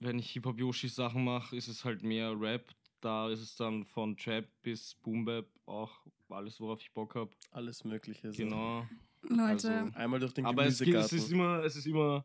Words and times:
wenn 0.00 0.18
ich 0.18 0.30
Hip-Hop-Yoshi-Sachen 0.32 1.24
mache, 1.24 1.56
ist 1.56 1.68
es 1.68 1.84
halt 1.84 2.02
mehr 2.02 2.38
Rap. 2.38 2.72
Da 3.00 3.30
ist 3.30 3.40
es 3.40 3.56
dann 3.56 3.84
von 3.84 4.16
Trap 4.16 4.46
bis 4.62 4.94
Boom 4.96 5.24
Bap 5.24 5.46
auch 5.66 5.92
alles, 6.28 6.60
worauf 6.60 6.80
ich 6.80 6.92
Bock 6.92 7.14
habe. 7.14 7.30
Alles 7.52 7.84
Mögliche. 7.84 8.32
So. 8.32 8.42
Genau. 8.42 8.86
Leute, 9.22 9.46
Also, 9.46 9.68
Einmal 9.94 10.20
durch 10.20 10.32
den 10.32 10.46
Aber 10.46 10.66
es, 10.66 10.78
geht, 10.78 10.94
es 10.94 11.12
ist 11.12 11.30
immer, 11.30 11.62
es 11.64 11.76
ist 11.76 11.86
immer, 11.86 12.24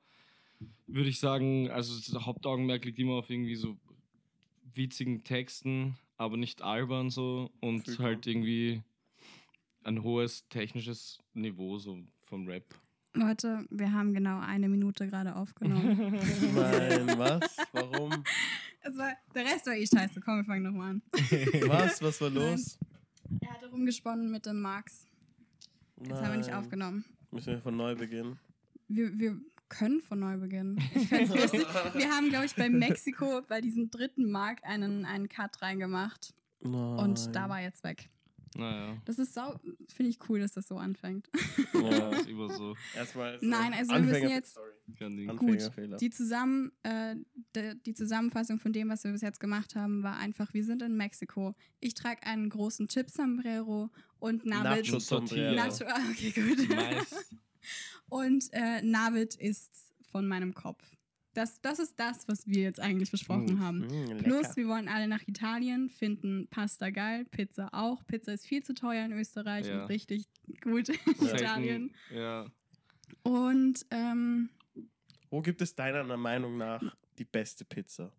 würde 0.88 1.10
ich 1.10 1.20
sagen, 1.20 1.70
also 1.70 1.96
das 1.96 2.26
Hauptaugenmerk 2.26 2.86
liegt 2.86 3.00
immer 3.00 3.14
auf 3.14 3.30
irgendwie 3.30 3.56
so 3.56 3.78
witzigen 4.74 5.24
Texten, 5.24 5.98
aber 6.18 6.38
nicht 6.38 6.62
albern 6.62 7.10
so 7.10 7.52
und 7.62 7.86
Fühl 7.86 8.00
halt 8.00 8.28
irgendwie 8.28 8.82
ein 9.84 10.04
hohes 10.04 10.48
technisches 10.50 11.20
Niveau 11.34 11.78
so 11.78 12.00
vom 12.26 12.48
Rap. 12.48 12.66
Leute, 13.16 13.66
wir 13.70 13.92
haben 13.92 14.14
genau 14.14 14.40
eine 14.40 14.68
Minute 14.68 15.08
gerade 15.08 15.36
aufgenommen. 15.36 15.98
Nein, 16.56 17.18
was? 17.18 17.58
Warum? 17.72 18.12
es 18.82 18.98
war, 18.98 19.14
der 19.36 19.46
Rest 19.46 19.68
war 19.68 19.76
eh 19.76 19.86
scheiße. 19.86 20.20
Komm, 20.22 20.38
wir 20.38 20.46
fangen 20.46 20.64
nochmal 20.64 20.90
an. 20.92 21.02
Was? 21.68 22.02
Was 22.02 22.20
war 22.22 22.32
los? 22.32 22.80
Er 23.40 23.54
hatte 23.54 23.68
rumgesponnen 23.68 24.32
mit 24.32 24.48
dem 24.48 24.62
Max. 24.62 25.08
Jetzt 25.98 26.22
haben 26.22 26.32
wir 26.32 26.38
nicht 26.38 26.50
Nein. 26.50 26.58
aufgenommen. 26.58 27.06
Müssen 27.30 27.54
wir 27.54 27.62
von 27.62 27.78
neu 27.78 27.96
beginnen? 27.96 28.40
Wir, 28.88 29.18
wir 29.18 29.40
können 29.70 30.02
von 30.02 30.20
neu 30.20 30.38
beginnen. 30.38 30.78
Ich 30.94 31.10
lustig. 31.12 31.66
Wir 31.94 32.10
haben, 32.10 32.30
glaube 32.30 32.46
ich, 32.46 32.56
bei 32.56 32.70
Mexiko 32.70 33.42
bei 33.48 33.62
diesem 33.62 33.92
dritten 33.92 34.30
Mark 34.30 34.60
einen, 34.64 35.06
einen 35.06 35.30
Cut 35.30 35.62
reingemacht. 35.62 36.34
Und 36.62 37.36
da 37.36 37.50
war 37.50 37.60
er 37.60 37.66
jetzt 37.66 37.84
weg. 37.84 38.10
Naja, 38.56 38.98
Das 39.06 39.18
ist 39.20 39.34
sau, 39.34 39.60
finde 39.94 40.10
ich 40.10 40.20
cool, 40.30 40.40
dass 40.40 40.54
das 40.54 40.68
so 40.68 40.78
anfängt. 40.78 41.30
ja, 41.74 42.10
ist 42.20 42.28
immer 42.28 42.50
so. 42.54 42.76
Erstmal. 42.96 43.38
Nein, 43.42 43.74
also 43.74 43.94
wir 43.94 44.00
müssen 44.02 44.30
jetzt- 44.30 44.54
Sorry. 44.54 45.26
Gut. 45.38 45.72
Die, 46.02 46.10
zusammen, 46.10 46.72
äh, 46.84 47.16
de, 47.56 47.76
die 47.86 47.94
Zusammenfassung 47.94 48.60
von 48.60 48.74
dem, 48.74 48.90
was 48.90 49.04
wir 49.04 49.12
bis 49.12 49.22
jetzt 49.22 49.40
gemacht 49.40 49.76
haben, 49.76 50.04
war 50.04 50.18
einfach, 50.18 50.54
wir 50.54 50.64
sind 50.64 50.82
in 50.82 50.96
Mexiko. 50.96 51.56
Ich 51.80 51.94
trage 51.94 52.24
einen 52.24 52.50
großen 52.50 52.88
Chip-Sombrero 52.88 53.90
und 54.20 54.46
Navid... 54.46 54.86
Nacho 54.86 55.00
Sombrero. 55.00 55.56
Nacho, 55.56 55.86
ah, 55.88 56.02
okay, 56.12 56.32
gut. 56.32 56.70
Nice. 56.70 57.26
Und 58.10 58.50
äh, 58.52 58.82
Navid 58.84 59.36
ist 59.36 59.72
von 60.12 60.28
meinem 60.28 60.54
Kopf. 60.54 60.84
Das, 61.34 61.60
das 61.62 61.80
ist 61.80 62.00
das, 62.00 62.28
was 62.28 62.46
wir 62.48 62.62
jetzt 62.62 62.80
eigentlich 62.80 63.10
besprochen 63.10 63.48
Gut. 63.48 63.60
haben. 63.60 63.80
Mm, 63.88 64.18
Plus, 64.20 64.56
wir 64.56 64.68
wollen 64.68 64.88
alle 64.88 65.08
nach 65.08 65.28
Italien, 65.28 65.90
finden 65.90 66.48
Pasta 66.50 66.90
geil, 66.92 67.26
Pizza 67.26 67.70
auch. 67.74 68.06
Pizza 68.06 68.34
ist 68.34 68.46
viel 68.46 68.64
zu 68.64 68.74
teuer 68.76 69.06
in 69.06 69.14
Österreich 69.14 69.66
Ja. 69.68 69.82
und 69.84 69.90
richtig 69.90 70.26
gut 70.62 70.90
in 70.90 70.96
Ja. 71.28 71.34
Italien. 71.36 71.92
Ja. 72.14 72.46
Und 73.24 73.86
ähm, 73.92 74.50
Wo 75.30 75.42
gibt 75.42 75.62
es 75.62 75.74
deiner 75.76 76.04
Meinung 76.18 76.58
nach 76.58 76.84
die 77.18 77.26
beste 77.26 77.66
Pizza? 77.66 78.12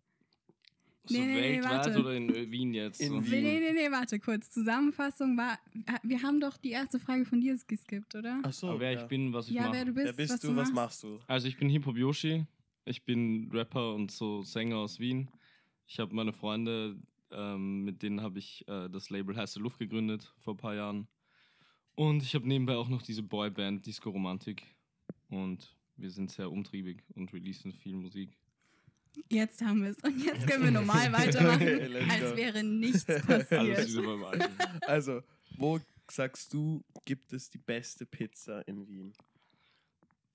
So 1.07 1.13
Nee, 1.19 1.25
nee, 1.25 1.33
nee, 1.33 1.41
weltweit 1.57 1.71
warte. 1.85 1.99
oder 1.99 2.15
in 2.15 2.51
Wien 2.51 2.73
jetzt? 2.73 2.99
In 2.99 3.09
so? 3.09 3.23
Wien. 3.23 3.43
nee, 3.43 3.59
nee, 3.59 3.59
nee, 3.59 3.73
nee, 3.73 3.91
warte 3.91 4.19
kurz. 4.19 4.49
Zusammenfassung 4.49 5.37
war, 5.37 5.59
wir 6.01 6.23
haben 6.23 6.39
doch 6.39 6.57
die 6.57 6.71
erste 6.71 6.99
Frage 6.99 7.25
von 7.25 7.39
dir 7.41 7.55
geskippt, 7.67 8.15
oder? 8.15 8.39
Ach 8.43 8.51
so. 8.51 8.69
Aber 8.69 8.79
wer 8.79 8.91
ja. 8.93 9.01
ich 9.03 9.07
bin, 9.07 9.31
was 9.31 9.47
ich 9.47 9.53
ja, 9.53 9.63
mache. 9.63 9.73
wer 9.73 9.85
du 9.85 9.93
bist, 9.93 10.05
Wer 10.07 10.13
bist 10.13 10.33
was 10.33 10.39
du, 10.39 10.55
was 10.55 10.71
machst 10.73 11.03
du? 11.03 11.19
Also 11.27 11.47
ich 11.47 11.57
bin 11.57 11.69
Hip-Hop 11.69 11.95
Yoshi. 11.95 12.45
Ich 12.85 13.03
bin 13.03 13.49
Rapper 13.51 13.93
und 13.93 14.11
so 14.11 14.43
Sänger 14.43 14.77
aus 14.77 14.99
Wien. 14.99 15.29
Ich 15.87 15.99
habe 15.99 16.13
meine 16.15 16.33
Freunde, 16.33 16.97
ähm, 17.31 17.83
mit 17.83 18.01
denen 18.03 18.21
habe 18.21 18.39
ich 18.39 18.67
äh, 18.67 18.89
das 18.89 19.09
Label 19.09 19.35
Heiße 19.35 19.59
Luft 19.59 19.79
gegründet 19.79 20.33
vor 20.37 20.53
ein 20.53 20.57
paar 20.57 20.75
Jahren. 20.75 21.07
Und 21.95 22.21
ich 22.23 22.35
habe 22.35 22.47
nebenbei 22.47 22.75
auch 22.75 22.89
noch 22.89 23.01
diese 23.01 23.23
Boyband 23.23 23.85
Disco 23.85 24.09
Romantik. 24.09 24.63
Und 25.29 25.75
wir 25.97 26.11
sind 26.11 26.29
sehr 26.29 26.51
umtriebig 26.51 27.03
und 27.15 27.33
releasen 27.33 27.73
viel 27.73 27.95
Musik. 27.95 28.37
Jetzt 29.29 29.61
haben 29.63 29.81
wir 29.81 29.91
es. 29.91 29.97
Und 30.03 30.23
jetzt 30.23 30.45
können 30.45 30.65
wir 30.65 30.71
normal 30.71 31.11
weitermachen, 31.13 31.61
Okay, 31.61 32.05
als 32.09 32.35
wäre 32.35 32.63
nichts 32.63 33.07
Alles 33.27 33.49
passiert. 33.49 33.87
wieder 33.87 34.01
beim 34.03 34.23
Alten. 34.25 34.53
Also, 34.81 35.21
wo 35.57 35.79
sagst 36.11 36.53
du, 36.53 36.83
gibt 37.05 37.31
es 37.33 37.49
die 37.49 37.57
beste 37.57 38.05
Pizza 38.05 38.67
in 38.67 38.85
Wien? 38.87 39.13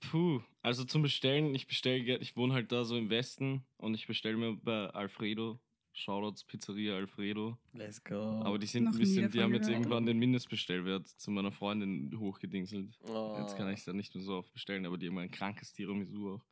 Puh, 0.00 0.41
also 0.62 0.84
zum 0.84 1.03
Bestellen, 1.03 1.55
ich 1.55 1.66
bestelle, 1.66 2.19
ich 2.19 2.37
wohne 2.37 2.55
halt 2.55 2.72
da 2.72 2.84
so 2.84 2.97
im 2.97 3.11
Westen 3.11 3.65
und 3.77 3.94
ich 3.94 4.06
bestelle 4.06 4.37
mir 4.37 4.56
bei 4.56 4.87
Alfredo, 4.91 5.59
Shoutouts 5.93 6.44
Pizzeria 6.44 6.94
Alfredo. 6.97 7.59
Let's 7.75 8.03
go. 8.03 8.15
Aber 8.44 8.59
die 8.59 8.66
sind 8.66 8.84
Noch 8.84 8.93
ein 8.93 8.99
bisschen, 8.99 9.31
die 9.31 9.43
haben 9.43 9.53
jetzt 9.53 9.66
gehört. 9.66 9.83
irgendwann 9.83 10.06
den 10.06 10.19
Mindestbestellwert 10.19 11.06
zu 11.09 11.31
meiner 11.31 11.53
Freundin 11.53 12.19
hochgedingselt. 12.19 12.99
oh. 13.09 13.37
Jetzt 13.41 13.56
kann 13.56 13.69
ich 13.71 13.81
es 13.81 13.87
ja 13.87 13.93
nicht 13.93 14.15
mehr 14.15 14.25
so 14.25 14.37
oft 14.37 14.53
bestellen, 14.53 14.87
aber 14.87 14.97
die 14.97 15.09
haben 15.09 15.19
ein 15.19 15.31
krankes 15.31 15.72
Tiramisu 15.72 16.34
auch. 16.37 16.44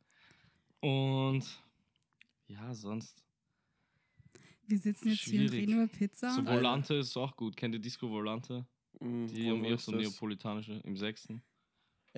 Und 0.80 1.44
ja, 2.48 2.74
sonst. 2.74 3.24
Wir 4.66 4.78
sitzen 4.78 5.08
jetzt 5.08 5.20
hier 5.22 5.40
und 5.40 5.48
Schwierig. 5.48 5.62
reden 5.68 5.72
über 5.82 5.86
Pizza. 5.86 6.30
So 6.34 6.44
Volante 6.44 6.94
ist 6.94 7.16
auch 7.16 7.34
gut. 7.36 7.56
Kennt 7.56 7.74
ihr 7.74 7.80
Disco 7.80 8.10
Volante? 8.10 8.66
Mm, 9.00 9.26
Die 9.28 9.48
haben 9.48 9.64
eher 9.64 9.74
ist 9.76 9.86
so 9.86 9.92
neapolitanische 9.92 10.74
im 10.84 10.96
sechsten. 10.96 11.42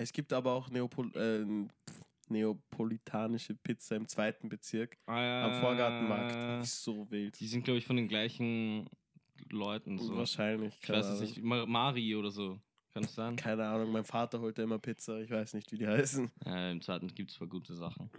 Es 0.00 0.12
gibt 0.14 0.32
aber 0.32 0.52
auch 0.52 0.70
Neopol 0.70 1.10
pff, 1.10 2.02
neapolitanische 2.28 3.54
Pizza 3.54 3.96
im 3.96 4.08
zweiten 4.08 4.48
Bezirk 4.48 4.96
am 5.06 5.60
Vorgartenmarkt. 5.60 6.58
Die 6.58 6.62
ist 6.62 6.82
so 6.82 7.10
wild. 7.10 7.34
Äh, 7.34 7.38
Die 7.38 7.46
sind, 7.46 7.64
glaube 7.64 7.78
ich, 7.78 7.86
von 7.86 7.96
den 7.96 8.08
gleichen 8.08 8.88
Leuten. 9.50 9.98
So. 9.98 10.16
Wahrscheinlich. 10.16 10.78
Ich 10.82 10.88
weiß 10.88 11.06
es 11.06 11.20
nicht. 11.20 11.42
Ma- 11.42 11.66
Mari 11.66 12.14
oder 12.14 12.30
so. 12.30 12.58
Kann 12.92 13.04
es 13.04 13.14
sein? 13.14 13.36
Keine 13.36 13.66
Ahnung, 13.68 13.92
mein 13.92 14.04
Vater 14.04 14.40
holt 14.40 14.58
ja 14.58 14.64
immer 14.64 14.80
Pizza. 14.80 15.20
Ich 15.20 15.30
weiß 15.30 15.54
nicht, 15.54 15.70
wie 15.70 15.78
die 15.78 15.86
heißen. 15.86 16.28
Ja, 16.44 16.70
Im 16.72 16.80
zweiten 16.80 17.06
gibt 17.14 17.30
es 17.30 17.36
zwar 17.36 17.46
gute 17.46 17.74
Sachen. 17.74 18.10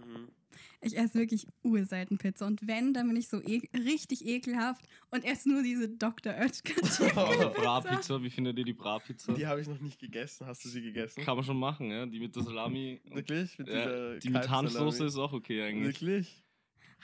Ich 0.80 0.96
esse 0.96 1.18
wirklich 1.18 1.46
urselten 1.62 2.16
Pizza. 2.16 2.46
Und 2.46 2.66
wenn, 2.66 2.94
dann 2.94 3.06
bin 3.08 3.16
ich 3.16 3.28
so 3.28 3.40
e 3.42 3.60
richtig 3.74 4.26
ekelhaft 4.26 4.86
und 5.10 5.24
esse 5.24 5.50
nur 5.50 5.62
diese 5.62 5.90
Dr. 5.90 6.32
Oetker 6.32 6.74
Tiefkühlpizza. 6.82 7.48
Bra-Pizza, 7.54 8.22
wie 8.22 8.30
findet 8.30 8.58
ihr 8.58 8.64
die 8.64 8.72
Bra-Pizza? 8.72 9.34
Die 9.34 9.46
habe 9.46 9.60
ich 9.60 9.68
noch 9.68 9.80
nicht 9.80 9.98
gegessen. 9.98 10.46
Hast 10.46 10.64
du 10.64 10.70
sie 10.70 10.80
gegessen? 10.80 11.22
Kann 11.22 11.36
man 11.36 11.44
schon 11.44 11.58
machen, 11.58 11.90
ja. 11.90 12.06
Die 12.06 12.18
mit 12.20 12.34
der 12.34 12.42
Salami. 12.42 13.00
und- 13.04 13.16
Wirklich? 13.16 13.58
Mit 13.58 13.68
Ja, 13.68 14.16
die 14.18 14.30
mit? 14.30 14.48
Hanfsoße 14.48 15.04
ist 15.04 15.16
auch 15.16 15.32
okay 15.34 15.62
eigentlich. 15.64 16.00
Wirklich? 16.00 16.42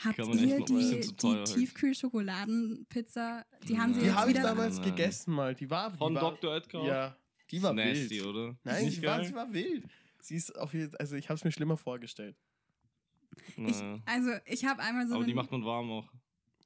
Habt 0.04 0.18
ihr 0.18 0.24
die 0.26 0.38
sind 0.48 0.68
die, 0.68 1.00
die. 1.16 1.44
Tiefkühlschokoladenpizza? 1.44 3.44
Die 3.68 3.78
haben 3.78 3.94
sie 3.94 4.00
Die 4.00 4.04
Die 4.04 4.10
jetzt 4.10 4.18
habe 4.18 4.30
ich 4.30 4.36
wieder. 4.36 4.48
damals 4.48 4.76
Nein, 4.76 4.86
nein. 4.88 4.96
gegessen 4.96 5.34
mal. 5.34 5.54
Die 5.54 5.70
war 5.70 5.90
Von 5.92 6.14
die 6.14 6.20
war, 6.20 6.30
Dr. 6.32 6.50
Oetker? 6.52 6.84
Ja, 6.84 7.16
die 7.50 7.62
war 7.62 7.72
Nasty, 7.72 8.10
wild. 8.10 8.26
oder? 8.26 8.58
Nein, 8.64 8.90
sie 8.90 9.02
war, 9.02 9.24
sie 9.24 9.34
war 9.34 9.52
wild. 9.52 9.84
Sie 10.20 10.34
ist 10.36 10.56
auf 10.58 10.72
jeden 10.74 10.94
also 10.96 11.16
ich 11.16 11.28
habe 11.28 11.36
es 11.36 11.44
mir 11.44 11.52
schlimmer 11.52 11.76
vorgestellt. 11.76 12.36
Ich, 13.56 13.56
Naja. 13.56 14.00
also, 14.06 14.30
ich 14.46 14.64
habe 14.64 14.82
einmal 14.82 15.06
so. 15.06 15.14
Aber 15.14 15.24
die 15.24 15.34
macht 15.34 15.50
man 15.52 15.64
warm 15.64 15.90
auch. 15.90 16.12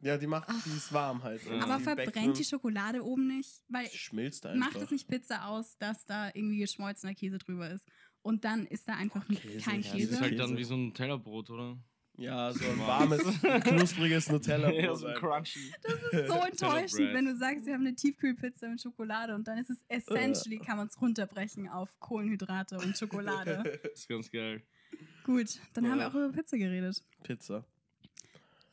Ja, 0.01 0.17
die 0.19 0.27
macht, 0.27 0.49
die 0.67 0.71
ist 0.77 0.93
warm 0.93 1.23
halt. 1.23 1.45
Ja. 1.45 1.53
Und 1.53 1.63
aber 1.63 1.77
die 1.77 1.83
verbrennt 1.85 2.39
die 2.39 2.45
Schokolade 2.45 3.05
oben 3.05 3.29
nicht? 3.29 3.63
Weil 3.69 3.87
Sie 3.89 3.99
schmilzt 3.99 4.45
einfach. 4.47 4.73
macht 4.73 4.83
es 4.83 4.91
nicht 4.91 5.07
Pizza 5.07 5.47
aus, 5.47 5.77
dass 5.79 6.05
da 6.07 6.29
irgendwie 6.35 6.59
geschmolzener 6.59 7.15
Käse 7.15 7.39
drüber 7.39 7.71
ist. 7.71 7.87
Und 8.23 8.45
dann 8.45 8.67
ist 8.67 8.89
da 8.89 8.95
einfach 8.95 9.25
Oh, 9.29 9.33
Käse, 9.35 9.59
kein 9.59 9.83
ja, 9.83 9.89
Das 9.89 9.93
Käse. 9.93 10.15
ist 10.15 10.21
halt 10.21 10.39
dann 10.39 10.57
wie 10.57 10.65
so 10.65 10.75
ein 10.75 10.93
Tellerbrot, 10.95 11.51
oder? 11.51 11.79
Ja, 12.23 12.53
so 12.53 12.65
ein 12.65 12.79
Warm. 12.79 13.11
warmes, 13.11 13.41
knuspriges 13.65 14.31
Nutella. 14.31 14.71
ja, 14.71 14.95
so 14.95 15.07
crunchy. 15.15 15.73
Das 15.83 15.95
ist 15.95 16.29
so 16.29 16.35
enttäuschend, 16.47 17.13
wenn 17.15 17.25
du 17.25 17.37
sagst, 17.37 17.67
wir 17.67 17.75
haben 17.75 17.87
eine 17.87 17.95
Tiefkühlpizza 17.97 18.69
mit 18.69 18.81
Schokolade 18.81 19.35
und 19.35 19.49
dann 19.49 19.59
ist 19.59 19.71
es 19.71 19.85
essentially, 19.89 20.59
kann 20.59 20.77
man 20.77 20.87
es 20.87 21.01
runterbrechen 21.01 21.69
auf 21.69 21.89
Kohlenhydrate 21.99 22.77
und 22.79 22.97
Schokolade. 22.97 23.63
Das 23.83 23.93
ist 23.93 24.09
ganz 24.09 24.31
geil. 24.31 24.63
Gut, 25.25 25.59
dann 25.75 25.87
haben 25.89 25.97
wir 25.99 26.03
Ja. 26.05 26.09
auch 26.11 26.15
über 26.15 26.31
Pizza 26.33 26.57
geredet. 26.59 27.03
Pizza. 27.25 27.65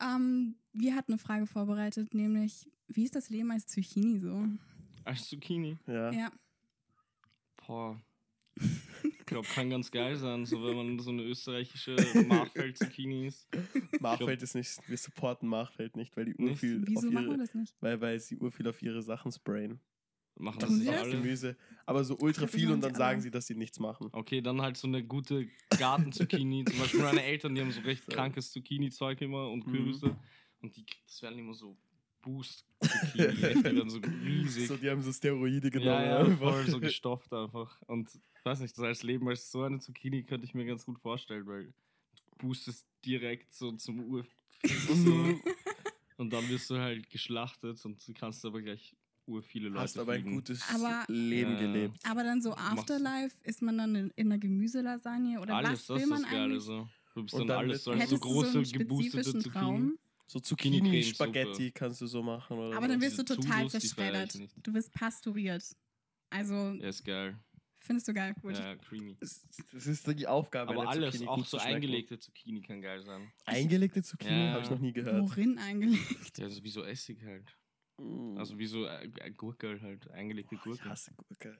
Ähm, 0.00 0.54
wir 0.72 0.94
hatten 0.94 1.12
eine 1.12 1.18
Frage 1.18 1.46
vorbereitet, 1.46 2.14
nämlich, 2.14 2.68
wie 2.88 3.04
ist 3.04 3.14
das 3.16 3.30
Leben 3.30 3.50
als 3.50 3.66
Zucchini 3.66 4.18
so? 4.20 4.46
Als 5.04 5.28
Zucchini. 5.28 5.76
Ja. 5.86 6.10
Ja. 6.12 6.30
Boah. 7.66 8.00
Ich 9.02 9.26
glaube, 9.26 9.46
kann 9.48 9.70
ganz 9.70 9.90
geil 9.90 10.16
sein, 10.16 10.44
so 10.46 10.64
wenn 10.64 10.76
man 10.76 10.98
so 10.98 11.10
eine 11.10 11.22
österreichische 11.22 11.96
Machfeld-Zucchini 12.26 13.26
ist. 13.28 13.46
Machfeld 14.00 14.42
ist 14.42 14.54
nicht, 14.54 14.78
wir 14.88 14.96
supporten 14.96 15.48
Machfeld 15.48 15.96
nicht, 15.96 16.16
weil 16.16 16.24
die 16.26 16.34
urviel 16.36 16.82
Wieso 16.86 17.08
auf 17.08 17.12
machen 17.12 17.26
wir 17.26 17.32
ihre, 17.32 17.38
das 17.38 17.54
nicht? 17.54 17.74
weil, 17.80 18.00
weil 18.00 18.18
sie 18.20 18.36
urviel 18.38 18.68
auf 18.68 18.82
ihre 18.82 19.02
Sachen 19.02 19.30
sprayen. 19.32 19.80
Machen 20.36 20.58
Das 20.60 20.70
das 20.70 20.78
nicht 20.78 20.88
alle. 20.90 21.10
Gemüse. 21.16 21.56
Aber 21.84 22.02
so 22.02 22.16
ultra 22.18 22.46
viel 22.46 22.70
und 22.72 22.80
dann 22.80 22.94
sagen 22.94 23.20
sie, 23.20 23.30
dass 23.30 23.46
sie 23.46 23.54
nichts 23.54 23.78
machen. 23.78 24.08
Okay, 24.12 24.40
dann 24.40 24.62
halt 24.62 24.76
so 24.78 24.88
eine 24.88 25.04
gute 25.04 25.48
Garten-Zucchini. 25.78 26.64
Zum 26.64 26.78
Beispiel 26.78 27.00
meine 27.02 27.22
Eltern, 27.22 27.54
die 27.54 27.60
haben 27.60 27.72
so 27.72 27.80
recht 27.82 28.04
So. 28.08 28.12
krankes 28.12 28.50
Zucchini-Zeug 28.52 29.20
immer 29.20 29.50
und 29.50 29.66
Mhm. 29.66 29.70
Kürbisse. 29.72 30.16
Und 30.62 30.76
die, 30.76 30.84
das 31.06 31.20
werden 31.22 31.38
immer 31.38 31.52
so 31.54 31.76
Boost-Zucchini. 32.22 33.24
echt, 33.24 33.56
die 33.58 33.64
werden 33.64 33.90
so 33.90 33.98
riesig. 33.98 34.66
So, 34.68 34.76
die 34.76 34.90
haben 34.90 35.02
so 35.02 35.12
Steroide 35.12 35.70
genommen. 35.70 35.88
ja, 35.90 36.22
ja, 36.26 36.36
voll 36.36 36.66
so 36.66 36.80
gestopft 36.80 37.32
einfach. 37.32 37.80
Und 37.82 38.10
ich 38.38 38.44
weiß 38.44 38.60
nicht, 38.60 38.76
das 38.76 38.84
als 38.84 39.02
Leben 39.02 39.28
als 39.28 39.50
so 39.50 39.62
eine 39.62 39.78
Zucchini 39.80 40.22
könnte 40.22 40.44
ich 40.46 40.54
mir 40.54 40.64
ganz 40.66 40.84
gut 40.84 40.98
vorstellen, 41.00 41.46
weil 41.46 41.64
du 41.66 41.72
boostest 42.38 42.86
direkt 43.04 43.52
so 43.52 43.72
zum 43.76 44.00
Ur. 44.00 44.24
Und 46.16 46.32
dann 46.32 46.48
wirst 46.48 46.68
du 46.70 46.78
halt 46.78 47.08
geschlachtet 47.10 47.84
und 47.84 48.06
du 48.06 48.12
kannst 48.12 48.44
aber 48.44 48.60
gleich 48.60 48.94
ur 49.26 49.42
viele 49.42 49.68
Leute 49.68 49.80
Hast 49.82 49.98
aber 49.98 50.12
ein 50.12 50.24
gutes 50.24 50.62
Aber- 50.74 51.04
Leben 51.08 51.74
Ja. 52.04 52.10
Aber 52.10 52.24
dann 52.24 52.42
so 52.42 52.52
Afterlife, 52.54 53.36
ist 53.44 53.62
man 53.62 53.78
dann 53.78 53.94
in, 53.94 54.10
in 54.16 54.26
einer 54.26 54.38
Gemüselasagne 54.38 55.40
oder 55.40 55.56
Alles, 55.56 55.70
was 55.70 55.86
das 55.86 55.96
will 55.96 56.02
ist 56.02 56.08
man 56.10 56.22
das 56.22 56.30
Geile 56.30 56.44
eigentlich? 56.44 56.62
so. 56.64 56.88
Du 57.14 57.22
bist 57.22 57.34
dann, 57.34 57.46
dann 57.46 57.58
alles 57.58 57.84
so, 57.84 57.92
so 57.98 58.18
große, 58.18 58.64
so 58.64 58.78
geboostete 58.78 59.38
Zucchini. 59.38 59.92
So 60.30 60.38
Zucchini-Spaghetti 60.38 61.72
kannst 61.72 62.00
du 62.00 62.06
so 62.06 62.22
machen. 62.22 62.56
Oder 62.56 62.76
Aber 62.76 62.86
dann 62.86 63.00
wirst 63.00 63.18
du 63.18 63.24
total 63.24 63.68
zerschreddert. 63.68 64.38
Du 64.62 64.72
wirst 64.72 64.92
pasturiert. 64.92 65.64
Also. 66.30 66.54
Ja, 66.54 66.88
ist 66.88 67.04
geil. 67.04 67.36
Findest 67.80 68.06
du 68.06 68.14
geil, 68.14 68.36
gut. 68.40 68.56
Ja, 68.56 68.76
creamy. 68.76 69.16
Das, 69.18 69.44
das 69.72 69.88
ist 69.88 70.06
die 70.06 70.28
Aufgabe. 70.28 70.70
Aber 70.70 70.88
alles, 70.88 71.14
Zucchini 71.14 71.28
auch 71.28 71.44
so 71.44 71.58
eingelegte 71.58 72.16
Zucchini 72.20 72.60
kann 72.60 72.80
geil 72.80 73.02
sein. 73.02 73.32
Eingelegte 73.44 74.04
Zucchini 74.04 74.44
ja. 74.44 74.52
habe 74.52 74.62
ich 74.62 74.70
noch 74.70 74.78
nie 74.78 74.92
gehört. 74.92 75.20
Worin 75.20 75.58
eingelegt? 75.58 76.38
Ja, 76.38 76.48
so 76.48 76.62
wie 76.62 76.68
so 76.68 76.84
Essig 76.84 77.24
halt. 77.24 77.52
Mm. 77.98 78.38
Also 78.38 78.56
wie 78.56 78.66
so 78.66 78.86
äh, 78.86 79.08
Gurkel 79.36 79.82
halt, 79.82 80.08
eingelegte 80.12 80.54
Gurkel. 80.54 80.84
Ich 80.84 80.84
hasse 80.84 81.12
Gurkel. 81.16 81.58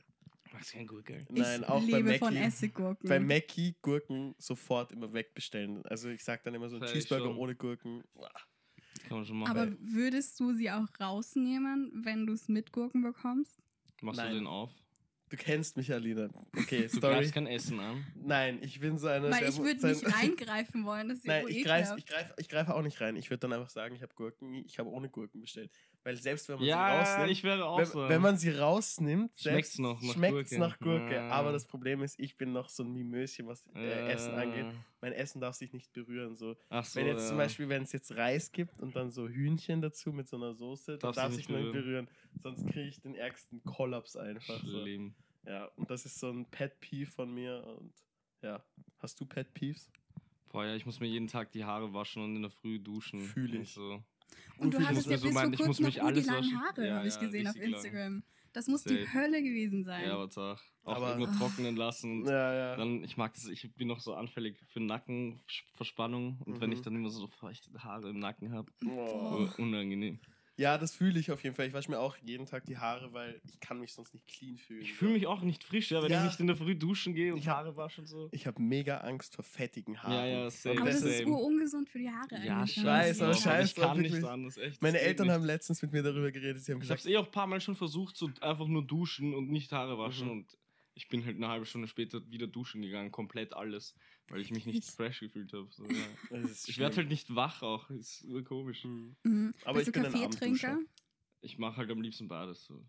Magst 0.52 0.72
du 0.72 0.76
kein 0.76 0.86
Gurkel? 0.86 1.24
Nein, 1.28 1.62
ich 1.62 1.68
auch 1.68 1.82
lebe 1.82 1.98
bei 1.98 2.02
Mackie. 2.02 2.18
von 2.18 2.36
Essiggurken. 2.36 3.08
Bei 3.08 3.18
Mackie 3.18 3.74
Gurken 3.82 4.36
sofort 4.38 4.92
immer 4.92 5.12
wegbestellen. 5.12 5.84
Also 5.86 6.08
ich 6.10 6.22
sag 6.22 6.44
dann 6.44 6.54
immer 6.54 6.68
so 6.68 6.76
ein 6.76 6.82
Vielleicht 6.82 7.08
Cheeseburger 7.08 7.32
schon. 7.32 7.36
ohne 7.36 7.56
Gurken. 7.56 8.04
Kann 9.08 9.18
man 9.18 9.26
schon 9.26 9.38
machen. 9.38 9.50
Aber 9.50 9.72
würdest 9.80 10.38
du 10.40 10.52
sie 10.52 10.70
auch 10.70 10.86
rausnehmen, 11.00 11.90
wenn 11.94 12.26
du 12.26 12.32
es 12.32 12.48
mit 12.48 12.72
Gurken 12.72 13.02
bekommst? 13.02 13.60
Machst 14.02 14.18
Nein. 14.18 14.32
du 14.32 14.38
den 14.38 14.46
auf? 14.46 14.70
Du 15.30 15.36
kennst 15.36 15.76
mich, 15.76 15.92
Alina. 15.92 16.28
Okay, 16.58 16.82
Du 16.82 16.96
Story. 16.96 17.14
greifst 17.14 17.32
kein 17.34 17.46
Essen 17.46 17.78
an. 17.78 18.04
Nein, 18.16 18.58
ich 18.62 18.80
bin 18.80 18.98
so 18.98 19.06
eine. 19.06 19.30
Weil 19.30 19.48
ich 19.48 19.58
würde 19.58 19.86
nicht 19.88 20.04
reingreifen 20.14 20.84
wollen, 20.84 21.08
das 21.08 21.18
ist 21.18 21.24
ja 21.26 21.34
Nein, 21.42 21.44
ich 21.48 21.64
greife 21.64 21.94
ich 21.96 22.04
greif, 22.06 22.34
ich 22.36 22.48
greif 22.48 22.68
auch 22.68 22.82
nicht 22.82 23.00
rein. 23.00 23.14
Ich 23.14 23.30
würde 23.30 23.38
dann 23.40 23.52
einfach 23.52 23.70
sagen, 23.70 23.94
ich 23.94 24.02
habe 24.02 24.12
Gurken, 24.14 24.54
ich 24.66 24.78
habe 24.80 24.90
ohne 24.90 25.08
Gurken 25.08 25.40
bestellt. 25.40 25.70
Weil 26.02 26.16
selbst 26.16 26.48
wenn 26.48 26.56
man 26.56 26.64
sie 26.64 26.70
Ja, 26.70 26.98
rausnimmt, 27.00 27.30
ich 27.30 27.44
wäre 27.44 27.64
auch 27.64 27.78
wenn, 27.78 27.86
so. 27.86 28.08
wenn 28.08 28.22
man 28.22 28.36
sie 28.38 28.50
rausnimmt, 28.50 29.30
Schmeckt's 29.38 29.42
selbst 29.74 29.78
noch 29.78 30.00
nach 30.02 30.14
schmeckt's 30.14 30.50
Gurke. 30.50 30.58
nach 30.58 30.78
Gurke. 30.80 31.14
Ja. 31.14 31.28
Aber 31.28 31.52
das 31.52 31.66
Problem 31.66 32.02
ist, 32.02 32.18
ich 32.18 32.36
bin 32.36 32.52
noch 32.52 32.68
so 32.68 32.82
ein 32.82 32.92
Mimöschen, 32.92 33.46
was 33.46 33.62
äh, 33.74 34.10
Essen 34.10 34.34
angeht. 34.34 34.66
Mein 35.02 35.12
Essen 35.12 35.40
darf 35.40 35.54
sich 35.54 35.72
nicht 35.72 35.92
berühren. 35.92 36.36
So. 36.36 36.56
Ach 36.70 36.84
so, 36.84 36.98
wenn 36.98 37.06
jetzt 37.06 37.22
ja. 37.22 37.28
zum 37.28 37.36
Beispiel, 37.36 37.68
wenn 37.68 37.82
es 37.82 37.92
jetzt 37.92 38.16
Reis 38.16 38.50
gibt 38.50 38.80
und 38.80 38.96
dann 38.96 39.10
so 39.10 39.28
Hühnchen 39.28 39.80
dazu 39.82 40.10
mit 40.12 40.26
so 40.28 40.36
einer 40.36 40.54
Soße, 40.54 40.98
dann 40.98 41.12
Darfst 41.12 41.16
du 41.18 41.20
darf 41.22 41.30
nicht 41.30 41.46
sich 41.46 41.48
nicht 41.48 41.72
berühren. 41.72 41.84
berühren. 41.84 42.08
Sonst 42.42 42.66
kriege 42.66 42.88
ich 42.88 43.00
den 43.00 43.14
ärgsten 43.14 43.62
Kollaps 43.64 44.16
einfach. 44.16 44.60
So. 44.62 44.82
Schlimm. 44.82 45.14
Ja, 45.46 45.66
und 45.76 45.90
das 45.90 46.04
ist 46.06 46.18
so 46.18 46.30
ein 46.30 46.44
Pet 46.50 46.78
Peeve 46.80 47.10
von 47.10 47.32
mir. 47.32 47.64
Und 47.78 47.92
ja, 48.42 48.62
hast 48.98 49.20
du 49.20 49.26
Pet 49.26 49.52
Peeves? 49.54 49.90
Boah, 50.50 50.64
ja, 50.66 50.74
ich 50.74 50.84
muss 50.86 51.00
mir 51.00 51.06
jeden 51.06 51.28
Tag 51.28 51.52
die 51.52 51.64
Haare 51.64 51.92
waschen 51.94 52.22
und 52.22 52.36
in 52.36 52.42
der 52.42 52.50
Früh 52.50 52.78
duschen. 52.78 53.20
Fühl 53.24 53.54
und 53.56 53.62
ich. 53.62 53.72
So. 53.72 54.02
Und 54.58 54.74
du 54.74 54.78
Ich 54.80 54.86
hattest 54.86 55.06
ja 55.06 55.12
mir 55.12 55.18
so 55.18 55.26
bis 55.28 55.34
mein- 55.34 55.44
vor 55.44 55.52
ich 55.54 55.58
muss 55.60 55.66
kurzem 55.66 55.84
noch 55.86 55.92
die 55.92 56.00
alles 56.00 56.26
langen 56.26 56.38
waschen. 56.40 56.60
Haare, 56.60 56.86
Ja, 56.86 56.96
habe 56.96 57.08
ich 57.08 57.14
ja, 57.14 57.20
gesehen 57.20 57.46
auf 57.48 57.54
richtig 57.54 57.70
lang. 57.70 57.80
Instagram. 57.84 58.22
Das 58.52 58.66
muss 58.66 58.82
die 58.82 59.04
Safe. 59.04 59.14
Hölle 59.14 59.42
gewesen 59.44 59.84
sein. 59.84 60.04
Ja, 60.06 60.14
aber 60.14 60.24
auch, 60.24 60.36
auch 60.84 60.96
Aber- 60.96 61.14
immer 61.14 61.30
trocknen 61.38 61.76
lassen. 61.76 62.22
Und 62.22 62.28
Ja, 62.28 62.52
ja. 62.52 62.76
dann, 62.76 63.04
ich 63.04 63.16
mag 63.16 63.32
das, 63.34 63.46
ich 63.46 63.72
bin 63.76 63.86
noch 63.86 64.00
so 64.00 64.14
anfällig 64.14 64.58
für 64.66 64.80
Nackenverspannung. 64.80 66.38
Und 66.44 66.60
wenn 66.60 66.70
Mhm. 66.70 66.76
ich 66.76 66.82
dann 66.82 66.94
immer 66.96 67.10
so 67.10 67.26
feuchte 67.28 67.70
Haare 67.84 68.10
im 68.10 68.18
Nacken 68.18 68.52
habe, 68.52 68.70
Oh. 68.86 69.48
unangenehm. 69.58 70.18
Ja, 70.60 70.76
das 70.76 70.94
fühle 70.94 71.18
ich 71.18 71.30
auf 71.32 71.42
jeden 71.42 71.56
Fall. 71.56 71.66
Ich 71.68 71.72
wasche 71.72 71.90
mir 71.90 71.98
auch 71.98 72.16
jeden 72.18 72.44
Tag 72.44 72.66
die 72.66 72.76
Haare, 72.76 73.14
weil 73.14 73.40
ich 73.46 73.58
kann 73.60 73.80
mich 73.80 73.94
sonst 73.94 74.12
nicht 74.12 74.26
clean 74.28 74.58
fühlen. 74.58 74.82
Ich 74.82 74.92
fühle 74.92 75.12
mich 75.14 75.26
auch 75.26 75.40
nicht 75.40 75.64
frisch, 75.64 75.90
ja, 75.90 76.02
wenn 76.02 76.12
Ja. 76.12 76.18
ich 76.20 76.24
nicht 76.32 76.40
in 76.40 76.48
der 76.48 76.56
Früh 76.56 76.76
duschen 76.76 77.14
gehe 77.14 77.32
und 77.32 77.38
Ich 77.38 77.48
Haare 77.48 77.78
wasche 77.78 78.02
und 78.02 78.06
so. 78.06 78.28
Ich 78.30 78.46
habe 78.46 78.60
mega 78.60 78.98
Angst 78.98 79.36
vor 79.36 79.42
fettigen 79.42 80.02
Haaren. 80.02 80.12
Ja, 80.12 80.26
ja, 80.26 80.50
same. 80.50 80.80
aber 80.82 80.90
das 80.90 81.00
ist 81.00 81.24
urungesund 81.24 81.88
für 81.88 81.98
die 81.98 82.10
Haare 82.10 82.44
Ja, 82.44 82.58
eigentlich. 82.58 82.74
scheiße, 82.74 83.24
aber 83.24 83.32
aber 83.32 83.40
scheiß 83.40 83.68
ich 83.70 83.74
kann 83.76 84.00
nicht 84.00 84.22
anders, 84.22 84.58
echt. 84.58 84.82
Meine 84.82 85.00
Eltern 85.00 85.28
nicht. 85.28 85.34
haben 85.34 85.44
letztens 85.44 85.80
mit 85.80 85.92
mir 85.92 86.02
darüber 86.02 86.30
geredet. 86.30 86.62
Sie 86.62 86.72
haben 86.72 86.82
Ich 86.82 86.90
habe 86.90 86.96
gesagt, 86.98 87.00
es 87.00 87.06
eh 87.06 87.16
auch 87.16 87.24
ein 87.24 87.32
paar 87.32 87.46
Mal 87.46 87.62
schon 87.62 87.74
versucht, 87.74 88.18
so 88.18 88.28
einfach 88.42 88.66
nur 88.66 88.84
duschen 88.86 89.32
und 89.32 89.50
nicht 89.50 89.72
Haare 89.72 89.96
waschen 89.98 90.26
Mhm. 90.26 90.32
und 90.32 90.58
ich 90.94 91.08
bin 91.08 91.24
halt 91.24 91.36
eine 91.36 91.48
halbe 91.48 91.66
Stunde 91.66 91.88
später 91.88 92.28
wieder 92.30 92.46
duschen 92.46 92.82
gegangen, 92.82 93.10
komplett 93.10 93.54
alles, 93.54 93.94
weil 94.28 94.40
ich 94.40 94.50
mich 94.50 94.66
nicht 94.66 94.84
fresh 94.84 95.20
gefühlt 95.20 95.52
habe. 95.52 95.68
So, 95.70 95.84
ja. 95.84 95.96
Ich 96.66 96.78
werde 96.78 96.96
halt 96.96 97.08
nicht 97.08 97.34
wach 97.34 97.62
auch, 97.62 97.88
ist 97.90 98.26
komisch. 98.44 98.84
Mhm. 98.84 99.16
Mhm. 99.22 99.54
Aber 99.64 99.74
Bist 99.78 99.88
ich 99.88 99.94
du 99.94 100.00
bin 100.02 100.14
ein? 100.14 100.24
Abendduscher. 100.24 100.78
Ich 101.40 101.58
mache 101.58 101.78
halt 101.78 101.90
am 101.90 102.00
liebsten 102.02 102.28
beides. 102.28 102.64
So. 102.64 102.84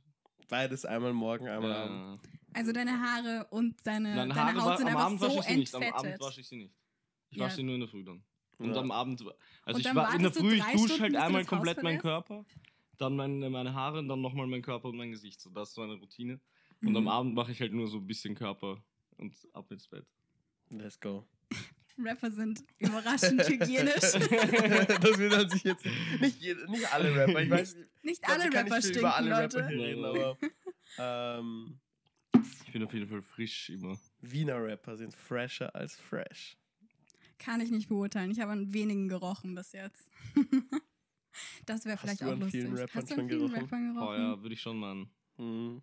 Beides 0.50 0.84
einmal 0.84 1.14
morgen, 1.14 1.48
einmal 1.48 1.72
abends. 1.72 2.24
Ja. 2.26 2.32
Also 2.54 2.74
deine 2.74 3.00
Haare 3.00 3.48
und 3.52 3.76
deine, 3.86 4.16
Nein, 4.16 4.30
deine 4.30 4.36
Haare 4.36 4.62
Haut 4.62 4.78
sind 4.78 4.88
am 4.88 4.94
einfach 4.96 5.06
Abend 5.06 5.20
so 5.22 5.28
wasche 5.28 5.40
ich 5.40 5.46
sie 5.46 5.58
nicht. 5.58 5.76
Am 5.76 5.82
entfettet. 5.82 6.06
Abend 6.12 6.22
wasche 6.22 6.42
ich 6.42 6.48
sie 6.50 6.56
nicht. 6.58 6.76
Ich 7.30 7.38
Ja. 7.38 7.46
wasche 7.46 7.56
sie 7.58 7.64
nur 7.64 7.76
in 7.76 7.80
der 7.82 7.90
Früh 7.90 8.04
dann. 8.04 8.24
Und 8.58 8.74
Ja. 8.74 8.82
am 8.82 8.92
Abend, 8.92 9.22
also 9.22 9.34
Und 9.78 9.80
ich 9.80 9.96
war 9.96 10.14
in 10.14 10.22
der 10.24 10.32
Früh, 10.32 10.56
ich 10.56 10.64
dusche 10.66 10.96
Stunden, 10.96 11.02
halt 11.02 11.16
einmal 11.16 11.46
komplett 11.46 11.82
meinen? 11.82 12.00
Körper, 12.00 12.46
dann 12.98 13.16
meine, 13.16 13.50
meine 13.50 13.74
Haare, 13.74 14.06
dann 14.06 14.22
nochmal 14.22 14.46
meinen 14.48 14.62
Körper 14.62 14.90
und 14.90 14.98
mein 14.98 15.12
Gesicht. 15.12 15.40
So, 15.40 15.50
das 15.50 15.70
ist 15.70 15.76
so 15.76 15.82
eine 15.82 15.94
Routine. 15.94 16.40
Und 16.82 16.96
am 16.98 17.04
Mhm. 17.04 17.10
Abend 17.10 17.36
mache 17.36 17.52
ich 17.52 17.62
halt 17.62 17.74
nur 17.74 17.88
so 17.88 17.98
ein 17.98 18.08
bisschen 18.08 18.34
Körper 18.36 18.84
und 19.18 19.36
ab 19.54 19.72
ins 19.72 19.88
Bett. 19.88 20.06
Let's 20.70 21.00
go. 21.00 21.28
Rapper 21.98 22.32
sind 22.32 22.64
überraschend 22.80 23.48
hygienisch. 23.48 23.94
das 24.02 25.18
will 25.20 25.30
man 25.30 25.50
sich 25.50 25.64
jetzt. 25.64 25.86
Nicht, 26.20 26.42
jede, 26.42 26.72
nicht 26.72 26.92
alle 26.92 27.16
Rapper. 27.16 27.42
Ich 27.44 27.50
weiß 27.50 27.76
nicht. 27.76 27.90
Nicht 28.04 28.14
ich 28.16 28.22
glaub, 28.22 28.40
alle 28.40 28.50
kann 28.50 28.64
Rapper 28.68 28.82
stinken, 28.82 29.00
über 29.00 29.16
alle 29.16 29.30
Leute. 29.30 29.58
Rapper 29.58 29.70
hier 29.70 29.80
reden, 29.86 30.06
aber. 30.06 30.38
Ähm, 30.98 31.80
Ich 32.66 32.72
bin 32.74 32.84
auf 32.84 32.94
jeden 32.94 33.08
Fall 33.08 33.22
frisch 33.22 33.70
immer. 33.70 34.00
Wiener 34.22 34.64
Rapper 34.64 34.98
sind 34.98 35.14
fresher 35.14 35.76
als 35.76 35.96
fresh. 36.00 36.58
Kann 37.38 37.62
ich 37.62 37.70
nicht 37.70 37.90
beurteilen. 37.90 38.32
Ich 38.32 38.40
habe 38.40 38.52
an 38.54 38.74
wenigen 38.74 39.08
gerochen 39.10 39.54
bis 39.54 39.74
jetzt. 39.74 40.10
das 41.66 41.86
wäre 41.86 41.96
Hast 41.98 42.02
vielleicht 42.02 42.22
du 42.22 42.26
auch 42.26 42.32
an 42.32 42.40
lustig. 42.40 42.62
vielen 42.62 42.78
Rappern 42.78 43.02
Hast 43.02 43.10
du 43.12 43.14
an 43.16 43.20
schon 43.20 43.30
vielen 43.30 43.40
gerochen? 43.42 43.62
Rappern 43.64 43.94
gerochen? 43.94 44.08
Oh 44.08 44.14
ja, 44.14 44.42
würde 44.42 44.54
ich 44.56 44.62
schon 44.62 44.78
machen. 44.80 45.12
Mhm. 45.38 45.82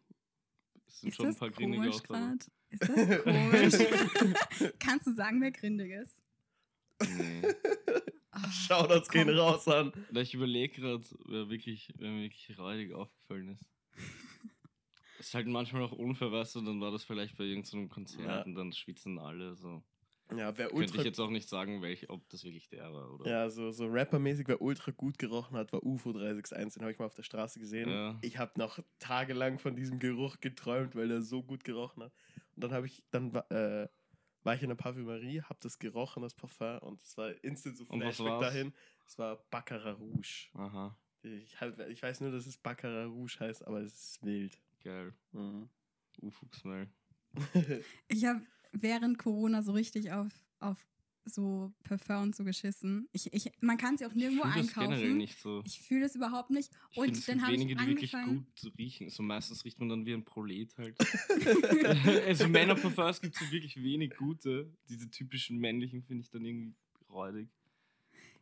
Es 0.88 1.00
sind 1.00 1.08
Ist 1.10 1.16
schon 1.16 1.26
ein 1.26 1.30
das 1.32 1.38
paar 1.38 1.50
Grindige 1.50 1.90
gerade? 1.90 2.38
Ist 2.70 2.82
das 2.82 3.22
komisch? 3.22 4.72
Kannst 4.78 5.06
du 5.06 5.14
sagen, 5.14 5.40
wer 5.40 5.52
grindig 5.52 5.92
ist? 5.92 6.22
Nee. 7.16 7.42
Ah, 8.30 8.50
Shoutouts 8.50 9.08
gehen 9.08 9.28
raus 9.30 9.66
an. 9.68 9.92
Ich 10.12 10.34
überlege 10.34 10.80
gerade, 10.80 11.04
wer 11.26 11.48
wirklich, 11.48 11.92
wer 11.96 12.10
mir 12.10 12.22
wirklich 12.22 12.58
räudig 12.58 12.92
aufgefallen 12.92 13.48
ist. 13.48 13.68
ist 15.18 15.34
halt 15.34 15.46
manchmal 15.46 15.82
auch 15.82 15.92
unfair, 15.92 16.30
weißt 16.30 16.56
du, 16.56 16.60
dann 16.62 16.80
war 16.80 16.90
das 16.90 17.04
vielleicht 17.04 17.36
bei 17.36 17.44
irgendeinem 17.44 17.88
Konzert 17.88 18.26
Ja. 18.26 18.42
und 18.42 18.54
dann 18.54 18.72
schwitzen 18.72 19.18
alle 19.18 19.54
so. 19.56 19.82
Ja, 20.30 20.56
wer 20.58 20.66
Könnte 20.68 20.74
ultra. 20.76 20.98
ich 20.98 21.04
jetzt 21.04 21.18
auch 21.20 21.30
nicht 21.30 21.48
sagen, 21.48 21.80
welch, 21.80 22.10
ob 22.10 22.28
das 22.28 22.44
wirklich 22.44 22.68
der 22.68 22.92
war, 22.92 23.10
oder? 23.14 23.30
Ja, 23.30 23.48
so, 23.50 23.70
so 23.72 23.86
rappermäßig, 23.88 24.46
wer 24.48 24.60
ultra 24.60 24.90
gut 24.92 25.18
gerochen 25.18 25.56
hat, 25.56 25.72
war 25.72 25.82
UFO 25.82 26.12
361. 26.12 26.74
Den 26.74 26.82
habe 26.82 26.92
ich 26.92 26.98
mal 26.98 27.06
auf 27.06 27.14
der 27.14 27.22
Straße 27.22 27.58
gesehen. 27.58 27.88
Ja. 27.88 28.18
Ich 28.20 28.36
habe 28.38 28.52
noch 28.58 28.78
tagelang 28.98 29.58
von 29.58 29.74
diesem 29.74 29.98
Geruch 29.98 30.40
geträumt, 30.40 30.94
weil 30.96 31.08
der 31.08 31.22
so 31.22 31.42
gut 31.42 31.64
gerochen 31.64 32.02
hat. 32.02 32.12
Und 32.56 32.64
dann 32.64 32.72
habe 32.72 32.86
ich, 32.86 33.02
dann 33.10 33.34
äh, 33.50 33.88
war 34.42 34.54
ich 34.54 34.62
in 34.62 34.68
der 34.68 34.76
Parfümerie, 34.76 35.40
habe 35.42 35.58
das 35.62 35.78
gerochen, 35.78 36.22
das 36.22 36.34
Parfum, 36.34 36.78
und 36.80 37.02
es 37.02 37.16
war 37.16 37.32
instant 37.42 37.76
so 37.78 37.84
Flashback 37.86 38.40
dahin. 38.40 38.72
Es 39.06 39.18
war 39.18 39.36
Baccarat 39.50 39.98
Rouge. 39.98 40.48
Aha, 40.54 40.94
Ich, 41.22 41.58
halt, 41.60 41.78
ich 41.88 42.02
weiß 42.02 42.20
nur, 42.20 42.30
dass 42.32 42.46
es 42.46 42.58
Baccarat 42.58 43.08
Rouge 43.08 43.36
heißt, 43.40 43.66
aber 43.66 43.80
es 43.80 43.94
ist 44.16 44.22
wild. 44.24 44.60
geil. 44.84 45.14
Mhm. 45.32 45.70
Ufux-Smell. 46.20 46.88
Ich 48.08 48.24
habe 48.24 48.42
während 48.72 49.18
Corona 49.18 49.62
so 49.62 49.72
richtig 49.72 50.12
auf, 50.12 50.32
auf 50.60 50.78
so 51.28 51.72
Parfum 51.84 52.22
und 52.22 52.36
so 52.36 52.44
geschissen. 52.44 53.08
Ich, 53.12 53.32
ich, 53.32 53.50
man 53.60 53.76
kann 53.76 53.96
sie 53.96 54.06
auch 54.06 54.14
nirgendwo 54.14 54.46
ich 54.46 54.52
fühl 54.52 54.62
das 54.62 54.74
generell 54.74 54.94
einkaufen. 54.94 55.16
nicht 55.16 55.40
so. 55.40 55.62
Ich 55.66 55.80
fühle 55.80 56.06
es 56.06 56.14
überhaupt 56.14 56.50
nicht. 56.50 56.70
Ich 56.90 56.98
und 56.98 57.28
dann 57.28 57.42
habe 57.42 57.52
ich 57.52 57.60
wenige, 57.60 57.76
die 57.76 57.86
wirklich 57.86 58.12
gut 58.12 58.78
riechen. 58.78 59.10
So 59.10 59.22
meistens 59.22 59.64
riecht 59.64 59.78
man 59.78 59.88
dann 59.88 60.06
wie 60.06 60.14
ein 60.14 60.24
Prolet 60.24 60.76
halt. 60.78 60.96
also 62.26 62.48
Männerparfums 62.48 63.20
gibt 63.20 63.34
es 63.34 63.40
so 63.40 63.52
wirklich 63.52 63.82
wenig 63.82 64.16
gute. 64.16 64.72
Diese 64.88 65.10
typischen 65.10 65.58
männlichen 65.58 66.02
finde 66.02 66.22
ich 66.22 66.30
dann 66.30 66.44
irgendwie 66.44 66.74
räudig. 67.10 67.48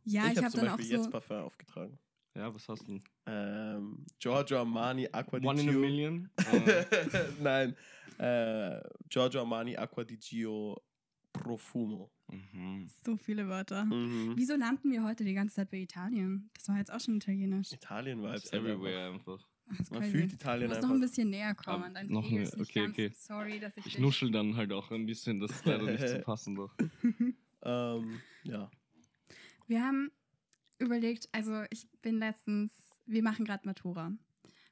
Ja, 0.05 0.31
ich, 0.31 0.37
hab 0.37 0.45
habe 0.45 0.51
zum 0.53 0.61
dann 0.61 0.69
auch 0.71 0.77
Beispiel 0.77 0.97
so. 0.97 1.03
jetzt 1.03 1.11
Parfum 1.11 1.39
aufgetragen. 1.39 1.99
Ja, 2.35 2.55
was 2.55 2.69
hast 2.69 2.83
du 2.83 2.87
denn? 2.87 3.05
Ähm, 3.25 4.05
Giorgio 4.19 4.59
Armani 4.59 5.09
Aqua 5.11 5.39
One 5.43 5.61
in 5.63 5.69
a. 5.71 5.73
Million? 5.73 6.31
Äh, 6.37 6.85
Nein. 7.41 7.77
Äh, 8.19 8.81
Giorgio 9.09 9.41
Armani 9.41 9.77
Aqua 9.77 10.05
di 10.05 10.17
Gio 10.19 10.81
Profumo. 11.33 12.11
mhm. 12.29 12.89
So 13.05 13.17
viele 13.17 13.47
Wörter. 13.49 13.85
Mhm. 13.85 14.33
Wieso 14.37 14.57
landen 14.57 14.91
wir 14.91 15.03
heute 15.05 15.25
die 15.25 15.35
ganze 15.35 15.57
Zeit 15.57 15.71
bei 15.71 15.79
Italien? 15.79 16.51
Das 16.55 16.69
war 16.69 16.79
jetzt 16.79 16.93
auch 16.93 17.01
schon 17.01 17.17
italienisch. 17.17 17.73
Italien 17.73 18.23
war 18.23 18.35
It's 18.35 18.45
jetzt 18.45 18.53
halt 18.55 18.63
everywhere 18.65 19.13
einfach. 19.13 19.47
Ist 19.79 19.91
Man 19.91 20.01
crazy. 20.01 20.13
fühlt 20.13 20.31
Du 20.31 20.35
Italien 20.37 20.69
musst 20.69 20.77
einfach. 20.79 20.89
noch 20.89 20.95
ein 20.97 21.01
bisschen 21.01 21.31
näher 21.31 21.55
kommen 21.55 21.83
Ah, 21.83 21.87
an 21.87 21.95
deinen 21.95 22.11
noch 22.13 22.31
mehr. 22.31 22.41
Nicht 22.41 22.55
Okay, 22.61 22.81
ganz 22.85 22.91
okay. 22.95 23.11
Sorry, 23.15 23.61
dass 23.61 23.77
ich, 23.77 23.87
Ich 23.87 23.99
nuschel 23.99 24.31
dann 24.31 24.57
halt 24.57 24.73
auch 24.73 24.91
ein 24.93 25.07
bisschen, 25.07 25.41
das 25.41 25.51
ist 25.51 25.65
leider 25.67 25.85
nicht 25.85 26.09
zu 26.09 26.21
passen 26.21 26.55
doch. 26.55 26.73
ähm, 27.63 28.21
ja. 28.45 28.71
Wir 29.67 29.83
haben 29.85 30.11
überlegt, 30.79 31.29
also 31.33 31.65
ich 31.71 31.89
bin 32.01 32.19
letztens, 32.19 32.73
wir 33.07 33.23
machen 33.23 33.45
gerade 33.45 33.67
Matura. 33.67 34.13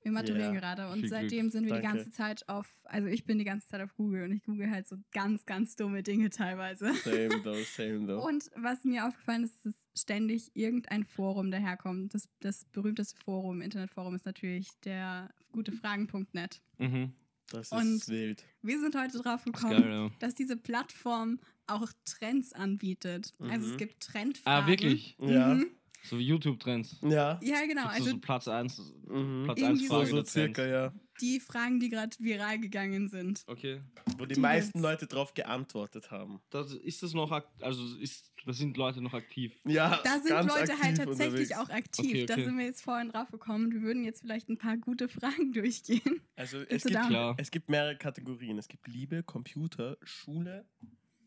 Wir 0.05 0.13
maturieren 0.13 0.55
Ja, 0.55 0.61
gerade 0.61 0.89
und 0.93 1.09
seitdem 1.09 1.41
Glück. 1.49 1.53
sind 1.53 1.65
wir 1.67 1.77
die 1.77 1.83
Danke. 1.83 1.97
ganze 1.99 2.11
Zeit 2.13 2.49
auf, 2.49 2.69
also 2.85 3.09
ich 3.09 3.25
bin 3.25 3.39
die 3.39 3.45
ganze 3.45 3.67
Zeit 3.67 3.81
auf 3.81 3.95
Google 3.97 4.25
und 4.25 4.33
ich 4.33 4.43
google 4.45 4.71
halt 4.71 4.87
so 4.87 4.97
ganz, 5.13 5.47
ganz 5.47 5.77
dumme 5.77 6.03
Dinge 6.03 6.29
teilweise. 6.31 6.93
Same 6.95 7.29
though, 7.43 7.63
same 7.65 8.07
though. 8.07 8.23
Und 8.27 8.51
was 8.55 8.85
mir 8.85 9.07
aufgefallen 9.07 9.45
ist, 9.45 9.55
ist, 9.57 9.65
dass 9.67 9.75
ständig 10.03 10.51
irgendein 10.55 11.05
Forum 11.05 11.51
daherkommt. 11.51 12.13
Das, 12.15 12.29
das 12.41 12.65
berühmteste 12.67 13.17
Forum, 13.25 13.61
Internetforum 13.63 14.15
ist 14.15 14.27
natürlich 14.27 14.69
der 14.85 15.31
gutefragen.net. 15.53 16.61
Mhm. 16.79 17.13
Das 17.51 17.67
ist 17.67 17.73
Und- 17.73 18.09
wild. 18.09 18.45
Wir 18.63 18.81
sind 18.81 18.95
heute 18.97 19.19
drauf 19.19 19.41
Ist 19.47 19.53
gekommen, 19.55 19.83
geil, 19.83 19.91
ja. 19.91 20.11
dass 20.19 20.35
diese 20.35 20.57
Plattform 20.57 21.39
auch 21.67 21.91
Trends 22.05 22.53
anbietet. 22.53 23.33
Also 23.39 23.67
es 23.69 23.73
Mhm. 23.73 23.77
gibt 23.79 24.01
Trendfragen. 24.03 24.65
Ah, 24.65 24.67
wirklich? 24.67 25.17
Ja. 25.19 25.59
So 26.05 26.19
wie 26.19 26.23
YouTube-Trends. 26.27 26.99
Ja. 27.03 27.41
Ja, 27.43 27.65
genau. 27.67 27.87
Also 27.87 28.11
so 28.11 28.19
Platz 28.19 28.47
1, 28.47 28.93
Mhm. 29.07 29.45
Platz 29.45 29.63
1 29.63 29.81
so- 29.81 29.87
Frage 29.87 30.07
so 30.11 30.25
circa, 30.25 30.67
ja. 30.67 30.93
die 31.21 31.41
Fragen, 31.41 31.81
die 31.81 31.89
gerade 31.89 32.15
viral 32.19 32.59
gegangen 32.61 33.09
sind. 33.09 33.43
Okay. 33.47 33.81
Wo 34.19 34.27
die, 34.27 34.35
Die 34.35 34.41
meisten 34.41 34.73
gibt's. 34.73 34.83
Leute 34.83 35.07
drauf 35.07 35.33
geantwortet 35.35 36.11
haben. 36.11 36.41
Das, 36.51 36.73
ist 36.75 37.03
das 37.03 37.15
noch, 37.15 37.31
also 37.61 37.97
ist, 37.99 38.33
da 38.45 38.53
sind 38.53 38.77
Leute 38.77 39.01
noch 39.01 39.15
aktiv. 39.15 39.55
Ja, 39.65 40.01
Da 40.05 40.15
sind 40.19 40.29
ganz 40.29 40.53
Leute 40.55 40.79
halt 40.79 40.97
tatsächlich 40.99 41.51
unterwegs. 41.51 41.53
auch 41.53 41.71
aktiv. 41.71 42.05
Okay, 42.11 42.27
Da 42.27 42.35
okay. 42.35 42.45
sind 42.45 42.59
wir 42.59 42.65
jetzt 42.67 42.83
vorhin 42.83 43.09
drauf 43.09 43.31
gekommen. 43.31 43.73
Wir 43.73 43.81
würden 43.83 44.05
jetzt 44.05 44.21
vielleicht 44.21 44.49
ein 44.51 44.59
paar 44.59 44.77
gute 44.77 45.09
Fragen 45.09 45.53
durchgehen. 45.55 46.21
Also 46.37 46.59
es 46.69 46.85
gibt, 46.85 46.97
da? 46.97 47.35
Es 47.39 47.51
gibt 47.51 47.71
mehrere 47.71 47.97
Kategorien. 47.97 48.59
Es 48.59 48.69
gibt 48.69 48.87
Liebe, 48.89 49.23
Computer, 49.23 49.97
Schule, 50.03 50.67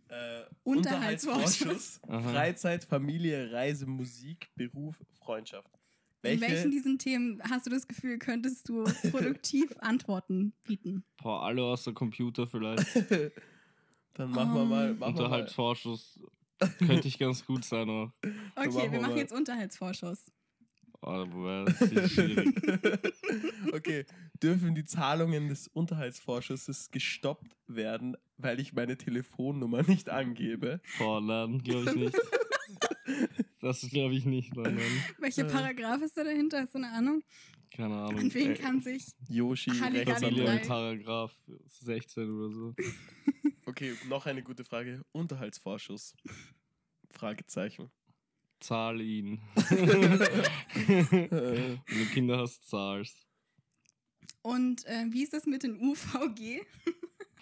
äh, 0.09 0.43
Unterhaltsvorschuss. 0.63 1.99
Aha. 2.07 2.21
Freizeit, 2.31 2.83
Familie, 2.83 3.51
Reise, 3.51 3.85
Musik, 3.85 4.49
Beruf, 4.55 4.95
Freundschaft. 5.19 5.71
In 6.23 6.41
Welche? 6.41 6.53
welchen 6.53 6.71
diesen 6.71 6.97
Themen 6.97 7.41
hast 7.49 7.65
du 7.67 7.69
das 7.69 7.87
Gefühl, 7.87 8.17
könntest 8.17 8.67
du 8.67 8.83
produktiv 9.11 9.73
Antworten 9.79 10.53
bieten? 10.65 11.03
Boah, 11.21 11.43
alle 11.43 11.63
außer 11.63 11.93
Computer 11.93 12.47
vielleicht. 12.47 12.85
Dann 14.13 14.31
machen 14.31 14.53
wir 14.55 14.65
mal. 14.65 14.93
Machen. 14.95 15.13
Unterhaltsvorschuss 15.13 16.19
könnte 16.79 17.07
ich 17.07 17.19
ganz 17.19 17.45
gut 17.45 17.63
sein 17.63 17.89
auch. 17.89 18.11
Okay, 18.21 18.33
machen 18.55 18.73
wir 18.73 18.91
wir 18.91 19.01
machen 19.01 19.11
mal. 19.11 19.19
jetzt 19.19 19.31
Unterhaltsvorschuss. 19.31 20.25
Oh, 21.01 21.25
das 21.65 21.81
ist 21.81 22.13
schwierig. 22.13 22.55
okay, 23.73 24.05
dürfen 24.41 24.73
die 24.75 24.83
Zahlungen 24.85 25.47
des 25.47 25.67
Unterhaltsvorschusses 25.67 26.89
gestoppt 26.91 27.55
werden, 27.67 28.17
weil 28.37 28.59
ich 28.59 28.73
meine 28.73 28.97
Telefonnummer 28.97 29.83
nicht 29.83 30.09
angebe? 30.09 30.81
Boah, 30.97 31.21
nein, 31.21 31.59
glaube 31.63 31.89
ich 31.91 31.95
nicht. 31.95 32.17
Das 33.59 33.81
glaube 33.89 34.13
ich 34.13 34.25
nicht, 34.25 34.55
nein, 34.55 34.75
nein. 34.75 35.03
Welcher 35.17 35.45
Äh. 35.47 35.51
Paragraph 35.51 36.01
ist 36.01 36.15
da 36.17 36.23
dahinter? 36.23 36.61
Hast 36.61 36.73
du 36.75 36.77
eine 36.77 36.91
Ahnung? 36.91 37.23
Keine 37.71 37.95
Ahnung. 37.95 38.19
An 38.19 38.33
wen 38.33 38.51
Äh, 38.51 38.55
kann 38.55 38.81
sich 38.81 39.05
Yoshi, 39.29 39.71
Halligalli 39.71 40.19
Familie 40.19 40.43
drei. 40.45 40.51
Rechtsanwalt. 40.55 40.67
Paragraph 41.05 41.37
16 41.67 42.29
oder 42.29 42.53
so. 42.53 42.75
Okay, 43.65 43.95
noch 44.07 44.25
eine 44.25 44.43
gute 44.43 44.63
Frage. 44.63 45.01
Unterhaltsvorschuss? 45.11 46.15
Fragezeichen. 47.11 47.89
Zahl 48.59 49.01
ihn. 49.01 49.41
Wenn 49.55 50.19
du 51.87 52.05
Kinder 52.13 52.39
hast, 52.39 52.67
zahlst. 52.67 53.27
Und 54.41 54.85
äh, 54.85 55.05
wie 55.09 55.23
ist 55.23 55.33
das 55.33 55.45
mit 55.45 55.63
den 55.63 55.75
UVG 55.75 56.61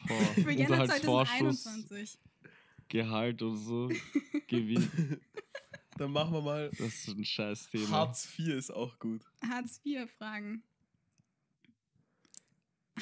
Boah, 0.07 0.23
für 0.33 0.51
Jänner 0.51 0.81
Unterhaltsvorschuss, 0.81 1.63
2021? 1.63 2.19
Gehalt 2.89 3.41
und 3.41 3.57
so, 3.57 3.89
Gewinn. 4.47 5.21
Dann 5.97 6.11
machen 6.11 6.33
wir 6.33 6.41
mal. 6.41 6.69
Das 6.71 6.87
ist 6.87 7.07
ein 7.09 7.23
scheiß 7.23 7.69
Thema. 7.69 7.89
Hartz 7.89 8.27
IV 8.37 8.47
ist 8.49 8.71
auch 8.71 8.99
gut. 8.99 9.21
Hartz 9.47 9.79
IV 9.85 10.09
Fragen. 10.17 10.63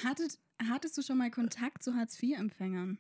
Hattet, 0.04 0.38
hattest 0.70 0.98
du 0.98 1.02
schon 1.02 1.18
mal 1.18 1.32
Kontakt 1.32 1.84
zu 1.84 1.96
Hartz 1.96 2.22
IV-Empfängern? 2.22 3.00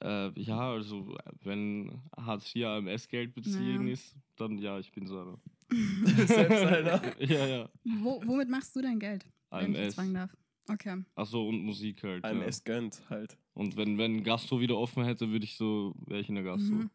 Äh, 0.00 0.30
ja, 0.40 0.70
also 0.72 1.16
wenn 1.42 2.00
Hartz 2.16 2.54
IV 2.54 2.64
AMS-Geld 2.66 3.34
beziehen 3.34 3.86
Ja. 3.86 3.92
ist, 3.92 4.14
dann 4.36 4.58
ja, 4.58 4.78
ich 4.78 4.92
bin 4.92 5.06
so 5.06 5.18
einer. 5.20 5.38
Selbst 6.26 6.62
einer. 6.64 7.02
Ja, 7.20 7.46
ja. 7.46 7.68
Wo, 8.00 8.22
womit 8.24 8.48
machst 8.48 8.74
du 8.76 8.80
dein 8.82 8.98
Geld? 9.00 9.26
Wenn 9.50 9.72
ich 9.74 9.80
AMS. 9.80 9.94
fragen 9.94 10.14
darf. 10.14 10.36
Okay. 10.70 11.02
Achso, 11.14 11.48
und 11.48 11.62
Musik 11.64 12.02
halt. 12.04 12.24
Einem 12.24 12.42
ja. 12.42 12.48
gönnt 12.64 13.02
halt. 13.10 13.36
Und 13.54 13.76
wenn, 13.76 13.96
wenn 13.98 14.22
Gastro 14.22 14.60
wieder 14.60 14.76
offen 14.76 15.04
hätte, 15.04 15.30
würde 15.30 15.44
ich 15.44 15.56
so, 15.56 15.94
wäre 16.06 16.20
ich 16.20 16.28
in 16.28 16.34
der 16.36 16.44
Gastro. 16.44 16.74
Mhm. 16.74 16.90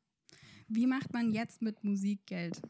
Wie 0.69 0.87
macht 0.87 1.11
man 1.11 1.31
jetzt 1.31 1.61
mit 1.61 1.83
Musik 1.83 2.25
Geld? 2.25 2.61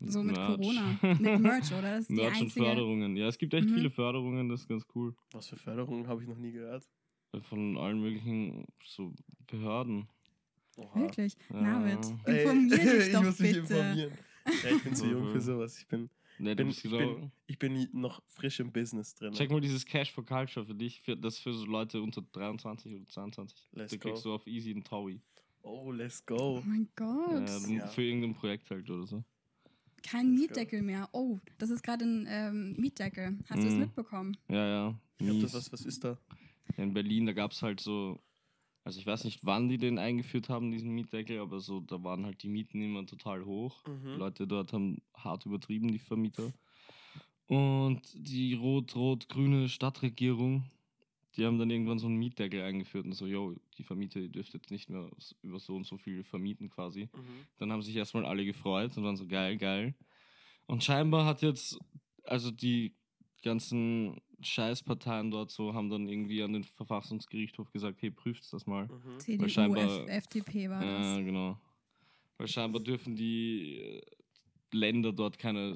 So 0.00 0.22
mit 0.22 0.36
Merch. 0.36 0.56
Corona. 0.56 0.98
Mit 1.20 1.40
Merch, 1.40 1.72
oder? 1.72 1.82
Das 1.92 2.00
ist 2.02 2.10
die 2.10 2.14
Merch 2.14 2.36
und 2.36 2.42
einzige. 2.42 2.64
Förderungen. 2.66 3.16
Ja, 3.16 3.26
es 3.26 3.36
gibt 3.38 3.52
echt 3.54 3.68
Mhm. 3.68 3.74
viele 3.74 3.90
Förderungen, 3.90 4.48
das 4.48 4.60
ist 4.60 4.68
ganz 4.68 4.84
cool. 4.94 5.14
Was 5.32 5.48
für 5.48 5.56
Förderungen 5.56 6.06
habe 6.06 6.22
ich 6.22 6.28
noch 6.28 6.36
nie 6.38 6.52
gehört. 6.52 6.84
Von 7.42 7.76
allen 7.76 8.00
möglichen 8.00 8.64
so 8.84 9.12
Behörden. 9.46 10.08
Oha. 10.76 11.00
Wirklich? 11.00 11.36
Ja. 11.50 11.60
David, 11.80 11.98
Ey, 12.24 12.42
informier 12.42 12.76
dich 12.78 12.84
ich 13.08 13.12
doch 13.12 13.22
muss 13.22 13.38
mich 13.38 13.52
bitte. 13.54 13.74
informieren. 13.74 14.12
Ja, 14.62 14.70
ich 14.76 14.82
bin 14.84 14.94
zu 14.94 15.06
jung 15.06 15.30
für 15.32 15.40
sowas. 15.40 15.78
Ich 15.78 15.86
bin, 15.88 16.08
Ne, 16.40 16.54
du 16.54 16.62
bin, 16.62 16.70
ich, 16.70 16.82
bin, 16.84 17.32
ich 17.48 17.58
bin 17.58 17.88
noch 17.92 18.22
frisch 18.28 18.60
im 18.60 18.70
Business 18.70 19.12
drin. 19.16 19.32
Check 19.34 19.50
mal 19.50 19.60
dieses 19.60 19.84
Cash 19.84 20.12
for 20.12 20.24
Culture 20.24 20.64
für 20.64 20.74
dich, 20.74 21.00
für, 21.00 21.16
das 21.16 21.36
für 21.38 21.52
so 21.52 21.66
Leute 21.66 22.00
unter 22.00 22.22
23 22.22 22.94
oder 22.94 23.06
22. 23.08 23.68
Let's 23.72 23.90
da 23.90 23.96
kriegst 23.98 24.22
go. 24.22 24.30
du 24.30 24.34
auf 24.36 24.46
easy 24.46 24.70
einen 24.70 24.84
Taui. 24.84 25.20
Oh, 25.62 25.90
let's 25.90 26.22
Oh 26.30 26.36
go. 26.36 26.62
mein 26.64 26.88
Gott. 26.94 27.48
Ja, 27.48 27.68
Ja. 27.68 27.86
Für 27.88 28.02
irgendein 28.04 28.34
Projekt 28.34 28.70
halt 28.70 28.88
oder 28.88 29.04
so. 29.04 29.24
Kein 30.04 30.26
let's 30.28 30.36
go. 30.36 30.42
Mietdeckel 30.46 30.82
mehr. 30.82 31.08
Oh, 31.10 31.38
das 31.58 31.70
ist 31.70 31.82
gerade 31.82 32.04
ein 32.04 32.26
ähm, 32.30 32.76
Mietdeckel. 32.78 33.36
Hast 33.50 33.60
du 33.60 33.66
es 33.66 33.74
Mhm. 33.74 33.80
mitbekommen? 33.80 34.36
Ja, 34.48 34.64
ja. 34.68 35.00
Ich 35.18 35.26
mies. 35.26 35.42
das, 35.42 35.54
was, 35.54 35.72
was 35.72 35.80
ist 35.86 36.04
da? 36.04 36.16
In 36.76 36.94
Berlin, 36.94 37.26
da 37.26 37.32
gab 37.32 37.52
es 37.52 37.62
halt 37.62 37.80
so, 37.80 38.20
also 38.84 39.00
ich 39.00 39.06
weiß 39.06 39.24
nicht, 39.24 39.40
wann 39.42 39.68
die 39.68 39.78
den 39.78 39.98
eingeführt 39.98 40.48
haben, 40.48 40.70
diesen 40.70 40.90
Mietdeckel, 40.90 41.40
aber 41.40 41.60
so, 41.60 41.80
da 41.80 42.02
waren 42.02 42.24
halt 42.24 42.42
die 42.42 42.48
Mieten 42.48 42.80
immer 42.80 43.04
total 43.04 43.44
hoch. 43.44 43.84
Mhm. 43.86 44.16
Leute 44.16 44.46
dort 44.46 44.72
haben 44.72 45.02
hart 45.14 45.46
übertrieben, 45.46 45.92
die 45.92 45.98
Vermieter. 45.98 46.52
Und 47.46 48.02
die 48.14 48.54
rot-rot-grüne 48.54 49.68
Stadtregierung, 49.68 50.64
die 51.36 51.46
haben 51.46 51.58
dann 51.58 51.70
irgendwann 51.70 51.98
so 51.98 52.06
einen 52.06 52.16
Mietdeckel 52.16 52.62
eingeführt 52.62 53.06
und 53.06 53.12
so, 53.12 53.26
yo, 53.26 53.56
die 53.78 53.84
Vermieter, 53.84 54.20
ihr 54.20 54.28
dürft 54.28 54.54
jetzt 54.54 54.70
nicht 54.70 54.90
mehr 54.90 55.08
über 55.42 55.58
so 55.58 55.76
und 55.76 55.86
so 55.86 55.96
viel 55.96 56.24
vermieten 56.24 56.68
quasi. 56.68 57.08
Mhm. 57.14 57.46
Dann 57.58 57.72
haben 57.72 57.82
sich 57.82 57.96
erstmal 57.96 58.26
alle 58.26 58.44
gefreut 58.44 58.96
und 58.96 59.04
waren 59.04 59.16
so 59.16 59.26
geil, 59.26 59.56
geil. 59.56 59.94
Und 60.66 60.84
scheinbar 60.84 61.24
hat 61.24 61.42
jetzt, 61.42 61.78
also 62.24 62.50
die 62.50 62.94
ganzen 63.42 64.20
Scheißparteien 64.40 65.30
dort 65.30 65.50
so, 65.50 65.74
haben 65.74 65.90
dann 65.90 66.08
irgendwie 66.08 66.42
an 66.42 66.52
den 66.52 66.64
Verfassungsgerichtshof 66.64 67.70
gesagt, 67.72 68.00
hey, 68.02 68.10
prüft 68.10 68.52
das 68.52 68.66
mal. 68.66 68.86
Mhm. 68.86 69.18
CDU, 69.20 69.48
scheinbar- 69.48 70.04
F 70.04 70.08
FDP 70.08 70.70
war 70.70 70.80
das. 70.80 71.16
Ja, 71.16 71.20
genau. 71.22 71.58
Weil 72.36 72.48
scheinbar 72.48 72.80
dürfen 72.82 73.16
die 73.16 73.78
äh, 73.78 74.00
Länder 74.72 75.12
dort 75.12 75.38
keine 75.38 75.74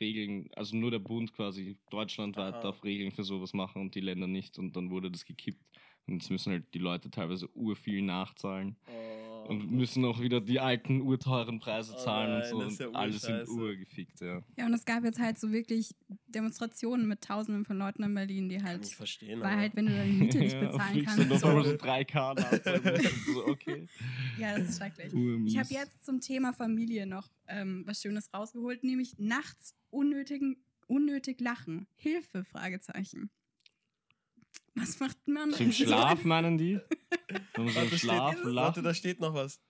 Regeln, 0.00 0.48
also 0.54 0.76
nur 0.76 0.90
der 0.90 0.98
Bund 1.00 1.32
quasi, 1.34 1.76
deutschlandweit 1.90 2.54
Aha. 2.54 2.62
darf 2.62 2.82
Regeln 2.84 3.10
für 3.10 3.24
sowas 3.24 3.52
machen 3.52 3.82
und 3.82 3.94
die 3.94 4.00
Länder 4.00 4.26
nicht. 4.26 4.58
Und 4.58 4.74
dann 4.76 4.90
wurde 4.90 5.10
das 5.10 5.24
gekippt. 5.24 5.62
Und 6.06 6.14
jetzt 6.14 6.30
müssen 6.30 6.52
halt 6.52 6.72
die 6.72 6.78
Leute 6.78 7.10
teilweise 7.10 7.48
urviel 7.54 8.00
nachzahlen. 8.00 8.76
Oh. 8.86 9.07
Und 9.48 9.70
müssen 9.72 10.04
auch 10.04 10.20
wieder 10.20 10.40
die 10.42 10.60
alten 10.60 11.00
urteuren 11.00 11.58
Preise 11.58 11.94
Oh 11.96 12.04
zahlen 12.04 12.38
nein, 12.38 12.42
und 12.42 12.48
so. 12.50 12.60
das 12.64 12.72
ist 12.74 12.80
ja 12.80 12.86
und 12.88 12.96
alles 12.96 13.22
sind 13.22 13.48
urgefickt, 13.48 14.20
ja. 14.20 14.42
Ja, 14.58 14.66
und 14.66 14.74
es 14.74 14.84
gab 14.84 15.04
jetzt 15.04 15.18
halt 15.18 15.38
so 15.38 15.50
wirklich 15.52 15.94
Demonstrationen 16.26 17.08
mit 17.08 17.22
Tausenden 17.22 17.64
von 17.64 17.78
Leuten 17.78 18.02
in 18.02 18.14
Berlin, 18.14 18.48
die 18.50 18.56
Kann 18.58 18.66
halt, 18.66 18.86
ich 18.86 18.94
verstehen. 18.94 19.40
weil 19.40 19.46
aber- 19.52 19.56
halt, 19.60 19.74
wenn 19.76 19.86
du 19.86 19.92
deine 19.92 20.12
Miete 20.12 20.38
nicht 20.38 20.60
bezahlen 20.60 21.04
kannst. 21.04 21.18
du 21.18 21.24
noch 21.24 21.38
So. 21.40 21.62
so 21.62 21.70
3K 21.76 22.34
nachzahlen 22.34 22.82
musst 22.84 23.26
und 23.26 23.34
so, 23.34 23.46
okay. 23.46 23.86
Ja, 24.38 24.58
das 24.58 24.68
ist 24.68 24.76
schrecklich. 24.78 25.14
Urmies. 25.14 25.52
Ich 25.54 25.58
habe 25.58 25.68
jetzt 25.72 26.04
zum 26.04 26.20
Thema 26.20 26.52
Familie 26.52 27.06
noch 27.06 27.28
ähm, 27.46 27.84
was 27.86 28.02
Schönes 28.02 28.28
rausgeholt, 28.34 28.84
nämlich 28.84 29.14
nachts 29.18 29.74
unnötigen, 29.90 30.62
unnötig 30.86 31.40
lachen. 31.40 31.86
Hilfe, 31.96 32.44
Fragezeichen. 32.44 33.30
Was 34.80 35.00
macht 35.00 35.28
man? 35.28 35.50
So 35.52 35.64
im 35.64 35.72
so- 35.72 35.84
Schlaf 35.84 36.24
meinen 36.24 36.58
die? 36.58 36.78
Man 37.56 37.68
so 37.68 37.96
Schlaf 37.96 38.38
steht, 38.38 38.54
warte, 38.54 38.82
da 38.82 38.94
steht 38.94 39.20
noch 39.20 39.34
was. 39.34 39.60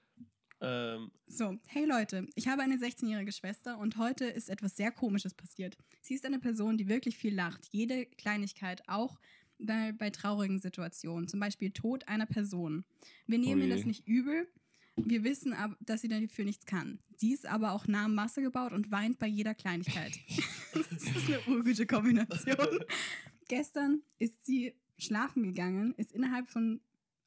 Ähm, 0.60 1.10
So, 1.26 1.56
hey 1.68 1.84
Leute, 1.84 2.26
ich 2.34 2.48
habe 2.48 2.62
eine 2.62 2.76
16-jährige 2.76 3.32
Schwester 3.32 3.78
und 3.78 3.96
heute 3.96 4.24
ist 4.24 4.48
etwas 4.48 4.76
sehr 4.76 4.90
Komisches 4.90 5.34
passiert. 5.34 5.76
Sie 6.00 6.14
ist 6.14 6.24
eine 6.26 6.38
Person, 6.40 6.76
die 6.76 6.88
wirklich 6.88 7.16
viel 7.16 7.34
lacht. 7.34 7.66
Jede 7.70 8.06
Kleinigkeit, 8.06 8.82
auch 8.88 9.18
bei, 9.58 9.92
bei 9.92 10.10
traurigen 10.10 10.58
Situationen, 10.58 11.28
zum 11.28 11.38
Beispiel 11.40 11.70
Tod 11.70 12.06
einer 12.08 12.26
Person. 12.26 12.84
Wir 13.26 13.38
nehmen 13.38 13.62
ihr 13.62 13.68
Ui. 13.68 13.76
das 13.76 13.86
nicht 13.86 14.06
übel. 14.06 14.48
Wir 14.96 15.22
wissen, 15.22 15.52
aber, 15.52 15.76
dass 15.80 16.00
sie 16.00 16.08
dafür 16.08 16.44
nichts 16.44 16.66
kann. 16.66 16.98
Sie 17.16 17.32
ist 17.32 17.46
aber 17.46 17.70
auch 17.72 17.86
nah 17.86 18.06
am 18.06 18.14
Masse 18.16 18.42
gebaut 18.42 18.72
und 18.72 18.90
weint 18.90 19.20
bei 19.20 19.28
jeder 19.28 19.54
Kleinigkeit. 19.54 20.18
das 20.74 20.90
ist 20.90 21.28
eine 21.28 21.40
urgute 21.46 21.86
Kombination. 21.86 22.80
Gestern 23.48 24.02
ist 24.18 24.44
sie 24.44 24.74
schlafen 24.98 25.42
gegangen, 25.42 25.94
ist 25.96 26.12
innerhalb 26.12 26.48
von 26.48 26.80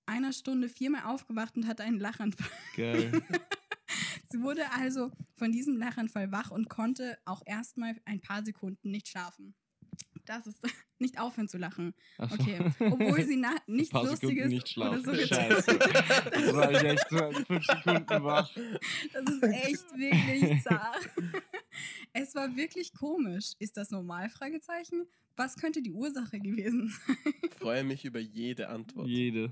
einer 0.05 0.33
Stunde 0.33 0.69
viermal 0.69 1.03
aufgewacht 1.05 1.55
und 1.55 1.67
hatte 1.67 1.83
einen 1.83 1.99
Lachanfall. 1.99 2.49
Geil. 2.75 3.11
Sie 4.29 4.41
wurde 4.41 4.71
also 4.71 5.11
von 5.35 5.51
diesem 5.51 5.77
Lachanfall 5.77 6.31
wach 6.31 6.51
und 6.51 6.69
konnte 6.69 7.17
auch 7.25 7.41
erstmal 7.45 7.99
ein 8.05 8.21
paar 8.21 8.43
Sekunden 8.45 8.91
nicht 8.91 9.09
schlafen. 9.09 9.55
Das 10.25 10.45
ist 10.47 10.59
nicht 10.99 11.19
aufhören 11.19 11.47
zu 11.47 11.57
lachen. 11.57 11.93
Ach 12.17 12.29
so. 12.29 12.35
Okay. 12.35 12.59
Obwohl 12.79 13.23
sie 13.23 13.35
na 13.37 13.55
nichts 13.67 13.91
paar 13.91 14.05
Sekunden 14.05 14.37
Lustiges 14.37 14.49
nicht 14.49 14.77
oder 14.77 15.01
schlafen. 15.01 15.03
so 15.03 15.11
getan 15.11 15.51
Scheiße. 15.51 15.79
Das 16.31 16.53
war 16.53 16.71
ich 16.71 16.83
echt 16.83 17.09
so 17.09 17.31
fünf 17.45 17.65
Sekunden 17.65 18.23
wach. 18.23 18.55
Das 19.13 19.25
ist 19.33 19.43
echt 19.43 19.97
wirklich 19.97 20.63
zart. 20.63 21.09
Es 22.13 22.35
war 22.35 22.55
wirklich 22.55 22.93
komisch. 22.93 23.53
Ist 23.59 23.77
das 23.77 23.89
normal? 23.91 24.29
Fragezeichen. 24.29 25.05
Was 25.35 25.55
könnte 25.55 25.81
die 25.81 25.91
Ursache 25.91 26.39
gewesen 26.39 26.93
sein? 27.07 27.17
Ich 27.43 27.53
freue 27.55 27.83
mich 27.83 28.05
über 28.05 28.19
jede 28.19 28.69
Antwort. 28.69 29.07
Jede. 29.07 29.49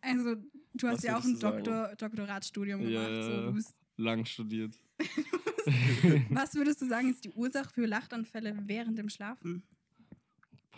Also, 0.00 0.36
du 0.72 0.88
hast 0.88 0.98
Was 0.98 1.02
ja 1.02 1.18
auch 1.18 1.24
ein? 1.24 1.38
Doktor, 1.38 1.94
Doktoratstudium 1.96 2.88
Ja, 2.88 3.06
gemacht. 3.08 3.24
So, 3.24 3.42
du 3.42 3.52
bist, 3.52 3.74
Lang 4.00 4.24
studiert. 4.24 4.74
was 6.30 6.54
würdest 6.54 6.80
du 6.82 6.86
sagen, 6.88 7.10
ist 7.10 7.24
die 7.24 7.30
Ursache 7.30 7.70
für 7.72 7.86
Lachtanfälle 7.86 8.56
während 8.66 8.98
dem 8.98 9.08
Schlafen? 9.08 9.62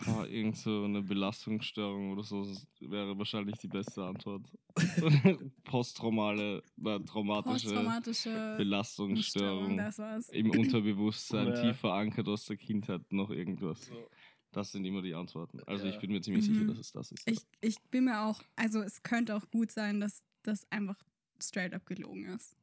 Boah, 0.05 0.27
irgend 0.27 0.57
so 0.57 0.83
eine 0.83 1.01
Belastungsstörung 1.01 2.11
oder 2.11 2.23
so 2.23 2.43
das 2.43 2.67
wäre 2.81 3.17
wahrscheinlich 3.17 3.57
die 3.59 3.67
beste 3.67 4.03
Antwort. 4.03 4.41
Posttraumale, 5.63 6.61
na, 6.75 6.99
traumatische 6.99 7.51
Posttraumatische 7.67 8.55
Belastungsstörung. 8.57 9.77
das 9.77 9.99
war's. 9.99 10.29
Im 10.29 10.49
Unterbewusstsein, 10.51 11.47
Ja. 11.47 11.53
tief 11.61 11.77
verankert 11.77 12.27
aus 12.27 12.45
der 12.45 12.57
Kindheit, 12.57 13.01
noch 13.13 13.29
irgendwas. 13.29 13.85
So. 13.85 14.09
Das 14.51 14.71
sind 14.71 14.83
immer 14.85 15.01
die 15.01 15.13
Antworten. 15.13 15.61
Also 15.65 15.85
ich 15.87 15.95
Ja. 15.95 16.01
bin 16.01 16.11
mir 16.11 16.21
ziemlich 16.21 16.47
Mhm. 16.49 16.53
sicher, 16.53 16.65
dass 16.65 16.77
es 16.79 16.91
das 16.91 17.11
ist. 17.11 17.23
Ich, 17.29 17.39
ich 17.61 17.79
bin 17.89 18.05
mir 18.05 18.21
auch, 18.23 18.41
also 18.55 18.81
es 18.81 19.03
könnte 19.03 19.35
auch 19.35 19.49
gut 19.51 19.71
sein, 19.71 19.99
dass 19.99 20.23
das 20.41 20.69
einfach 20.71 20.97
straight 21.41 21.73
up 21.73 21.85
gelogen 21.85 22.25
ist. 22.25 22.55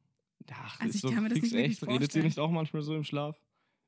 Ach, 0.53 0.81
also 0.81 0.89
ist 0.91 0.95
ich 0.97 1.03
doch 1.03 1.13
kann 1.13 1.23
mir 1.25 1.29
das 1.29 1.41
nicht 1.41 1.55
echt. 1.55 1.83
Redet 1.83 1.91
ihr 1.93 1.99
vorstellen. 2.01 2.25
nicht 2.25 2.39
auch 2.39 2.51
manchmal 2.51 2.83
so 2.83 2.95
im 2.95 3.05
Schlaf? 3.05 3.41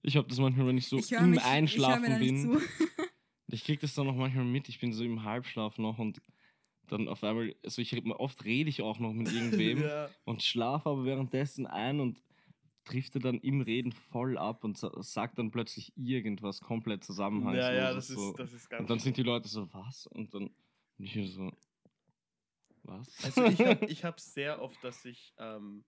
Ich 0.03 0.17
habe 0.17 0.29
das 0.29 0.39
manchmal, 0.39 0.67
wenn 0.67 0.79
ich 0.79 0.89
so 0.89 0.99
ich 0.99 1.13
im 1.13 1.31
mich, 1.31 1.41
ich 1.41 1.45
Einschlafen 1.47 2.19
nicht 2.19 2.21
bin. 2.21 2.61
zu. 2.61 2.61
Ich 3.49 3.65
krieg 3.65 3.81
das 3.81 3.95
dann 3.95 4.07
noch 4.07 4.17
manchmal 4.17 4.47
mit. 4.47 4.71
Ich 4.71 4.81
bin 4.81 4.93
so 4.95 5.05
im 5.05 5.25
Halbschlaf 5.25 5.77
noch 5.77 5.99
und 5.99 6.23
dann 6.87 7.07
auf 7.07 7.23
einmal, 7.23 7.55
also 7.63 7.83
ich 7.83 7.95
oft 8.07 8.45
rede 8.45 8.71
ich 8.71 8.81
auch 8.81 8.99
noch 8.99 9.13
mit 9.13 9.31
irgendwem 9.31 9.83
Ja. 9.83 10.09
und 10.25 10.43
schlafe 10.43 10.89
aber 10.89 11.05
währenddessen 11.05 11.67
ein 11.67 12.01
und 12.01 12.23
drifte 12.85 13.19
dann 13.19 13.39
im 13.41 13.61
Reden 13.61 13.93
voll 13.93 14.39
ab 14.39 14.65
und 14.65 14.79
sa- 14.79 14.91
sagt 15.03 15.39
dann 15.39 15.51
plötzlich 15.51 15.93
irgendwas 15.97 16.61
komplett 16.61 17.05
zusammenhangslos. 17.05 17.63
ja, 17.65 17.75
ja, 17.75 17.93
das 17.95 18.09
so. 18.09 18.31
ist, 18.31 18.39
das 18.39 18.53
ist 18.55 18.71
ganz 18.71 18.81
und 18.81 18.91
dann 18.91 18.99
sind 18.99 19.17
die. 19.19 19.23
Leute 19.23 19.49
so, 19.49 19.73
was? 19.73 20.07
Und 20.07 20.33
dann 20.35 20.51
bin 20.97 21.07
ich 21.07 21.33
so, 21.35 21.53
was? 22.85 23.25
Also 23.25 23.45
ich 23.45 23.61
habe 23.61 23.85
ich 23.87 24.05
hab 24.05 24.19
sehr 24.19 24.61
oft, 24.63 24.83
dass 24.83 25.05
ich 25.05 25.35
ähm, 25.39 25.85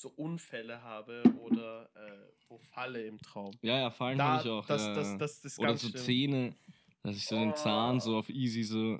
so 0.00 0.08
Unfälle 0.10 0.82
habe 0.82 1.22
oder 1.40 1.90
äh, 1.94 2.32
wo 2.48 2.58
falle 2.58 3.06
im 3.06 3.18
Traum. 3.18 3.52
ja, 3.62 3.78
ja, 3.78 3.90
fallen 3.90 4.18
Da, 4.18 4.24
habe 4.38 4.42
ich 4.42 4.50
auch. 4.50 4.66
das, 4.66 4.82
ja, 4.82 4.94
das, 4.94 5.18
das, 5.18 5.40
das 5.42 5.52
ist 5.52 5.58
Oder 5.58 5.68
ganz 5.70 5.82
so 5.82 5.88
schlimm. 5.88 6.02
Zähne, 6.04 6.54
dass 7.02 7.16
ich 7.16 7.26
so 7.26 7.36
den 7.36 7.54
Zahn 7.56 8.00
so 8.00 8.14
Oh. 8.14 8.18
auf 8.18 8.28
easy 8.28 8.62
so. 8.62 8.98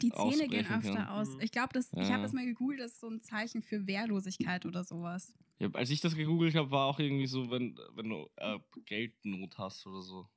Die 0.00 0.10
Zähne 0.10 0.48
gehen 0.48 0.66
öfter 0.66 0.94
kann. 0.94 1.06
aus. 1.08 1.34
Mhm. 1.34 1.40
Ich 1.40 1.52
glaube, 1.52 1.70
das, 1.72 1.92
ich 1.92 1.98
Ja. 2.08 2.10
habe 2.14 2.22
das 2.22 2.32
mal 2.32 2.44
gegoogelt, 2.44 2.80
das 2.80 2.92
ist 2.92 3.00
so 3.00 3.08
ein 3.08 3.22
Zeichen 3.22 3.62
für 3.62 3.86
Wehrlosigkeit 3.86 4.64
oder 4.66 4.84
sowas. 4.84 5.34
Ja, 5.58 5.68
als 5.74 5.90
ich 5.90 6.00
das 6.00 6.14
gegoogelt 6.14 6.54
habe, 6.54 6.70
war 6.70 6.86
auch 6.86 6.98
irgendwie 6.98 7.26
so, 7.26 7.50
wenn, 7.50 7.78
wenn 7.94 8.08
du 8.08 8.28
äh, 8.36 8.58
Geldnot 8.84 9.58
hast 9.58 9.86
oder 9.86 10.02
so. 10.02 10.28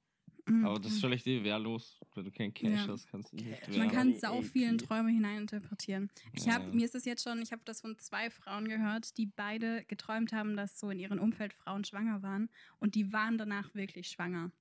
Mhm. 0.48 0.64
Aber 0.66 0.80
das 0.80 0.92
ist 0.94 1.02
vielleicht 1.02 1.26
eh 1.26 1.44
wehrlos. 1.44 2.00
Wenn 2.14 2.24
du 2.26 2.32
kein 2.32 2.54
Cash 2.54 2.70
Ja. 2.86 2.88
hast, 2.88 3.08
kannst 3.08 3.32
du 3.34 3.38
nicht 3.38 3.48
Man 3.48 3.60
Man 3.62 3.72
wehren. 3.80 3.90
kann 3.92 4.14
sau 4.16 4.42
viel 4.44 4.70
in 4.70 4.78
Träume 4.78 5.10
hineininterpretieren. 5.12 6.12
Ich 6.34 6.46
Ja, 6.46 6.54
hab, 6.56 6.68
ja. 6.68 6.74
Mir 6.74 6.86
ist 6.86 6.94
das 6.94 7.06
jetzt 7.06 7.24
schon, 7.24 7.42
ich 7.42 7.52
habe 7.52 7.64
das 7.66 7.82
von 7.82 7.98
zwei 7.98 8.30
Frauen 8.30 8.68
gehört, 8.68 9.18
die 9.18 9.26
beide 9.26 9.84
geträumt 9.86 10.34
haben, 10.34 10.56
dass 10.56 10.80
so 10.80 10.90
in 10.92 11.00
ihrem 11.00 11.20
Umfeld 11.20 11.54
Frauen 11.54 11.84
schwanger 11.84 12.22
waren 12.22 12.50
und 12.80 12.94
die 12.96 13.12
waren 13.12 13.38
danach 13.40 13.74
wirklich 13.74 14.08
schwanger. 14.10 14.52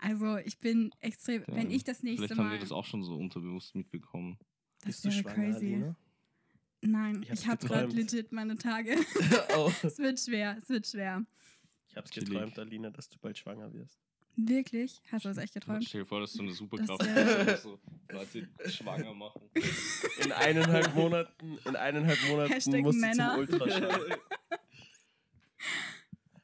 Also 0.00 0.36
ich 0.38 0.58
bin 0.58 0.92
extrem, 1.00 1.42
Ja, 1.48 1.56
wenn 1.56 1.70
ich 1.70 1.82
das 1.82 2.02
nächste 2.04 2.26
Vielleicht 2.28 2.38
haben 2.38 2.46
Mal, 2.46 2.52
wir 2.52 2.60
das 2.60 2.70
auch 2.72 2.84
schon 2.84 3.02
so 3.02 3.16
unterbewusst 3.16 3.74
mitbekommen. 3.74 4.38
das 4.84 5.00
Bist 5.02 5.04
du 5.04 5.24
wäre 5.24 5.34
crazy. 5.34 5.74
Alina? 5.74 5.96
Nein, 6.80 7.22
Ich 7.24 7.30
ich 7.30 7.46
habe 7.48 7.66
gerade 7.66 7.88
geträumt. 7.88 7.94
legit 8.12 8.30
meine 8.30 8.54
Tage. 8.56 8.94
oh. 9.56 9.72
es 9.82 9.98
wird 9.98 10.20
schwer, 10.20 10.56
es 10.58 10.68
wird 10.68 10.86
schwer. 10.86 11.26
Ich 11.88 11.96
hab's 11.96 12.10
Chillig. 12.12 12.28
geträumt, 12.28 12.56
Alina, 12.58 12.90
dass 12.90 13.08
du 13.08 13.18
bald 13.18 13.36
schwanger 13.36 13.72
wirst. 13.72 13.98
Wirklich? 14.40 15.02
Hast 15.10 15.24
du 15.24 15.28
das 15.30 15.38
echt 15.38 15.52
geträumt? 15.54 15.84
Stell 15.84 16.02
dir 16.02 16.06
vor, 16.06 16.20
das 16.20 16.30
ist 16.30 16.36
so 16.36 16.42
eine 16.44 16.52
Superkraft. 16.52 17.00
Dass 17.04 17.62
so 17.64 17.78
Leute 18.10 18.48
schwanger 18.68 19.12
machen. 19.12 19.42
In 20.22 20.30
eineinhalb 20.32 20.94
Monaten, 20.94 21.58
in 21.64 21.74
eineinhalb 21.74 22.18
Monaten 22.28 22.52
Hashtag 22.52 22.82
musst 22.82 22.98
du 22.98 23.00
Männer. 23.00 23.32
zum 23.32 23.40
Ultraschall. 23.60 24.18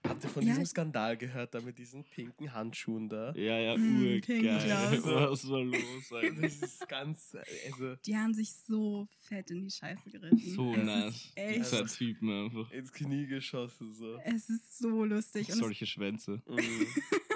Habt 0.06 0.22
ihr 0.22 0.28
von 0.28 0.42
Ja, 0.42 0.50
diesem 0.50 0.66
Skandal 0.66 1.16
gehört, 1.16 1.54
da 1.54 1.60
mit 1.62 1.78
diesen 1.78 2.04
pinken 2.04 2.52
Handschuhen 2.52 3.08
da? 3.08 3.32
Ja, 3.34 3.58
ja, 3.58 3.76
Mm, 3.76 4.21
Pink 4.21 4.45
urgeil. 4.45 5.02
Was 5.30 5.49
war 5.49 5.62
los, 5.64 6.12
Alter? 6.12 6.42
Das 6.42 6.56
ist 6.56 6.86
ganz, 6.88 7.34
also 7.66 7.95
Die 8.04 8.14
haben 8.14 8.34
sich 8.34 8.52
so 8.52 9.08
fett 9.21 9.50
in 9.50 9.62
die 9.62 9.71
Scheiße 9.71 10.10
geritten. 10.10 10.36
So 10.38 10.75
es 10.75 10.84
nice. 10.84 11.14
Ist 11.14 11.32
echt, 11.36 11.58
Dieser 11.58 11.86
Typen 11.86 12.30
einfach. 12.45 12.71
ins 12.73 12.92
Knie 12.92 13.26
geschossen 13.26 13.95
so. 13.95 14.19
es 14.25 14.50
ist 14.50 14.78
so 14.78 15.04
lustig. 15.04 15.49
Und 15.49 15.54
Solche 15.58 15.86
Schwänze. 15.86 16.42
Mhm. 16.49 16.86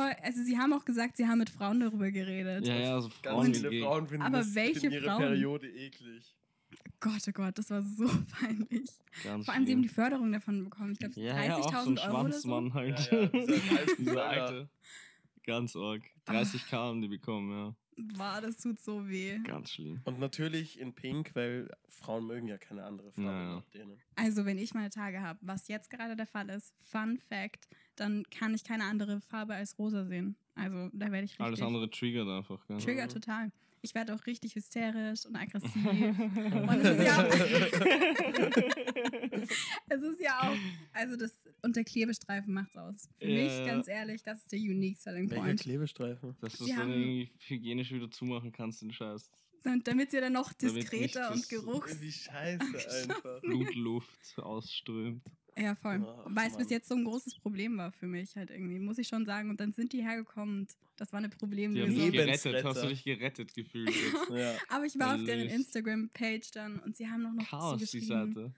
aber 0.00 0.24
also 0.24 0.42
sie 0.42 0.58
haben 0.58 0.72
auch 0.72 0.84
gesagt, 0.84 1.16
sie 1.16 1.26
haben 1.26 1.38
mit 1.38 1.50
Frauen 1.50 1.80
darüber 1.80 2.10
geredet. 2.10 2.66
Ja, 2.66 2.74
ja, 2.78 3.00
so 3.00 3.08
Ganz 3.08 3.20
Frauen 3.22 3.54
viele 3.54 3.70
gegen- 3.70 3.84
Frauen 3.84 4.06
finden, 4.06 4.22
Aber 4.26 4.38
das, 4.38 4.54
welche 4.54 4.80
finden 4.80 4.94
ihre 4.96 5.04
Frauen? 5.06 5.18
Periode 5.18 5.68
eklig. 5.70 6.36
Gott, 7.00 7.22
oh 7.28 7.32
Gott, 7.32 7.58
das 7.58 7.70
war 7.70 7.82
so 7.82 8.06
peinlich. 8.40 8.90
Ganz 9.24 9.44
Vor 9.44 9.54
allem, 9.54 9.66
sie 9.66 9.72
haben 9.72 9.82
die. 9.82 9.88
Förderung 9.88 10.32
davon 10.32 10.64
bekommen. 10.64 10.92
Ich 10.92 10.98
glaube, 10.98 11.20
ja, 11.20 11.42
ja, 11.42 11.56
auch 11.56 11.62
so 11.62 11.68
30.000 11.70 11.98
ein 11.98 11.98
Euro 11.98 12.20
oder 12.20 12.32
so. 12.32 12.48
Schwanzmann 12.48 12.74
halt. 12.74 13.10
Ja, 13.10 13.20
ja, 13.22 13.94
dieser 13.98 14.24
alte. 14.28 14.70
Ganz 15.44 15.74
arg. 15.74 16.02
30k 16.26 16.72
haben 16.72 17.00
die 17.00 17.08
bekommen, 17.08 17.50
ja. 17.50 17.74
Boah, 18.16 18.40
das 18.40 18.56
tut 18.58 18.80
so 18.80 19.08
weh. 19.08 19.38
Ganz 19.40 19.72
schlimm. 19.72 20.00
Und 20.04 20.18
natürlich 20.20 20.78
in 20.78 20.94
Pink, 20.94 21.32
weil 21.34 21.68
Frauen 21.88 22.26
mögen 22.26 22.46
ja 22.46 22.56
keine 22.56 22.84
andere 22.84 23.10
Farbe 23.12 23.28
Ja, 23.28 23.42
ja. 23.42 23.54
nach 23.56 23.66
denen. 23.70 23.98
Also, 24.16 24.46
wenn 24.46 24.56
ich 24.58 24.72
meine 24.72 24.88
Tage 24.90 25.20
habe, 25.20 25.38
was 25.42 25.68
jetzt 25.68 25.90
gerade 25.90 26.16
der 26.16 26.26
Fall 26.26 26.48
ist, 26.50 26.72
Fun 26.90 27.18
Fact, 27.18 27.68
dann 28.00 28.24
kann 28.30 28.54
ich 28.54 28.64
keine 28.64 28.84
andere 28.84 29.20
Farbe 29.20 29.54
als 29.54 29.78
rosa 29.78 30.06
sehen. 30.06 30.36
Also, 30.54 30.88
da 30.92 31.12
werde 31.12 31.24
ich 31.24 31.32
richtig... 31.32 31.46
Alles 31.46 31.60
andere 31.60 31.90
triggert 31.90 32.28
einfach, 32.28 32.66
gell? 32.66 32.78
Trigger 32.78 33.08
total. 33.08 33.52
Ich 33.82 33.94
werde 33.94 34.14
auch 34.14 34.26
richtig 34.26 34.54
hysterisch 34.54 35.24
und 35.26 35.36
aggressiv. 35.36 35.74
und 35.86 36.80
es 36.82 36.98
ist 36.98 37.06
ja 37.06 37.18
auch, 37.18 37.32
es 39.88 40.02
ist 40.02 40.20
ja 40.20 40.40
auch, 40.40 40.56
also 40.92 41.16
das, 41.16 41.32
und 41.62 41.76
der 41.76 41.84
Klebestreifen 41.84 42.52
macht's 42.52 42.76
aus. 42.76 43.08
Für 43.18 43.26
Ja, 43.26 43.44
mich, 43.44 43.66
ganz 43.66 43.88
ehrlich, 43.88 44.22
das 44.22 44.40
ist 44.40 44.52
der 44.52 44.58
unique 44.58 44.98
selling 44.98 45.30
Welcher 45.30 45.44
point. 45.44 45.60
Klebestreifen? 45.60 46.36
Dass 46.40 46.58
du 46.58 46.64
es 46.64 46.70
dann 46.76 46.90
irgendwie 46.90 47.30
hygienisch 47.46 47.92
wieder 47.92 48.10
zumachen 48.10 48.52
kannst, 48.52 48.82
den 48.82 48.92
Scheiß. 48.92 49.30
Und 49.64 49.86
damit 49.86 50.10
sie 50.10 50.20
dann 50.20 50.32
noch 50.32 50.52
diskreter 50.52 51.32
und 51.32 51.48
geruchs... 51.48 52.00
Wie 52.00 52.12
scheiße 52.12 52.60
einfach. 53.02 53.40
Blutluft 53.40 54.38
ausströmt. 54.38 55.22
Ja, 55.58 55.74
voll. 55.74 56.04
Ach, 56.06 56.26
Weil 56.26 56.48
es 56.50 56.56
bis 56.56 56.70
jetzt 56.70 56.88
so 56.88 56.94
ein 56.94 57.04
großes 57.04 57.38
Problem 57.38 57.76
war 57.78 57.92
für 57.92 58.06
mich 58.06 58.36
halt 58.36 58.50
irgendwie, 58.50 58.78
muss 58.78 58.98
ich 58.98 59.08
schon 59.08 59.24
sagen. 59.26 59.50
Und 59.50 59.60
dann 59.60 59.72
sind 59.72 59.92
die 59.92 60.02
hergekommen 60.02 60.60
und 60.60 60.68
das 60.96 61.12
war 61.12 61.18
eine 61.18 61.28
Die 61.28 61.32
haben 61.34 61.38
Problemlösung. 61.38 61.94
dich 61.96 62.12
gerettet. 62.12 62.64
Hast 62.64 62.82
du 62.82 62.88
dich 62.88 63.04
gerettet 63.04 63.54
gefühlt 63.54 63.88
jetzt? 63.90 64.30
Ja. 64.30 64.54
Aber 64.68 64.84
ich 64.86 64.98
war 64.98 65.16
auf 65.16 65.24
deren. 65.24 65.48
Instagram-Page 65.48 66.50
dann 66.52 66.78
und 66.80 66.96
sie 66.96 67.08
haben 67.08 67.22
noch 67.22 67.32
noch 67.32 67.48
Chaos, 67.48 67.70
so 67.72 67.76
die 67.78 67.98
geschrieben. 68.00 68.34
Seite. 68.34 68.54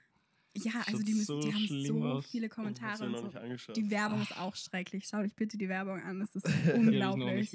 Ja, 0.54 0.72
also 0.86 1.02
die, 1.02 1.14
müssen, 1.14 1.24
so 1.24 1.40
die 1.40 1.52
haben 1.54 1.66
so 1.86 2.04
aus. 2.04 2.26
viele 2.30 2.48
Kommentare 2.50 3.06
und 3.06 3.16
so. 3.16 3.72
Die 3.72 3.90
Werbung 3.90 4.20
ist 4.20 4.36
auch 4.36 4.54
schrecklich. 4.54 5.06
Schaut 5.06 5.24
euch 5.24 5.32
bitte 5.34 5.56
die 5.56 5.68
Werbung 5.68 6.00
an. 6.02 6.20
Es 6.20 6.34
ist 6.36 6.44
unglaublich. 6.74 7.50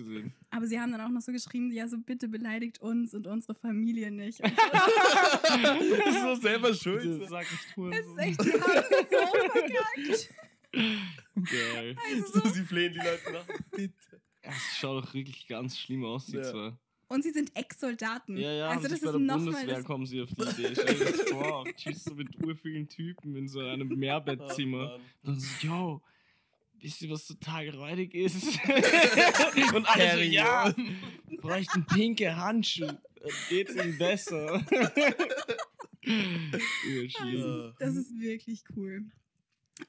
Aber 0.50 0.66
sie 0.66 0.80
haben 0.80 0.92
dann 0.92 1.02
auch 1.02 1.10
noch 1.10 1.22
so 1.22 1.32
geschrieben, 1.32 1.72
ja, 1.72 1.88
so 1.88 1.98
bitte 2.00 2.28
beleidigt 2.28 2.82
uns 2.82 3.14
und 3.14 3.28
unsere 3.28 3.54
Familie 3.56 4.10
nicht. 4.12 4.42
Das 5.48 6.16
ist 6.16 6.22
so 6.22 6.36
selber 6.36 6.74
schuld. 6.74 7.06
Es 7.06 7.30
ist 7.30 8.18
echt, 8.18 8.44
die 8.44 8.52
haben 8.54 8.84
so 9.10 9.50
verkackt. 9.52 10.30
Geil. 10.72 11.96
Also 12.12 12.40
So, 12.42 12.50
sie 12.50 12.64
flehen 12.64 12.94
die 12.94 13.00
Leute 13.00 13.32
nach. 13.34 13.46
Bitte. 13.72 13.94
Es 14.42 14.78
schaut 14.78 15.04
doch 15.04 15.14
wirklich 15.14 15.48
ganz 15.48 15.78
schlimm 15.78 16.04
aus, 16.06 16.28
die 16.28 16.38
Ja. 16.38 16.44
zwei. 16.44 16.74
Und 17.10 17.24
sie 17.24 17.32
sind 17.32 17.56
Ex-Soldaten. 17.56 18.36
Ja, 18.38 18.52
ja, 18.52 18.68
also 18.70 18.84
das 18.84 18.94
ist 18.94 19.06
bei 19.06 19.12
der 19.12 19.20
nochmal 19.20 19.46
Bundeswehr 19.46 19.76
das. 19.76 19.86
kommen 19.86 20.06
sie 20.06 20.22
auf 20.22 20.30
die 20.30 20.42
Idee. 20.42 20.70
Stell 20.74 20.96
dir 20.96 21.06
das 21.06 21.22
vor, 21.30 21.66
tschüss 21.76 22.04
so 22.04 22.14
mit 22.16 22.36
urvielen 22.44 22.90
Typen 22.90 23.36
in 23.36 23.48
so 23.48 23.62
einem 23.62 23.88
Mehrbettzimmer. 23.88 24.96
Oh, 24.98 25.00
dann 25.24 25.40
so, 25.40 25.48
yo, 25.68 26.02
wisst 26.82 27.02
ihr, 27.02 27.10
was 27.10 27.26
total 27.26 27.70
räudig 27.70 28.14
ist? 28.14 28.44
Und 29.74 29.86
alle 29.88 30.16
so, 30.16 30.20
ja, 30.22 30.74
bräuchten 31.42 31.86
pinke 31.86 32.36
Handschuhe. 32.36 32.88
Dann 32.88 33.32
geht's 33.50 33.76
ihnen 33.76 33.98
besser. 33.98 34.66
Ja. 36.10 37.74
Das 37.80 37.96
ist 37.96 38.18
wirklich 38.20 38.64
cool. 38.76 39.06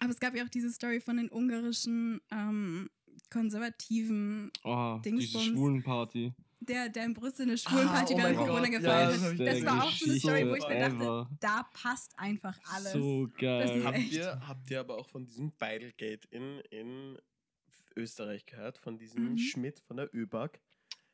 Aber 0.00 0.11
es 0.11 0.18
gab 0.18 0.35
ja 0.37 0.44
auch 0.44 0.48
diese 0.48 0.70
Story 0.70 1.00
von 1.00 1.16
den 1.16 1.28
ungarischen 1.31 2.20
ähm, 2.33 2.90
konservativen, 3.31 4.50
Oh, 4.64 4.98
diese 5.04 5.14
Dingsbums. 5.16 5.44
Schwulenparty. 5.46 6.33
Der, 6.61 6.88
der 6.88 7.05
in 7.05 7.14
Brüssel 7.14 7.42
eine 7.42 7.57
Schwulenparty 7.59 8.14
Ah, 8.14 8.16
oh 8.16 8.18
während 8.23 8.37
Corona 8.38 8.61
Gott, 8.61 8.71
ja, 8.73 8.79
gefeiert 8.79 9.11
das 9.14 9.23
hab 9.23 9.31
hat. 9.33 9.40
Das 9.47 9.64
war 9.64 9.85
auch 9.85 9.90
so 9.92 10.05
eine 10.11 10.18
Story, 10.18 10.49
wo 10.51 10.55
ich 10.55 10.68
mir 10.68 10.79
dachte, 10.81 10.94
ever. 10.97 11.31
da 11.40 11.62
passt 11.73 12.18
einfach 12.18 12.59
alles. 12.75 12.92
So 12.92 13.27
Das 13.27 13.38
geil. 13.40 13.85
Habt 13.85 13.99
ihr, 14.12 14.40
habt 14.49 14.71
ihr 14.71 14.81
aber 14.81 14.99
auch 14.99 15.07
von 15.09 15.25
diesem 15.25 15.53
Beidelgate 15.59 16.25
in, 16.31 16.61
in 16.71 17.18
Österreich 17.97 18.47
gehört? 18.47 18.79
Von 18.79 18.99
diesem 18.99 19.33
Mhm. 19.33 19.38
Schmidt 19.38 19.81
von 19.81 19.97
der 19.97 20.14
ÖBAG? 20.14 20.59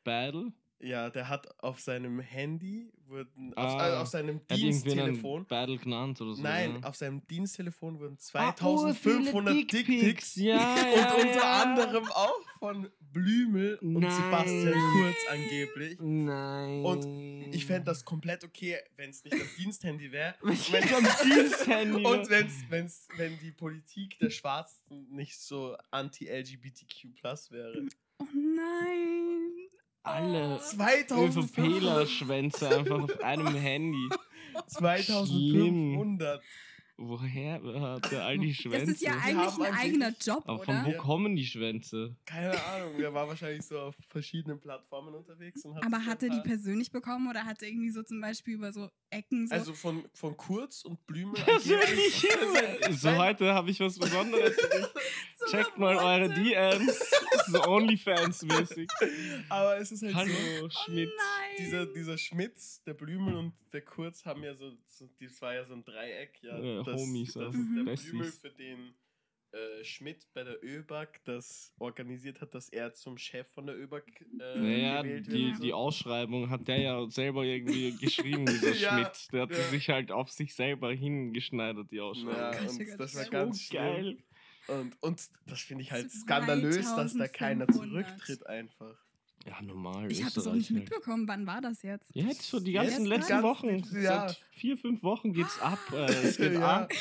Battle? 0.03 0.51
Ja, 0.79 1.09
der 1.09 1.29
hat 1.29 1.47
auf 1.63 1.79
seinem 1.79 2.19
Handy, 2.19 2.91
wurden, 3.07 3.53
auf, 3.55 3.73
Ah, 3.73 3.77
also 3.77 3.97
auf 4.01 4.07
seinem 4.09 4.45
Diensttelefon, 4.47 5.45
Battle 5.47 5.77
genannt 5.77 6.19
oder 6.19 6.33
so. 6.35 6.43
nein, 6.43 6.79
ja. 6.81 6.87
auf 6.89 6.95
seinem 6.97 7.25
Diensttelefon 7.27 7.97
wurden 7.97 8.15
Ah, 8.15 8.55
2500 8.55 9.33
oh, 9.33 9.55
viele 9.57 9.65
Dickpics 9.65 10.35
Ja, 10.35 10.57
und 10.75 10.95
ja, 10.97 11.13
unter 11.13 11.35
ja. 11.37 11.61
anderem 11.63 12.03
auch 12.09 12.41
von 12.59 12.89
Blümel 13.15 13.75
und 13.75 13.93
Nein. 13.93 14.11
Sebastian 14.11 14.73
Kurz 14.73 15.15
angeblich. 15.31 15.97
Nein. 16.01 16.83
Und 16.83 17.53
Ich 17.53 17.65
fände 17.65 17.85
das 17.85 18.03
komplett 18.03 18.43
okay, 18.43 18.77
wenn 18.97 19.09
es 19.09 19.23
nicht 19.23 19.39
das 19.39 19.55
Diensthandy 19.55 20.11
wäre. 20.11 20.35
Und 20.43 22.29
wenn's, 22.29 22.53
wenn's, 22.67 23.07
wenn 23.15 23.39
die 23.39 23.51
Politik 23.51 24.19
der 24.19 24.29
Schwarzen 24.29 25.07
nicht 25.11 25.39
so 25.39 25.77
anti-LGBTQ 25.91 27.23
wäre. 27.51 27.87
Oh 28.19 28.25
nein. 28.33 29.69
Alle 30.03 30.55
Oh. 30.55 30.59
2500, 30.59 31.47
ÖVPler-Schwänze 32.07 32.69
einfach 32.77 33.01
auf 33.01 33.23
einem 33.23 33.55
Handy. 33.55 34.09
2500. 34.67 36.43
Woher 36.97 37.61
hat 37.81 38.11
er 38.13 38.23
all 38.25 38.37
die 38.37 38.53
Schwänze? 38.55 38.85
Das 38.85 38.95
ist 38.95 39.01
ja 39.01 39.11
eigentlich 39.21 39.59
ein 39.67 39.73
eigener 39.73 40.13
Job, 40.21 40.43
Aber 40.47 40.63
von 40.63 40.75
oder? 40.75 40.85
wo 40.85 40.91
Ja. 40.91 40.97
kommen 40.97 41.35
die 41.35 41.45
Schwänze? 41.45 42.15
Keine 42.25 42.51
Ahnung, 42.67 42.99
er 42.99 43.13
war 43.13 43.27
wahrscheinlich 43.27 43.63
so 43.65 43.79
auf 43.79 43.95
verschiedenen 44.07 44.59
Plattformen 44.61 45.13
unterwegs. 45.13 45.65
Und 45.65 45.75
hat 45.75 45.85
Aber 45.85 46.05
hat 46.05 46.23
er 46.23 46.29
die 46.29 46.39
persönlich 46.41 46.91
bekommen 46.91 47.29
oder 47.29 47.43
hat 47.45 47.61
er 47.61 47.67
irgendwie 47.67 47.89
so 47.91 48.01
zum 48.03 48.21
Beispiel 48.21 48.53
über 48.55 48.71
so 48.71 48.89
Ecken 49.09 49.47
so. 49.47 49.53
Also 49.55 49.73
von, 49.73 50.05
von 50.13 50.37
Kurz 50.37 50.83
und 50.85 51.05
Blümel. 51.05 51.35
Persönlich. 51.43 52.27
so, 52.91 53.11
heute 53.17 53.53
habe 53.53 53.69
ich 53.71 53.79
was 53.81 53.99
Besonderes 53.99 54.55
für 54.55 54.69
dich. 54.69 54.85
so 55.35 55.45
Checkt 55.47 55.77
mal 55.77 55.97
eure. 55.97 56.29
DMs. 56.33 57.11
So 57.47 57.61
Onlyfans-mäßig. 57.63 58.89
Aber 59.49 59.77
es 59.77 59.91
ist 59.91 60.01
halt 60.01 60.13
so. 60.13 60.17
Hallo, 60.19 60.69
Schmidt. 60.69 61.09
Oh 61.11 61.17
Nein. 61.17 61.55
Dieser, 61.59 61.85
dieser 61.85 62.17
Schmitz, 62.17 62.81
der 62.83 62.93
Blümel 62.93 63.35
und 63.35 63.53
der 63.73 63.81
Kurz 63.81 64.25
haben 64.25 64.43
ja 64.43 64.55
so, 64.55 64.71
so 64.97 65.07
das 65.19 65.41
war 65.41 65.53
ja 65.53 65.65
so 65.65 65.73
ein 65.73 65.83
Dreieck, 65.83 66.39
ja. 66.41 66.57
Ja, 66.59 66.83
das, 66.83 67.01
Homies, 67.01 67.33
das. 67.33 67.53
Mhm. 67.53 67.75
der 67.77 67.83
Besties. 67.91 68.09
Blümel 68.11 68.31
für 68.31 68.49
den 68.51 68.93
äh, 69.51 69.83
Schmidt 69.83 70.27
bei 70.33 70.43
der 70.43 70.61
ÖBAG 70.63 71.21
das 71.23 71.73
organisiert 71.79 72.41
hat, 72.41 72.53
dass 72.53 72.67
er 72.69 72.93
zum 72.93 73.17
Chef 73.17 73.47
von 73.53 73.65
der 73.67 73.77
ÖBAG 73.77 74.03
äh, 74.21 74.59
Naja, 74.59 75.01
gewählt 75.01 75.27
die, 75.27 75.47
wird. 75.51 75.63
die 75.63 75.73
Ausschreibung 75.73 76.49
hat 76.49 76.67
der 76.67 76.79
ja 76.81 77.09
selber 77.09 77.43
irgendwie 77.43 77.91
geschrieben, 78.01 78.45
dieser 78.45 78.73
Ja, 78.73 78.91
Schmidt. 78.97 79.31
Der 79.31 79.41
hat 79.43 79.51
ja. 79.51 79.63
sich 79.69 79.87
halt 79.89 80.11
auf 80.11 80.29
sich 80.29 80.53
selber 80.55 80.91
hingeschneidert, 80.93 81.89
die 81.91 82.01
Ausschreibung. 82.01 82.35
ja, 82.35 82.59
und 82.69 82.79
Gott, 82.79 82.99
das 82.99 83.15
war 83.15 83.23
so 83.23 83.29
ganz 83.31 83.61
schlimm. 83.61 83.81
geil. 83.81 84.17
Und, 84.67 85.01
und 85.03 85.29
das 85.45 85.61
finde 85.61 85.83
ich 85.83 85.91
halt 85.91 86.11
skandalös, 86.11 86.95
dass 86.95 87.13
da 87.15 87.27
keiner 87.27 87.67
2500. 87.67 87.71
zurücktritt 88.15 88.47
einfach. 88.47 88.97
Ja, 89.47 89.61
normal. 89.61 90.11
ich 90.11 90.23
habe 90.23 90.33
das 90.33 90.47
auch 90.47 90.53
nicht 90.53 90.71
halt. 90.71 90.79
mitbekommen. 90.79 91.27
Wann 91.27 91.45
war 91.45 91.61
das 91.61 91.83
jetzt? 91.83 92.09
Ja, 92.15 92.23
jetzt 92.25 92.43
so 92.49 92.59
die 92.59 92.71
ganzen 92.71 93.05
letzten 93.05 93.29
ganzen- 93.29 93.43
Wochen. 93.43 93.83
ja. 94.01 94.27
Seit 94.29 94.37
vier, 94.51 94.75
fünf 94.75 95.03
Wochen 95.03 95.33
geht's 95.33 95.59
ab. 95.59 95.77
Äh, 95.93 95.97
es 96.23 96.37
geht 96.37 96.53
Ja. 96.53 96.81
ab. 96.81 96.91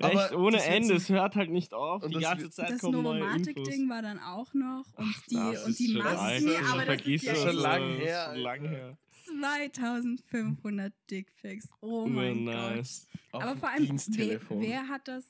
Aber 0.00 0.24
Echt 0.26 0.34
ohne 0.34 0.58
das 0.58 0.66
Ende. 0.66 0.94
Es 0.94 1.08
hört 1.08 1.36
halt 1.36 1.50
nicht 1.50 1.72
auf. 1.72 2.02
Und 2.02 2.10
Die 2.10 2.20
das 2.20 2.22
ganze 2.24 2.50
Zeit 2.50 2.70
Das 2.72 2.80
kommen 2.80 3.02
neue 3.02 3.18
Infos. 3.20 3.30
Novomatic-Ding 3.46 3.88
war 3.88 4.02
dann 4.02 4.18
auch 4.18 4.52
noch. 4.52 4.84
Und 4.96 5.14
Ach, 5.16 5.22
die, 5.30 5.34
das 5.36 5.64
und 5.64 5.78
die 5.78 5.86
schon 5.92 6.02
Masken. 6.02 6.18
alt, 6.20 6.42
schon 6.42 6.66
aber 6.66 6.84
das 6.84 7.06
ist 7.06 7.22
ja 7.24 7.32
das, 7.32 7.40
schon 7.42 7.48
echt 7.50 7.58
lang 7.62 7.80
das 7.88 7.98
ist 7.98 8.04
her, 8.06 8.30
schon 8.32 8.40
lang 8.42 8.60
her. 8.68 8.98
2500 9.26 10.92
Dickpics. 11.10 11.68
Oh 11.80 12.06
mein 12.06 12.44
Gott. 12.44 12.54
nice. 12.54 13.06
Auf 13.32 13.42
Aber 13.42 13.56
vor 13.56 13.68
allem, 13.70 13.98
wer, 14.08 14.40
wer 14.50 14.88
hat 14.88 15.08
das, 15.08 15.24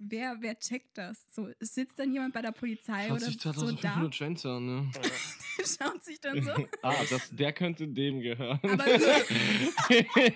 wer, 0.00 0.36
wer 0.40 0.58
checkt 0.58 0.96
das? 0.96 1.24
So, 1.30 1.48
sitzt 1.60 1.98
dann 1.98 2.12
jemand 2.12 2.34
bei 2.34 2.42
der 2.42 2.52
Polizei 2.52 3.08
Schaut 3.08 3.18
oder 3.18 3.26
sich 3.26 3.40
so 3.40 3.50
da, 3.50 3.58
2500 3.58 4.14
Schwänze 4.14 4.50
an, 4.50 4.66
ne? 4.66 4.90
schaut 5.64 6.02
sich 6.02 6.20
dann 6.20 6.42
so. 6.42 6.50
Ah, 6.82 6.94
das, 7.08 7.30
der 7.30 7.52
könnte 7.52 7.86
dem 7.86 8.20
gehören. 8.20 8.58
Aber 8.62 8.84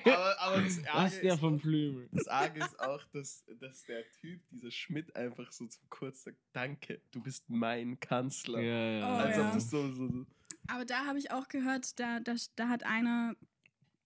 aber, 0.04 0.40
aber 0.40 0.62
das 0.62 0.78
Was 0.82 0.88
Arge, 0.88 1.20
der 1.22 1.34
ist 1.34 1.40
vom 1.40 1.56
auch, 1.56 1.60
Plümel? 1.60 2.08
das 2.12 2.28
Arge 2.28 2.60
ist 2.60 2.80
auch, 2.80 3.02
dass, 3.12 3.44
dass 3.60 3.84
der 3.84 4.04
Typ, 4.20 4.40
dieser 4.50 4.70
Schmidt, 4.70 5.16
einfach 5.16 5.50
so 5.50 5.66
zum 5.66 5.82
Kurz 5.88 6.24
sagt, 6.24 6.38
danke, 6.52 7.00
du 7.10 7.22
bist 7.22 7.48
mein 7.48 7.98
Kanzler. 7.98 8.60
Ja, 8.60 8.98
ja. 8.98 9.08
Oh, 9.08 9.18
Als 9.18 9.36
ja. 9.36 9.46
ob 9.46 9.54
das 9.54 9.70
so, 9.70 9.92
so, 9.92 10.08
so 10.08 10.26
Aber 10.68 10.84
da 10.84 11.06
habe 11.06 11.18
ich 11.18 11.30
auch 11.30 11.48
gehört, 11.48 11.98
da, 11.98 12.20
da, 12.20 12.34
da 12.56 12.68
hat 12.68 12.84
einer 12.84 13.34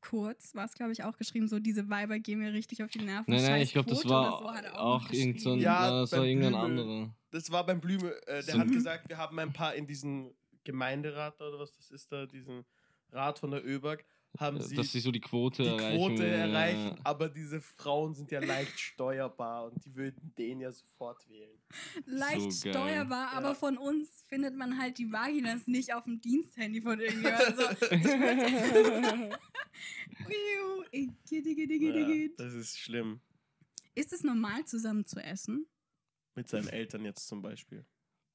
kurz, 0.01 0.55
war 0.55 0.65
es 0.65 0.75
glaube 0.75 0.93
ich 0.93 1.03
auch 1.05 1.17
geschrieben, 1.17 1.49
so 1.49 1.59
diese 1.59 1.89
Weiber 1.89 2.19
gehen 2.19 2.39
mir 2.39 2.53
richtig 2.53 2.83
auf 2.83 2.91
die 2.91 3.01
Nerven. 3.01 3.25
Nein, 3.33 3.43
nein, 3.45 3.63
ich 3.63 3.73
glaube, 3.73 3.91
das 3.91 4.09
war 4.09 4.39
so 4.41 4.51
hat 4.53 4.65
er 4.65 4.81
auch, 4.81 5.03
noch 5.03 5.13
irgend 5.13 5.41
so 5.41 5.51
ein, 5.53 5.59
geschrieben. 5.59 5.61
Ja, 5.65 5.87
äh, 5.89 6.01
das 6.03 6.13
war 6.13 6.19
beim 6.21 6.29
irgendein 6.29 6.55
anderer. 6.55 7.15
Das 7.31 7.51
war 7.51 7.67
beim 7.67 7.81
Blüme, 7.81 8.11
äh, 8.27 8.43
der 8.45 8.55
So- 8.55 8.59
hat 8.59 8.69
gesagt, 8.71 9.09
wir 9.09 9.19
haben 9.19 9.39
ein 9.39 9.53
paar 9.53 9.75
in 9.75 9.87
diesen 9.87 10.35
Gemeinderat 10.65 11.41
oder 11.41 11.59
was 11.59 11.73
das 11.73 11.91
ist 11.91 12.11
da, 12.13 12.27
diesen 12.27 12.65
Rat 13.11 13.39
von 13.39 13.51
der 13.51 13.65
ÖBAG, 13.67 14.05
haben 14.39 14.61
sie 14.61 14.75
Äh, 14.75 14.77
Dass 14.77 14.93
sie 14.93 15.01
so 15.01 15.11
die 15.11 15.21
Quote 15.21 15.63
die 15.63 15.69
erreichen. 15.69 15.97
Quote 15.99 16.27
erreichen, 16.27 16.87
ja. 16.89 16.97
aber 17.05 17.29
diese 17.29 17.61
Frauen 17.61 18.15
sind 18.15 18.31
ja 18.31 18.41
leicht 18.41 18.79
steuerbar 18.79 19.67
und 19.67 19.85
die 19.85 19.95
würden 19.95 20.33
den 20.37 20.61
ja 20.61 20.71
sofort 20.71 21.29
wählen. 21.29 21.59
Leicht 22.07 22.53
So 22.53 22.71
steuerbar, 22.71 23.33
aber 23.33 23.49
Ja. 23.49 23.55
von 23.55 23.79
uns 23.79 24.25
findet 24.29 24.55
man 24.57 24.79
halt 24.79 24.99
die 24.99 25.11
Vaginas 25.11 25.67
nicht 25.67 25.93
auf 25.95 26.05
dem 26.05 26.21
Diensthandy 26.21 26.81
von 26.83 27.01
irgendjemandem. 27.01 27.55
So, 27.57 27.63
ich 27.71 28.03
würd- 28.03 29.39
Uiu, 30.27 30.85
igitt, 30.91 31.47
igitt, 31.47 31.71
igitt, 31.71 31.95
Ja, 31.95 32.09
igitt. 32.09 32.41
das 32.41 32.53
ist 32.55 32.79
schlimm. 32.79 33.21
Ist 33.95 34.13
es 34.13 34.23
normal, 34.23 34.65
zusammen 34.65 35.07
zu 35.07 35.19
essen? 35.21 35.67
Mit 36.35 36.49
seinen 36.49 36.69
Eltern 36.69 37.05
jetzt 37.05 37.27
zum 37.27 37.43
Beispiel. 37.43 37.85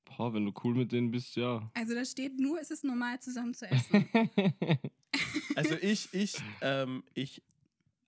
Boah, 0.06 0.34
wenn 0.34 0.46
du 0.46 0.54
cool 0.64 0.76
mit 0.76 0.92
denen 0.92 1.12
bist, 1.12 1.36
ja. 1.36 1.70
Also 1.74 1.94
da 1.94 2.06
steht 2.06 2.40
nur, 2.40 2.60
es 2.60 2.72
ist 2.72 2.84
normal, 2.84 3.20
zusammen 3.20 3.54
zu 3.54 3.70
essen. 3.70 4.10
Also 5.56 5.76
ich, 5.76 6.12
ich, 6.14 6.36
ähm, 6.62 7.04
ich 7.14 7.44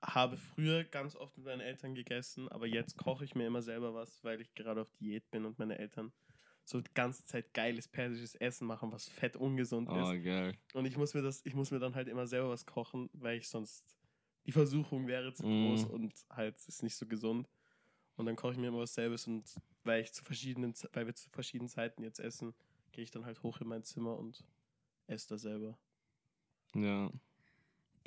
habe 0.01 0.37
früher 0.37 0.83
ganz 0.83 1.15
oft 1.15 1.37
mit 1.37 1.45
meinen 1.45 1.61
Eltern 1.61 1.93
gegessen, 1.93 2.49
aber 2.49 2.65
jetzt 2.65 2.97
koche 2.97 3.23
ich 3.23 3.35
mir 3.35 3.45
immer 3.45 3.61
selber 3.61 3.93
was, 3.93 4.23
weil 4.23 4.41
ich 4.41 4.53
gerade 4.55 4.81
auf 4.81 4.91
Diät 4.99 5.29
bin 5.29 5.45
und 5.45 5.59
meine 5.59 5.77
Eltern 5.77 6.11
so 6.63 6.81
die 6.81 6.93
ganze 6.93 7.23
Zeit 7.25 7.53
geiles 7.53 7.87
persisches 7.87 8.33
Essen 8.35 8.65
machen, 8.65 8.91
was 8.91 9.07
fett 9.07 9.35
ungesund 9.35 9.87
oh, 9.89 10.11
ist. 10.11 10.23
geil. 10.23 10.57
Und 10.73 10.85
ich 10.85 10.97
muss 10.97 11.13
mir 11.13 11.21
das, 11.21 11.45
ich 11.45 11.53
muss 11.53 11.69
mir 11.69 11.79
dann 11.79 11.93
halt 11.93 12.07
immer 12.07 12.25
selber 12.25 12.49
was 12.49 12.65
kochen, 12.65 13.09
weil 13.13 13.37
ich 13.37 13.47
sonst 13.47 13.85
die 14.45 14.51
Versuchung 14.51 15.07
wäre 15.07 15.33
zu 15.33 15.45
Mm. 15.45 15.61
groß 15.61 15.85
und 15.85 16.13
halt 16.29 16.55
ist 16.67 16.83
nicht 16.83 16.95
so 16.95 17.05
gesund. 17.05 17.47
Und 18.17 18.25
dann 18.25 18.35
koche 18.35 18.53
ich 18.53 18.57
mir 18.57 18.67
immer 18.67 18.79
was 18.79 18.93
selbst 18.93 19.27
und 19.27 19.43
weil 19.83 20.01
ich 20.01 20.13
zu 20.13 20.23
verschiedenen, 20.23 20.73
weil 20.93 21.05
wir 21.05 21.15
zu 21.15 21.29
verschiedenen 21.29 21.69
Zeiten 21.69 22.03
jetzt 22.03 22.19
essen, 22.19 22.53
gehe 22.91 23.03
ich 23.03 23.11
dann 23.11 23.25
halt 23.25 23.43
hoch 23.43 23.59
in 23.59 23.67
mein 23.67 23.83
Zimmer 23.83 24.17
und 24.17 24.45
esse 25.07 25.29
da 25.29 25.37
selber. 25.37 25.77
Ja. 26.73 27.11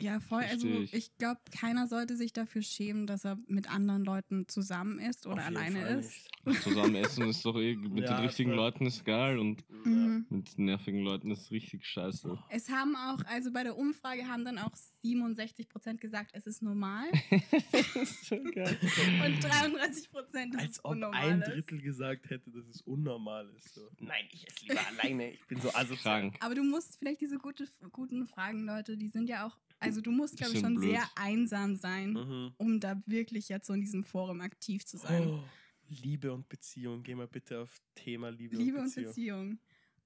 Ja, 0.00 0.20
voll. 0.20 0.42
Also 0.44 0.68
Versteh 0.68 0.96
ich. 0.96 1.18
glaube, 1.18 1.40
keiner 1.58 1.88
sollte 1.88 2.16
sich 2.16 2.32
dafür 2.32 2.62
schämen, 2.62 3.06
dass 3.08 3.24
er 3.24 3.36
mit 3.48 3.68
anderen 3.68 4.04
Leuten 4.04 4.46
zusammen 4.48 5.00
ist 5.00 5.26
oder 5.26 5.44
alleine 5.44 5.80
Fall 5.82 5.98
ist. 5.98 6.62
Zusammen 6.62 6.94
essen 6.94 7.28
ist 7.28 7.44
doch 7.44 7.56
eh, 7.56 7.74
mit 7.74 8.04
Ja, 8.04 8.16
den 8.16 8.24
richtigen 8.26 8.50
voll. 8.50 8.56
Leuten 8.58 8.86
ist 8.86 9.04
geil 9.04 9.38
und 9.38 9.64
Mhm. 9.84 10.26
mit 10.30 10.58
nervigen 10.58 11.00
Leuten 11.02 11.30
ist 11.30 11.50
richtig 11.50 11.84
scheiße. 11.84 12.38
Es 12.50 12.68
haben 12.70 12.94
auch, 12.96 13.24
also 13.26 13.52
bei 13.52 13.62
der 13.64 13.76
Umfrage 13.76 14.26
haben 14.28 14.44
dann 14.44 14.58
auch 14.58 14.74
67 15.02 15.68
Prozent 15.68 16.00
gesagt, 16.00 16.30
es 16.32 16.46
ist 16.46 16.62
normal. 16.62 17.06
so 18.22 18.36
geil. 18.54 18.78
Und 19.24 19.42
33 19.44 20.10
Prozent, 20.10 20.54
dass 20.54 20.62
es 20.62 20.68
Als 20.68 20.84
ob 20.84 20.92
unnormal 20.92 21.22
ein 21.32 21.42
ist. 21.42 21.48
Drittel 21.48 21.80
gesagt 21.80 22.30
hätte, 22.30 22.50
dass 22.50 22.66
es 22.68 22.82
unnormal 22.82 23.48
ist. 23.56 23.74
So. 23.74 23.88
Nein, 23.98 24.24
ich 24.32 24.46
esse 24.46 24.66
lieber 24.66 24.80
alleine. 25.00 25.32
Ich 25.32 25.44
bin 25.46 25.60
so 25.60 25.72
asozial. 25.74 26.20
Krank. 26.20 26.36
Aber 26.40 26.54
du 26.54 26.62
musst 26.64 26.98
vielleicht 26.98 27.20
diese 27.20 27.38
gute, 27.38 27.66
guten 27.92 28.26
Fragen, 28.26 28.64
Leute, 28.64 28.96
die 28.96 29.08
sind 29.08 29.28
ja 29.28 29.46
auch, 29.46 29.56
also 29.80 30.00
du 30.00 30.10
musst, 30.10 30.36
glaube 30.36 30.54
ich, 30.54 30.60
schon 30.60 30.74
blöd. 30.76 30.90
sehr 30.90 31.08
einsam 31.16 31.76
sein, 31.76 32.12
Mhm. 32.12 32.52
um 32.56 32.80
da 32.80 33.00
wirklich 33.06 33.48
jetzt 33.48 33.66
so 33.66 33.72
in 33.72 33.80
diesem 33.80 34.04
Forum 34.04 34.40
aktiv 34.40 34.84
zu 34.86 34.96
sein. 34.96 35.28
Oh, 35.28 35.42
Liebe 35.88 36.32
und 36.32 36.48
Beziehung. 36.48 37.02
Geh 37.02 37.14
mal 37.14 37.28
bitte 37.28 37.60
auf 37.60 37.80
Thema 37.94 38.30
Liebe, 38.30 38.56
Liebe 38.56 38.78
und 38.78 38.84
und 38.84 38.94
Beziehung. 38.94 39.50
Beziehung. 39.50 39.58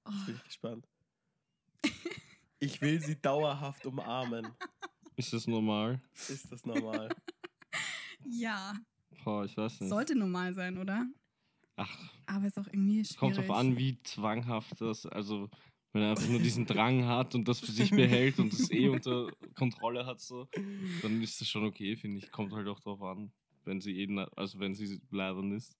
Oh, 0.05 0.11
Jetzt 0.11 0.25
bin 0.25 0.35
ich 0.35 0.43
gespannt. 0.43 0.87
Ich 2.59 2.81
will 2.81 3.01
sie 3.01 3.19
dauerhaft 3.21 3.85
umarmen. 3.85 4.47
Ist 5.17 5.33
das 5.33 5.47
normal? 5.47 6.01
Ist 6.13 6.49
das 6.51 6.65
normal? 6.65 7.09
ja, 8.25 8.73
Boah, 9.23 9.43
ich 9.45 9.55
weiß 9.57 9.81
nicht. 9.81 9.89
sollte 9.89 10.15
normal 10.15 10.53
sein, 10.53 10.77
oder? 10.77 11.05
Ach, 11.75 11.97
Aber 12.25 12.45
ist 12.47 12.57
auch 12.57 12.67
irgendwie 12.67 13.03
schwierig. 13.03 13.17
kommt 13.17 13.37
drauf 13.37 13.51
an, 13.51 13.77
wie 13.77 14.01
zwanghaft 14.03 14.79
das, 14.79 15.05
also 15.05 15.49
wenn 15.93 16.01
er 16.01 16.09
einfach 16.11 16.27
nur 16.27 16.39
diesen 16.39 16.65
Drang 16.65 17.05
hat 17.05 17.35
und 17.35 17.47
das 17.47 17.59
für 17.59 17.71
sich 17.71 17.91
behält 17.91 18.39
und 18.39 18.51
das 18.51 18.69
eh 18.71 18.89
unter 18.89 19.29
Kontrolle 19.55 20.05
hat, 20.05 20.19
so, 20.19 20.47
dann 21.01 21.21
ist 21.21 21.39
das 21.39 21.47
schon 21.47 21.65
okay, 21.65 21.95
finde 21.95 22.17
ich. 22.19 22.31
Kommt 22.31 22.51
halt 22.53 22.67
auch 22.67 22.79
drauf 22.79 23.01
an, 23.01 23.31
wenn 23.65 23.79
sie 23.79 24.01
eh, 24.01 24.07
na- 24.09 24.29
also 24.35 24.59
wenn 24.59 24.73
sie 24.75 24.99
leibern 25.11 25.51
ist. 25.51 25.77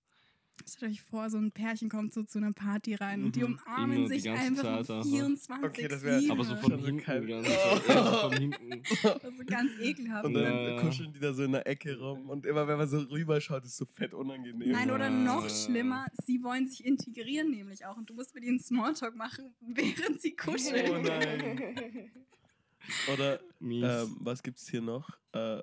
Stellt 0.66 0.92
euch 0.94 1.02
vor, 1.02 1.30
so 1.30 1.38
ein 1.38 1.52
Pärchen 1.52 1.90
kommt 1.90 2.14
so 2.14 2.24
zu 2.24 2.38
einer 2.38 2.54
Party 2.54 2.96
rein 2.96 3.24
und 3.24 3.36
die 3.36 3.42
Mhm. 3.44 3.60
umarmen 3.66 4.04
die 4.04 4.08
sich 4.08 4.24
ganze 4.24 4.42
einfach 4.44 4.64
Zeit 4.86 4.90
um 4.90 4.96
einfach. 4.98 5.10
24 5.12 5.66
Okay, 5.66 5.88
das 5.90 6.04
wär- 6.04 6.32
Aber 6.32 6.44
so 6.44 6.56
von 6.56 6.78
hinten, 6.80 6.98
die 7.00 7.04
Zeit. 7.04 7.28
Ja, 7.28 7.44
so 7.44 8.20
von 8.30 8.32
hinten. 8.40 8.84
Also 9.04 9.44
ganz 9.46 9.72
ekelhaft. 9.80 10.26
Und 10.26 10.34
dann 10.36 10.44
Ja, 10.44 10.70
ja. 10.76 10.82
kuscheln 10.82 11.12
die 11.12 11.20
da 11.20 11.34
so 11.34 11.44
in 11.44 11.52
der 11.54 11.68
Ecke 11.68 12.00
rum. 12.00 12.30
Und 12.30 12.46
immer 12.46 12.68
wenn 12.68 12.78
man 12.78 12.88
so 12.88 13.00
rüberschaut, 13.00 13.64
ist 13.66 13.72
es 13.72 13.78
so 13.78 13.86
fett 13.86 14.14
unangenehm. 14.14 14.72
Nein, 14.72 14.90
oder 14.92 15.06
Ja. 15.06 15.10
noch 15.10 15.50
schlimmer, 15.50 16.06
sie 16.26 16.42
wollen 16.44 16.68
sich 16.68 16.86
integrieren 16.86 17.50
nämlich 17.52 17.86
auch 17.86 17.98
und 17.98 18.10
du 18.10 18.14
musst 18.14 18.34
mit 18.36 18.44
ihnen 18.46 18.60
Smalltalk 18.60 19.16
machen, 19.16 19.54
während 19.62 20.22
sie 20.22 20.36
kuscheln. 20.36 20.92
Oh 20.92 21.02
nein. 21.02 22.12
Oder 23.14 23.40
Mies. 23.60 23.86
ähm, 23.86 24.18
was 24.20 24.44
gibt's 24.44 24.70
hier 24.70 24.82
noch? 24.82 25.10
Äh, 25.32 25.60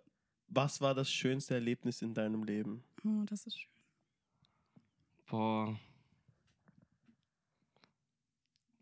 was 0.49 0.81
war 0.81 0.95
das 0.95 1.11
schönste 1.13 1.55
Erlebnis 1.55 2.01
in 2.03 2.15
deinem 2.15 2.45
Leben? 2.45 2.83
Oh, 3.05 3.23
das 3.27 3.47
ist 3.47 3.59
schön. 3.61 3.71
Boah. 5.31 5.79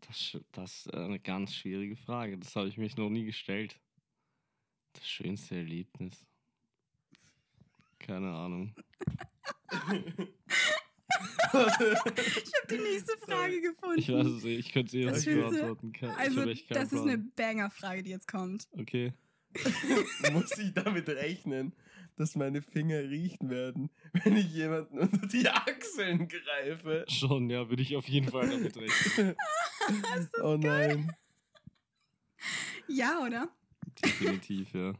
Das, 0.01 0.37
das 0.51 0.85
ist 0.87 0.93
eine 0.93 1.19
ganz 1.19 1.53
schwierige 1.53 1.95
Frage. 1.95 2.39
Das 2.39 2.55
habe 2.55 2.67
ich 2.67 2.77
mich 2.77 2.97
noch 2.97 3.09
nie 3.09 3.25
gestellt. 3.25 3.79
Das 4.93 5.07
schönste 5.07 5.57
Erlebnis. 5.57 6.25
Keine 7.99 8.33
Ahnung. 8.33 8.75
Ich 11.51 12.53
habe 12.55 12.67
die 12.69 12.77
nächste 12.77 13.17
Frage 13.19 13.61
gefunden. 13.61 13.99
Ich 13.99 14.09
weiß 14.09 14.25
es 14.25 14.43
nicht. 14.43 14.59
Ich 14.59 14.71
könnte 14.71 14.87
es 14.87 14.93
eh 14.93 15.05
Das 15.05 15.25
nicht 15.25 15.35
beantworten. 15.35 15.91
Ich 15.93 16.03
also, 16.03 16.45
das 16.69 16.93
ist 16.93 17.01
eine 17.01 17.17
Banger-Frage, 17.17 18.03
die 18.03 18.09
jetzt 18.11 18.27
kommt. 18.27 18.67
Okay. 18.71 19.13
Muss 20.31 20.57
ich 20.57 20.73
damit 20.73 21.09
rechnen, 21.09 21.73
dass 22.19 22.35
meine 22.35 22.61
Finger 22.61 22.99
riechen 22.99 23.49
werden, 23.49 23.89
wenn 24.23 24.35
ich 24.37 24.53
jemanden 24.53 24.99
unter 24.99 25.25
die 25.27 25.47
Achseln 25.47 26.27
greife? 26.27 27.05
Schon, 27.07 27.49
ja, 27.49 27.69
würde 27.69 27.81
ich 27.81 27.95
auf 27.95 28.07
jeden 28.07 28.27
Fall 28.29 28.49
damit 28.49 28.75
rechnen. 28.77 29.35
oh 30.43 30.57
nein. 30.57 31.11
Ja, 32.87 33.19
oder? 33.25 33.49
Definitiv, 34.03 34.73
ja. 34.73 34.93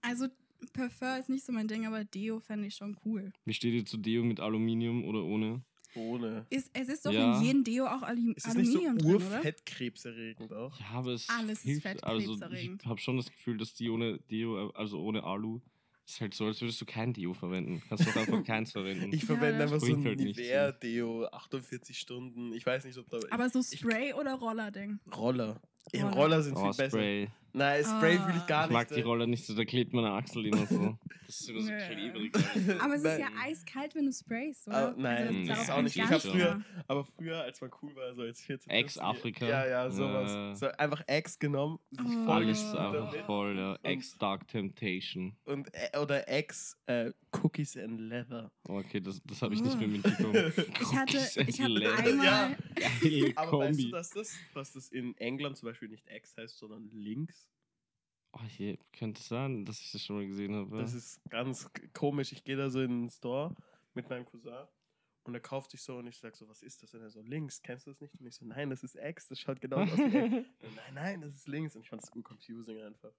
Also, 0.00 0.28
Parfum 0.72 1.18
ist 1.20 1.28
nicht 1.28 1.44
so 1.44 1.52
mein 1.52 1.68
Ding, 1.68 1.86
aber 1.86 2.04
Deo 2.04 2.40
fände 2.40 2.68
ich 2.68 2.74
schon 2.76 2.96
cool. 3.04 3.32
Wie 3.44 3.52
steht 3.54 3.74
ihr 3.74 3.84
zu 3.84 3.96
Deo 3.98 4.22
mit 4.22 4.40
Aluminium 4.40 5.04
oder 5.04 5.22
ohne? 5.22 5.62
Ohne. 5.94 6.46
Ist, 6.48 6.70
es 6.72 6.88
ist 6.88 7.04
doch 7.04 7.12
Ja. 7.12 7.36
in 7.38 7.42
jedem 7.44 7.64
Deo 7.64 7.84
auch 7.86 8.02
Alu 8.02 8.32
Ist 8.32 8.46
es 8.46 8.54
nicht 8.54 8.72
so 8.72 8.78
Aluminium 8.78 8.98
drin, 8.98 9.16
oder? 9.26 9.36
urfettkrebserregend 9.36 10.52
auch? 10.52 10.80
Ja, 10.80 10.86
aber 10.92 11.12
es 11.12 11.28
Alles 11.28 11.58
ist 11.58 11.64
hilft. 11.64 12.04
Also 12.04 12.36
fettkrebserregend. 12.36 12.82
ich 12.82 12.88
habe 12.88 13.00
schon 13.00 13.16
das 13.18 13.30
Gefühl, 13.30 13.58
dass 13.58 13.74
die 13.74 13.90
ohne 13.90 14.18
Deo, 14.30 14.70
also 14.70 15.02
ohne 15.02 15.22
Alu, 15.24 15.60
ist 16.06 16.20
halt 16.20 16.34
so, 16.34 16.46
als 16.46 16.60
würdest 16.60 16.80
du 16.80 16.84
kein 16.84 17.12
Deo 17.12 17.32
verwenden. 17.32 17.82
Kannst 17.88 18.06
doch 18.06 18.16
einfach 18.16 18.44
keins 18.44 18.72
verwenden. 18.72 19.12
Ich 19.12 19.20
Ja, 19.22 19.26
verwende 19.26 19.58
das 19.58 19.72
einfach 19.72 19.80
so 19.80 19.86
bringt 19.86 20.00
ein 20.00 20.08
halt 20.08 20.18
Nivea-Deo, 20.20 21.26
48 21.26 21.98
Stunden. 21.98 22.52
Ich 22.52 22.66
weiß 22.66 22.84
nicht, 22.84 22.98
ob 22.98 23.08
da. 23.08 23.18
Aber 23.30 23.48
so 23.48 23.60
ich- 23.60 23.78
Spray 23.80 24.12
oder 24.12 24.34
Roller-Ding? 24.34 25.00
Roller. 25.16 25.60
Ja, 25.92 26.08
Roller. 26.10 26.42
Sind 26.42 26.56
oh, 26.56 26.60
viel 26.72 26.84
besser. 26.84 26.90
Spray. 26.98 27.28
Nein, 27.54 27.84
Spray 27.84 28.16
Ah. 28.16 28.28
will 28.28 28.34
ich 28.38 28.46
gar 28.46 28.62
Ich 28.64 28.70
nicht. 28.70 28.74
mag 28.78 28.88
die 28.88 29.00
Roller 29.02 29.26
nicht 29.26 29.44
so, 29.44 29.54
da 29.54 29.62
klebt 29.66 29.92
meine 29.92 30.10
Achsel 30.12 30.46
immer 30.46 30.64
so. 30.66 30.96
Das 31.26 31.40
ist 31.40 31.50
immer 31.50 31.60
so 31.60 31.70
klebrig. 31.70 32.32
Aber 32.80 32.94
es 32.94 33.04
ist 33.04 33.18
ja 33.20 33.26
eiskalt, 33.42 33.94
wenn 33.94 34.06
du 34.06 34.12
sprayst, 34.12 34.68
oder? 34.68 34.88
Ah, 34.88 34.94
nein, 34.96 35.28
also, 35.28 35.44
das 35.44 35.62
ist 35.62 35.70
auch 35.70 35.82
nicht- 35.82 35.96
ich 35.96 36.02
nicht 36.02 36.10
hab 36.12 36.22
früher-. 36.22 36.62
Aber 36.88 37.04
früher, 37.04 37.42
als 37.42 37.60
man 37.60 37.70
cool 37.82 37.94
war, 37.94 38.14
so 38.14 38.22
als 38.22 38.40
14. 38.40 38.70
Ex-Afrika. 38.70 39.46
Ja, 39.46 39.66
ja, 39.66 39.90
sowas. 39.90 40.30
Äh. 40.30 40.54
So 40.54 40.66
einfach 40.78 41.02
Ex 41.06 41.38
genommen. 41.38 41.78
sich 41.90 42.06
Oh. 42.06 42.24
voll 42.24 42.30
Alles 42.30 42.74
einfach 42.74 43.14
voll, 43.26 43.58
ja. 43.58 43.78
Ex-Dark 43.82 44.48
Temptation. 44.48 45.36
Und, 45.44 45.68
äh, 45.74 45.98
oder 45.98 46.26
Ex 46.28 46.78
äh, 46.86 47.12
Cookies 47.42 47.76
and 47.76 47.98
Leather. 48.00 48.50
Oh, 48.68 48.78
okay, 48.78 49.00
das, 49.00 49.20
das 49.24 49.40
habe 49.42 49.54
ich 49.54 49.62
nicht 49.62 49.74
Oh. 49.74 49.78
mehr 49.78 49.88
mitbekommen. 49.88 50.34
Ich 50.56 50.92
hatte, 50.96 51.16
Cookies 51.18 51.38
and 51.38 51.48
ich 51.50 51.60
habe 51.60 51.72
Leather. 51.74 51.98
einmal, 51.98 52.56
Ja. 53.02 53.26
Aber 53.36 53.58
weißt 53.60 53.80
du, 53.84 53.90
dass 53.90 54.10
das, 54.10 54.34
dass 54.54 54.72
das 54.72 54.88
in 54.88 55.16
England 55.18 55.56
zum 55.58 55.68
Beispiel 55.68 55.71
nicht 55.80 56.06
Ex 56.06 56.36
heißt, 56.36 56.58
sondern 56.58 56.88
Links? 56.90 57.50
Oh, 58.32 58.42
hier 58.44 58.78
könnte 58.92 59.20
es 59.20 59.28
sein, 59.28 59.64
dass 59.64 59.80
ich 59.80 59.92
das 59.92 60.02
schon 60.02 60.16
mal 60.16 60.26
gesehen 60.26 60.54
habe. 60.54 60.78
Das 60.78 60.94
ist 60.94 61.20
ganz 61.28 61.68
komisch. 61.92 62.32
Ich 62.32 62.44
gehe 62.44 62.56
da 62.56 62.70
so 62.70 62.80
in 62.80 63.02
den 63.02 63.10
Store 63.10 63.54
mit 63.94 64.08
meinem 64.08 64.24
Cousin 64.24 64.66
und 65.24 65.34
er 65.34 65.40
kauft 65.40 65.70
sich 65.70 65.82
so 65.82 65.98
und 65.98 66.06
ich 66.06 66.16
sag 66.18 66.34
so, 66.34 66.48
was 66.48 66.62
ist 66.62 66.82
das? 66.82 66.94
Und 66.94 67.02
er 67.02 67.10
so, 67.10 67.20
links, 67.20 67.62
kennst 67.62 67.86
du 67.86 67.90
das 67.90 68.00
nicht? 68.00 68.14
Und 68.18 68.26
ich 68.26 68.34
so, 68.34 68.44
nein, 68.44 68.70
das 68.70 68.82
ist 68.82 68.96
X, 68.96 69.28
das 69.28 69.38
schaut 69.38 69.60
genau 69.60 69.82
aus 69.82 69.96
wie 69.96 70.02
X. 70.02 70.48
Nein, 70.74 70.94
nein, 70.94 71.20
das 71.20 71.34
ist 71.34 71.48
links. 71.48 71.76
Und 71.76 71.82
ich 71.82 71.88
fand 71.88 72.02
das 72.02 72.10
confusing 72.10 72.80
einfach. 72.80 73.12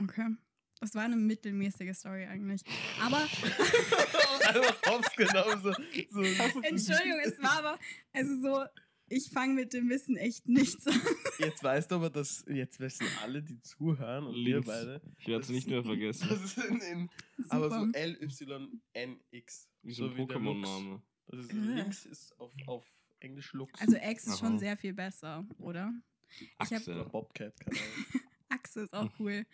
okay, 0.00 0.36
das 0.80 0.94
war 0.94 1.02
eine 1.02 1.16
mittelmäßige 1.16 1.96
Story 1.96 2.26
eigentlich. 2.26 2.62
Aber, 3.00 3.16
einfach 3.16 4.82
hops 4.86 5.16
genommen. 5.16 5.62
So, 5.62 5.72
so, 5.72 6.22
Entschuldigung, 6.62 7.20
es 7.24 7.42
war 7.42 7.58
aber, 7.58 7.78
also 8.12 8.40
so, 8.40 8.64
ich 9.08 9.30
fange 9.30 9.54
mit 9.54 9.72
dem 9.72 9.88
Wissen 9.88 10.16
echt 10.16 10.48
nichts 10.48 10.86
an. 10.86 11.00
Jetzt 11.38 11.62
weißt 11.62 11.90
du 11.90 11.96
aber, 11.96 12.10
dass 12.10 12.44
jetzt 12.48 12.80
wissen 12.80 13.06
alle, 13.22 13.42
die 13.42 13.60
zuhören 13.60 14.26
und 14.26 14.34
wir 14.34 14.62
beide. 14.62 15.02
ich 15.18 15.26
werde 15.28 15.42
es 15.42 15.50
nicht 15.50 15.68
mehr 15.68 15.84
vergessen. 15.84 16.28
Das 16.30 16.42
ist 16.42 16.56
in, 16.58 16.80
in, 16.80 17.10
aber 17.50 17.68
so. 17.68 17.92
L-Y-N-X. 17.92 19.68
Wie 19.82 19.92
so 19.92 20.06
ein. 20.06 20.16
Pokémon-Name. 20.16 21.02
Das 21.26 21.40
ist, 21.40 21.52
Äh. 21.52 21.56
links 21.56 22.06
ist 22.06 22.40
auf, 22.40 22.52
auf 22.66 22.86
Englisch 23.20 23.52
Lux. 23.52 23.78
Also 23.80 23.96
Ex 23.96 24.26
ist 24.26 24.38
schon 24.38 24.58
sehr 24.58 24.76
viel 24.76 24.94
besser, 24.94 25.46
oder? 25.58 25.92
Ich 26.62 26.72
hab-. 26.72 27.10
Bobcat, 27.12 27.58
keine 27.60 27.76
Ahnung. 27.78 28.22
Achse 28.48 28.80
ist 28.82 28.94
auch 28.94 29.10
cool. 29.18 29.44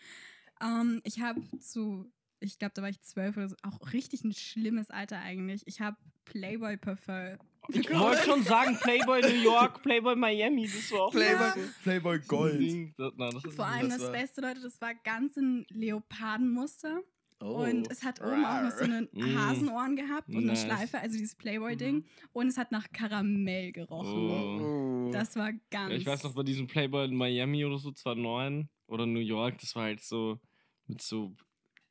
Ähm, 0.60 1.00
ich 1.04 1.20
habe 1.20 1.40
zu, 1.58 2.10
ich 2.40 2.58
glaube, 2.58 2.74
da 2.74 2.82
war 2.82 2.88
ich 2.88 3.00
zwölf 3.00 3.36
oder 3.36 3.48
so, 3.48 3.56
auch 3.62 3.92
richtig 3.92 4.24
ein 4.24 4.32
schlimmes 4.34 4.90
Alter 4.90 5.20
eigentlich. 5.20 5.62
Ich 5.66 5.80
habe 5.80 5.96
Playboy 6.24 6.76
Parfum. 6.76 7.38
Ich 7.74 7.90
wollte 7.90 8.22
schon 8.24 8.42
sagen, 8.42 8.76
Playboy 8.80 9.20
New 9.22 9.42
York, 9.42 9.82
Playboy 9.82 10.14
Miami, 10.16 10.66
das 10.66 10.90
war 10.92 11.02
auch 11.02 11.12
Playboy, 11.12 11.46
Ja. 11.46 11.54
Playboy 11.82 12.18
Gold. 12.20 12.92
Das, 12.96 13.12
nein, 13.16 13.30
das 13.42 13.54
Vor 13.54 13.66
allem 13.66 13.88
Das 13.88 13.98
das, 13.98 14.12
Beste, 14.12 14.40
Leute, 14.40 14.60
das 14.60 14.80
war 14.80 14.94
ganz 14.94 15.36
ein 15.36 15.64
Leopardenmuster. 15.70 17.00
Oh. 17.40 17.64
Und 17.64 17.90
es 17.90 18.04
hat 18.04 18.20
oben 18.20 18.44
auch 18.44 18.62
noch 18.62 18.70
so 18.70 18.84
eine 18.84 19.08
Mm. 19.12 19.36
Hasenohren 19.36 19.96
gehabt 19.96 20.28
und 20.28 20.44
Nice. 20.44 20.62
eine 20.64 20.74
Schleife, 20.76 20.98
also 21.00 21.18
dieses 21.18 21.34
Playboy-Ding. 21.34 22.04
Und 22.32 22.46
es 22.46 22.56
hat 22.56 22.70
nach 22.70 22.86
Karamell 22.92 23.72
gerochen. 23.72 24.30
Oh. 24.60 25.08
Oh. 25.08 25.10
Das 25.12 25.34
war 25.34 25.52
ganz. 25.70 25.90
Ja, 25.90 25.96
ich 25.96 26.06
weiß 26.06 26.22
noch, 26.22 26.34
bei 26.34 26.44
diesem 26.44 26.68
Playboy 26.68 27.04
in 27.06 27.16
Miami 27.16 27.64
oder 27.64 27.78
so, 27.78 27.90
2009 27.90 28.68
oder 28.86 29.06
New 29.06 29.18
York, 29.18 29.58
das 29.58 29.74
war 29.74 29.84
halt 29.84 30.02
so 30.02 30.38
mit 30.86 31.02
so 31.02 31.34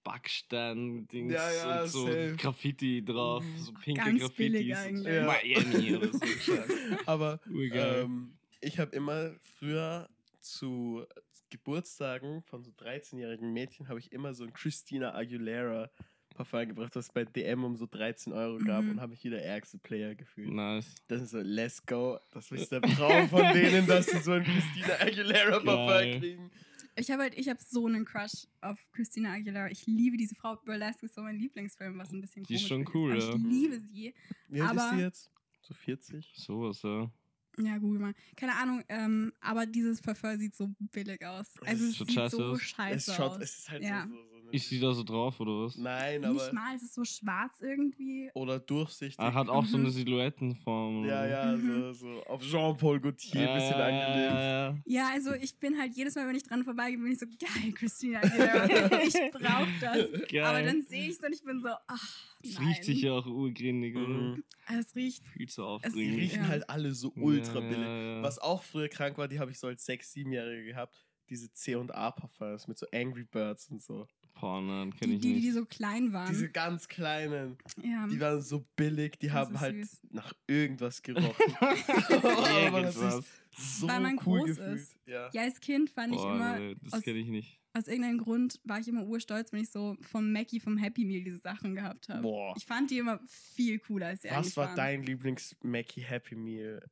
Backstein-Dings 0.04 1.34
Ja, 1.34 1.52
ja, 1.52 1.82
und 1.84 1.90
so 1.90 2.06
safe. 2.06 2.36
Graffiti 2.38 3.04
drauf, 3.04 3.44
so 3.58 3.72
pinke 3.74 4.02
Ganz 4.04 4.20
Graffitis. 4.22 4.78
eigentlich. 4.78 5.14
Ja. 5.14 5.26
Miami 5.26 5.96
oder 5.96 6.08
so. 6.12 6.20
Aber 7.06 7.40
ähm, 7.48 8.34
ich 8.62 8.80
habe 8.80 8.96
immer 8.96 9.32
früher 9.60 10.10
zu 10.40 11.06
Geburtstagen 11.50 12.42
von 12.44 12.64
so 12.64 12.72
13-jährigen 12.72 13.52
Mädchen 13.54 13.88
habe 13.90 14.00
ich 14.00 14.12
immer 14.12 14.34
so 14.34 14.44
ein 14.44 14.54
Christina 14.54 15.14
Aguilera 15.14 15.90
Parfum 16.34 16.66
gebracht, 16.70 16.96
was 16.96 17.08
es 17.08 17.12
bei 17.12 17.26
DM 17.26 17.66
um 17.66 17.76
so 17.76 17.86
13 17.86 18.32
Euro 18.32 18.58
gab 18.60 18.84
Mhm. 18.86 18.92
und 18.92 19.02
habe 19.02 19.12
mich 19.12 19.24
wieder 19.26 19.42
ärgste 19.42 19.78
Player 19.78 20.16
gefühlt. 20.16 20.50
nice. 20.50 20.96
Das 21.10 21.22
ist 21.22 21.32
so, 21.32 21.40
let's 21.42 21.86
go. 21.86 22.18
Das 22.32 22.50
ist 22.52 22.72
der 22.72 22.82
Traum 22.82 23.28
von 23.28 23.52
denen, 23.54 23.86
dass 23.86 24.06
sie 24.08 24.18
so 24.20 24.32
ein 24.32 24.44
Christina 24.46 24.94
Aguilera. 25.02 25.60
Parfum 25.60 26.20
kriegen. 26.22 26.52
Ich 26.96 27.10
habe 27.10 27.24
halt, 27.24 27.38
ich 27.38 27.48
habe 27.48 27.60
so 27.62 27.86
einen 27.88 28.04
Crush 28.06 28.48
auf 28.62 28.78
Christina 28.92 29.32
Aguilera. 29.34 29.70
Ich 29.70 29.86
liebe 29.88 30.18
diese 30.18 30.36
Frau. 30.36 30.58
Burlesque 30.66 31.06
ist 31.06 31.16
so 31.16 31.22
mein 31.22 31.38
Lieblingsfilm, 31.38 31.98
was 31.98 32.12
ein 32.12 32.20
bisschen 32.22 32.44
Die 32.44 32.56
ist 32.56 32.68
komisch 32.68 32.68
schon 32.70 32.82
ist, 32.84 32.94
cool, 32.96 33.12
aber 33.14 33.22
ja. 33.22 33.36
Ich 33.36 33.42
liebe 33.44 33.80
sie. 33.80 34.14
Wie 34.50 34.62
alt 34.62 34.74
ist 34.76 34.80
Aber- 34.82 34.96
sie 34.98 35.02
jetzt? 35.02 35.32
So 35.62 35.74
40? 35.74 36.34
Sowas, 36.36 36.82
ja. 36.84 37.10
Ja, 37.58 37.78
google 37.78 38.00
mal. 38.00 38.14
Keine 38.36 38.56
Ahnung, 38.56 38.82
ähm, 38.90 39.34
aber 39.42 39.66
dieses 39.66 40.02
Parfum 40.02 40.38
sieht 40.38 40.56
so 40.56 40.70
billig 40.92 41.24
aus. 41.26 41.48
Also 41.66 41.86
es 41.86 41.98
sieht 41.98 42.12
scheiße 42.12 42.38
so 42.38 42.56
scheiße 42.58 43.12
Es, 43.12 43.16
schaut, 43.18 43.32
aus. 43.32 43.38
es 43.42 43.58
ist 43.60 43.70
halt 43.72 43.84
Ja. 43.84 44.08
so, 44.08 44.16
so, 44.16 44.16
so 44.16 44.42
eine 44.48 44.52
Ist 44.56 44.70
sie 44.70 44.80
da 44.80 44.94
so 44.94 45.04
drauf 45.04 45.40
oder 45.40 45.66
was? 45.66 45.76
Nein, 45.78 46.24
aber. 46.24 46.34
Nicht 46.34 46.54
mal, 46.54 46.76
es 46.76 46.84
ist 46.84 46.94
so 46.94 47.04
schwarz 47.04 47.60
irgendwie. 47.62 48.30
Oder 48.36 48.60
durchsichtig. 48.60 49.20
Er 49.20 49.34
hat 49.34 49.50
auch 49.50 49.66
so 49.66 49.78
Mhm. 49.78 49.84
eine 49.86 49.92
Silhouettenform. 49.92 51.06
Ja, 51.06 51.26
ja, 51.26 51.56
Mhm. 51.58 51.94
so, 51.94 51.94
so 51.94 52.24
auf 52.24 52.42
Jean-Paul 52.42 53.00
Gaultier 53.02 53.50
ein 53.50 53.56
bisschen 53.56 53.80
ja, 53.80 53.86
angelehnt. 53.86 54.34
Ja, 54.34 54.70
ja. 54.70 54.78
Ja, 54.86 55.10
also 55.14 55.34
ich 55.34 55.56
bin 55.58 55.78
halt 55.78 55.94
jedes 55.96 56.16
Mal, 56.16 56.28
wenn 56.28 56.36
ich 56.36 56.44
dran 56.44 56.64
vorbeigehe, 56.64 56.98
bin 56.98 57.12
ich 57.12 57.20
so, 57.20 57.26
geil, 57.28 57.72
Christina 57.74 58.20
Aguilera. 58.20 59.02
ich 59.04 59.14
brauch 59.34 59.68
das. 59.82 60.08
Geil. 60.30 60.44
Aber 60.44 60.62
dann 60.64 60.84
sehe 60.84 61.04
ich 61.10 61.18
es 61.18 61.20
und 61.20 61.34
ich 61.34 61.44
bin 61.44 61.62
so, 61.62 61.70
ach, 61.88 62.18
Es 62.44 62.60
riecht 62.60 62.84
sicher 62.86 63.14
auch 63.14 63.26
urgründig, 63.28 63.96
oder? 63.96 64.08
Mhm. 64.08 64.44
Es 64.80 64.96
riecht, 64.96 65.22
Viel 65.36 65.50
zu 65.50 65.62
Die 65.62 65.68
aufdringlich. 65.68 66.18
riechen 66.32 66.44
Ja. 66.44 66.48
halt 66.50 66.70
alle 66.70 66.94
so 66.94 67.12
ultra 67.16 67.41
Ja, 67.48 67.60
billig. 67.60 67.78
ja, 67.80 68.16
ja. 68.18 68.22
Was 68.24 68.40
auch 68.40 68.64
früher 68.64 68.88
krank 68.90 69.18
war, 69.18 69.28
die 69.28 69.40
habe 69.40 69.52
ich 69.52 69.60
so 69.60 69.68
als 69.68 69.88
6-, 69.88 70.14
7-Jährige 70.14 70.66
gehabt. 70.66 70.96
Diese 71.30 71.52
C&A-Parfums 71.54 72.68
mit 72.68 72.78
so 72.78 72.86
Angry 72.94 73.24
Birds 73.24 73.70
und 73.70 73.82
so. 73.82 74.06
Boah, 74.40 74.62
nein, 74.62 74.94
kenn 74.94 75.10
die, 75.10 75.16
ich 75.16 75.22
die, 75.22 75.34
nicht. 75.34 75.44
die 75.46 75.52
so 75.52 75.66
klein 75.66 76.12
waren. 76.14 76.28
Diese 76.30 76.50
ganz 76.50 76.88
kleinen, 76.88 77.58
ja. 77.84 78.08
die 78.08 78.20
waren 78.20 78.42
so 78.42 78.66
billig, 78.76 79.18
die 79.20 79.28
Das 79.28 79.36
haben 79.36 79.60
halt 79.60 79.76
süß. 79.86 80.02
nach 80.12 80.34
irgendwas 80.48 81.02
gerochen. 81.04 81.56
Aber 81.60 82.82
das 82.82 82.96
Irgendwas. 82.96 83.16
ist 83.58 83.80
so 83.80 83.88
Weil 83.88 84.00
man 84.00 84.20
cool 84.26 84.40
groß 84.40 84.48
gefühlt. 84.58 84.76
ist. 84.80 84.96
Ja. 85.06 85.30
ja, 85.34 85.42
als 85.44 85.60
Kind 85.60 85.90
fand 85.90 86.14
ich 86.14 86.20
Boah, 86.22 86.36
immer, 86.36 86.60
nee, 86.60 86.76
das 86.82 86.94
aus- 86.94 87.02
kenne 87.04 87.20
ich 87.20 87.28
nicht. 87.28 87.60
aus 87.74 87.88
irgendeinem 87.88 88.18
Grund 88.20 88.60
war 88.64 88.80
ich 88.80 88.88
immer 88.88 89.06
urstolz, 89.06 89.52
wenn 89.52 89.62
ich 89.62 89.70
so 89.70 89.96
vom 90.02 90.32
Mackie, 90.32 90.60
vom 90.60 90.78
Happy 90.78 91.06
Meal 91.06 91.24
diese 91.24 91.38
Sachen 91.40 91.76
gehabt 91.76 92.10
habe. 92.10 92.28
Ich 92.58 92.66
fand 92.66 92.90
die 92.92 92.98
immer 92.98 93.20
viel 93.28 93.80
cooler 93.80 94.08
als 94.08 94.22
die 94.22 94.30
Was 94.30 94.56
war 94.58 94.68
waren. 94.68 94.76
dein 94.78 95.04
Lieblings-Mackie 95.04 96.02
Happy 96.02 96.36
Meal 96.36 96.90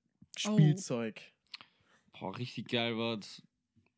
Oh. 0.47 0.53
Spielzeug? 0.53 1.21
Boah, 2.19 2.37
richtig 2.37 2.67
geil 2.69 2.97
war 2.97 3.17
das. 3.17 3.41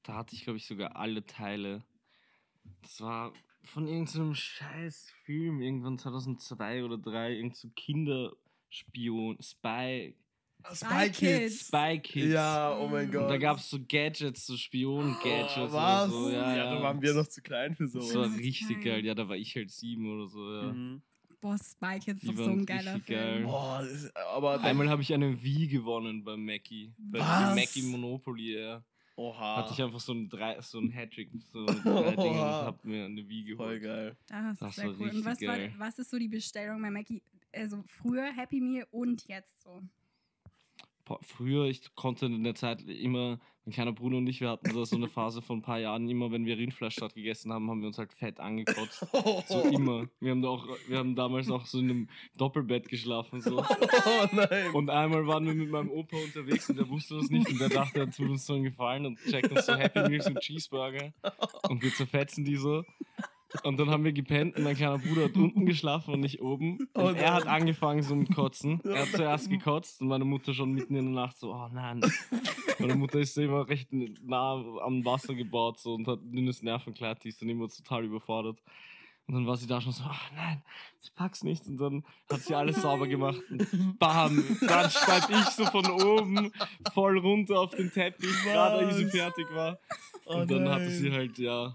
Da 0.04 0.15
hatte 0.15 0.36
ich, 0.36 0.43
glaube 0.43 0.58
ich, 0.58 0.65
sogar 0.65 0.95
alle 0.95 1.25
Teile. 1.25 1.84
Das 2.82 3.01
war 3.01 3.34
von 3.63 3.88
irgendeinem 3.88 4.34
scheiß 4.34 5.12
Film, 5.25 5.62
irgendwann 5.62 5.97
2002 5.99 6.84
oder 6.84 6.95
2003, 6.95 7.36
irgend 7.36 7.56
so 7.56 7.69
Kinderspion, 7.75 9.38
Spy, 9.41 10.15
Spy 10.73 11.10
Kids. 11.12 11.67
Spy 11.67 11.99
Kids. 11.99 12.34
Ja, 12.34 12.77
oh 12.77 12.88
mein 12.88 13.12
Gott. 13.12 13.23
Und 13.23 13.30
da 13.30 13.38
gab 13.38 13.58
es 13.58 13.69
so 13.69 13.80
Gadgets, 13.80 14.45
so 14.45 14.56
Spion-Gadgets 14.58 15.58
Oh, 15.58 15.62
oder 15.63 15.73
was? 15.73 16.12
so. 16.12 16.30
Ja, 16.30 16.56
ja. 16.56 16.75
da 16.75 16.82
waren 16.84 17.01
wir 17.01 17.13
noch 17.15 17.27
zu 17.27 17.41
klein 17.41 17.75
für 17.75 17.84
Das 17.86 17.93
sowas. 17.93 18.15
war 18.15 18.38
richtig 18.38 18.77
geil. 18.84 18.95
geil. 18.95 19.06
Ja, 19.06 19.15
da 19.15 19.27
war 19.27 19.38
ich 19.38 19.56
halt 19.56 19.71
sieben 19.71 20.12
oder 20.12 20.27
so. 20.27 20.54
Ja. 20.56 20.71
Mhm. 20.73 21.01
Boah, 21.41 21.56
ist 21.56 21.77
Die 22.21 22.27
doch 22.27 22.36
so 22.36 22.51
ein 22.51 22.65
geiler 22.65 22.99
Film. 22.99 23.04
geil. 23.19 23.43
Boah, 23.43 23.82
ist, 23.82 24.15
Einmal 24.15 24.89
habe 24.89 25.01
ich 25.01 25.13
eine 25.13 25.41
Wii 25.43 25.67
gewonnen 25.67 26.23
bei 26.23 26.38
Mackie. 26.38 26.93
Bei 26.97 27.19
Was? 27.19 27.56
Mackie 27.56 27.82
Monopoly, 27.82 28.60
ja. 28.60 28.84
Oha. 29.15 29.58
Hatte 29.58 29.73
ich 29.73 29.82
einfach 29.82 29.99
so 29.99 30.13
ein, 30.13 30.30
drei, 30.30 30.60
so 30.62 30.80
ein 30.80 30.89
Hattrick, 30.91 31.30
so 31.51 31.60
mit 31.60 31.67
drei 31.86 32.15
Dingen 32.15 32.39
und 32.39 32.45
hab 32.45 32.86
mir 32.86 33.06
eine 33.06 33.27
Wii 33.27 33.56
Voll 33.56 33.80
geholt. 33.80 33.84
geil. 33.84 34.17
Das, 34.27 34.60
Das 34.60 34.69
ist 34.69 34.75
sehr 34.77 34.89
cool. 34.99 35.10
Und 35.10 35.25
was, 35.25 35.41
war, 35.41 35.58
was 35.77 35.99
ist 35.99 36.10
so 36.12 36.17
die 36.17 36.27
Bestellung 36.30 36.82
bei 36.82 36.89
Mackie? 36.89 37.21
Also 37.54 37.84
früher 37.88 38.32
Happy 38.32 38.62
Meal 38.62 38.88
und 38.91 39.27
jetzt 39.27 39.62
so. 39.63 39.82
Boah, 41.06 41.19
Früher, 41.23 41.65
ich 41.65 41.93
konnte 41.95 42.27
in 42.27 42.43
der 42.43 42.56
Zeit 42.56 42.84
immer, 42.84 43.39
mein 43.71 43.75
kleiner 43.75 43.93
Bruder 43.93 44.17
und 44.17 44.27
ich, 44.27 44.41
wir 44.41 44.49
hatten 44.49 44.75
da 44.75 44.86
so 44.86 44.97
eine 44.97 45.07
Phase 45.07 45.41
von 45.41 45.60
ein 45.60 45.62
paar 45.62 45.79
Jahren, 45.79 46.10
immer 46.10 46.29
wenn 46.29 46.45
wir 46.45 46.57
Rindfleischstadt 46.57 47.15
gegessen 47.15 47.53
haben, 47.53 47.69
haben 47.69 47.79
wir 47.79 47.88
uns 47.88 47.97
halt 47.97 48.13
fett 48.13 48.39
angekotzt. 48.39 49.05
So 49.47 49.62
immer. 49.62 50.07
Wir 50.19 50.31
haben, 50.31 50.41
da 50.41 50.49
auch, 50.49 50.67
wir 50.88 50.97
haben 50.97 51.15
damals 51.15 51.49
auch 51.49 51.65
so 51.65 51.79
in 51.79 51.89
einem 51.89 52.10
Doppelbett 52.38 52.89
geschlafen. 52.89 53.41
So. 53.41 53.60
Oh 53.60 54.27
nein. 54.31 54.71
Und 54.73 54.89
einmal 54.89 55.25
waren 55.27 55.45
wir 55.45 55.53
mit 55.53 55.69
meinem 55.69 55.89
Opa 55.89 56.17
unterwegs 56.17 56.69
und 56.69 56.77
der 56.77 56.89
wusste 56.89 57.15
das 57.15 57.29
nicht 57.29 57.49
und 57.49 57.60
der 57.60 57.69
dachte, 57.69 57.99
er 57.99 58.12
tut 58.12 58.29
uns 58.29 58.45
so 58.45 58.53
einen 58.53 58.63
Gefallen 58.63 59.05
und 59.05 59.19
checkt 59.19 59.51
uns 59.51 59.65
so 59.65 59.75
Happy 59.75 60.10
Meals 60.10 60.27
und 60.27 60.39
Cheeseburger 60.39 61.13
und 61.69 61.81
wir 61.81 61.93
zerfetzen 61.93 62.43
die 62.43 62.55
so. 62.55 62.84
Und 63.63 63.79
dann 63.79 63.89
haben 63.89 64.03
wir 64.03 64.13
gepennt 64.13 64.55
und 64.55 64.63
mein 64.63 64.75
kleiner 64.75 64.97
Bruder 64.97 65.25
hat 65.25 65.35
unten 65.35 65.65
geschlafen 65.65 66.13
und 66.13 66.21
nicht 66.21 66.41
oben. 66.41 66.77
Und 66.93 67.03
Oh 67.03 67.09
er 67.09 67.33
hat 67.33 67.47
angefangen 67.47 68.01
so 68.01 68.15
mit 68.15 68.33
Kotzen. 68.33 68.81
Er 68.83 69.01
hat 69.01 69.09
zuerst 69.09 69.49
gekotzt 69.49 70.01
und 70.01 70.07
meine 70.07 70.25
Mutter 70.25 70.53
schon 70.53 70.71
mitten 70.71 70.95
in 70.95 71.13
der 71.13 71.23
Nacht 71.23 71.37
so, 71.37 71.53
oh 71.53 71.67
nein. 71.71 72.01
Meine 72.79 72.95
Mutter 72.95 73.19
ist 73.19 73.37
immer 73.37 73.67
recht 73.67 73.89
nah 73.91 74.53
am 74.81 75.03
Wasser 75.05 75.35
gebaut 75.35 75.79
so 75.79 75.93
und 75.93 76.07
hat 76.07 76.21
ein 76.21 76.31
dünnes 76.31 76.63
Nervenkleid, 76.63 77.23
die 77.23 77.29
ist 77.29 77.41
dann 77.41 77.49
immer 77.49 77.67
total 77.67 78.05
überfordert. 78.05 78.61
Und 79.27 79.35
dann 79.35 79.47
war 79.47 79.55
sie 79.55 79.67
da 79.67 79.79
schon 79.79 79.93
so, 79.93 80.03
ach 80.05 80.31
nein, 80.35 80.61
ich 81.01 81.13
pack's 81.13 81.43
nicht. 81.43 81.65
Und 81.67 81.77
dann 81.77 82.03
hat 82.29 82.41
sie 82.41 82.55
alles 82.55 82.77
nein. 82.77 82.83
sauber 82.83 83.07
gemacht. 83.07 83.39
Und 83.49 83.99
bam, 83.99 84.43
dann 84.67 84.89
steig 84.89 85.29
ich 85.29 85.45
so 85.49 85.65
von 85.65 85.89
oben 85.89 86.51
voll 86.93 87.17
runter 87.19 87.59
auf 87.59 87.71
den 87.71 87.91
Teppich, 87.91 88.43
gerade 88.43 88.85
als 88.85 88.97
sie 88.97 89.05
fertig 89.05 89.45
war. 89.53 89.79
Oh 90.25 90.37
Und 90.37 90.51
dann 90.51 90.67
hatte 90.67 90.89
sie 90.89 91.11
halt, 91.11 91.37
ja, 91.37 91.73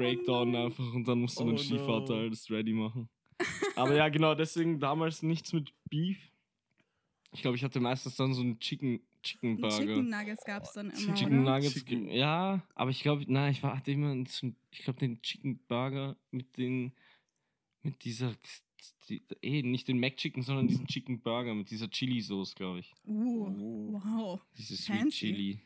Breakdown 0.00 0.56
einfach 0.56 0.92
und 0.94 1.06
dann 1.06 1.20
musste 1.20 1.44
mein 1.44 1.54
Oh 1.54 1.58
Stiefvater 1.58 2.14
no. 2.14 2.20
alles 2.22 2.50
ready 2.50 2.72
machen. 2.72 3.08
Aber 3.76 3.94
ja, 3.94 4.08
genau, 4.08 4.34
deswegen 4.34 4.80
damals 4.80 5.22
nichts 5.22 5.52
mit 5.52 5.72
Beef. 5.88 6.18
Ich 7.32 7.42
glaube, 7.42 7.56
ich 7.56 7.64
hatte 7.64 7.80
meistens 7.80 8.16
dann 8.16 8.34
so 8.34 8.40
einen 8.40 8.58
Chicken, 8.58 9.00
Chicken 9.22 9.60
Burger. 9.60 9.76
Chicken 9.76 10.08
Nuggets 10.08 10.44
gab 10.44 10.62
es 10.64 10.72
dann 10.72 10.90
immer, 10.90 11.14
Chicken 11.14 11.42
oder? 11.42 11.54
Nuggets, 11.54 11.74
Chicken. 11.74 12.10
ja, 12.10 12.66
aber 12.74 12.90
ich 12.90 13.02
glaube, 13.02 13.24
nein, 13.28 13.52
ich 13.52 13.62
war, 13.62 13.76
hatte 13.76 13.92
immer, 13.92 14.16
ich 14.16 14.82
glaube, 14.82 14.98
den 14.98 15.20
Chicken 15.22 15.58
Burger 15.68 16.16
mit 16.30 16.56
den, 16.56 16.92
mit 17.82 18.02
dieser, 18.04 18.34
die, 19.08 19.22
eh, 19.42 19.62
nicht 19.62 19.86
den 19.86 19.98
McChicken, 19.98 20.42
sondern 20.42 20.66
diesen 20.66 20.86
Chicken 20.86 21.20
Burger 21.20 21.54
mit 21.54 21.70
dieser 21.70 21.88
Chili-Sauce, 21.88 22.54
glaube 22.54 22.80
ich. 22.80 22.92
Uh, 23.06 23.92
wow. 23.92 24.40
Diese 24.56 24.76
Sweet 24.76 24.96
Fancy. 24.96 25.18
Chili. 25.18 25.60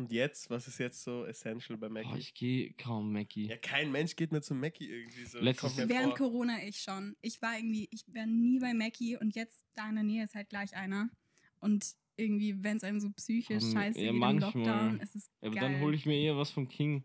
Und 0.00 0.12
jetzt, 0.12 0.48
was 0.48 0.66
ist 0.66 0.78
jetzt 0.78 1.02
so 1.04 1.26
essential 1.26 1.76
bei 1.76 1.90
Mackie? 1.90 2.08
Boah, 2.08 2.16
ich 2.16 2.32
gehe 2.32 2.72
kaum 2.72 3.12
Mackie. 3.12 3.48
ja, 3.48 3.58
kein 3.58 3.92
Mensch 3.92 4.16
geht 4.16 4.32
mehr 4.32 4.40
zum 4.40 4.58
Mackie 4.58 4.88
irgendwie 4.88 5.26
so. 5.26 5.38
Letztes- 5.40 5.76
Während 5.76 6.16
vor. 6.16 6.28
Corona 6.30 6.56
ich 6.64 6.78
schon. 6.78 7.16
Ich 7.20 7.42
war 7.42 7.54
irgendwie, 7.58 7.86
ich 7.92 8.04
war 8.14 8.24
nie 8.24 8.58
bei 8.60 8.72
Mackie 8.72 9.18
und 9.18 9.34
jetzt 9.34 9.62
da 9.74 9.88
in 9.90 9.96
der 9.96 10.04
Nähe 10.04 10.24
ist 10.24 10.34
halt 10.34 10.48
gleich 10.48 10.74
einer. 10.74 11.10
Und 11.58 11.84
irgendwie, 12.16 12.62
wenn 12.64 12.78
es 12.78 12.82
einem 12.84 12.98
so 13.00 13.10
psychisch 13.10 13.62
Ähm, 13.62 13.72
scheiße 13.72 13.98
ja, 13.98 14.04
geht 14.06 14.10
im 14.14 14.18
manchmal. 14.18 14.52
Lockdown, 14.54 15.00
ist 15.00 15.16
es 15.16 15.30
Aber 15.42 15.50
geil. 15.54 15.60
dann 15.72 15.80
hole 15.82 15.94
ich 15.94 16.06
mir 16.06 16.18
eher 16.18 16.36
was 16.38 16.50
vom 16.50 16.66
King. 16.68 17.04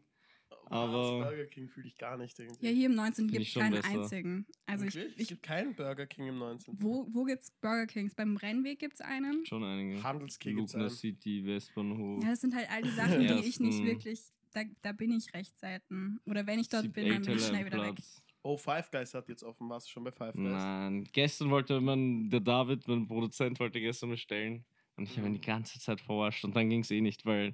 Aber- 0.71 1.19
Was, 1.19 1.27
Burger 1.29 1.45
King 1.45 1.69
fühle 1.69 1.87
ich 1.87 1.97
gar 1.97 2.17
nicht 2.17 2.37
irgendwie. 2.39 2.65
ja, 2.65 2.71
hier 2.71 2.85
im 2.87 2.95
19 2.95 3.15
Find 3.25 3.31
gibt 3.31 3.41
ich 3.43 3.55
es 3.55 3.61
keinen 3.61 3.71
besser. 3.73 3.89
einzigen. 4.01 4.45
Also 4.65 4.85
ich, 4.85 4.95
Wirklich? 4.95 5.13
es 5.15 5.21
ich 5.21 5.27
gibt 5.29 5.43
keinen 5.43 5.75
Burger 5.75 6.05
King 6.05 6.27
im 6.27 6.37
19. 6.37 6.75
wo, 6.81 7.07
wo 7.11 7.23
gibt 7.23 7.43
es 7.43 7.51
Burger 7.61 7.85
Kings? 7.87 8.15
Beim 8.15 8.37
Rennweg 8.37 8.79
gibt 8.79 8.95
es 8.95 9.01
einen. 9.01 9.45
Schon 9.45 9.63
einige. 9.63 10.01
Handelskick 10.03 10.55
gibt's 10.55 10.73
Lugner 10.73 10.87
einen. 10.87 10.95
City, 10.95 11.45
Westbahnhof. 11.45 12.23
Ja, 12.23 12.29
das 12.31 12.41
sind 12.41 12.55
halt 12.55 12.69
all 12.71 12.81
die 12.81 12.89
Sachen, 12.91 13.19
die 13.21 13.47
ich 13.47 13.59
nicht 13.59 13.83
wirklich, 13.83 14.21
da, 14.53 14.63
da 14.81 14.91
bin 14.91 15.11
ich 15.11 15.33
recht 15.33 15.57
selten. 15.59 16.19
Oder 16.25 16.45
wenn 16.47 16.59
ich 16.59 16.69
dort 16.69 16.91
bin, 16.93 17.09
dann 17.09 17.21
bin 17.21 17.35
ich 17.37 17.45
schnell 17.45 17.65
wieder 17.65 17.81
weg. 17.81 17.95
Platz. 17.95 18.21
Oh, 18.43 18.57
Five 18.57 18.91
Guys 18.91 19.11
hat 19.15 19.27
jetzt 19.27 19.43
offen. 19.43 19.67
Warst 19.69 19.87
du 19.87 19.91
schon 19.91 20.03
bei 20.03 20.11
Five 20.11 20.33
Guys? 20.35 20.43
Nein, 20.51 21.03
gestern 21.11 21.49
wollte 21.49 21.81
man, 21.81 22.29
der 22.29 22.41
David, 22.41 22.87
mein 22.87 23.07
Produzent, 23.07 23.59
wollte 23.59 23.79
gestern 23.81 24.11
bestellen. 24.11 24.63
Und 24.97 25.09
ich 25.09 25.17
habe 25.17 25.27
ihn 25.27 25.33
die 25.33 25.41
ganze 25.41 25.77
Zeit 25.79 25.99
verarscht. 25.99 26.45
Und 26.45 26.55
dann 26.55 26.69
ging 26.69 26.79
es 26.81 26.89
eh 26.91 27.01
nicht, 27.01 27.25
weil 27.25 27.53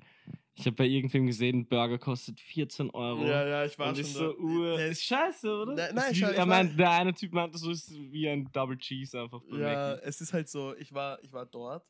ich 0.54 0.65
habe 0.67 0.75
bei 0.75 0.86
irgendwem 0.86 1.25
gesehen, 1.25 1.60
ein 1.62 1.65
Burger 1.67 1.97
kostet 1.97 2.39
14 2.39 2.91
Euro. 2.91 3.25
Ja, 3.25 3.47
ja, 3.47 3.65
ich 3.65 3.80
war 3.80 3.89
und 3.89 3.95
schon 3.95 4.06
da. 4.06 4.12
so 4.12 4.38
Ur. 4.38 4.77
Der 4.77 4.89
Ist 4.89 5.04
scheiße, 5.04 5.51
oder? 5.51 5.73
Nein, 5.73 5.95
nein, 5.95 6.12
ich 6.12 6.21
er 6.21 6.38
war- 6.38 6.45
meint, 6.45 6.77
der 6.80 6.91
eine 6.91 7.13
Typ 7.13 7.34
meinte, 7.34 7.58
so 7.58 7.71
ist 7.71 7.91
wie 8.12 8.30
ein 8.30 8.47
Double 8.51 8.77
Cheese 8.77 9.19
einfach 9.21 9.41
bei 9.49 9.58
ja, 9.58 9.89
Mackie. 9.93 10.01
es 10.06 10.21
ist 10.21 10.34
halt 10.34 10.49
so, 10.49 10.75
ich 10.75 10.93
war, 10.93 11.21
ich 11.23 11.34
war 11.34 11.45
dort 11.47 11.88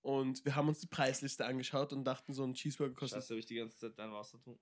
und 0.00 0.44
wir 0.44 0.56
haben 0.56 0.66
uns 0.68 0.80
die 0.80 0.88
Preisliste 0.88 1.46
angeschaut 1.46 1.92
und 1.92 2.02
dachten, 2.04 2.32
so 2.32 2.42
ein 2.42 2.54
Cheeseburger 2.54 2.94
kostet, 2.94 3.18
Scheiße, 3.22 3.34
habe 3.34 3.38
ich 3.40 3.46
die 3.46 3.54
ganze 3.54 3.76
Zeit 3.76 3.92
dein 3.96 4.10
Wasser 4.12 4.40
tun. 4.40 4.58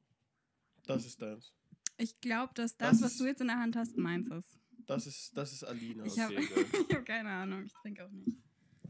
das 0.86 1.06
ist 1.06 1.22
deins. 1.22 1.54
Ich 1.96 2.20
glaube, 2.20 2.52
dass 2.54 2.76
das, 2.76 2.90
Das 2.98 3.02
was 3.02 3.12
ist- 3.12 3.20
du 3.20 3.24
jetzt 3.26 3.40
in 3.40 3.46
der 3.46 3.58
Hand 3.58 3.74
hast, 3.76 3.96
meins 3.96 4.28
ist. 4.28 4.58
Das 4.86 5.06
ist, 5.06 5.34
das 5.36 5.52
ist 5.52 5.64
Alina. 5.64 6.04
Ich 6.04 6.18
habe 6.18 6.34
ich 6.90 6.94
hab 6.94 7.06
keine 7.06 7.30
Ahnung, 7.30 7.62
ich 7.64 7.72
trinke 7.72 8.04
auch 8.04 8.10
nicht. 8.10 8.36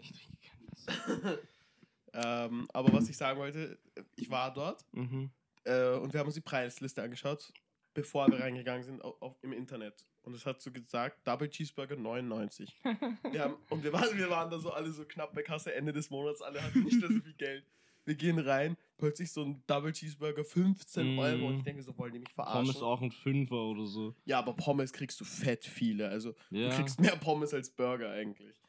Ich 0.00 0.10
trinke. 0.12 0.39
ähm, 2.12 2.68
aber 2.72 2.92
was 2.92 3.08
ich 3.08 3.16
sagen 3.16 3.38
wollte, 3.38 3.78
ich 4.16 4.30
war 4.30 4.52
dort 4.52 4.84
Mhm. 4.92 5.30
äh, 5.64 5.94
und 5.96 6.12
wir 6.12 6.20
haben 6.20 6.26
uns 6.26 6.34
die 6.34 6.40
Preisliste 6.40 7.02
angeschaut, 7.02 7.52
bevor 7.94 8.28
wir 8.30 8.40
reingegangen 8.40 8.82
sind 8.82 9.02
auf, 9.02 9.20
auf, 9.22 9.36
im 9.42 9.52
Internet. 9.52 10.04
Und 10.22 10.34
es 10.34 10.44
hat 10.44 10.60
so 10.60 10.70
gesagt, 10.70 11.26
Double 11.26 11.48
Cheeseburger 11.48 11.96
99. 11.96 12.68
Wir 13.32 13.42
haben, 13.44 13.54
und 13.70 13.82
wir 13.82 13.90
waren, 13.92 14.16
wir 14.18 14.28
waren 14.28 14.50
da 14.50 14.58
so 14.58 14.70
alle 14.70 14.90
so 14.90 15.04
knapp 15.06 15.34
bei 15.34 15.42
Kasse 15.42 15.74
Ende 15.74 15.92
des 15.94 16.10
Monats, 16.10 16.42
alle 16.42 16.62
hatten 16.62 16.84
nicht 16.84 17.00
mehr 17.00 17.08
so 17.10 17.20
viel 17.20 17.32
Geld. 17.34 17.64
Wir 18.04 18.14
gehen 18.16 18.38
rein, 18.38 18.76
plötzlich 18.98 19.32
so 19.32 19.42
ein 19.42 19.62
Double 19.66 19.92
Cheeseburger 19.92 20.44
15 20.44 21.14
Mm. 21.14 21.18
Euro 21.18 21.46
und 21.48 21.56
ich 21.58 21.62
denke 21.64 21.82
so, 21.82 21.96
wollen 21.96 22.12
die 22.12 22.18
mich 22.18 22.32
verarschen? 22.34 22.66
Pommes 22.66 22.82
auch 22.82 23.00
ein 23.00 23.10
Fünfer 23.12 23.56
oder 23.62 23.86
so. 23.86 24.14
Ja, 24.26 24.38
aber 24.40 24.52
Pommes 24.54 24.92
kriegst 24.92 25.18
du 25.20 25.24
fett 25.24 25.64
viele. 25.64 26.08
Also 26.08 26.34
Ja. 26.50 26.68
du 26.68 26.76
kriegst 26.76 27.00
mehr 27.00 27.16
Pommes 27.16 27.54
als 27.54 27.70
Burger 27.70 28.10
eigentlich. 28.10 28.60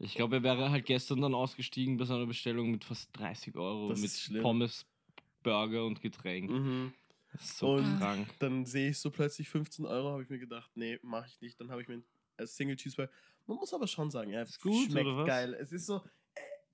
Ich 0.00 0.14
glaube, 0.14 0.36
er 0.36 0.42
wäre 0.42 0.70
halt 0.70 0.86
gestern 0.86 1.20
dann 1.20 1.34
ausgestiegen 1.34 1.96
bei 1.96 2.04
seiner 2.04 2.26
Bestellung 2.26 2.70
mit 2.70 2.84
fast 2.84 3.08
30 3.18 3.56
Euro. 3.56 3.88
Das 3.88 4.28
mit. 4.30 4.42
Pommes, 4.42 4.86
Burger 5.42 5.84
und 5.86 6.00
Getränk. 6.00 6.50
Mhm. 6.50 6.92
So 7.40 7.74
Und- 7.74 7.98
krank. 7.98 8.28
Dann 8.38 8.64
sehe 8.64 8.90
ich 8.90 8.98
so 8.98 9.10
plötzlich 9.10 9.48
15 9.48 9.84
Euro, 9.86 10.10
habe 10.12 10.22
ich 10.22 10.28
mir 10.30 10.38
gedacht, 10.38 10.70
nee, 10.74 10.98
mache 11.02 11.26
ich 11.28 11.40
nicht. 11.40 11.60
Dann 11.60 11.70
habe 11.70 11.82
ich 11.82 11.88
mir 11.88 12.02
als 12.36 12.56
Single 12.56 12.76
Cheeseburger. 12.76 13.12
Man 13.46 13.56
muss 13.56 13.72
aber 13.74 13.86
schon 13.86 14.10
sagen, 14.10 14.30
ja, 14.30 14.42
Ist 14.42 14.60
gut, 14.60 14.90
schmeckt 14.90 15.26
geil. 15.26 15.54
Es 15.54 15.72
ist 15.72 15.86
so, 15.86 16.02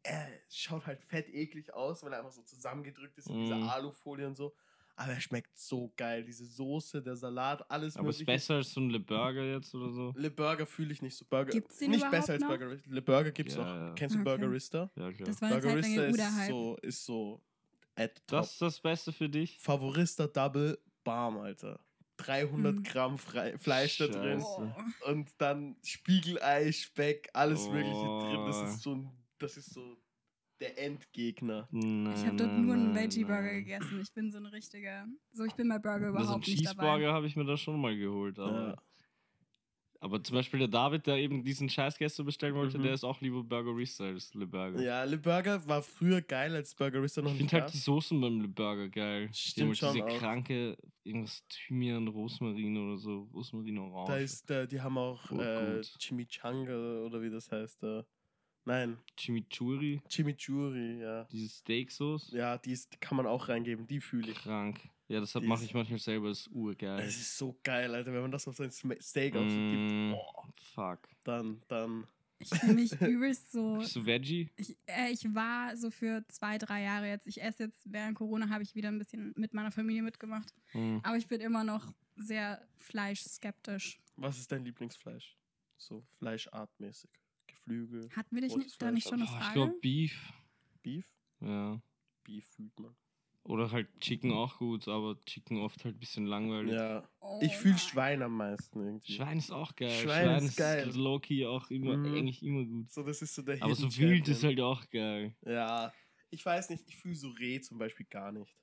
äh, 0.03 0.27
es 0.47 0.59
schaut 0.59 0.87
halt 0.87 1.01
fett 1.03 1.29
eklig 1.29 1.73
aus, 1.73 2.03
weil 2.03 2.13
er 2.13 2.19
einfach 2.19 2.33
so 2.33 2.43
zusammengedrückt 2.43 3.17
ist 3.19 3.29
in 3.29 3.41
dieser 3.41 3.57
Mm. 3.57 3.69
Alufolie 3.69 4.27
und 4.27 4.37
so. 4.37 4.55
Aber 4.97 5.13
er 5.13 5.21
schmeckt 5.21 5.59
so 5.59 5.93
geil. 5.97 6.23
Diese 6.25 6.45
Soße, 6.47 7.03
der 7.03 7.17
Salat, 7.17 7.69
alles 7.71 7.97
Aber 7.97 8.11
ist 8.11 8.21
mögliche. 8.21 8.27
besser 8.27 8.55
als 8.57 8.73
so 8.73 8.81
ein 8.81 8.91
Le 8.91 9.01
Burger 9.01 9.43
jetzt 9.45 9.75
oder 9.75 9.91
so? 9.91 10.13
Le 10.17 10.31
Burger 10.31 10.67
fühle 10.67 10.93
ich 10.93 11.03
nicht 11.03 11.17
so. 11.17 11.25
Burger. 11.25 11.51
Gibt's 11.51 11.79
den 11.79 11.91
nicht 11.91 12.09
besser 12.11 12.35
als 12.35 12.43
noch? 12.43 12.49
Burger. 12.51 12.77
Le 12.87 13.03
Burger 13.03 13.31
gibt's 13.33 13.57
Ja, 13.57 13.61
noch. 13.65 13.75
ja. 13.89 13.93
Kennst 13.95 14.15
du 14.15 14.21
Okay. 14.21 14.29
Burgerista? 14.39 14.91
Ja, 14.95 15.13
klar. 15.13 15.27
Das 15.27 15.43
war 15.43 15.49
Burgerista 15.51 16.05
ist 16.05 16.47
so, 16.49 16.77
ist 16.83 17.05
so 17.05 17.43
at 17.97 18.15
top. 18.29 18.39
Das 18.41 18.53
ist 18.53 18.63
das 18.63 18.81
Beste 18.81 19.13
für 19.13 19.29
dich? 19.29 19.59
Favorista 19.59 20.27
Double 20.29 20.79
Barm, 21.03 21.39
Alter. 21.39 21.81
300 22.19 22.77
Mhm. 22.77 22.83
Gramm 22.85 23.19
Fre 23.19 23.59
Fleisch 23.59 23.99
da 23.99 24.07
drin. 24.07 24.39
Scheiße. 24.41 24.75
Oh. 25.05 25.11
Und 25.11 25.31
dann 25.39 25.77
Spiegelei, 25.83 26.71
Speck, 26.71 27.29
alles 27.33 27.67
Mögliche 27.69 27.91
drin. 27.93 28.47
Das 28.47 28.57
Oh. 28.59 28.65
ist 28.67 28.81
so 28.83 28.95
ein, 28.95 29.11
das 29.41 29.57
ist 29.57 29.75
so 29.75 29.97
der 30.61 30.79
Endgegner. 30.83 31.69
Nein, 31.71 32.13
Ich 32.17 32.25
habe 32.27 32.37
dort 32.37 32.53
nein, 32.53 32.65
nur 32.67 32.75
einen 32.75 32.95
Veggie-Burger 32.95 33.43
nein. 33.43 33.55
gegessen. 33.65 34.01
Ich 34.01 34.13
bin 34.13 34.31
so 34.31 34.39
ein 34.39 34.47
richtiger. 34.47 35.07
So, 35.33 35.45
ich 35.45 35.55
bin 35.55 35.69
bei 35.69 35.79
Burger 35.79 36.07
Also 36.07 36.17
einen 36.17 36.25
überhaupt 36.25 36.47
nicht 36.47 36.65
dabei. 36.67 36.83
Cheeseburger 36.85 37.13
habe 37.13 37.27
ich 37.27 37.37
mir 37.37 37.45
da 37.45 37.57
schon 37.57 37.81
mal 37.81 37.97
geholt. 37.97 38.39
Aber, 38.39 38.69
Ja. 38.69 38.77
aber 40.01 40.23
zum 40.23 40.35
Beispiel 40.37 40.59
der 40.61 40.69
David, 40.69 41.07
der 41.07 41.17
eben 41.17 41.43
diesen 41.43 41.69
Scheiß 41.69 41.97
gestern 41.99 42.27
bestellen 42.27 42.55
wollte, 42.55 42.79
Mhm. 42.79 42.83
der 42.83 42.95
ist 42.95 43.05
auch 43.05 43.21
lieber 43.21 43.43
Burgerista 43.43 44.05
als 44.05 44.33
Le 44.35 44.47
Burger. 44.47 44.81
Ja, 44.83 45.03
Le 45.05 45.17
Burger 45.19 45.67
war 45.67 45.83
früher 45.83 46.21
geil, 46.23 46.55
als 46.55 46.75
Burgerista 46.75 47.21
noch 47.23 47.33
Ich 47.33 47.41
nicht 47.41 47.51
finde 47.51 47.63
halt 47.65 47.73
die 47.75 47.79
Soßen 47.79 48.21
beim 48.21 48.41
Le 48.41 48.49
Burger 48.49 48.89
geil. 48.89 49.29
Die 49.29 49.35
Stimmt 49.35 49.69
haben 49.69 49.75
schon 49.77 49.93
diese 49.95 50.05
auch. 50.07 50.19
kranke, 50.19 50.77
irgendwas 51.05 51.43
Thymian, 51.49 52.07
Rosmarin 52.09 52.77
oder 52.77 52.97
so. 52.99 53.29
Rosmarin 53.35 53.79
Orange. 53.79 54.13
Da 54.13 54.17
ist, 54.19 54.49
der, 54.51 54.67
die 54.67 54.81
haben 54.81 54.99
auch 54.99 55.27
Gut, 55.29 55.41
äh. 55.41 55.81
Chimichanga 55.99 57.01
oder 57.03 57.21
wie 57.23 57.31
das 57.31 57.51
heißt. 57.51 57.83
Äh, 57.83 58.03
nein, 58.65 58.99
Chimichurri, 59.17 60.01
Chimichurri, 60.09 61.01
ja. 61.01 61.25
diese 61.25 61.49
Steaksoße. 61.49 62.37
Ja, 62.37 62.59
die, 62.59 62.73
ist, 62.73 62.93
die 62.93 62.99
kann 62.99 63.17
man 63.17 63.27
auch 63.27 63.49
reingeben, 63.49 63.87
die 63.87 64.01
fühle 64.01 64.33
ich. 64.33 64.39
Krank. 64.39 64.81
Ja, 65.09 65.21
das 65.21 65.33
Die 65.33 65.41
mache 65.41 65.65
ich 65.65 65.75
manchmal 65.75 65.99
selber, 65.99 66.29
das 66.29 66.41
ist 66.41 66.49
urgeil. 66.49 67.01
Es 67.01 67.17
ist 67.17 67.37
so 67.37 67.59
geil, 67.63 67.95
Alter, 67.95 68.13
wenn 68.13 68.23
man 68.23 68.31
das 68.31 68.49
auf 68.49 68.57
sein 68.57 68.71
Steak 68.71 69.37
auch 69.37 69.49
so 69.49 69.57
gibt. 69.57 69.93
Mm, 69.93 70.11
Boah, 70.13 70.49
fuck. 70.75 71.09
dann, 71.25 71.63
dann, 71.69 72.07
Ich 72.39 72.49
fühle 72.49 72.75
mich 72.75 72.93
übelst 73.01 73.53
so. 73.53 73.79
Bist 73.79 73.97
du 73.97 74.05
Veggie? 74.05 74.51
Ich, 74.57 74.77
äh, 74.87 75.11
ich 75.11 75.25
war 75.35 75.77
so 75.77 75.91
für 75.91 76.25
zwei, 76.29 76.59
drei 76.59 76.83
Jahre 76.83 77.09
jetzt. 77.09 77.27
Ich 77.27 77.43
esse 77.43 77.65
jetzt 77.65 77.81
während 77.85 78.17
Corona, 78.17 78.49
habe 78.49 78.63
ich 78.63 78.75
wieder 78.75 78.89
ein 78.89 78.99
bisschen 78.99 79.33
mit 79.37 79.55
meiner 79.55 79.71
Familie 79.71 80.03
mitgemacht. 80.03 80.53
Hm. 80.73 81.01
Aber 81.03 81.17
ich 81.17 81.27
bin 81.27 81.41
immer 81.41 81.65
noch 81.65 81.93
sehr 82.17 82.67
fleischskeptisch. 82.77 84.01
Was 84.17 84.39
ist 84.39 84.51
dein 84.53 84.65
Lieblingsfleisch? 84.65 85.37
So 85.77 86.05
fleischartmäßig. 86.19 87.11
Geflügel, 87.65 88.11
Hatten 88.15 88.35
wir 88.35 88.43
dich 88.43 88.57
nicht, 88.57 88.81
da 88.81 88.91
nicht 88.91 89.05
schon 89.09 89.15
eine 89.21 89.25
Oh, 89.25 89.27
ich 89.27 89.31
Frage? 89.43 89.55
glaube 89.55 89.75
Beef. 89.81 90.33
Beef? 90.83 91.07
Ja. 91.41 91.81
Beef 92.25 92.47
fühlt 92.49 92.79
man. 92.79 92.95
Oder 93.45 93.71
halt 93.71 93.89
Chicken 94.01 94.33
auch 94.33 94.57
gut, 94.59 94.89
aber 94.89 95.19
Chicken 95.27 95.59
oft 95.61 95.85
halt 95.85 95.97
ein 95.97 95.99
bisschen 96.01 96.25
langweilig. 96.27 96.73
Ja. 96.75 97.07
Oh 97.21 97.39
Ich 97.43 97.55
fühle. 97.57 97.77
Schwein 97.77 98.23
am 98.23 98.37
meisten 98.39 98.81
irgendwie. 98.83 99.13
Schwein 99.13 99.39
ist 99.39 99.51
auch 99.51 99.77
geil. 99.77 99.91
Schwein 99.91 100.45
ist 100.45 100.57
geil. 100.57 100.91
Loki 100.95 101.45
auch 101.45 101.71
immer, 101.71 101.97
Mhm. 101.99 102.15
eigentlich 102.15 102.43
immer 102.43 102.65
gut. 102.65 102.91
So, 102.91 103.03
das 103.03 103.21
ist 103.21 103.35
so 103.35 103.43
der 103.43 103.63
Aber 103.63 103.75
so 103.75 103.95
wild 103.99 104.29
ist 104.29 104.45
halt 104.45 104.61
auch 104.61 104.89
geil. 104.89 105.35
Ja. 105.45 105.93
Ich 106.31 106.45
weiß 106.45 106.71
nicht, 106.71 106.85
ich 106.89 106.97
fühle 106.97 107.15
so 107.17 107.29
Reh 107.31 107.61
zum 107.61 107.77
Beispiel 107.79 108.07
gar 108.07 108.33
nicht. 108.33 108.57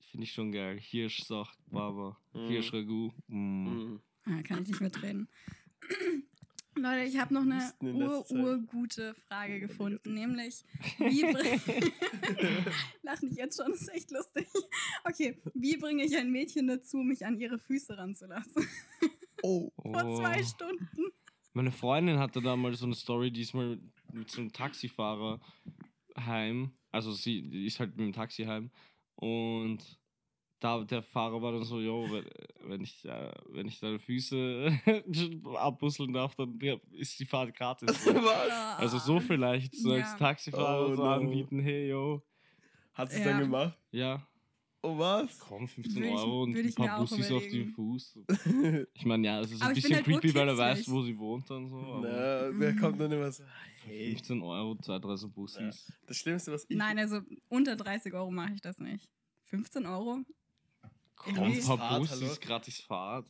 Finde 0.00 0.24
ich 0.24 0.32
schon 0.32 0.50
geil. 0.50 0.78
Hirsch, 0.80 1.22
Sach, 1.24 1.54
Baba. 1.66 2.18
Mhm. 2.32 2.48
Hirsch, 2.48 2.72
Ragout. 2.72 3.12
Mm. 3.28 3.34
Mhm. 3.64 4.00
Ah, 4.24 4.42
kann 4.42 4.62
ich 4.62 4.68
nicht 4.68 4.80
mitreden. 4.80 5.28
Leute, 6.76 7.04
ich 7.04 7.18
habe 7.18 7.32
noch 7.34 7.42
eine 7.42 7.56
Husten 7.56 7.86
in 7.86 8.02
ur, 8.02 8.18
letzter 8.18 8.34
Zeit. 8.34 8.44
urgute 8.44 9.14
Frage 9.28 9.56
Oh, 9.56 9.60
gefunden, 9.60 10.14
nämlich 10.14 10.64
wie 10.98 11.22
bring 11.32 11.60
Lach 13.02 13.20
nicht 13.22 13.36
jetzt 13.36 13.60
schon, 13.60 13.72
das 13.72 13.82
ist 13.82 13.94
echt 13.94 14.10
lustig. 14.10 14.46
Okay, 15.04 15.40
wie 15.54 15.76
bringe 15.76 16.04
ich 16.04 16.16
ein 16.16 16.30
Mädchen 16.30 16.66
dazu, 16.66 16.98
mich 16.98 17.24
an 17.24 17.38
ihre 17.38 17.58
Füße 17.58 17.96
ranzulassen? 17.96 18.66
Oh. 19.42 19.70
Vor 19.82 20.16
zwei. 20.16 20.42
Stunden. 20.42 21.12
Meine 21.52 21.70
Freundin 21.70 22.18
hatte 22.18 22.40
da 22.40 22.56
mal 22.56 22.74
so 22.74 22.86
eine 22.86 22.94
Story, 22.94 23.30
diesmal 23.30 23.78
mit 24.10 24.30
so 24.30 24.40
einem 24.40 24.50
Taxifahrer 24.50 25.40
heim. 26.18 26.72
Also 26.90 27.12
sie 27.12 27.66
ist 27.66 27.78
halt 27.78 27.90
mit 27.96 28.06
dem 28.06 28.12
Taxi 28.14 28.44
heim. 28.44 28.70
Und 29.14 30.00
da 30.60 30.82
der 30.84 31.02
Fahrer 31.02 31.40
war 31.42 31.52
dann 31.52 31.64
so, 31.64 31.80
jo, 31.80 32.06
wenn, 32.10 32.24
wenn 32.70 32.80
ich, 32.82 33.04
äh, 33.04 33.32
wenn 33.50 33.66
ich 33.68 33.78
deine 33.80 33.98
Füße 33.98 34.72
abbusseln 35.56 36.12
darf, 36.12 36.34
dann 36.34 36.58
ja, 36.62 36.76
ist 36.92 37.18
die 37.20 37.26
Fahrt 37.26 37.54
gratis. 37.54 37.88
Was? 38.06 38.78
Also 38.78 38.98
so 38.98 39.20
vielleicht, 39.20 39.74
so 39.76 39.92
als 39.92 40.12
Ja. 40.12 40.16
Taxifahrer 40.16 40.86
Oh 40.88 40.94
so 40.94 41.02
no. 41.04 41.10
anbieten, 41.10 41.60
hey, 41.60 41.88
yo. 41.90 42.22
Hat 42.94 43.10
sie 43.10 43.18
es 43.18 43.24
Ja. 43.26 43.32
dann 43.32 43.40
gemacht? 43.40 43.76
Ja, 43.90 44.26
Oh 44.82 44.96
was? 44.98 45.40
komm, 45.40 45.66
15 45.66 45.96
Würde 45.96 46.08
ich- 46.08 46.14
Euro 46.14 46.42
und 46.44 46.56
ein 46.56 46.74
paar 46.74 47.00
Bussis 47.00 47.32
auf 47.32 47.42
den. 47.42 47.66
Fuß. 47.66 48.18
Ich 48.94 49.04
meine, 49.04 49.26
ja, 49.26 49.40
es 49.40 49.50
ist 49.50 49.60
Aber 49.60 49.70
ein 49.70 49.74
bisschen 49.74 49.96
halt 49.96 50.04
creepy, 50.04 50.32
weil 50.32 50.48
er 50.48 50.56
weiß, 50.56 50.88
wo 50.88 51.02
sie 51.02 51.18
wohnt 51.18 51.50
und 51.50 51.68
so. 51.68 51.98
Na, 52.02 52.50
wer 52.56 52.76
kommt 52.76 53.00
dann 53.00 53.10
immer 53.10 53.32
so? 53.32 53.42
Hey. 53.84 54.10
15 54.12 54.40
Euro, 54.42 54.76
zwei, 54.76 54.98
drei 55.00 55.16
so 55.16 55.28
Bussis. 55.28 55.92
Das 56.06 56.16
Schlimmste, 56.18 56.52
was 56.52 56.66
ich. 56.68 56.76
Nein, 56.76 56.98
also 57.00 57.20
unter 57.48 57.74
30 57.74 58.14
Euro 58.14 58.30
mache 58.30 58.52
ich 58.54 58.60
das 58.60 58.78
nicht. 58.78 59.08
15 59.46 59.86
Euro? 59.86 60.20
Paar 61.16 61.78
Fahrt, 61.78 62.00
Bussis, 62.00 62.20
hallo? 62.22 62.36
gratis 62.40 62.80
Fahrt. 62.80 63.26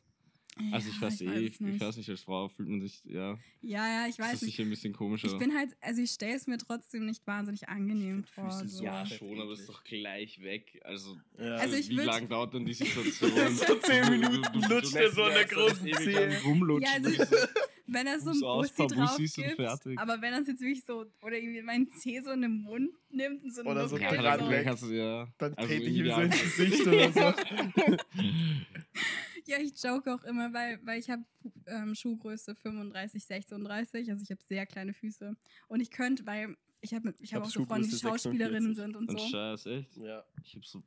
Also 0.72 0.88
ich 0.88 0.94
Ja, 0.96 1.02
weiß 1.02 1.20
eh, 1.20 1.26
weiß 1.26 1.40
ich, 1.42 1.52
es 1.52 1.60
nicht. 1.60 1.80
weiß 1.82 1.96
nicht, 1.98 2.08
als 2.08 2.22
Frau 2.22 2.48
fühlt 2.48 2.70
man 2.70 2.80
sich, 2.80 3.04
ja, 3.04 3.36
Ja, 3.60 3.86
ja, 3.86 4.06
ich 4.08 4.16
das 4.16 4.26
weiß 4.26 4.34
ist 4.36 4.42
nicht. 4.44 4.56
sicher 4.56 4.66
ein 4.66 4.70
bisschen 4.70 4.94
komischer. 4.94 5.26
Ich 5.28 5.36
bin 5.36 5.54
halt, 5.54 5.76
also 5.82 6.00
ich 6.00 6.10
stelle 6.10 6.34
es 6.34 6.46
mir 6.46 6.56
trotzdem 6.56 7.04
nicht 7.04 7.26
wahnsinnig 7.26 7.68
angenehm 7.68 8.24
Ich 8.26 8.30
vor. 8.34 8.50
So. 8.66 8.82
ja, 8.82 9.04
schon, 9.04 9.38
aber 9.38 9.52
es 9.52 9.60
ist 9.60 9.68
doch 9.68 9.84
gleich 9.84 10.40
weg. 10.40 10.80
Also, 10.82 11.18
Ja. 11.38 11.56
Also 11.56 11.76
ich 11.76 11.90
wie 11.90 11.96
lange 11.96 12.26
dauert 12.28 12.54
denn 12.54 12.64
die 12.64 12.72
Situation? 12.74 13.54
So 13.54 13.74
zehn 13.80 14.08
Minuten 14.08 14.62
lutscht 14.70 14.94
er 14.96 15.10
so 15.12 15.24
an 15.24 15.34
der 15.34 15.44
großen 15.44 15.86
lang 15.86 16.32
Rumlutschen. 16.42 17.02
Ja, 17.04 17.10
also 17.10 17.22
ich- 17.22 17.38
Wenn 17.88 18.06
er 18.06 18.18
so 18.18 18.30
ein 18.30 18.40
Bussi 18.40 18.86
drauf 18.86 19.16
gibt, 19.16 19.56
fertig. 19.56 19.98
aber 19.98 20.20
wenn 20.20 20.32
er 20.32 20.40
es 20.40 20.48
jetzt 20.48 20.60
wirklich 20.60 20.84
so, 20.84 21.06
oder 21.22 21.36
irgendwie 21.36 21.62
meinen 21.62 21.90
Zeh 21.92 22.20
so 22.20 22.30
in 22.32 22.42
den 22.42 22.62
Mund 22.62 22.90
nimmt 23.10 23.44
und 23.44 23.54
so 23.54 23.60
einen 23.60 23.70
Oder 23.70 23.88
so 23.88 23.96
ja, 23.96 24.10
dann 24.10 24.50
weg. 24.50 24.76
du 24.80 24.86
ja. 24.92 25.28
Dann 25.38 25.54
also 25.54 25.68
trete 25.68 25.84
ich 25.84 25.96
ihm 25.96 26.12
so 26.12 26.20
ins 26.20 26.40
Gesicht 26.40 26.86
oder 26.86 27.12
so. 27.12 27.32
Ja, 29.46 29.58
ich 29.58 29.80
joke 29.80 30.12
auch 30.12 30.24
immer, 30.24 30.52
weil, 30.52 30.80
weil 30.84 30.98
ich 30.98 31.08
habe 31.08 31.22
ähm, 31.66 31.94
Schuhgröße 31.94 32.56
35, 32.56 33.24
36, 33.24 34.10
also 34.10 34.22
ich 34.24 34.30
habe 34.30 34.42
sehr 34.42 34.66
kleine 34.66 34.92
Füße. 34.92 35.36
Und 35.68 35.80
ich 35.80 35.92
könnte, 35.92 36.26
weil 36.26 36.56
ich 36.80 36.94
habe 36.94 37.14
ich 37.20 37.32
hab 37.32 37.42
hab 37.42 37.48
auch 37.48 37.52
so 37.52 37.64
Freunde, 37.64 37.88
die 37.88 37.96
Schauspielerinnen 37.96 38.74
46. 38.74 38.76
sind 38.76 38.96
und 38.96 39.08
Und 39.08 39.20
so. 39.20 39.28
Scheiß, 39.28 39.66
echt? 39.66 39.96
ja. 39.98 40.24
Ich 40.42 40.56
hab 40.56 40.64
so 40.64 40.82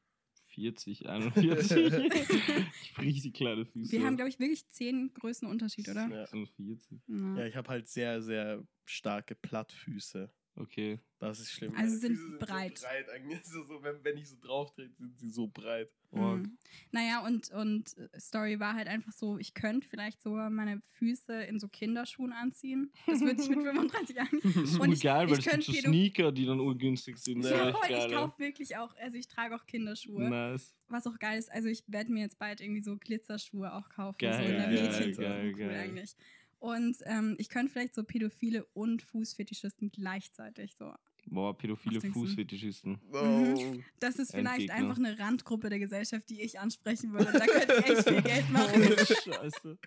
40, 0.49 1.07
41. 1.07 1.71
ich 2.81 2.93
hab 2.95 3.03
richtig 3.03 3.33
kleine 3.33 3.65
Füße. 3.65 3.91
Wir 3.91 4.03
haben, 4.03 4.15
glaube 4.15 4.29
ich, 4.29 4.39
wirklich 4.39 4.67
10 4.69 5.13
Größen 5.13 5.47
Unterschied, 5.47 5.87
oder? 5.89 6.07
Ja. 6.07 6.25
40. 6.27 7.01
Ja. 7.07 7.37
ja, 7.37 7.45
ich 7.45 7.55
habe 7.55 7.69
halt 7.69 7.87
sehr, 7.87 8.21
sehr 8.21 8.63
starke 8.85 9.35
Plattfüße. 9.35 10.31
Okay. 10.59 10.99
Das 11.19 11.39
ist 11.39 11.51
schlimm. 11.51 11.73
Also 11.75 11.97
sind 11.97 12.15
Füße 12.15 12.37
breit. 12.37 12.77
So 12.77 12.85
breit 12.87 13.09
eigentlich. 13.09 13.39
So, 13.43 13.63
so, 13.65 13.83
wenn, 13.83 14.03
wenn 14.03 14.17
ich 14.17 14.29
so 14.29 14.37
drauf 14.39 14.71
trete, 14.73 14.93
sind 14.97 15.19
sie 15.19 15.29
so 15.29 15.47
breit. 15.47 15.89
Mhm. 16.11 16.57
Naja, 16.91 17.23
und, 17.25 17.51
und 17.51 17.95
äh, 17.97 18.07
Story 18.19 18.59
war 18.59 18.73
halt 18.73 18.87
einfach 18.87 19.11
so, 19.11 19.37
ich 19.37 19.53
könnte 19.53 19.87
vielleicht 19.87 20.21
sogar 20.21 20.49
meine 20.49 20.81
Füße 20.97 21.43
in 21.43 21.59
so 21.59 21.67
Kinderschuhen 21.67 22.31
anziehen. 22.33 22.91
Das 23.05 23.19
würde 23.21 23.41
sich 23.41 23.49
mit 23.49 23.59
35 23.63 24.19
an. 24.19 24.27
Das 24.43 24.55
ist 24.55 24.79
Und 24.79 24.91
ich- 24.93 24.99
ich 24.99 25.05
weil 25.05 25.27
gibt 25.27 25.43
könnt 25.49 25.63
so 25.63 25.73
Sneaker, 25.73 26.31
die 26.31 26.45
dann 26.45 26.59
urgünstig 26.59 27.17
sind. 27.17 27.43
Das 27.43 27.51
Ja, 27.51 27.65
Ja, 27.67 27.71
voll, 27.73 27.89
ich 27.89 28.11
kaufe 28.13 28.39
wirklich 28.39 28.77
auch, 28.77 28.95
also 28.97 29.17
ich 29.17 29.27
trage 29.27 29.55
auch 29.55 29.65
Kinderschuhe. 29.67 30.29
Nice. 30.29 30.73
Was 30.87 31.05
auch 31.05 31.19
geil 31.19 31.37
ist, 31.37 31.51
also 31.51 31.67
ich 31.67 31.83
werde 31.87 32.11
mir 32.11 32.21
jetzt 32.21 32.39
bald 32.39 32.61
irgendwie 32.61 32.81
so 32.81 32.97
Glitzerschuhe 32.97 33.71
auch 33.73 33.89
kaufen. 33.89 34.17
so 34.19 34.25
Geil, 34.25 34.45
in 34.45 34.51
der 34.57 34.69
geil, 34.69 34.81
Mädchen 34.97 35.13
geil, 35.21 35.51
cool 35.53 35.59
geil. 35.59 35.79
eigentlich. 35.79 36.15
Und 36.59 36.97
ähm, 37.05 37.35
ich 37.39 37.49
könnte 37.49 37.71
vielleicht 37.71 37.95
so 37.95 38.03
Pädophile 38.03 38.65
und 38.73 39.01
Fußfetischisten 39.01 39.91
gleichzeitig 39.91 40.75
so. 40.75 40.93
Boah, 41.25 41.57
pädophile? 41.57 42.01
Fußfetischisten. 42.01 42.99
Oh. 43.11 43.77
Das 43.99 44.15
ist 44.15 44.31
vielleicht 44.31 44.61
Endgegner. 44.61 44.75
einfach 44.75 44.97
eine 44.97 45.19
Randgruppe 45.19 45.69
der 45.69 45.79
Gesellschaft, 45.79 46.29
die 46.29 46.41
ich 46.41 46.59
ansprechen 46.59 47.13
würde. 47.13 47.31
Da 47.31 47.45
könnte 47.45 47.75
ich 47.79 47.85
echt 47.89 48.09
viel 48.09 48.21
Geld 48.21 48.49
machen. 48.49 48.83
Scheiße. 48.83 49.77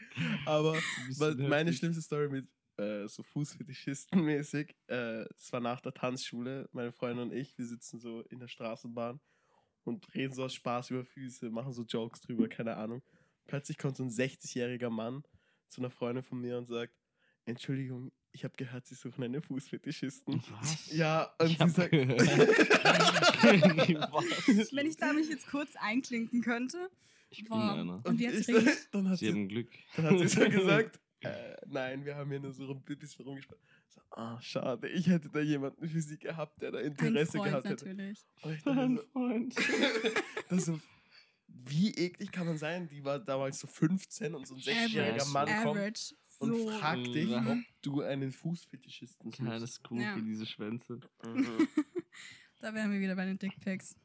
Aber 0.47 0.77
meine 1.37 1.73
schlimmste 1.73 2.03
Story 2.03 2.29
mit 2.29 2.49
äh, 2.79 3.07
so 3.07 3.23
Fußfetischisten-mäßig, 3.23 4.75
äh, 4.89 5.25
es 5.35 5.53
war 5.53 5.61
nach 5.61 5.81
der 5.81 5.93
Tanzschule, 5.93 6.69
meine 6.73 6.93
Freundin 6.93 7.31
und 7.31 7.33
ich, 7.35 7.57
wir 7.59 7.67
sitzen 7.67 7.99
so 7.99 8.23
in 8.23 8.39
der 8.39 8.49
Straßenbahn 8.49 9.21
und 9.85 10.15
reden 10.15 10.33
so 10.33 10.45
aus 10.45 10.55
Spaß 10.55 10.91
über 10.91 11.05
Füße, 11.05 11.51
machen 11.51 11.73
so 11.73 11.83
Jokes 11.83 12.21
drüber, 12.21 12.49
keine 12.49 12.77
Ahnung. 12.77 13.03
Plötzlich 13.47 13.77
kommt 13.77 13.97
so 13.97 14.05
ein 14.05 14.11
60-jähriger 14.11 14.91
Mann 14.91 15.23
zu 15.73 15.81
einer 15.81 15.91
Freundin 15.91 16.23
von 16.23 16.41
mir 16.41 16.57
und 16.59 16.67
sagt, 16.67 16.93
Entschuldigung, 17.45 18.13
ich 18.31 18.45
habe 18.45 18.55
gehört, 18.57 18.87
Sie 18.87 18.95
suchen 18.95 19.25
einen 19.25 19.43
Fußfetischisten. 19.43 20.43
Was? 20.61 20.93
Ja, 20.95 21.35
und 21.39 21.51
Ich 21.51 21.59
sie 21.59 21.69
sagt, 21.69 21.93
Was? 24.13 24.73
Wenn 24.73 24.87
ich 24.87 24.97
da 24.97 25.13
mich 25.13 25.29
jetzt 25.29 25.47
kurz 25.49 25.75
einklinken 25.77 26.41
könnte. 26.43 26.89
Ich 27.31 27.45
bin 27.45 27.53
einer. 27.53 28.03
Und 28.05 28.07
hat 28.07 28.21
ich, 28.21 28.47
dann 28.93 29.09
hat 29.09 29.19
Sie 29.19 29.27
sie, 29.27 29.33
haben 29.33 29.49
Glück. 29.49 29.71
dann 29.97 30.05
hat 30.11 30.19
sie 30.19 30.29
so 30.29 30.41
gesagt, 30.49 31.01
äh, 31.21 31.57
nein, 31.67 32.05
wir 32.05 32.15
haben 32.17 32.31
hier 32.31 32.41
nur 32.41 32.53
so 32.53 32.71
ein 32.71 32.83
bisschen 32.83 33.25
rumgesprochen. 33.25 33.63
So, 33.89 34.01
ah, 34.11 34.41
schade, 34.41 34.89
ich 34.89 35.07
hätte 35.09 35.29
da 35.31 35.41
jemanden 35.41 35.89
für 35.89 36.01
sie 36.01 36.19
gehabt, 36.19 36.61
der 36.63 36.73
da 36.73 36.79
Ein 36.79 36.87
Interesse 36.87 37.33
Freund 37.39 37.45
gehabt 37.51 37.67
hätte. 37.69 37.85
natürlich. 37.89 38.27
So, 38.43 38.51
Freund. 39.13 39.55
das 40.49 40.65
so, 40.67 40.81
wie 41.65 41.91
eklig 41.95 42.31
kann 42.33 42.47
man 42.47 42.59
sein? 42.59 42.89
Die 42.89 43.05
war 43.05 43.19
damals 43.19 43.59
so 43.61 43.67
15 43.67 44.35
und 44.35 44.47
so 44.47 44.55
ein 44.55 44.61
60-jähriger 44.61 45.15
Average. 45.23 45.31
Mann 45.33 45.47
kommt 45.63 45.79
Average. 45.79 46.15
und 46.39 46.55
So. 46.57 46.71
fragt 46.79 47.07
dich, 47.07 47.29
Mhm. 47.31 47.47
ob 47.49 47.59
du 47.83 48.01
einen 48.03 48.33
Fußfetischisten 48.33 49.31
suchst. 49.31 49.39
Kleines 49.45 49.83
Groupie, 49.83 50.03
Ja. 50.03 50.21
diese 50.21 50.47
Schwänze. 50.47 51.01
Da 52.61 52.73
wären 52.75 52.93
wir 52.93 53.01
wieder 53.01 53.17
bei 53.17 53.25
den 53.25 53.39
Dickpics. 53.39 53.97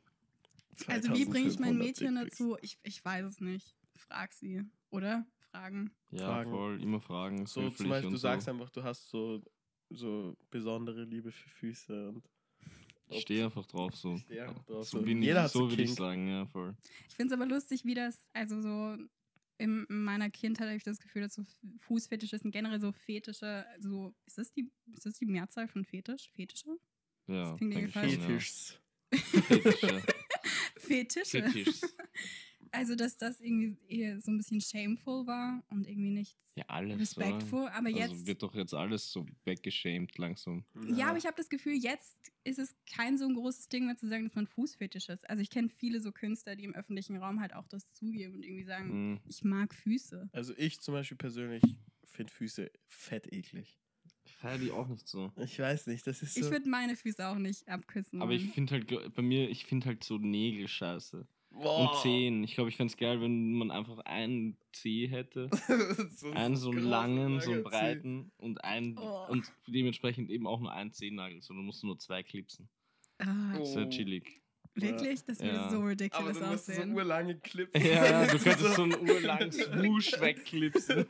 Also 0.87 1.13
wie 1.13 1.25
bringe 1.25 1.47
ich 1.47 1.59
mein 1.59 1.75
2500 1.75 1.77
Mädchen 1.77 2.15
dazu? 2.15 2.57
Ich, 2.61 2.79
ich 2.83 3.03
weiß 3.05 3.25
es 3.25 3.39
nicht. 3.39 3.75
Frag 3.95 4.33
sie, 4.33 4.63
oder? 4.89 5.25
Fragen. 5.51 5.91
Ja, 6.09 6.25
Fragen. 6.27 6.49
voll. 6.51 6.81
Immer 6.81 6.99
fragen. 6.99 7.45
So 7.45 7.69
zum 7.69 7.89
Beispiel, 7.89 8.07
und 8.07 8.13
du 8.13 8.17
so. 8.17 8.21
sagst 8.23 8.47
einfach, 8.49 8.69
du 8.71 8.83
hast 8.83 9.09
so, 9.09 9.43
so 9.89 10.35
besondere 10.49 11.03
Liebe 11.03 11.31
für 11.31 11.49
Füße 11.49 12.09
und 12.09 12.23
Ich 13.09 13.21
stehe 13.21 13.45
einfach 13.45 13.65
drauf 13.65 13.95
so. 13.95 14.15
Ich 14.15 14.21
steh 14.23 14.41
einfach 14.41 14.63
drauf, 14.65 14.87
So, 14.87 14.99
so. 14.99 15.05
bin 15.05 15.21
Jeder 15.21 15.39
ich, 15.39 15.43
hat 15.45 15.51
so 15.51 15.69
würde 15.69 15.83
ich 15.83 15.93
sagen, 15.95 16.27
ja, 16.27 16.45
voll. 16.45 16.75
Ich 17.09 17.15
finde 17.15 17.33
es 17.33 17.39
aber 17.39 17.49
lustig, 17.49 17.85
wie 17.85 17.93
das, 17.93 18.27
also 18.33 18.61
so 18.61 18.97
in 19.59 19.85
meiner 19.89 20.29
Kindheit 20.29 20.67
habe 20.67 20.77
ich 20.77 20.83
das 20.83 20.99
Gefühl, 20.99 21.23
dass 21.23 21.33
so 21.33 21.43
Fußfetischisten 21.79 22.51
generell 22.51 22.79
so 22.79 22.91
Fetische, 22.91 23.65
so, 23.79 24.13
ist 24.25 24.37
das 24.37 24.51
die, 24.51 24.69
ist 24.93 25.05
das 25.05 25.15
die 25.15 25.25
Mehrzahl 25.25 25.67
von 25.67 25.83
Fetisch? 25.83 26.29
Fetische? 26.35 26.77
Ja, 27.27 27.55
klingt 27.55 27.75
ich 27.75 27.95
irgendwie 27.95 27.99
schon, 27.99 28.09
ja. 28.09 28.27
Fetischs. 28.27 28.79
Fetische. 30.77 31.41
Fetische. 31.41 31.87
Also, 32.71 32.95
dass 32.95 33.17
das 33.17 33.39
irgendwie 33.41 33.77
eher 33.87 34.19
so 34.21 34.31
ein 34.31 34.37
bisschen 34.37 34.61
shameful 34.61 35.25
war 35.27 35.63
und 35.69 35.87
irgendwie 35.87 36.11
nicht 36.11 36.37
Ja, 36.55 36.65
alles. 36.67 36.99
respectful. 36.99 37.63
Oder? 37.63 37.73
Aber 37.75 37.89
jetzt. 37.89 38.11
Also 38.11 38.27
wird 38.27 38.43
doch 38.43 38.55
jetzt 38.55 38.73
alles 38.73 39.11
so 39.11 39.25
weggeschämt 39.45 40.17
langsam. 40.17 40.65
Ja, 40.87 41.09
aber 41.09 41.17
ich 41.17 41.25
habe 41.25 41.35
das 41.37 41.49
Gefühl, 41.49 41.73
jetzt 41.73 42.17
ist 42.43 42.59
es 42.59 42.75
kein 42.89 43.17
so 43.17 43.25
ein 43.27 43.33
großes 43.35 43.67
Ding 43.69 43.85
mehr 43.85 43.97
zu 43.97 44.07
sagen, 44.07 44.25
dass 44.25 44.35
man 44.35 44.47
Fußfetisch 44.47 45.09
ist. 45.09 45.29
Also 45.29 45.41
ich 45.41 45.49
kenne 45.49 45.69
viele 45.69 45.99
so 46.01 46.11
Künstler, 46.11 46.55
die 46.55 46.63
im 46.63 46.75
öffentlichen 46.75 47.17
Raum 47.17 47.39
halt 47.41 47.53
auch 47.53 47.67
das 47.67 47.91
zugeben 47.93 48.35
und 48.35 48.43
irgendwie 48.43 48.63
sagen, 48.63 49.11
Mhm. 49.11 49.19
ich 49.27 49.43
mag 49.43 49.73
Füße. 49.73 50.29
Also 50.31 50.53
ich 50.57 50.79
zum 50.79 50.93
Beispiel 50.93 51.17
persönlich 51.17 51.63
finde 52.05 52.31
Füße 52.31 52.71
fett 52.87 53.31
eklig. 53.33 53.77
Ich 54.23 54.33
feiere 54.35 54.57
die 54.59 54.71
auch 54.71 54.87
nicht 54.87 55.07
so. 55.07 55.31
Ich 55.37 55.57
weiß 55.59 55.87
nicht, 55.87 56.05
das 56.07 56.21
ist 56.21 56.37
Ich 56.37 56.43
so. 56.45 56.51
würde 56.51 56.69
meine 56.69 56.95
Füße 56.95 57.25
auch 57.27 57.37
nicht 57.37 57.67
abküssen. 57.67 58.21
Aber 58.21 58.31
ich 58.33 58.49
finde 58.49 58.73
halt, 58.75 59.13
bei 59.15 59.21
mir, 59.21 59.49
ich 59.49 59.65
finde 59.65 59.87
halt 59.87 60.03
so 60.03 60.17
Nägel 60.17 60.67
scheiße. 60.67 61.27
Und 61.57 61.63
Boah. 61.63 61.99
Zehen. 62.03 62.43
Ich 62.43 62.53
glaube, 62.53 62.69
ich 62.69 62.77
fände 62.77 62.91
es 62.91 62.97
geil, 62.97 63.19
wenn 63.19 63.53
man 63.53 63.71
einfach 63.71 63.97
einen 64.05 64.57
Zeh 64.73 65.07
hätte. 65.07 65.49
so 66.15 66.31
Einen 66.31 66.55
so 66.55 66.69
einen 66.69 66.83
langen, 66.83 67.39
so 67.41 67.51
einen 67.51 67.63
langer 67.63 67.69
Zeh. 67.71 67.77
breiten 67.95 68.31
und 68.37 68.63
einen 68.63 68.97
Oh. 68.97 69.25
und 69.29 69.51
dementsprechend 69.67 70.29
eben 70.29 70.45
auch 70.45 70.59
nur 70.59 70.71
einen 70.71 70.91
Zehennagel, 70.93 71.41
musst 71.49 71.81
du 71.81 71.87
nur 71.87 71.97
zwei 71.97 72.21
klipsen. 72.21 72.69
Ah, 73.17 73.63
Sehr 73.63 73.87
Oh. 73.87 73.89
chillig. 73.89 74.41
wirklich? 74.75 75.23
Das 75.25 75.39
würde 75.39 75.55
Ja. 75.55 75.69
so 75.71 75.77
Aber 75.77 75.87
ridiculous 75.89 76.37
dann 76.39 76.51
musst 76.51 76.67
du 76.67 76.73
so 76.73 76.77
aussehen. 76.81 76.93
urlange 76.95 77.39
Clips. 77.39 77.83
Ja, 77.83 78.27
du 78.27 78.37
könntest 78.37 78.75
so 78.75 78.83
einen 78.83 79.09
urlangen 79.09 79.51
Swoosh 79.51 80.11
wegklipsen. 80.21 81.07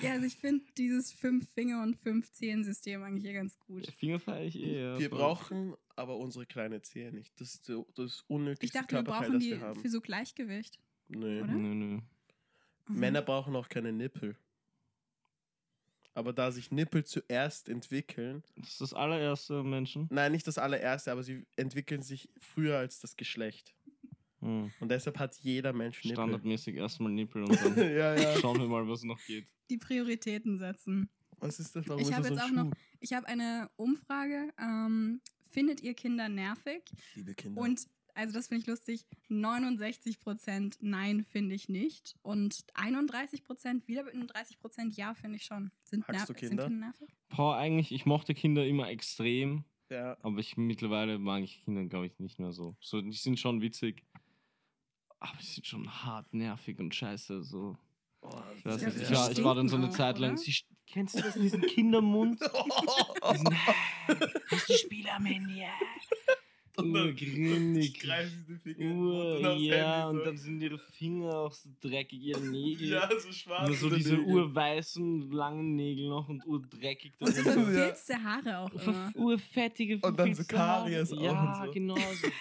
ja, 0.00 0.12
also 0.12 0.26
ich 0.26 0.36
finde 0.36 0.64
dieses 0.76 1.12
Fünf-Finger- 1.12 1.82
und 1.82 1.96
Fünf-Zehen-System 1.96 3.02
eigentlich 3.02 3.24
hier 3.24 3.32
ganz 3.32 3.58
gut. 3.58 3.88
Finger 3.98 4.20
feiere 4.20 4.44
ich 4.46 4.56
eh. 4.60 4.80
Ja, 4.80 4.98
Wir 5.00 5.10
brauchen 5.10 5.74
aber 5.98 6.16
unsere 6.16 6.46
kleine 6.46 6.80
Zehe 6.82 7.12
nicht. 7.12 7.38
Das 7.40 7.54
ist 7.54 7.68
das 7.94 8.16
Ich 8.24 8.30
unnötigste 8.30 8.78
dachte, 8.78 8.92
wir 8.96 9.02
Körperteil, 9.04 9.20
brauchen 9.28 9.32
das 9.34 9.42
die 9.42 9.50
wir 9.50 9.60
haben. 9.60 9.80
für 9.80 9.88
so 9.88 10.00
Gleichgewicht. 10.00 10.78
Nö. 11.08 11.42
oder? 11.42 11.52
Nö, 11.52 11.74
nö. 11.74 12.00
Mhm. 12.88 12.98
Männer 12.98 13.22
brauchen 13.22 13.54
auch 13.56 13.68
keine 13.68 13.92
Nippel. 13.92 14.36
Aber 16.14 16.32
da 16.32 16.50
sich 16.50 16.72
Nippel 16.72 17.04
zuerst 17.04 17.68
entwickeln, 17.68 18.42
Das 18.56 18.70
ist 18.70 18.80
das 18.80 18.94
allererste 18.94 19.62
Menschen. 19.62 20.08
nein, 20.10 20.32
nicht 20.32 20.46
das 20.46 20.58
allererste, 20.58 21.12
aber 21.12 21.22
sie 21.22 21.46
entwickeln 21.56 22.02
sich 22.02 22.28
früher 22.40 22.76
als 22.78 22.98
das 23.00 23.16
Geschlecht. 23.16 23.74
Hm. 24.40 24.72
Und 24.80 24.88
deshalb 24.90 25.18
hat 25.18 25.36
jeder 25.36 25.72
Mensch 25.72 26.02
Nippel. 26.04 26.16
Standardmäßig 26.16 26.76
erstmal 26.76 27.12
Nippel 27.12 27.44
und 27.44 27.56
dann 27.60 27.76
ja, 27.76 28.14
ja. 28.16 28.36
schauen 28.38 28.58
wir 28.58 28.66
mal, 28.68 28.88
was 28.88 29.02
noch 29.04 29.20
geht. 29.26 29.46
Die 29.70 29.78
Prioritäten 29.78 30.58
setzen. 30.58 31.08
Was 31.38 31.60
ist 31.60 31.76
das? 31.76 31.86
Warum 31.88 32.02
Ich 32.02 32.08
ist 32.08 32.14
hab 32.14 32.22
das 32.22 32.28
so 32.30 32.34
jetzt 32.34 32.44
auch 32.44 32.50
noch- 32.50 32.64
Schuh? 32.64 32.70
Ich 33.00 33.12
habe 33.12 33.26
eine 33.28 33.70
Umfrage. 33.76 34.52
Ähm, 34.60 35.20
findet 35.50 35.82
ihr 35.82 35.94
Kinder 35.94 36.28
nervig? 36.28 36.82
Liebe 37.14 37.34
Kinder. 37.34 37.60
Und 37.60 37.86
also 38.14 38.32
das 38.32 38.48
finde 38.48 38.62
ich 38.62 38.66
lustig. 38.66 39.06
69% 39.30 40.76
nein, 40.80 41.24
finde 41.24 41.54
ich 41.54 41.68
nicht. 41.68 42.16
Und 42.22 42.64
31% 42.74 43.86
wieder 43.86 44.02
mit 44.02 44.14
einem 44.14 44.26
30% 44.26 44.94
ja, 44.96 45.14
finde 45.14 45.36
ich 45.36 45.44
schon. 45.44 45.70
Sind, 45.84 46.06
Hackst 46.08 46.22
ner- 46.22 46.26
du 46.26 46.32
sind 46.38 46.48
Kinder? 46.48 46.64
Kinder 46.68 46.86
nervig? 46.86 47.08
Boah, 47.28 47.56
eigentlich, 47.56 47.92
ich 47.92 48.06
mochte 48.06 48.34
Kinder 48.34 48.66
immer 48.66 48.88
extrem, 48.88 49.64
ja. 49.90 50.16
aber 50.22 50.38
ich 50.38 50.56
mittlerweile 50.56 51.18
mag 51.18 51.42
ich 51.44 51.62
Kinder, 51.62 51.84
glaube 51.84 52.06
ich, 52.06 52.18
nicht 52.18 52.38
mehr 52.40 52.52
so. 52.52 52.76
So, 52.80 53.00
die 53.00 53.12
sind 53.12 53.38
schon 53.38 53.60
witzig, 53.60 54.04
aber 55.20 55.38
die 55.40 55.46
sind 55.46 55.66
schon 55.66 55.88
hart 56.04 56.32
nervig 56.34 56.78
und 56.80 56.94
scheiße. 56.94 57.42
So. 57.44 57.76
Oh, 58.22 58.30
Ich, 58.56 58.64
weiß 58.64 58.82
nicht, 58.82 58.96
ich, 58.96 59.10
war, 59.12 59.30
ich 59.30 59.44
war 59.44 59.54
dann 59.54 59.68
so 59.68 59.76
eine 59.76 59.90
Zeit 59.90 60.18
lang. 60.18 60.36
Sie, 60.36 60.52
kennst 60.92 61.18
du 61.18 61.22
das, 61.22 61.34
diesen 61.40 61.62
Kindermund? 61.62 62.40
Diesen, 62.40 63.58
hast 64.50 64.68
du 64.68 64.74
Spiel 64.74 65.08
am 65.08 65.24
Handy? 65.26 65.62
Und 66.76 66.94
dann- 66.94 67.06
Urgrinnig. 67.08 67.98
Greifen 67.98 68.44
sie 68.46 68.54
die 68.54 68.60
Finger 68.74 68.78
in 68.78 68.98
Ur, 68.98 69.36
und 69.38 69.46
aufs 69.46 69.62
ja, 69.62 69.74
Handy 70.06 70.10
und 70.10 70.18
so. 70.18 70.24
dann 70.26 70.36
sind 70.36 70.60
ihre 70.62 70.78
Finger 70.78 71.34
auch 71.34 71.52
so 71.52 71.68
dreckig, 71.80 72.20
ihre 72.22 72.40
Nägel. 72.40 72.88
Ja, 72.90 73.08
so 73.18 73.32
schwarz. 73.32 73.66
Nur 73.66 73.76
so 73.76 73.90
diese 73.90 74.16
urweißen, 74.20 75.30
langen 75.32 75.74
Nägel 75.74 76.08
noch 76.08 76.28
und 76.28 76.46
urdreckig. 76.46 77.14
Und 77.18 77.34
so 77.34 77.42
verfilzte 77.42 78.22
Haare 78.22 78.58
auch 78.58 78.70
immer. 78.72 79.12
Urfettige, 79.16 79.94
Und 79.96 80.16
dann 80.20 80.34
so 80.34 80.44
verfilzte 80.44 80.58
Haare. 80.58 80.90
Karies 80.90 81.12
auch 81.12 81.20
Ja, 81.20 81.58
und 81.60 81.66
so. 81.66 81.72
genau 81.72 81.96
so. 81.96 82.28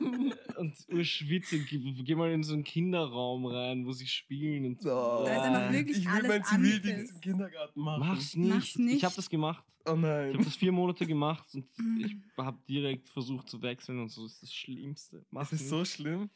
und 0.00 0.74
urschwitzig. 0.88 1.68
Geh 1.68 1.78
geh 2.02 2.14
mal 2.14 2.30
in 2.32 2.42
so 2.42 2.54
einen 2.54 2.64
Kinderraum 2.64 3.46
rein, 3.46 3.86
wo 3.86 3.92
sie 3.92 4.06
spielen. 4.06 4.64
Und 4.66 4.78
Oh. 4.84 5.24
Da 5.24 5.32
ist 5.34 5.40
einfach 5.42 5.72
wirklich 5.72 5.98
ich 5.98 6.04
will 6.04 6.12
alles 6.12 6.28
meinen 6.28 6.44
Zivildienst 6.44 6.86
angepisst. 6.88 7.14
im 7.14 7.20
Kindergarten 7.20 7.80
machen. 7.80 8.00
Mach's 8.00 8.36
nicht. 8.36 8.48
Mach's 8.54 8.76
nicht. 8.78 8.96
Ich 8.96 9.04
habe 9.04 9.14
das 9.16 9.28
gemacht. 9.30 9.64
Oh 9.86 9.94
Ich 9.94 10.00
nein. 10.00 10.32
habe 10.34 10.44
das 10.44 10.56
vier 10.56 10.72
Monate 10.72 11.06
gemacht 11.06 11.54
und 11.54 11.66
Mhm. 11.78 12.04
ich 12.04 12.16
habe 12.44 12.58
direkt 12.68 13.08
versucht 13.08 13.48
zu 13.48 13.60
wechseln 13.62 13.98
und 14.00 14.08
so. 14.10 14.22
Das 14.24 14.34
ist 14.34 14.42
das 14.42 14.52
Schlimmste. 14.54 15.24
Mach's 15.30 15.50
Das 15.50 15.60
ist 15.60 15.70
nicht. 15.70 15.70
so 15.70 15.84
schlimm. 15.84 16.30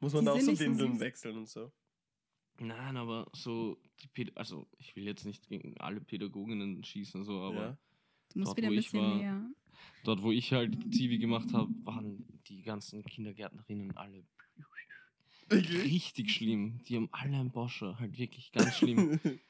Muss 0.00 0.12
man 0.12 0.22
Die 0.22 0.26
da 0.26 0.32
auch 0.32 0.40
so 0.40 0.54
so 0.54 0.60
Windeln 0.64 1.00
wechseln 1.00 1.36
und 1.38 1.48
so. 1.48 1.72
Nein, 2.60 2.96
aber 2.96 3.26
so, 3.34 3.76
also 4.36 4.66
ich 4.78 4.94
will 4.94 5.04
jetzt 5.04 5.24
nicht 5.26 5.48
gegen 5.48 5.76
alle 5.78 6.00
Pädagoginnen 6.00 6.84
schießen, 6.84 7.24
so, 7.24 7.40
aber 7.40 7.60
ja. 7.60 7.78
Du 8.32 8.38
musst 8.38 8.48
dort, 8.50 8.56
wieder 8.58 8.68
ein 8.68 8.72
ich 8.74 8.78
bisschen 8.86 9.00
war- 9.00 9.16
näher. 9.16 9.50
Dort, 10.04 10.22
wo 10.22 10.32
ich 10.32 10.52
halt 10.52 10.74
die 10.84 10.90
Zivi 10.90 11.18
gemacht 11.18 11.52
habe, 11.52 11.70
waren 11.84 12.24
die 12.48 12.62
ganzen 12.62 13.04
Kindergärtnerinnen 13.04 13.96
alle 13.96 14.24
richtig 15.50 16.30
schlimm. 16.32 16.80
Die 16.88 16.96
haben 16.96 17.08
alle 17.12 17.36
einen 17.36 17.50
Boscher, 17.50 17.98
halt 17.98 18.18
wirklich 18.18 18.52
ganz 18.52 18.76
schlimm. 18.76 19.20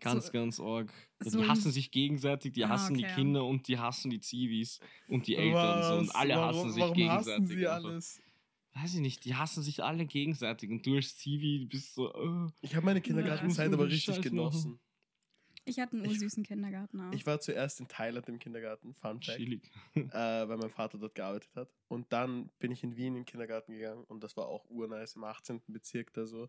Ganz, 0.00 0.26
So- 0.26 0.32
ganz 0.32 0.58
arg. 0.60 0.92
Ja, 1.22 1.30
so 1.30 1.40
die 1.40 1.48
hassen 1.48 1.70
sich 1.70 1.90
gegenseitig, 1.92 2.52
die 2.52 2.64
Ah, 2.64 2.70
hassen 2.70 2.96
die 2.96 3.04
okay. 3.04 3.14
Kinder 3.14 3.44
und 3.44 3.68
die 3.68 3.78
hassen 3.78 4.10
die 4.10 4.18
Zivis 4.18 4.80
und 5.06 5.28
die 5.28 5.36
Eltern. 5.36 5.82
So, 5.84 5.94
und 6.00 6.08
Was? 6.08 6.14
alle 6.16 6.34
warum, 6.34 6.48
hassen 6.56 6.72
sich 6.72 6.82
warum 6.82 6.94
gegenseitig. 6.96 7.32
hassen 7.34 7.46
sie 7.46 7.66
alles? 7.68 8.22
Weiß 8.74 8.94
ich 8.96 9.00
nicht, 9.00 9.24
die 9.24 9.36
hassen 9.36 9.62
sich 9.62 9.84
alle 9.84 10.04
gegenseitig. 10.04 10.68
Und 10.68 10.84
du 10.84 10.96
als 10.96 11.16
Zivi 11.16 11.64
bist 11.66 11.94
so. 11.94 12.12
äh, 12.12 12.50
Ich 12.60 12.74
habe 12.74 12.84
meine 12.84 13.00
Kindergartenzeit 13.00 13.72
aber 13.72 13.86
richtig 13.88 14.20
genossen. 14.20 14.80
Ich 15.66 15.78
hatte 15.80 15.96
einen 15.96 16.04
Ich- 16.04 16.12
ursüßen 16.12 16.42
Kindergarten 16.44 17.00
auch. 17.00 17.12
Ich 17.12 17.26
war 17.26 17.40
zuerst 17.40 17.80
in 17.80 17.88
Thailand 17.88 18.28
im 18.28 18.38
Kindergarten, 18.38 18.94
Fun 18.94 19.20
Fact, 19.22 19.38
chillig. 19.38 19.70
äh, 19.94 20.08
weil 20.12 20.56
mein 20.58 20.70
Vater 20.70 20.98
dort 20.98 21.14
gearbeitet 21.14 21.54
hat. 21.56 21.70
Und 21.88 22.12
dann 22.12 22.50
bin 22.58 22.70
ich 22.70 22.82
in 22.84 22.96
Wien 22.96 23.08
in 23.08 23.14
den 23.20 23.24
Kindergarten 23.24 23.72
gegangen 23.72 24.04
und 24.04 24.22
das 24.22 24.36
war 24.36 24.46
auch 24.48 24.68
urnice 24.68 25.16
im 25.16 25.24
18. 25.24 25.62
Bezirk 25.68 26.12
da 26.12 26.26
so. 26.26 26.44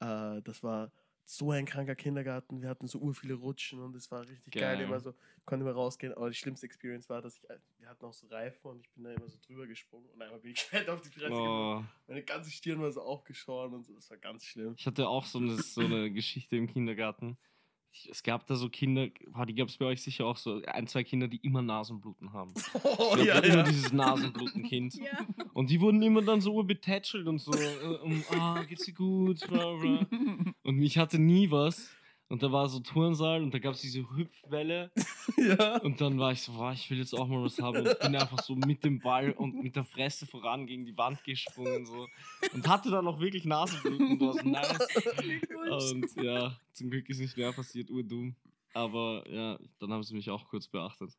Äh, 0.00 0.40
das 0.42 0.62
war 0.62 0.92
so 1.24 1.50
ein 1.50 1.66
kranker 1.66 1.94
Kindergarten. 1.94 2.62
Wir 2.62 2.70
hatten 2.70 2.86
so 2.86 2.98
ur 3.00 3.14
viele 3.14 3.34
Rutschen 3.34 3.80
und 3.80 3.94
es 3.94 4.10
war 4.10 4.22
richtig 4.26 4.54
geil. 4.54 4.76
Geil. 4.78 4.80
Immer 4.86 4.98
so, 4.98 5.12
konnte 5.44 5.62
immer 5.66 5.74
rausgehen. 5.74 6.14
Aber 6.14 6.30
die 6.30 6.34
schlimmste 6.36 6.64
Experience 6.64 7.10
war, 7.10 7.20
dass 7.20 7.36
ich, 7.36 7.50
äh, 7.50 7.58
wir 7.78 7.88
hatten 7.90 8.02
auch 8.06 8.14
so 8.14 8.28
Reifen 8.28 8.70
und 8.70 8.80
ich 8.80 8.90
bin 8.92 9.04
da 9.04 9.12
immer 9.12 9.28
so 9.28 9.36
drüber 9.46 9.66
gesprungen 9.66 10.08
und 10.08 10.22
einmal 10.22 10.40
bin 10.40 10.52
ich 10.52 10.58
fett 10.86 10.88
auf 10.88 11.02
die 11.02 11.10
Fresse. 11.10 11.34
Oh. 11.34 11.84
Meine 12.06 12.22
ganze 12.22 12.50
Stirn 12.50 12.80
war 12.80 12.90
so 12.92 13.02
aufgeschoren 13.02 13.74
und 13.74 13.84
so. 13.84 13.94
Das 13.94 14.08
war 14.08 14.16
ganz 14.16 14.42
schlimm. 14.44 14.74
Ich 14.78 14.86
hatte 14.86 15.06
auch 15.06 15.26
so 15.26 15.38
eine, 15.38 15.56
so 15.58 15.82
eine 15.82 16.10
Geschichte 16.10 16.56
im 16.56 16.66
Kindergarten. 16.66 17.36
Es 18.10 18.22
gab 18.22 18.46
da 18.46 18.54
so 18.54 18.68
Kinder, 18.68 19.08
die 19.08 19.54
gab 19.54 19.68
es 19.68 19.76
bei 19.76 19.86
euch 19.86 20.02
sicher 20.02 20.26
auch 20.26 20.36
so, 20.36 20.62
ein, 20.66 20.86
zwei 20.86 21.04
Kinder, 21.04 21.26
die 21.26 21.38
immer 21.38 21.62
Nasenbluten 21.62 22.32
haben. 22.32 22.52
Oh, 22.84 23.16
Ich 23.18 23.24
ja, 23.24 23.38
immer 23.38 23.56
ja. 23.58 23.62
dieses 23.62 23.92
Nasenblutenkind. 23.92 24.94
ja. 24.96 25.26
Und 25.52 25.70
die 25.70 25.80
wurden 25.80 26.02
immer 26.02 26.22
dann 26.22 26.40
so 26.40 26.54
urbetätschelt 26.54 27.26
und 27.26 27.38
so, 27.38 27.52
äh, 27.52 27.96
um, 28.02 28.22
ah, 28.30 28.62
geht's 28.62 28.84
dir 28.84 28.94
gut, 28.94 29.46
bla 29.48 29.74
bla. 29.76 30.06
Und 30.62 30.82
ich 30.82 30.98
hatte 30.98 31.18
nie 31.18 31.50
was. 31.50 31.90
Und 32.30 32.42
da 32.42 32.52
war 32.52 32.68
so 32.68 32.80
Turnsaal 32.80 33.42
und 33.42 33.54
da 33.54 33.58
gab 33.58 33.74
es 33.74 33.80
diese 33.80 34.08
Hüpfwelle. 34.14 34.90
ja. 35.38 35.78
Und 35.78 36.00
dann 36.00 36.18
war 36.18 36.32
ich 36.32 36.42
so, 36.42 36.52
boah, 36.52 36.72
ich 36.72 36.90
will 36.90 36.98
jetzt 36.98 37.14
auch 37.14 37.26
mal 37.26 37.42
was 37.42 37.58
haben. 37.58 37.78
Und 37.78 37.98
bin 37.98 38.16
einfach 38.16 38.42
so 38.42 38.54
mit 38.54 38.84
dem 38.84 39.00
Ball 39.00 39.32
und 39.32 39.62
mit 39.62 39.76
der 39.76 39.84
Fresse 39.84 40.26
voran 40.26 40.66
gegen 40.66 40.84
die 40.84 40.96
Wand 40.96 41.24
gesprungen. 41.24 41.86
So. 41.86 42.06
Und 42.52 42.68
hatte 42.68 42.90
dann 42.90 43.06
auch 43.06 43.18
wirklich 43.18 43.46
Nasenbluten. 43.46 44.18
Das 44.18 44.28
war 44.28 44.42
so 44.42 44.48
nice. 44.48 45.94
Und 45.94 46.22
ja, 46.22 46.54
zum 46.74 46.90
Glück 46.90 47.08
ist 47.08 47.18
nicht 47.18 47.36
mehr 47.36 47.52
passiert, 47.52 47.90
urdumm. 47.90 48.36
Aber 48.74 49.24
ja, 49.28 49.58
dann 49.78 49.92
haben 49.92 50.02
sie 50.02 50.14
mich 50.14 50.28
auch 50.28 50.46
kurz 50.48 50.68
beachtet. 50.68 51.16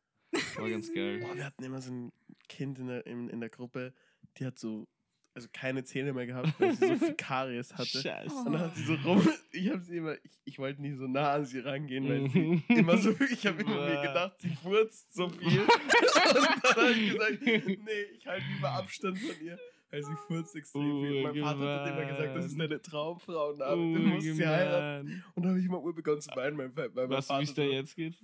War 0.56 0.70
ganz 0.70 0.92
geil. 0.94 1.18
Boah, 1.20 1.34
wir 1.34 1.44
hatten 1.44 1.64
immer 1.64 1.80
so 1.80 1.90
ein 1.90 2.12
Kind 2.48 2.78
in 2.78 2.86
der, 2.86 3.04
in, 3.06 3.28
in 3.28 3.40
der 3.40 3.48
Gruppe, 3.48 3.92
die 4.38 4.46
hat 4.46 4.58
so, 4.58 4.86
also 5.34 5.48
keine 5.52 5.84
Zähne 5.84 6.12
mehr 6.12 6.26
gehabt, 6.26 6.58
weil 6.58 6.74
sie 6.74 6.86
so 6.88 6.96
viel 6.96 7.14
Karies 7.16 7.72
hatte. 7.74 8.00
Scheiße. 8.00 8.34
Und 8.34 8.52
dann 8.52 8.60
hat 8.62 8.76
sie 8.76 8.84
so 8.84 8.94
rum, 8.94 9.26
ich 9.52 9.70
habe 9.70 9.80
sie 9.80 9.96
immer, 9.98 10.14
ich, 10.24 10.40
ich 10.44 10.58
wollte 10.58 10.82
nie 10.82 10.92
so 10.92 11.06
nah 11.06 11.32
an 11.32 11.44
sie 11.44 11.60
rangehen, 11.60 12.08
weil 12.08 12.28
sie 12.30 12.62
immer 12.74 12.96
so, 12.98 13.10
ich 13.30 13.46
habe 13.46 13.62
immer 13.62 13.86
mir 13.86 14.02
gedacht, 14.02 14.40
sie 14.40 14.50
furzt 14.56 15.14
so 15.14 15.28
viel. 15.28 15.60
Und 15.60 16.64
dann 16.64 16.76
habe 16.76 16.92
ich 16.92 17.12
gesagt, 17.12 17.38
nee, 17.44 18.02
ich 18.16 18.26
halte 18.26 18.44
lieber 18.54 18.70
Abstand 18.70 19.18
von 19.18 19.46
ihr, 19.46 19.58
weil 19.90 20.02
sie 20.02 20.14
furzt 20.26 20.56
extrem 20.56 21.00
viel. 21.00 21.22
Mein 21.22 21.36
Vater 21.36 21.80
hat 21.80 21.90
immer 21.90 22.06
gesagt, 22.06 22.36
das 22.36 22.44
ist 22.46 22.58
deine 22.58 22.82
Traumfrau, 22.82 23.54
na, 23.56 23.70
du 23.70 23.76
musst 23.76 24.26
sie 24.26 24.46
heiraten. 24.46 25.24
Und 25.34 25.42
dann 25.44 25.52
habe 25.52 25.60
ich 25.60 25.68
mal 25.68 25.78
ur 25.78 25.94
begonnen 25.94 26.20
zu 26.20 26.30
weinen, 26.34 26.58
weil 26.58 26.90
mein 26.92 27.10
Weißt 27.10 27.30
du, 27.30 27.34
wie 27.34 27.36
Vater 27.36 27.42
es 27.42 27.54
da 27.54 27.62
jetzt 27.62 27.96
geht? 27.96 28.16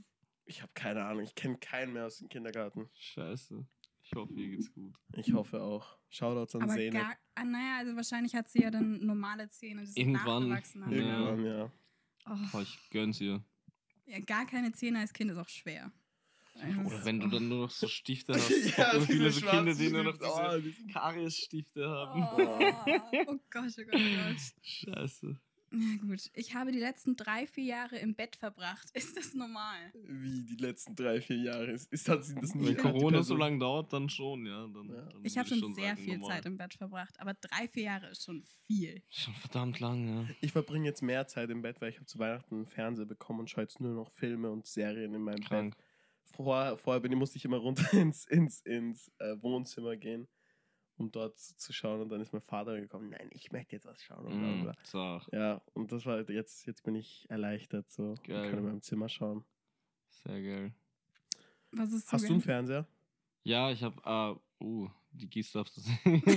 Ich 0.48 0.62
habe 0.62 0.70
keine 0.74 1.04
Ahnung, 1.04 1.24
ich 1.24 1.34
kenne 1.34 1.56
keinen 1.58 1.92
mehr 1.92 2.06
aus 2.06 2.18
dem 2.18 2.28
Kindergarten. 2.28 2.88
Scheiße. 2.94 3.66
Ich 4.08 4.12
hoffe, 4.14 4.32
ihr 4.34 4.48
geht's 4.50 4.72
gut. 4.72 4.94
Ich 5.16 5.32
hoffe 5.32 5.60
auch. 5.60 5.98
Shoutouts 6.10 6.54
an 6.54 6.62
Aber 6.62 6.74
Zeynep. 6.74 6.92
gar, 6.92 7.16
ah, 7.34 7.44
naja, 7.44 7.78
also 7.78 7.96
wahrscheinlich 7.96 8.34
hat 8.36 8.48
sie 8.48 8.62
ja 8.62 8.70
dann 8.70 9.04
normale 9.04 9.48
Zähne, 9.50 9.80
die 9.80 9.86
sind 9.88 9.96
Irgendwann. 9.98 10.48
nachgewachsen 10.48 10.84
haben. 10.84 10.92
Ja. 10.94 10.98
Irgendwann, 11.28 11.44
ja. 11.44 11.72
Oh, 12.54 12.60
ich 12.60 12.90
gönn's 12.90 13.20
ihr. 13.20 13.44
ja, 14.06 14.20
gar 14.20 14.46
keine 14.46 14.72
Zähne 14.72 15.00
als 15.00 15.12
Kind 15.12 15.30
ist 15.32 15.38
auch 15.38 15.48
schwer. 15.48 15.90
Also, 16.54 16.80
Oder 16.82 17.04
wenn 17.04 17.20
du 17.20 17.28
dann 17.28 17.48
nur 17.48 17.62
noch 17.66 17.70
so 17.70 17.86
Stifte 17.88 18.32
hast. 18.34 18.48
ja, 18.78 18.98
viele 19.00 19.30
so 19.30 19.40
diese 19.40 19.50
Kinder, 19.50 19.74
die 19.74 19.90
nur 19.90 20.04
noch 20.04 20.16
diese. 20.16 20.30
Oh, 20.88 20.92
Karies-Stifte 20.92 21.82
Oh, 21.84 21.90
haben. 21.90 22.22
oh 22.22 22.36
Gott, 22.86 23.02
oh 23.26 23.38
Gott, 23.50 23.74
oh 23.78 23.82
Gott. 23.90 24.40
Scheiße. 24.62 25.38
Na 25.70 25.96
gut, 26.00 26.30
ich 26.34 26.54
habe 26.54 26.70
die 26.72 26.78
letzten 26.78 27.16
drei, 27.16 27.46
vier 27.46 27.64
Jahre 27.64 27.96
im 27.98 28.14
Bett 28.14 28.36
verbracht. 28.36 28.88
Ist 28.94 29.16
das 29.16 29.34
normal? 29.34 29.76
Wie 29.94 30.44
die 30.44 30.56
letzten 30.56 30.94
drei, 30.94 31.20
vier 31.20 31.36
Jahre. 31.38 31.72
Ist, 31.72 31.92
ist 31.92 32.08
das, 32.08 32.34
das 32.34 32.54
Wenn 32.54 32.60
nicht 32.62 32.78
Corona 32.78 33.22
so 33.22 33.34
lange 33.36 33.58
dauert, 33.58 33.92
dann 33.92 34.08
schon, 34.08 34.46
ja. 34.46 34.66
Dann, 34.68 34.88
Ja. 34.88 35.02
dann 35.02 35.24
Ich 35.24 35.36
habe 35.36 35.50
würde 35.50 35.60
schon 35.60 35.74
sehr 35.74 35.90
sagen, 35.90 36.02
viel 36.04 36.18
normal. 36.18 36.36
Zeit 36.36 36.46
im 36.46 36.56
Bett 36.56 36.74
verbracht, 36.74 37.20
aber 37.20 37.34
drei, 37.34 37.68
vier 37.68 37.82
Jahre 37.84 38.08
ist 38.10 38.24
schon 38.24 38.44
viel. 38.66 39.02
Schon 39.10 39.34
verdammt 39.34 39.80
lang, 39.80 40.08
ja. 40.08 40.34
Ich 40.40 40.52
verbringe 40.52 40.86
jetzt 40.86 41.02
mehr 41.02 41.26
Zeit 41.26 41.50
im 41.50 41.62
Bett, 41.62 41.80
weil 41.80 41.90
ich 41.90 41.96
habe 41.96 42.06
zu 42.06 42.18
Weihnachten 42.18 42.54
einen 42.54 42.66
Fernseher 42.66 43.06
bekommen 43.06 43.40
und 43.40 43.50
schaue 43.50 43.64
jetzt 43.64 43.80
nur 43.80 43.94
noch 43.94 44.10
Filme 44.12 44.50
und 44.50 44.66
Serien 44.66 45.14
in 45.14 45.22
meinem 45.22 45.40
Krank. 45.42 45.76
Bett. 45.76 45.84
Vorher, 46.36 46.76
vorher 46.76 47.00
bin, 47.00 47.16
musste 47.18 47.38
ich 47.38 47.44
immer 47.44 47.56
runter 47.58 47.86
ins, 47.92 48.24
ins, 48.26 48.60
ins 48.62 49.10
äh, 49.18 49.36
Wohnzimmer 49.40 49.96
gehen, 49.96 50.28
um 50.96 51.10
dort 51.12 51.38
zu 51.38 51.72
schauen. 51.72 52.00
Und 52.00 52.08
dann 52.08 52.20
ist 52.20 52.32
mein 52.32 52.42
Vater 52.42 52.80
gekommen, 52.80 53.10
nein, 53.10 53.28
ich 53.32 53.52
möchte 53.52 53.76
jetzt 53.76 53.86
was 53.86 54.02
schauen. 54.02 54.26
Und 54.26 54.62
Mm. 54.64 54.70
Zach. 54.84 55.28
Ja, 55.32 55.60
und 55.74 55.92
das 55.92 56.06
war 56.06 56.28
jetzt, 56.30 56.66
jetzt 56.66 56.82
bin 56.82 56.94
ich 56.94 57.26
erleichtert 57.28 57.90
so. 57.90 58.14
Ich 58.14 58.22
Geil. 58.24 58.50
kann 58.50 58.58
in 58.60 58.64
meinem 58.64 58.82
Zimmer 58.82 59.08
schauen. 59.08 59.44
Sehr 60.08 60.42
geil. 60.42 60.74
Was 61.72 61.92
ist 61.92 62.10
Hast 62.12 62.28
du 62.28 62.32
einen 62.32 62.42
Fernseher? 62.42 62.86
Ja, 63.42 63.70
ich 63.70 63.82
habe, 63.82 64.02
ah, 64.04 64.36
uh, 64.60 64.88
die 65.12 65.28
Gieß 65.28 65.52
darfst 65.52 65.76
du 65.76 65.80
sehen. 65.82 66.22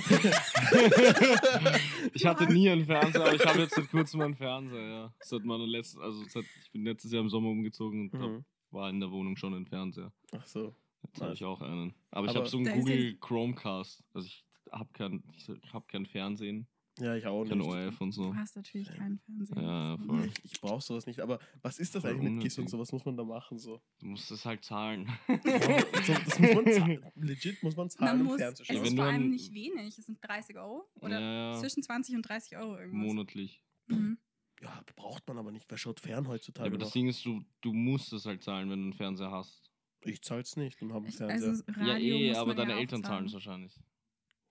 ich 2.14 2.26
hatte 2.26 2.46
nie 2.52 2.70
einen 2.70 2.86
Fernseher, 2.86 3.22
aber 3.22 3.34
ich 3.34 3.46
habe 3.46 3.60
jetzt 3.60 3.76
seit 3.76 3.90
kurzem 3.90 4.22
einen 4.22 4.36
Fernseher, 4.36 4.82
ja. 4.88 5.14
Seit 5.22 5.44
meiner 5.44 5.68
letzten, 5.68 6.02
also 6.02 6.24
seit, 6.26 6.46
ich 6.64 6.72
bin 6.72 6.84
letztes 6.84 7.12
Jahr 7.12 7.22
im 7.22 7.30
Sommer 7.30 7.50
umgezogen 7.50 8.10
und 8.10 8.14
Mhm. 8.14 8.46
war 8.72 8.90
in 8.90 9.00
der 9.00 9.12
Wohnung 9.12 9.36
schon 9.38 9.54
ein 9.54 9.66
Fernseher. 9.66 10.12
Ach 10.32 10.46
so. 10.46 10.76
Jetzt 11.04 11.22
habe 11.22 11.34
ich 11.34 11.44
auch 11.46 11.62
einen. 11.62 11.94
Aber 12.12 12.26
ich 12.26 12.32
Aber 12.32 12.40
habe 12.40 12.50
so 12.50 12.58
einen 12.58 12.80
Google 12.80 13.18
Chromecast. 13.20 14.04
Also 14.14 14.28
ich 14.28 14.46
habe 14.72 14.90
kein, 14.94 15.24
ich 15.36 15.48
hab 15.74 15.88
kein 15.88 16.06
Fernsehen, 16.06 16.68
Ja, 17.00 17.16
ich 17.16 17.26
auch 17.26 17.46
kein 17.46 17.58
nicht. 17.60 17.68
ORF 17.68 18.02
und 18.02 18.12
so. 18.12 18.32
Du 18.32 18.36
hast 18.36 18.56
natürlich 18.56 18.90
keinen 18.94 19.20
Fernseher. 19.20 19.62
Ja, 19.62 19.98
voll. 19.98 20.26
Ich, 20.44 20.54
ich 20.54 20.62
brauche 20.62 20.82
sowas 20.82 21.06
nicht. 21.06 21.20
Aber 21.22 21.40
was 21.62 21.80
ist 21.80 21.96
das 21.96 22.02
Voll 22.02 22.12
eigentlich 22.12 22.32
mit 22.32 22.44
GIS 22.44 22.60
und 22.60 22.70
so? 22.70 22.78
Was 22.80 22.92
muss 22.92 23.06
man 23.06 23.16
da 23.16 23.24
machen? 23.24 23.58
So? 23.58 23.82
Du 24.00 24.08
musst 24.08 24.30
es 24.32 24.46
halt 24.46 24.64
zahlen. 24.66 25.08
so 25.28 26.14
das 26.14 26.40
muss 26.40 26.54
man 26.56 26.74
zahlen. 26.74 27.06
Legit 27.16 27.64
muss 27.64 27.76
man 27.76 27.90
zahlen, 27.90 28.12
Man 28.18 28.22
um 28.22 28.28
muss, 28.28 28.38
Fernsehen 28.42 28.66
es 28.70 28.76
Ja, 28.76 28.84
ist 28.84 28.96
vor 28.96 29.06
allem 29.06 29.30
nicht 29.30 29.54
wenig. 29.54 29.98
Es 29.98 30.06
sind 30.06 30.20
30 30.22 30.58
Euro 30.58 30.90
oder 30.96 31.20
ja, 31.20 31.52
ja. 31.54 31.60
zwischen 31.60 31.84
20 31.84 32.16
und 32.16 32.22
30 32.24 32.58
Euro 32.58 32.78
irgendwas. 32.78 33.06
monatlich. 33.06 33.64
Mhm. 33.88 34.18
Ja, 34.62 34.84
braucht 34.98 35.26
man 35.28 35.38
aber 35.38 35.52
nicht. 35.54 35.66
Wer 35.70 35.78
schaut 35.78 36.02
fern 36.02 36.26
Ja, 36.26 36.30
heutzutage 36.32 36.68
aber 36.68 36.78
das 36.78 36.90
noch? 36.90 36.94
Ding 36.94 37.08
ist, 37.08 37.24
du, 37.26 37.42
du 37.62 37.72
musst 37.72 38.12
es 38.12 38.26
halt 38.26 38.44
zahlen, 38.44 38.70
wenn 38.70 38.80
du 38.80 38.84
einen 38.88 38.94
Fernseher 38.94 39.32
hast. 39.32 39.72
Ich 40.02 40.22
zahl's 40.22 40.58
nicht 40.58 40.82
und 40.82 40.90
habe 40.90 41.06
einen 41.06 41.10
Ich, 41.10 41.16
Fernseher. 41.16 41.50
also 41.50 41.64
Radio 41.70 42.16
ja, 42.18 42.24
eh, 42.26 42.28
muss 42.30 42.38
aber 42.40 42.48
man 42.48 42.58
deine 42.58 42.72
ja 42.74 42.80
Eltern 42.80 43.04
zahlen 43.06 43.26
es 43.28 43.34
wahrscheinlich. 43.34 43.80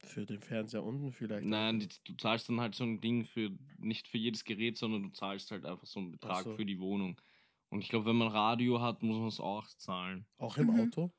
Für 0.04 0.24
den 0.24 0.40
Fernseher 0.40 0.84
unten 0.84 1.12
vielleicht. 1.12 1.46
Nein, 1.46 1.80
die, 1.80 1.88
du 2.04 2.14
zahlst 2.14 2.48
dann 2.48 2.60
halt 2.60 2.74
so 2.74 2.84
ein 2.84 3.00
Ding 3.00 3.24
für, 3.24 3.50
nicht 3.78 4.06
für 4.08 4.18
jedes 4.18 4.44
Gerät, 4.44 4.78
sondern 4.78 5.02
du 5.02 5.08
zahlst 5.10 5.50
halt 5.50 5.64
einfach 5.66 5.86
so 5.86 6.00
einen 6.00 6.12
Betrag 6.12 6.44
so. 6.44 6.52
für 6.52 6.64
die 6.64 6.78
Wohnung. 6.78 7.20
Und 7.70 7.80
ich 7.80 7.88
glaube, 7.88 8.06
wenn 8.06 8.16
man 8.16 8.28
Radio 8.28 8.80
hat, 8.80 9.02
muss 9.02 9.16
man 9.18 9.28
es 9.28 9.40
auch 9.40 9.66
zahlen. 9.76 10.24
Auch 10.38 10.56
im 10.56 10.68
Mhm. 10.68 10.80
Auto? 10.80 11.12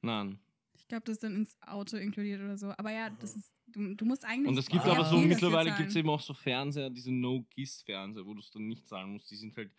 Nein. 0.00 0.40
Ich 0.74 0.88
glaube, 0.88 1.04
das 1.04 1.14
ist 1.16 1.22
dann 1.22 1.36
ins 1.36 1.56
Auto 1.62 1.96
inkludiert 1.96 2.40
oder 2.40 2.56
so. 2.56 2.70
Aber 2.76 2.90
ja, 2.90 3.10
das 3.10 3.36
ist, 3.36 3.54
du, 3.66 3.94
du 3.94 4.04
musst 4.04 4.24
eigentlich. 4.24 4.48
Und 4.48 4.58
es 4.58 4.66
gibt 4.68 4.84
aber 4.84 5.04
so, 5.04 5.16
dafür 5.16 5.28
mittlerweile 5.28 5.74
gibt 5.76 5.90
es 5.90 5.96
eben 5.96 6.08
auch 6.10 6.20
so 6.20 6.34
Fernseher, 6.34 6.90
diese 6.90 7.12
No-GIS-Fernseher, 7.12 8.26
wo 8.26 8.34
du 8.34 8.40
es 8.40 8.50
dann 8.50 8.66
nicht 8.66 8.86
zahlen 8.88 9.12
musst. 9.12 9.30
Die 9.30 9.36
sind 9.36 9.56
halt, 9.56 9.70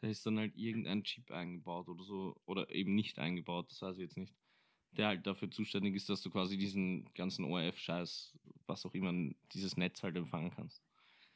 da 0.00 0.08
ist 0.08 0.24
dann 0.24 0.38
halt 0.38 0.56
irgendein 0.56 1.02
Chip 1.04 1.30
eingebaut 1.30 1.88
oder 1.88 2.04
so. 2.04 2.36
Oder 2.46 2.70
eben 2.70 2.94
nicht 2.94 3.18
eingebaut, 3.18 3.70
das 3.70 3.82
weiß 3.82 3.96
ich 3.96 4.02
jetzt 4.02 4.16
nicht. 4.16 4.34
Der 4.92 5.08
halt 5.08 5.26
dafür 5.26 5.50
zuständig 5.50 5.94
ist, 5.94 6.08
dass 6.08 6.22
du 6.22 6.30
quasi 6.30 6.56
diesen 6.56 7.04
ganzen 7.14 7.44
ORF-Scheiß, 7.44 8.32
was 8.66 8.86
auch 8.86 8.94
immer, 8.94 9.12
dieses 9.52 9.76
Netz 9.76 10.02
halt 10.02 10.16
empfangen 10.16 10.50
kannst. 10.50 10.82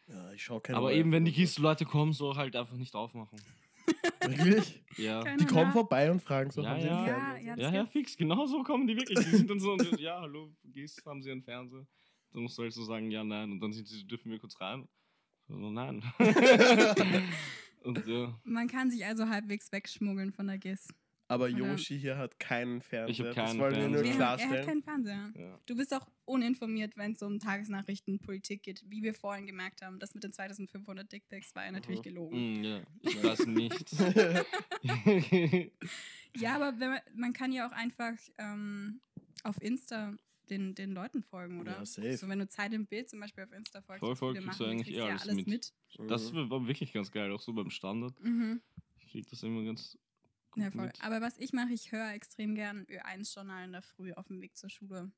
Ja, 0.07 0.33
ich 0.33 0.43
schau 0.43 0.61
keine 0.61 0.79
aber 0.79 0.87
ORF 0.87 0.97
eben, 0.97 1.13
wenn 1.13 1.25
die. 1.25 1.33
GIS-Leute 1.33 1.85
kommen, 1.85 2.13
so 2.13 2.35
halt 2.37 2.57
einfach 2.57 2.77
nicht 2.77 2.95
aufmachen. 2.95 3.39
Wirklich? 4.27 4.83
Ja. 4.97 5.23
Keine 5.23 5.39
Die 5.39 5.45
kommen 5.47 5.61
Ahnung. 5.61 5.73
vorbei 5.73 6.11
und 6.11 6.23
fragen 6.23 6.51
so, 6.51 6.63
Ja, 6.63 6.71
haben 6.71 6.81
sie 6.81 6.89
einen 6.89 7.07
ja. 7.07 7.15
Fernseher? 7.15 7.57
Ja, 7.57 7.69
ja, 7.71 7.75
Ja, 7.75 7.87
fix, 7.87 8.17
genau 8.17 8.47
so 8.47 8.63
kommen 8.63 8.87
die 8.87 8.97
wirklich. 8.97 9.19
Die 9.19 9.37
sind 9.37 9.51
dann 9.51 9.61
so, 9.61 9.73
und, 9.73 9.83
ja, 10.01 10.21
hallo, 10.21 10.53
GIS, 10.65 11.03
haben 11.05 11.23
sie 11.23 11.31
einen 11.31 11.43
Fernseher? 11.43 11.87
Dann 12.33 12.43
musst 12.43 12.57
du 12.59 12.63
halt 12.63 12.73
so 12.73 12.85
sagen, 12.85 13.11
ja, 13.11 13.25
nein. 13.25 13.51
Und 13.53 13.61
dann 13.61 13.73
sind 13.73 13.89
sie, 13.89 14.07
dürfen 14.07 14.31
wir 14.31 14.39
kurz 14.39 14.61
rein? 14.61 14.89
So, 15.49 15.57
nein. 15.71 16.03
und 17.83 18.07
ja, 18.07 18.39
Man 18.45 18.69
kann 18.69 18.91
sich 18.91 19.05
also 19.05 19.29
halbwegs 19.29 19.73
wegschmuggeln 19.73 20.33
von 20.33 20.47
der 20.47 20.59
GIS. 20.59 20.89
Aber 21.31 21.45
Oder- 21.45 21.57
Yoshi 21.59 21.99
hier 22.01 22.19
hat 22.19 22.39
keinen 22.41 22.81
Fernseher. 22.83 23.27
das 23.27 23.35
keinen 23.37 23.61
wollen 23.61 23.77
wir 23.77 23.89
nur 23.89 23.99
hat, 23.99 24.05
er 24.05 24.11
hat 24.11 24.17
klarstellen. 24.17 24.67
keinen 24.67 24.83
Fernseher. 24.83 25.33
ja. 25.37 25.61
Du 25.67 25.77
bist 25.77 25.95
auch 25.95 26.07
uninformiert, 26.25 26.97
wenn 26.97 27.13
es 27.13 27.23
um 27.23 27.39
Tagesnachrichten, 27.39 28.19
Politik 28.19 28.63
geht. 28.65 28.83
Wie 28.89 29.03
wir 29.03 29.15
vorhin 29.15 29.47
gemerkt 29.47 29.83
haben, 29.83 29.99
das 30.01 30.13
mit 30.15 30.25
den 30.25 30.33
2500 30.33 31.11
Dickpics 31.13 31.55
war 31.55 31.65
ja 31.67 31.71
natürlich 31.73 32.01
Mhm. 32.01 32.05
gelogen. 32.05 32.61
Mm, 32.61 32.65
ja, 32.65 32.81
ich 33.03 33.23
weiß 33.23 33.47
nicht. 33.47 33.91
Ja, 36.37 36.55
aber 36.57 36.79
wenn 36.79 36.91
man, 36.91 37.01
man 37.15 37.33
kann 37.33 37.53
ja 37.53 37.67
auch 37.69 37.73
einfach 37.73 38.13
ähm, 38.39 39.01
auf 39.43 39.61
Insta 39.61 40.15
den, 40.49 40.75
den 40.75 40.93
Leuten 40.93 41.23
folgen, 41.23 41.61
oder? 41.61 41.73
Ja, 41.73 41.85
safe. 41.87 42.17
So, 42.17 42.29
wenn 42.29 42.39
du 42.39 42.49
Zeit 42.49 42.73
im 42.73 42.87
Bild 42.87 43.09
zum 43.09 43.21
Beispiel 43.21 43.45
auf 43.45 43.53
Insta 43.53 43.81
folgst, 43.83 44.01
Voll, 44.19 44.35
kriegst 44.35 44.47
machen, 44.47 44.59
du 44.59 44.65
dann 44.65 44.73
eigentlich 44.73 44.87
kriegst 44.87 44.99
eh 44.99 45.01
du 45.03 45.07
ja 45.07 45.13
alles 45.13 45.23
alles 45.23 45.37
mit. 45.37 45.47
mit. 45.47 46.11
das 46.11 46.33
war 46.35 46.67
wirklich 46.67 46.93
ganz 46.93 47.11
geil, 47.11 47.33
auch 47.33 47.41
so 47.41 47.53
beim 47.53 47.71
Standard. 47.71 48.19
Mhm. 48.21 48.61
Ich 49.01 49.11
krieg 49.13 49.29
das 49.29 49.43
immer 49.43 49.65
ganz 49.65 49.99
Ja, 50.57 50.71
voll. 50.71 50.87
mit. 50.87 51.03
Aber 51.03 51.21
was 51.21 51.37
ich 51.39 51.53
mache, 51.53 51.73
ich 51.73 51.91
höre 51.93 52.13
extrem 52.13 52.55
gern 52.55 52.85
Ö1-Journal 52.87 53.65
in 53.65 53.73
der 53.73 53.83
Früh 53.83 54.13
auf 54.13 54.29
dem 54.29 54.41
Weg 54.41 54.57
zur 54.57 54.71
Schule. 54.71 55.11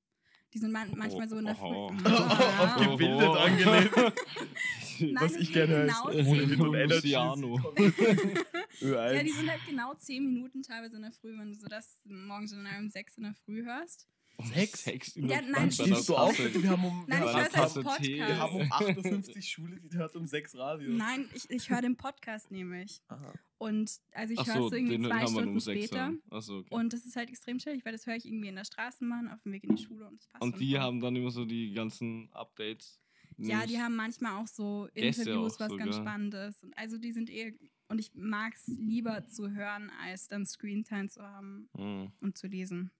Die 0.54 0.58
sind 0.58 0.72
man 0.72 0.90
manchmal 0.96 1.28
so 1.28 1.36
in 1.38 1.46
der 1.46 1.56
Früh. 1.56 1.74
Oh. 1.74 1.88
Auf 2.04 2.04
Ja. 2.04 2.76
gebildet 2.90 3.36
angelehnt. 3.36 3.90
Nein, 5.00 5.14
Was 5.24 5.36
ich 5.36 5.52
gerne 5.52 5.74
höre, 5.74 5.86
genau. 5.86 6.08
Ö1. 6.10 7.72
Ja, 9.14 9.22
die 9.22 9.30
sind 9.30 9.50
halt 9.50 9.60
genau 9.66 9.94
10 9.94 10.24
Minuten 10.24 10.62
teilweise 10.62 10.96
in 10.96 11.02
der 11.02 11.12
Früh, 11.12 11.36
wenn 11.38 11.52
du 11.52 11.58
so 11.58 11.66
das 11.68 12.00
Morgenjournal 12.04 12.78
um 12.80 12.88
6 12.90 13.16
in 13.18 13.24
der 13.24 13.34
Früh 13.34 13.64
hörst. 13.64 14.06
Um 14.36 14.46
Sechs? 14.46 14.84
Sechs 14.84 15.16
in 15.16 15.28
Ja, 15.28 15.40
nein, 15.42 15.70
Stehst 15.70 16.08
du 16.08 16.16
auf? 16.16 16.36
Wir 16.38 16.70
haben 16.70 16.84
um, 16.84 17.04
Nein, 17.06 17.20
wir 17.20 17.26
ich 17.28 17.32
haben, 17.32 17.34
höre 17.34 17.34
einer 17.36 17.48
es 17.48 17.54
als 17.54 17.74
Tasse 17.84 18.02
Tee. 18.02 18.16
wir 18.18 18.38
haben 18.38 18.54
um 18.56 18.68
Podcast. 18.68 18.88
58 18.98 19.48
Schule, 19.48 19.80
die 19.80 19.96
hört 19.96 20.16
um 20.16 20.26
6 20.26 20.56
Radio. 20.56 20.90
Nein, 20.90 21.28
ich, 21.34 21.48
ich 21.50 21.70
höre 21.70 21.82
den 21.82 21.96
Podcast 21.96 22.50
nämlich. 22.50 23.00
Aha. 23.08 23.32
Und 23.58 24.00
also 24.12 24.32
ich 24.34 24.38
höre 24.46 24.54
so, 24.56 24.64
es 24.64 24.70
so 24.70 24.76
irgendwie 24.76 24.96
den 24.96 25.04
zwei 25.04 25.26
Stunden 25.26 25.48
um 25.50 25.60
sechs 25.60 25.86
später. 25.86 26.12
so, 26.40 26.58
okay. 26.58 26.74
Und 26.74 26.92
das 26.92 27.04
ist 27.06 27.14
halt 27.14 27.28
extrem 27.28 27.58
chillig, 27.58 27.84
weil 27.84 27.92
das 27.92 28.06
höre 28.06 28.16
ich 28.16 28.26
irgendwie 28.26 28.48
in 28.48 28.56
der 28.56 28.64
Straßenbahn 28.64 29.28
auf 29.28 29.40
dem 29.42 29.52
Weg 29.52 29.62
in 29.64 29.76
die 29.76 29.82
Schule 29.84 30.06
und 30.08 30.18
das 30.18 30.26
passt. 30.28 30.42
Und 30.42 30.58
die 30.58 30.78
haben 30.78 31.00
dann 31.00 31.14
immer 31.14 31.30
so 31.30 31.44
die 31.44 31.72
ganzen 31.72 32.28
Updates. 32.32 32.98
Ja, 33.38 33.64
die 33.66 33.78
haben 33.80 33.94
manchmal 33.96 34.42
auch 34.42 34.46
so 34.48 34.88
Gäste 34.94 35.22
Interviews, 35.22 35.54
auch 35.54 35.60
was 35.60 35.76
ganz 35.78 35.94
sogar. 35.94 36.02
spannend 36.02 36.34
ist. 36.34 36.62
Und 36.64 36.76
also 36.76 36.98
die 36.98 37.12
sind 37.12 37.30
eh. 37.30 37.56
Und 37.88 37.98
ich 37.98 38.10
mag 38.14 38.54
es 38.54 38.66
lieber 38.66 39.26
zu 39.28 39.50
hören, 39.50 39.90
als 40.02 40.26
dann 40.28 40.44
Screentime 40.46 41.08
zu 41.08 41.22
haben 41.22 41.68
Hm, 41.76 42.12
und 42.20 42.36
zu 42.38 42.46
lesen. 42.48 42.90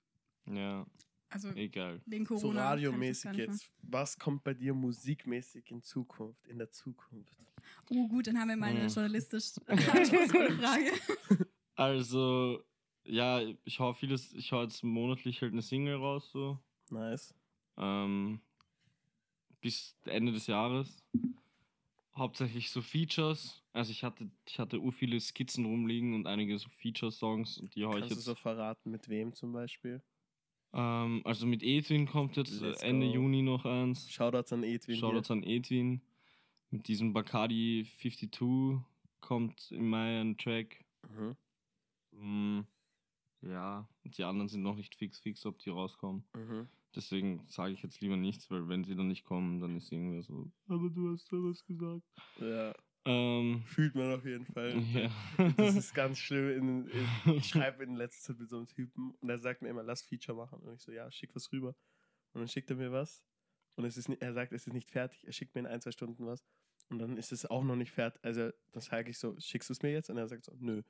ja, 0.47 0.87
Also 1.33 1.49
egal. 1.51 2.01
wegen 2.07 2.25
Corona. 2.25 2.41
So 2.41 2.59
radiomäßig 2.59 3.33
jetzt. 3.37 3.71
Was 3.83 4.19
kommt 4.19 4.45
bei 4.45 4.55
dir 4.55 4.75
musikmäßig 4.75 5.71
in 5.71 5.83
Zukunft, 5.83 6.47
in 6.47 6.59
der 6.59 6.71
Zukunft? 6.71 7.37
Oh 7.91 8.07
gut, 8.09 8.27
dann 8.27 8.39
haben 8.39 8.49
wir 8.49 8.57
meine 8.57 8.83
Hm. 8.83 8.89
journalistisch 8.89 9.53
Frage. 9.67 10.93
Also, 11.75 12.63
ja, 13.05 13.41
ich 13.65 13.81
hau 13.81 13.93
vieles, 13.95 14.33
ich 14.35 14.53
hau 14.53 14.63
jetzt 14.63 14.85
monatlich 14.85 15.41
halt 15.41 15.53
eine 15.53 15.63
Single 15.63 15.97
raus, 15.97 16.31
so. 16.31 16.59
Nice. 16.91 17.35
Ähm, 17.79 18.41
bis 19.63 19.97
Ende 20.05 20.33
des 20.33 20.47
Jahres. 20.49 21.03
Hauptsächlich 22.15 22.71
so 22.71 22.83
Features. 22.83 23.63
Also 23.73 23.91
ich 23.91 24.05
hatte, 24.05 24.31
ich 24.47 24.59
hatte 24.59 24.79
ur 24.81 24.93
viele 24.93 25.19
Skizzen 25.19 25.65
rumliegen 25.65 26.13
und 26.15 26.27
einige 26.27 26.59
so 26.59 26.69
Feature-Songs 26.69 27.57
und 27.59 27.75
die 27.75 27.87
hau 27.87 27.93
ich 27.95 28.01
Kannst 28.01 28.11
du 28.11 28.15
jetzt. 28.17 28.25
so 28.27 28.35
verraten, 28.35 28.91
mit 28.91 29.09
wem 29.09 29.33
zum 29.33 29.53
Beispiel? 29.53 30.03
Ähm, 30.75 31.21
also 31.25 31.47
mit 31.47 31.63
Edwin 31.63 32.07
kommt 32.07 32.37
jetzt 32.37 32.61
Let's 32.61 32.83
Ende 32.83 33.07
go. 33.07 33.15
Juni 33.15 33.43
noch 33.43 33.65
eins. 33.65 34.11
Shoutouts 34.11 34.53
an 34.53 34.65
Edwin. 34.65 34.97
Shoutouts 34.97 35.31
an 35.31 35.43
Edwin. 35.43 36.01
Mit 36.71 36.89
diesem 36.89 37.13
Bacardi 37.13 37.87
52 38.01 38.81
kommt 39.21 39.71
im 39.73 39.91
Mai 39.91 40.21
ein 40.21 40.39
Track. 40.39 40.85
hier. 41.15 41.37
Mm, 42.13 42.67
ja, 43.43 43.89
und 44.05 44.17
die 44.17 44.25
anderen 44.25 44.49
sind 44.49 44.63
noch 44.63 44.77
nicht 44.77 44.95
fix, 44.95 45.19
fix, 45.19 45.45
ob 45.47 45.59
die 45.59 45.71
rauskommen. 45.71 46.25
Mhm. 46.35 46.41
Mhm. 46.43 46.69
Deswegen 46.95 47.45
sage 47.49 47.73
ich 47.73 47.83
jetzt 47.83 48.01
lieber 48.01 48.17
nichts, 48.17 48.51
weil 48.51 48.69
wenn 48.69 48.85
sie 48.85 48.95
dann 48.95 49.09
nicht 49.09 49.25
kommen, 49.25 49.61
dann 49.61 49.77
ist 49.77 49.91
irgendwer 49.91 50.23
so, 50.23 50.51
aber 50.69 50.91
du 50.91 51.11
hast 51.11 51.33
da 51.33 51.37
was 51.39 51.65
gesagt. 51.65 52.03
Ja, 52.39 52.75
Ähm, 53.05 53.63
fühlt 53.67 53.95
man 53.95 54.13
auf 54.13 54.25
jeden 54.25 54.47
Fall. 54.47 54.79
ja. 54.93 55.11
Das 55.57 55.75
ist 55.75 55.95
ganz 55.95 56.19
schlimm. 56.19 56.51
In, 56.51 56.89
in, 56.89 57.35
ich 57.37 57.49
schreibe 57.49 57.83
in 57.83 57.97
letzter 57.97 58.33
Zeit 58.33 58.41
mit 58.41 58.49
so 58.49 58.57
einem 58.57 58.69
Typen 58.69 59.13
und 59.21 59.29
er 59.29 59.39
sagt 59.39 59.63
mir 59.63 59.69
immer, 59.69 59.83
lass 59.83 60.03
Feature 60.03 60.37
machen. 60.37 60.61
Und 60.61 60.75
ich 60.75 60.83
so, 60.83 60.93
ja, 60.93 61.11
schick 61.11 61.35
was 61.35 61.51
rüber. 61.53 61.75
Und 62.33 62.41
dann 62.41 62.49
schickt 62.49 62.71
er 62.71 62.77
mir 62.77 62.93
was. 62.93 63.25
Und 63.75 63.85
es 63.85 63.97
ist, 63.97 64.09
er 64.09 64.33
sagt, 64.33 64.53
es 64.53 64.67
ist 64.67 64.73
nicht 64.73 64.91
fertig. 64.91 65.27
Er 65.27 65.33
schickt 65.33 65.55
mir 65.55 65.61
in 65.61 65.67
ein, 65.67 65.81
zwei 65.81 65.93
Stunden 65.93 66.27
was. 66.27 66.45
Und 66.91 66.99
dann 66.99 67.17
ist 67.17 67.33
es 67.33 67.47
auch 67.47 67.65
noch 67.65 67.77
nicht 67.77 67.91
fertig. 67.91 68.23
Also, 68.23 68.51
dann 68.73 68.83
sage 68.83 69.11
ich 69.11 69.19
so, 69.19 69.35
schickst 69.39 69.71
du 69.71 69.73
es 69.73 69.83
mir 69.83 69.93
jetzt? 69.93 70.11
Und 70.11 70.19
er 70.19 70.29
sagt 70.29 70.45
so, 70.45 70.53
nö. 70.59 70.83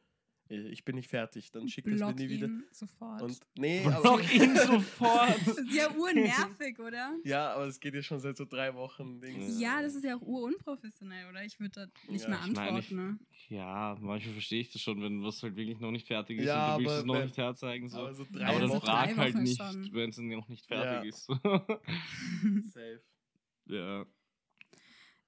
Äh, 0.48 0.68
ich 0.68 0.84
bin 0.84 0.96
nicht 0.96 1.08
fertig, 1.08 1.50
dann 1.50 1.68
schickt 1.68 1.88
es 1.88 2.00
mir 2.00 2.12
nie 2.14 2.28
wieder. 2.28 2.46
ihn 2.48 2.64
sofort. 2.72 3.22
Und 3.22 3.38
nee, 3.56 3.82
Block 3.82 4.04
aber, 4.04 4.22
ihn 4.32 4.56
sofort. 4.56 5.36
das 5.46 5.58
ist 5.58 5.72
ja 5.74 5.90
urnervig, 5.94 6.78
oder? 6.78 7.16
ja, 7.24 7.52
aber 7.54 7.66
es 7.66 7.78
geht 7.80 7.94
ja 7.94 8.02
schon 8.02 8.20
seit 8.20 8.36
so 8.36 8.44
drei 8.44 8.74
Wochen. 8.74 9.20
Dings. 9.20 9.60
Ja, 9.60 9.80
das 9.82 9.94
ist 9.94 10.04
ja 10.04 10.16
auch 10.16 10.22
urunprofessionell, 10.22 11.28
oder? 11.30 11.44
Ich 11.44 11.58
würde 11.60 11.70
da 12.04 12.10
nicht 12.12 12.22
Ja, 12.24 12.28
mehr 12.30 12.38
ich 12.46 12.52
meine, 12.52 12.68
antworten. 12.70 12.96
ne? 12.96 13.18
Ja, 13.48 13.96
manchmal 14.00 14.32
verstehe 14.34 14.60
ich 14.60 14.70
das 14.72 14.80
schon, 14.82 15.02
wenn 15.02 15.22
was 15.22 15.42
halt 15.42 15.56
wirklich 15.56 15.78
noch 15.80 15.90
nicht 15.90 16.06
fertig 16.06 16.38
ist 16.38 16.46
Ja, 16.46 16.76
und 16.76 16.84
du 16.84 16.88
willst 16.88 17.00
es 17.00 17.04
noch 17.06 17.14
wenn- 17.14 17.24
nicht 17.24 17.36
herzeigen. 17.36 17.88
So. 17.88 17.98
Aber 17.98 18.14
so 18.14 18.26
drei 18.30 18.46
Aber 18.46 18.60
dann 18.60 18.68
so 18.68 18.74
Wochen. 18.76 18.86
drei 18.86 19.08
frag 19.08 19.16
halt 19.18 19.34
Wochen 19.34 19.42
nicht, 19.42 19.60
wenn 19.94 20.10
es 20.10 20.18
noch 20.18 20.48
nicht 20.48 20.66
fertig 20.66 20.92
Ja. 20.92 21.08
ist. 21.08 21.26
Safe. 22.72 23.02
ja. 23.66 24.06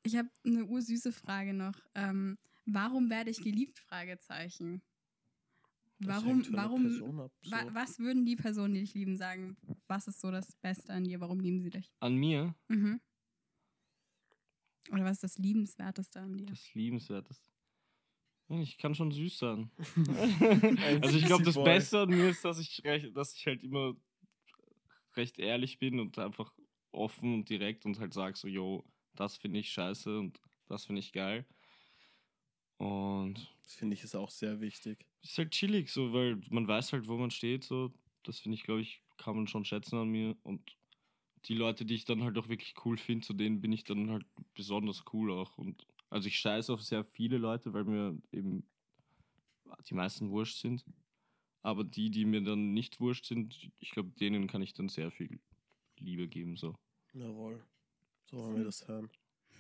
Ich 0.07 0.17
habe 0.17 0.29
eine 0.45 0.65
ursüße 0.67 1.13
Frage 1.13 1.55
noch. 1.55 1.75
Ähm, 1.95 2.37
warum 2.67 3.09
werde 3.11 3.31
ich 3.31 3.43
geliebt? 3.43 3.79
Fragezeichen. 3.79 4.83
Warum, 6.07 6.43
der 6.43 6.53
warum, 6.53 7.01
wa 7.51 7.67
was 7.73 7.99
würden 7.99 8.25
die 8.27 8.37
Personen, 8.37 8.75
die 8.75 8.81
dich 8.81 8.95
lieben, 8.95 9.17
sagen? 9.17 9.57
Was 9.87 10.09
ist 10.09 10.21
so 10.21 10.31
das 10.31 10.57
Beste 10.57 10.93
an 10.93 11.05
dir? 11.05 11.21
Warum 11.21 11.41
lieben 11.41 11.61
sie 11.61 11.71
dich? 11.71 11.93
An 12.01 12.15
mir, 12.17 12.55
Mhm. 12.69 13.01
Oder 14.91 15.05
was 15.05 15.13
ist 15.13 15.23
das 15.25 15.39
Liebenswerteste 15.39 16.21
an 16.21 16.37
dir? 16.37 16.47
das 16.47 16.75
Liebenswerteste. 16.75 17.49
Ich 18.51 18.77
kann 18.77 18.95
schon 18.95 19.11
süß 19.11 19.39
sein. 19.39 19.71
Ein 19.97 20.79
also 21.03 21.17
ich 21.17 21.25
glaube, 21.25 21.45
das. 21.45 21.55
Beste 21.55 22.01
an 22.01 22.11
mir 22.11 22.29
ist, 22.29 22.45
dass 22.45 22.59
ich, 22.59 22.85
recht, 22.85 23.17
dass 23.17 23.35
ich 23.35 23.47
halt 23.47 23.63
immer 23.63 23.97
recht 25.17 25.39
ehrlich 25.39 25.79
bin 25.79 25.99
und 26.01 26.19
einfach 26.19 26.53
offen 26.93 27.33
und 27.35 27.49
direkt 27.49 27.87
und 27.87 27.99
halt 27.99 28.13
sage 28.13 28.37
so, 28.37 28.47
yo, 28.47 28.85
das 29.15 29.37
finde 29.39 29.61
ich 29.61 29.71
scheiße 29.73 30.19
und 30.19 30.39
das 30.67 30.85
finde 30.85 31.01
ich 31.01 31.13
geil. 31.13 31.47
Und 32.77 33.35
Das 33.63 33.75
finde 33.75 33.95
ich 33.95 34.03
ist 34.05 34.15
auch 34.15 34.31
sehr 34.31 34.61
wichtig. 34.61 35.07
Ist 35.25 35.39
halt 35.39 35.51
chillig, 35.53 35.91
so, 35.91 36.13
weil 36.13 36.41
man 36.51 36.69
weiß 36.69 36.93
halt, 36.93 37.09
wo 37.09 37.17
man 37.17 37.31
steht, 37.31 37.65
so. 37.65 37.93
Das 38.23 38.39
finde 38.39 38.57
ich, 38.57 38.65
glaube 38.65 38.81
ich, 38.81 39.03
kann 39.19 39.37
man 39.37 39.47
schon 39.47 39.65
schätzen 39.65 39.99
an 39.99 40.09
mir. 40.09 40.37
Und 40.43 40.77
die 41.47 41.55
Leute, 41.55 41.85
die 41.85 41.95
ich 41.95 42.05
dann 42.05 42.23
halt 42.23 42.39
auch 42.39 42.49
wirklich 42.49 42.75
cool 42.85 42.97
finde, 42.97 43.27
zu 43.27 43.35
denen 43.35 43.61
bin 43.61 43.73
ich 43.73 43.85
dann 43.85 44.11
halt 44.11 44.25
besonders 44.55 45.05
cool 45.13 45.31
auch. 45.33 45.59
Und 45.59 45.87
also 46.11 46.29
ich 46.29 46.39
scheiße 46.39 46.73
auf 46.73 46.83
sehr 46.83 47.05
viele 47.05 47.39
Leute, 47.39 47.73
weil 47.73 47.85
mir 47.85 48.19
eben 48.33 48.65
die 49.89 49.95
meisten 49.95 50.31
wurscht 50.31 50.59
sind. 50.59 50.85
Aber 51.63 51.85
die, 51.85 52.11
die 52.11 52.25
mir 52.25 52.43
dann 52.43 52.73
nicht 52.73 53.01
wurscht 53.01 53.27
sind, 53.27 53.71
ich 53.79 53.91
glaube, 53.91 54.11
denen 54.21 54.47
kann 54.47 54.63
ich 54.63 54.75
dann 54.75 54.89
sehr 54.89 55.11
viel 55.11 55.41
Liebe 55.99 56.29
geben, 56.29 56.57
so. 56.57 56.77
Jawohl. 57.15 57.63
So 58.31 58.39
wollen 58.39 58.57
wir 58.57 58.65
das 58.65 58.87
hören. 58.87 59.11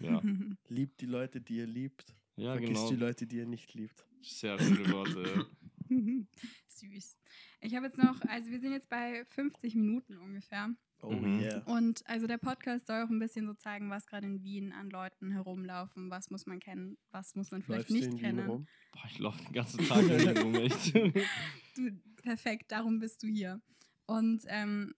Ja, 0.00 0.20
Liebt 0.68 1.00
die 1.00 1.06
Leute, 1.06 1.40
die 1.40 1.56
ihr 1.56 1.66
liebt. 1.66 2.14
Ja 2.36 2.52
Vergisst 2.52 2.72
genau. 2.74 2.88
die 2.90 2.96
Leute, 2.96 3.26
die 3.26 3.36
ihr 3.36 3.46
nicht 3.46 3.74
liebt. 3.74 4.04
Sehr 4.22 4.58
viele 4.58 4.90
Worte. 4.92 5.46
Süß. 6.68 7.18
Ich 7.60 7.74
habe 7.74 7.86
jetzt 7.86 7.98
noch, 7.98 8.20
also 8.22 8.50
wir 8.50 8.60
sind 8.60 8.72
jetzt 8.72 8.88
bei 8.88 9.24
50 9.30 9.74
Minuten 9.74 10.18
ungefähr. 10.18 10.74
Oh 11.02 11.10
Mhm. 11.12 11.40
yeah. 11.40 11.58
Und 11.66 12.06
also 12.06 12.26
der 12.26 12.38
Podcast 12.38 12.86
soll 12.86 13.02
auch 13.02 13.10
ein 13.10 13.18
bisschen 13.18 13.46
so 13.46 13.52
zeigen, 13.54 13.90
was 13.90 14.06
gerade 14.06 14.26
in 14.26 14.42
Wien 14.42 14.72
an 14.72 14.88
Leuten 14.90 15.32
herumlaufen, 15.32 16.08
was 16.10 16.30
muss 16.30 16.46
man 16.46 16.60
kennen, 16.60 16.96
was 17.10 17.34
muss 17.34 17.50
man 17.50 17.62
vielleicht 17.62 17.90
Läufst 17.90 18.04
du 18.06 18.10
nicht 18.10 18.20
kennen. 18.22 18.48
rum? 18.48 18.66
Boah, 18.92 19.02
ich 19.10 19.18
laufe 19.18 19.42
den 19.44 19.52
ganzen 19.52 19.86
Tag 19.86 20.02
in 20.02 20.08
Wien 20.08 20.38
rum, 20.38 20.54
echt. 20.54 20.94
Du, 21.76 21.90
perfekt, 22.22 22.70
darum 22.72 23.00
bist 23.00 23.22
du 23.22 23.26
hier. 23.26 23.60
Und 24.06 24.44
ähm, 24.46 24.94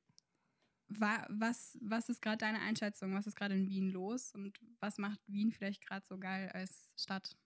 was, 0.89 1.77
was 1.81 2.09
ist 2.09 2.23
gerade 2.23 2.39
deine 2.39 2.61
Einschätzung? 2.61 3.15
Was 3.15 3.27
ist 3.27 3.37
gerade 3.37 3.55
in 3.55 3.69
Wien 3.69 3.91
los? 3.91 4.33
Und 4.35 4.59
was 4.81 4.99
macht 4.99 5.21
Wien 5.27 5.51
vielleicht 5.53 5.87
gerade 5.87 6.07
so 6.07 6.19
geil 6.19 6.51
als 6.53 6.93
Stadt? 6.97 7.37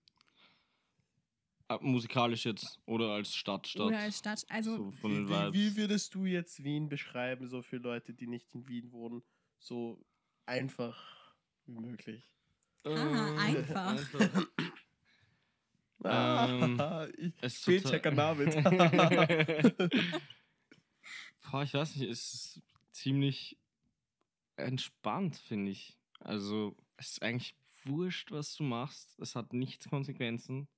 Ah, 1.69 1.79
Musikalisch 1.81 2.47
jetzt 2.47 2.81
oder 2.85 3.13
als 3.13 3.35
Stadt, 3.35 3.69
Stadt. 3.69 3.87
Oder 3.87 3.99
als 4.01 4.19
Stadt? 4.19 4.45
Also, 4.49 4.77
so 4.77 4.91
von 4.91 5.29
Wie, 5.29 5.53
wie, 5.53 5.77
würdest 5.77 6.15
du 6.15 6.27
jetzt 6.27 6.65
Wien 6.65 6.89
beschreiben, 6.89 7.49
so 7.49 7.63
für 7.63 7.77
Leute, 7.77 8.13
die 8.13 8.27
nicht 8.27 8.53
in 8.55 8.67
Wien 8.69 8.91
wohnen? 8.91 9.23
So 9.59 10.05
einfach 10.47 11.35
wie 11.67 11.79
möglich. 11.79 12.29
Ah, 12.85 13.37
einfach. 13.39 13.97
Ähm, 16.03 16.81
Ah, 16.81 17.07
ich 17.19 17.35
es 17.43 17.57
ist 17.57 17.65
Fehlchecker 17.65 18.11
David. 18.13 18.55
Boah, 21.51 21.63
ich 21.63 21.75
weiß 21.75 21.97
nicht, 21.97 22.11
es 22.11 22.33
ist 22.33 22.63
ziemlich 23.01 23.59
entspannt, 24.57 25.37
finde 25.37 25.71
ich. 25.73 25.97
Also, 26.21 26.77
es 26.97 27.13
ist 27.13 27.23
eigentlich 27.23 27.55
wurscht, 27.85 28.31
was 28.31 28.55
du 28.57 28.63
machst. 28.63 29.19
Es 29.19 29.35
hat 29.35 29.53
nichts 29.53 29.89
Konsequenzen. 29.89 30.69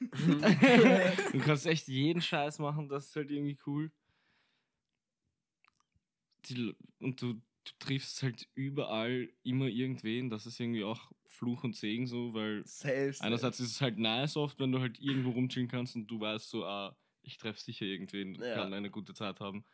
du 0.00 1.38
kannst 1.44 1.66
echt 1.66 1.86
jeden 1.86 2.22
Scheiß 2.22 2.58
machen, 2.58 2.88
das 2.88 3.06
ist 3.08 3.16
halt 3.16 3.30
irgendwie 3.30 3.58
cool. 3.66 3.92
Die, 6.46 6.74
und 7.00 7.20
du, 7.20 7.34
du 7.34 7.72
triffst 7.78 8.22
halt 8.22 8.48
überall 8.54 9.28
immer 9.42 9.66
irgendwen. 9.66 10.30
Das 10.30 10.46
ist 10.46 10.58
irgendwie 10.58 10.84
auch 10.84 11.12
Fluch 11.26 11.64
und 11.64 11.76
Segen 11.76 12.06
so, 12.06 12.32
weil 12.32 12.66
Selbst. 12.66 13.20
einerseits 13.20 13.60
ist 13.60 13.72
es 13.72 13.80
halt 13.80 13.98
nice 13.98 14.36
oft, 14.36 14.58
wenn 14.58 14.72
du 14.72 14.80
halt 14.80 14.98
irgendwo 14.98 15.30
rumchillen 15.30 15.68
kannst 15.68 15.94
und 15.96 16.06
du 16.06 16.18
weißt 16.18 16.48
so, 16.48 16.64
ah, 16.64 16.96
ich 17.22 17.36
treffe 17.36 17.60
sicher 17.60 17.84
irgendwen 17.84 18.36
und 18.36 18.42
Ja. 18.42 18.54
kann 18.54 18.72
eine 18.72 18.90
gute 18.90 19.12
Zeit 19.12 19.38
haben. 19.40 19.64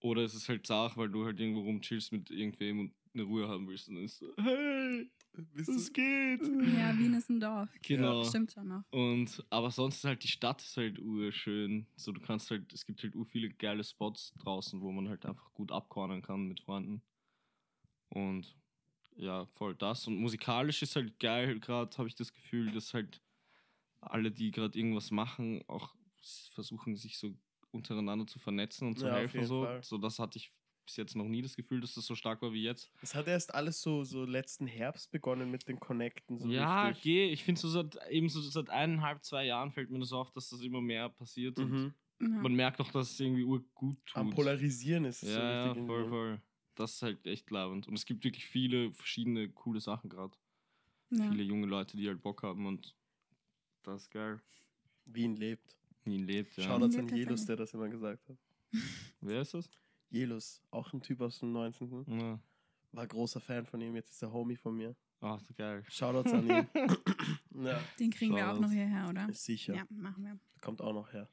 Oder 0.00 0.22
es 0.22 0.34
ist 0.34 0.48
halt 0.48 0.66
Sach, 0.66 0.96
weil 0.96 1.08
du 1.08 1.24
halt 1.24 1.38
irgendwo 1.38 1.60
rumchillst 1.60 2.12
mit 2.12 2.30
irgendwem 2.30 2.80
und 2.80 2.94
eine 3.14 3.24
Ruhe 3.24 3.48
haben 3.48 3.66
willst 3.68 3.88
und 3.88 3.96
dann 3.96 4.04
ist 4.04 4.18
so, 4.18 4.32
hey, 4.38 5.10
du, 5.34 5.92
geht? 5.92 6.42
ja, 6.42 6.96
Wien 6.98 7.14
ist 7.14 7.28
ein 7.28 7.40
Dorf. 7.40 7.68
Genau. 7.82 8.24
Stimmt 8.24 8.52
schon 8.52 8.68
noch. 8.68 8.82
Und 8.90 9.44
aber 9.50 9.70
sonst 9.70 9.96
ist 9.96 10.04
halt 10.04 10.22
die 10.22 10.28
Stadt 10.28 10.62
ist 10.62 10.76
halt 10.76 10.98
urschön. 10.98 11.86
So 11.96 12.12
du 12.12 12.20
kannst 12.20 12.50
halt, 12.50 12.72
es 12.72 12.84
gibt 12.84 13.02
halt 13.02 13.14
ur 13.14 13.26
viele 13.26 13.50
geile 13.50 13.84
Spots 13.84 14.32
draußen, 14.38 14.80
wo 14.80 14.92
man 14.92 15.08
halt 15.08 15.26
einfach 15.26 15.52
gut 15.52 15.72
abkornern 15.72 16.22
kann 16.22 16.46
mit 16.46 16.60
Freunden. 16.60 17.02
Und 18.08 18.56
ja, 19.16 19.46
voll 19.46 19.74
das. 19.74 20.06
Und 20.06 20.16
musikalisch 20.16 20.82
ist 20.82 20.96
halt 20.96 21.18
geil, 21.18 21.60
gerade 21.60 21.96
habe 21.98 22.08
ich 22.08 22.14
das 22.14 22.32
Gefühl, 22.32 22.70
dass 22.72 22.94
halt 22.94 23.20
alle, 24.00 24.30
die 24.30 24.50
gerade 24.50 24.78
irgendwas 24.78 25.10
machen, 25.10 25.62
auch 25.68 25.94
versuchen, 26.52 26.96
sich 26.96 27.18
so 27.18 27.34
untereinander 27.72 28.26
zu 28.26 28.38
vernetzen 28.38 28.88
und 28.88 28.98
zu 28.98 29.06
Ja, 29.06 29.14
helfen. 29.14 29.44
So. 29.44 29.64
Fall. 29.64 29.82
so, 29.82 29.98
das 29.98 30.18
hatte 30.18 30.38
ich 30.38 30.52
bis 30.86 30.96
jetzt 30.96 31.14
noch 31.14 31.26
nie 31.28 31.40
das 31.42 31.54
Gefühl, 31.56 31.80
dass 31.80 31.94
das 31.94 32.06
so 32.06 32.14
stark 32.16 32.42
war 32.42 32.52
wie 32.52 32.62
jetzt. 32.64 32.90
es 33.00 33.14
hat 33.14 33.28
erst 33.28 33.54
alles 33.54 33.80
so, 33.80 34.02
so 34.02 34.24
letzten 34.24 34.66
Herbst 34.66 35.10
begonnen 35.12 35.50
mit 35.50 35.68
den 35.68 35.78
Connecten. 35.78 36.38
So 36.38 36.48
ja, 36.48 36.88
richtig. 36.88 37.02
geh. 37.04 37.30
Ich 37.30 37.44
finde 37.44 37.60
so 37.60 37.68
seit 37.68 37.96
eben 38.10 38.28
so 38.28 38.40
seit 38.40 38.70
eineinhalb, 38.70 39.22
zwei 39.24 39.44
Jahren 39.46 39.70
fällt 39.70 39.90
mir 39.90 40.00
das 40.00 40.12
auf, 40.12 40.32
dass 40.32 40.48
das 40.50 40.60
immer 40.62 40.80
mehr 40.80 41.08
passiert. 41.08 41.58
Und 41.58 41.70
Mhm. 41.70 41.94
Ja. 42.22 42.28
man 42.28 42.52
merkt 42.54 42.80
auch, 42.80 42.90
dass 42.90 43.12
es 43.12 43.20
irgendwie 43.20 43.44
urgut 43.44 43.96
tut. 44.04 44.16
Am 44.16 44.28
Polarisieren 44.30 45.04
ist 45.06 45.22
es 45.22 45.32
so 45.32 45.38
ja, 45.38 45.50
ja, 45.52 45.64
richtig. 45.68 45.86
voll, 45.86 45.96
irgendwie. 46.00 46.10
voll. 46.10 46.42
Das 46.74 46.92
ist 46.94 47.02
halt 47.02 47.26
echt 47.26 47.50
labend. 47.50 47.86
Und 47.88 47.94
es 47.94 48.04
gibt 48.04 48.24
wirklich 48.24 48.44
viele 48.46 48.92
verschiedene 48.92 49.48
coole 49.50 49.80
Sachen 49.80 50.10
gerade. 50.10 50.36
Ja. 51.10 51.28
Viele 51.30 51.42
junge 51.42 51.66
Leute, 51.66 51.96
die 51.96 52.06
halt 52.08 52.20
Bock 52.22 52.42
haben 52.42 52.66
und 52.66 52.94
das 53.84 54.02
ist 54.02 54.10
geil. 54.10 54.40
Wien 55.06 55.36
lebt. 55.36 55.76
Wien 56.04 56.24
lebt, 56.26 56.56
ja. 56.56 56.64
Shoutouts 56.64 56.96
an 56.96 57.06
lebt 57.08 57.18
Jelus, 57.18 57.44
der 57.46 57.56
das 57.56 57.74
immer 57.74 57.88
gesagt 57.88 58.28
hat. 58.28 58.36
Wer 59.20 59.42
ist 59.42 59.54
das? 59.54 59.68
Jelus, 60.10 60.62
auch 60.70 60.92
ein 60.92 61.00
Typ 61.00 61.20
aus 61.20 61.38
dem 61.40 61.52
19. 61.52 62.18
Ja. 62.18 62.40
War 62.92 63.06
großer 63.06 63.40
Fan 63.40 63.64
von 63.66 63.80
ihm, 63.80 63.94
jetzt 63.94 64.10
ist 64.10 64.22
er 64.22 64.32
Homie 64.32 64.56
von 64.56 64.76
mir. 64.76 64.96
Ach, 65.20 65.38
so 65.40 65.52
geil. 65.54 65.84
Shoutouts 65.88 66.32
an 66.32 66.48
ihn. 66.48 66.66
ja, 67.64 67.80
Den 67.98 68.10
kriegen 68.10 68.34
wir 68.34 68.44
auch 68.46 68.54
Shoutouts. 68.54 68.60
noch 68.62 68.70
hierher, 68.72 69.08
oder? 69.08 69.28
ist 69.28 69.44
sicher. 69.44 69.74
Ja, 69.74 69.84
machen 69.90 70.24
wir. 70.24 70.38
Kommt 70.60 70.80
auch 70.80 70.92
noch 70.94 71.12
her. 71.12 71.28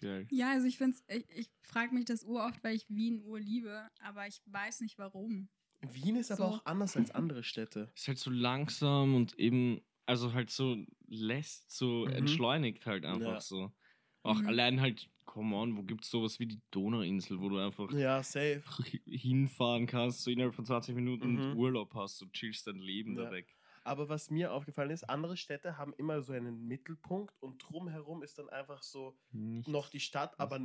Geil. 0.00 0.26
Ja, 0.30 0.52
also 0.52 0.66
ich 0.68 0.78
finde 0.78 0.96
ich, 1.08 1.24
ich 1.30 1.50
frage 1.62 1.92
mich 1.92 2.04
das 2.04 2.22
uroft, 2.22 2.62
weil 2.62 2.76
ich 2.76 2.88
Wien 2.88 3.20
ur 3.24 3.40
liebe, 3.40 3.88
aber 4.00 4.26
ich 4.28 4.40
weiß 4.46 4.80
nicht 4.80 4.96
warum. 4.98 5.48
Wien 5.80 6.16
ist 6.16 6.30
aber 6.30 6.38
So. 6.38 6.44
auch 6.56 6.66
anders 6.66 6.96
als 6.96 7.10
andere 7.10 7.42
Städte. 7.42 7.90
Ist 7.96 8.06
halt 8.08 8.18
so 8.18 8.30
langsam 8.30 9.14
und 9.16 9.36
eben, 9.38 9.80
also 10.06 10.32
halt 10.32 10.50
so 10.50 10.76
lässt, 11.08 11.70
so 11.70 12.06
Mhm. 12.06 12.12
entschleunigt 12.12 12.86
halt 12.86 13.04
einfach 13.04 13.32
Ja. 13.34 13.40
so. 13.40 13.72
Auch 14.22 14.40
Mhm. 14.40 14.46
allein 14.48 14.80
halt, 14.80 15.08
come 15.24 15.54
on, 15.56 15.76
wo 15.76 15.82
gibt's 15.82 16.10
sowas 16.10 16.38
wie 16.40 16.46
die 16.46 16.60
Donauinsel, 16.70 17.40
wo 17.40 17.48
du 17.48 17.58
einfach 17.58 17.90
Ja, 17.92 18.22
safe. 18.22 18.62
hinfahren 19.06 19.86
kannst, 19.86 20.22
so 20.22 20.30
innerhalb 20.30 20.54
von 20.54 20.64
20 20.64 20.94
Minuten 20.94 21.50
Mhm. 21.52 21.56
Urlaub 21.56 21.94
hast, 21.94 22.20
du 22.20 22.26
chillst 22.26 22.66
dein 22.66 22.76
Leben 22.78 23.16
Ja. 23.16 23.24
da 23.24 23.30
weg. 23.30 23.54
Aber 23.84 24.08
was 24.08 24.30
mir 24.30 24.52
aufgefallen 24.52 24.90
ist, 24.90 25.04
andere 25.08 25.36
Städte 25.36 25.78
haben 25.78 25.94
immer 25.94 26.20
so 26.20 26.32
einen 26.34 26.66
Mittelpunkt 26.66 27.34
und 27.40 27.58
drumherum 27.58 28.22
ist 28.22 28.38
dann 28.38 28.48
einfach 28.50 28.82
so 28.82 29.16
Nichts. 29.32 29.68
noch 29.70 29.88
die 29.88 30.00
Stadt, 30.00 30.38
aber 30.38 30.60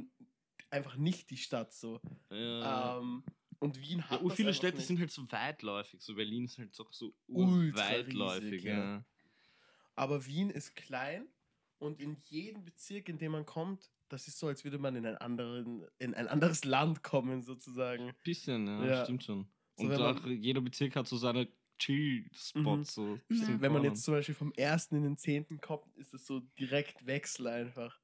einfach 0.71 0.97
nicht 0.97 1.29
die 1.29 1.37
Stadt 1.37 1.71
so. 1.73 2.01
Ja. 2.29 2.97
Ähm, 2.99 3.23
und 3.59 3.79
Wien 3.79 4.09
hat 4.09 4.21
Ja, 4.21 4.29
viele 4.29 4.53
Städte 4.53 4.77
nicht. 4.77 4.87
sind 4.87 4.99
halt 4.99 5.11
so 5.11 5.31
weitläufig. 5.31 6.01
So 6.01 6.15
Berlin 6.15 6.45
ist 6.45 6.57
halt 6.57 6.73
so, 6.73 6.85
so 6.91 7.13
Ultra 7.27 7.77
weitläufig. 7.77 8.63
ja. 8.63 9.05
Aber 9.95 10.25
Wien 10.25 10.49
ist 10.49 10.75
klein 10.75 11.27
und 11.83 11.99
in 11.99 12.17
jedem 12.23 12.63
Bezirk, 12.65 13.09
in 13.09 13.17
dem 13.17 13.33
man 13.33 13.45
kommt, 13.45 13.91
das 14.09 14.27
ist 14.27 14.39
so, 14.39 14.47
als 14.47 14.63
würde 14.63 14.77
man 14.77 14.95
in 14.95 15.05
ein, 15.05 15.17
anderen, 15.17 15.85
in 15.99 16.13
ein 16.13 16.27
anderes 16.27 16.65
Land 16.65 17.03
kommen, 17.03 17.41
sozusagen. 17.41 18.13
Bisschen, 18.23 18.67
ja, 18.67 18.85
Ja. 18.85 19.03
stimmt 19.03 19.23
schon. 19.23 19.47
So, 19.75 19.83
Und 19.83 19.89
wenn 19.91 19.99
man- 19.99 20.17
auch 20.17 20.25
jeder 20.27 20.61
Bezirk 20.61 20.95
hat 20.95 21.07
so 21.07 21.17
seine 21.17 21.47
Chill-Spots. 21.79 22.93
So 22.93 23.19
Ja. 23.29 23.45
zum 23.45 23.61
Wenn 23.61 23.73
man 23.73 23.83
jetzt 23.83 24.03
zum 24.03 24.13
Beispiel 24.13 24.35
vom 24.35 24.53
ersten 24.53 24.95
in 24.97 25.03
den 25.03 25.17
zehnten 25.17 25.59
kommt, 25.59 25.95
ist 25.97 26.13
es 26.13 26.25
so 26.25 26.39
direkt 26.59 27.05
Wechsel 27.05 27.47
einfach. 27.47 27.99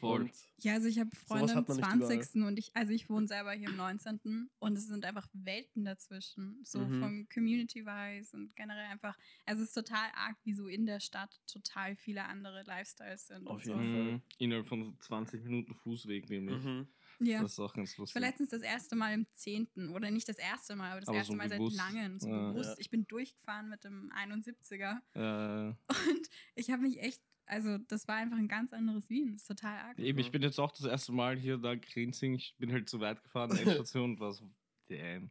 Voll. 0.00 0.22
Und 0.22 0.32
Ja, 0.58 0.74
also 0.74 0.88
ich 0.88 0.98
habe 0.98 1.10
Freunde 1.14 1.52
überall. 1.52 1.78
20. 2.08 2.42
und 2.44 2.58
ich, 2.58 2.70
also 2.74 2.92
ich 2.92 3.08
wohne 3.10 3.26
selber 3.28 3.52
hier 3.52 3.68
im 3.68 3.76
19. 3.76 4.48
und 4.58 4.76
es 4.78 4.86
sind 4.86 5.04
einfach 5.04 5.28
Welten 5.32 5.84
dazwischen. 5.84 6.60
So 6.64 6.80
Mhm. 6.80 7.00
vom 7.00 7.28
Community-Wise 7.32 8.36
und 8.36 8.54
generell 8.56 8.86
einfach, 8.90 9.16
also 9.46 9.62
es 9.62 9.68
ist 9.68 9.74
total 9.74 10.08
arg, 10.14 10.36
wie 10.44 10.54
so 10.54 10.66
in 10.68 10.86
der 10.86 11.00
Stadt 11.00 11.40
total 11.46 11.96
viele 11.96 12.24
andere 12.24 12.62
Lifestyles 12.64 13.26
sind. 13.28 13.46
Auf 13.46 13.64
jeden 13.64 13.76
so. 13.78 13.82
Fall. 13.82 14.12
Mhm. 14.12 14.22
Innerhalb 14.38 14.66
von 14.66 14.84
so 14.84 14.92
20 15.00 15.42
Minuten 15.44 15.74
Fußweg 15.74 16.28
nämlich. 16.30 16.62
mhm. 16.62 16.88
Ja. 17.20 17.40
Das 17.42 17.52
ist 17.52 17.60
auch 17.60 17.72
ganz 17.72 17.92
Ich 17.92 17.98
war 17.98 18.02
lustig. 18.02 18.20
letztens 18.20 18.50
das 18.50 18.62
erste 18.62 18.96
Mal 18.96 19.14
im 19.14 19.26
10. 19.34 19.90
oder 19.94 20.10
nicht 20.10 20.28
das 20.28 20.38
erste 20.38 20.74
Mal, 20.74 20.90
aber 20.90 21.00
das 21.00 21.08
Aber 21.08 21.18
erste 21.18 21.32
so 21.32 21.36
Mal 21.36 21.48
bewusst. 21.48 21.76
seit 21.76 21.92
langem, 21.94 22.18
so 22.18 22.28
Ja. 22.28 22.50
bewusst. 22.50 22.70
Ja. 22.70 22.74
Ich 22.78 22.90
bin 22.90 23.06
durchgefahren 23.06 23.68
mit 23.68 23.84
dem 23.84 24.10
71er 24.12 25.00
Äh, 25.14 25.68
und 25.88 26.30
ich 26.56 26.70
habe 26.72 26.82
mich 26.82 26.98
echt, 27.00 27.22
also 27.46 27.78
das 27.78 28.06
war 28.08 28.16
einfach 28.16 28.36
ein 28.38 28.48
ganz 28.48 28.72
anderes 28.72 29.08
Wien. 29.10 29.32
Das 29.32 29.42
ist 29.42 29.48
total 29.48 29.78
arg. 29.78 29.98
eben, 29.98 30.18
ich 30.18 30.28
Mhm. 30.28 30.32
bin 30.32 30.42
jetzt 30.42 30.58
auch 30.58 30.72
das 30.72 30.84
erste 30.86 31.12
Mal 31.12 31.36
hier 31.38 31.58
da 31.58 31.74
Grenzing. 31.74 32.34
Ich 32.34 32.54
bin 32.58 32.72
halt 32.72 32.88
zu 32.88 33.00
weit 33.00 33.22
gefahren, 33.22 33.50
Endstation 33.56 34.10
und 34.12 34.20
war 34.20 34.32
so, 34.32 34.50
damn. 34.88 35.30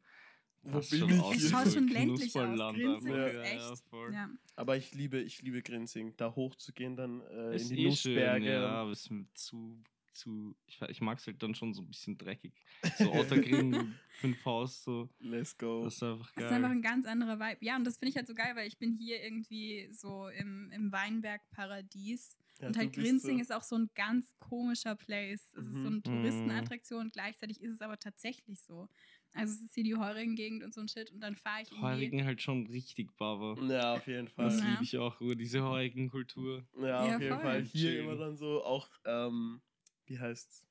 Wo 0.63 0.73
was 0.77 0.89
bin 0.91 1.09
ich 1.09 1.19
aus? 1.19 1.35
Es 1.37 1.49
schaut 1.49 1.73
schon 1.73 1.87
ländlich 1.87 2.35
aus. 2.35 2.75
Grinzing 2.75 3.13
einfach. 3.15 3.27
ist 3.27 3.33
Ja, 3.33 3.41
echt. 3.41 3.83
ja. 3.91 4.11
Ja. 4.11 4.29
Aber 4.55 4.77
ich 4.77 4.93
liebe, 4.93 5.19
ich 5.19 5.41
liebe 5.41 5.63
Grinzing. 5.63 6.15
Da 6.17 6.35
hochzugehen, 6.35 6.95
dann 6.95 7.21
äh, 7.21 7.55
in 7.57 7.69
die 7.69 7.85
eh 7.87 7.91
schön, 7.95 8.13
Nussberge. 8.13 8.45
ja, 8.51 8.67
aber 8.67 8.91
es 8.91 9.07
ist 9.09 9.37
zu, 9.37 9.81
zu, 10.13 10.55
ich, 10.67 10.81
ich 10.89 11.01
mag 11.01 11.19
es 11.19 11.27
halt 11.27 11.41
dann 11.41 11.55
schon 11.55 11.73
so 11.73 11.81
ein 11.81 11.87
bisschen 11.87 12.17
dreckig. 12.17 12.53
So 12.97 13.11
Ottergring, 13.13 13.93
fünf 14.19 14.43
Haus, 14.45 14.83
so, 14.83 15.09
Let's 15.19 15.57
go. 15.57 15.83
das 15.83 15.95
ist 15.95 16.03
einfach 16.03 16.31
Das 16.35 16.43
ist 16.45 16.51
einfach 16.51 16.67
geil. 16.69 16.77
ein 16.77 16.81
ganz 16.81 17.05
anderer 17.05 17.39
Vibe. 17.39 17.57
Ja, 17.65 17.75
und 17.75 17.83
das 17.85 17.97
finde 17.97 18.09
ich 18.09 18.15
halt 18.17 18.27
so 18.27 18.33
geil, 18.35 18.55
weil 18.55 18.67
ich 18.67 18.77
bin 18.77 18.93
hier 18.93 19.23
irgendwie 19.23 19.89
so 19.93 20.27
im, 20.29 20.69
im 20.71 20.91
Weinberg-Paradies. 20.91 22.37
Ja, 22.59 22.67
und 22.67 22.77
halt 22.77 22.93
Grinzing 22.93 23.37
so- 23.37 23.41
ist 23.41 23.51
auch 23.53 23.63
so 23.63 23.75
ein 23.75 23.89
ganz 23.95 24.35
komischer 24.39 24.95
Place. 24.95 25.49
Es 25.55 25.65
ist 25.65 25.73
so 25.81 25.87
eine 25.87 25.95
Mhm. 25.97 26.03
Touristenattraktion. 26.03 27.09
Gleichzeitig 27.11 27.59
ist 27.61 27.71
es 27.73 27.81
aber 27.81 27.97
tatsächlich 27.97 28.61
so. 28.61 28.87
Also 29.33 29.53
es 29.53 29.61
ist 29.61 29.73
hier 29.75 29.83
die 29.85 29.95
Heurigen-Gegend 29.95 30.61
und 30.63 30.73
so 30.73 30.81
ein 30.81 30.87
Shit. 30.89 31.09
Und 31.11 31.21
dann 31.21 31.35
fahre 31.37 31.61
ich 31.63 31.69
irgendwie... 31.71 31.85
Heurigen 31.87 32.25
halt 32.25 32.41
schon 32.41 32.67
richtig 32.67 33.15
Baba. 33.17 33.55
Ja, 33.63 33.93
auf 33.95 34.05
jeden 34.05 34.27
Fall. 34.27 34.45
Das 34.45 34.59
Ja. 34.59 34.69
liebe 34.71 34.83
ich 34.83 34.97
auch, 34.97 35.15
diese 35.19 35.63
heurigen 35.63 36.09
Kultur. 36.09 36.63
Ja, 36.77 37.07
Ja, 37.07 37.15
auf 37.15 37.21
jeden 37.21 37.33
voll. 37.35 37.41
Fall. 37.43 37.63
Hier 37.63 37.91
Chillen. 37.91 38.05
immer 38.05 38.17
dann 38.17 38.35
so 38.37 38.63
auch, 38.63 38.89
ähm, 39.05 39.61
wie 40.11 40.19
heißt's? 40.19 40.65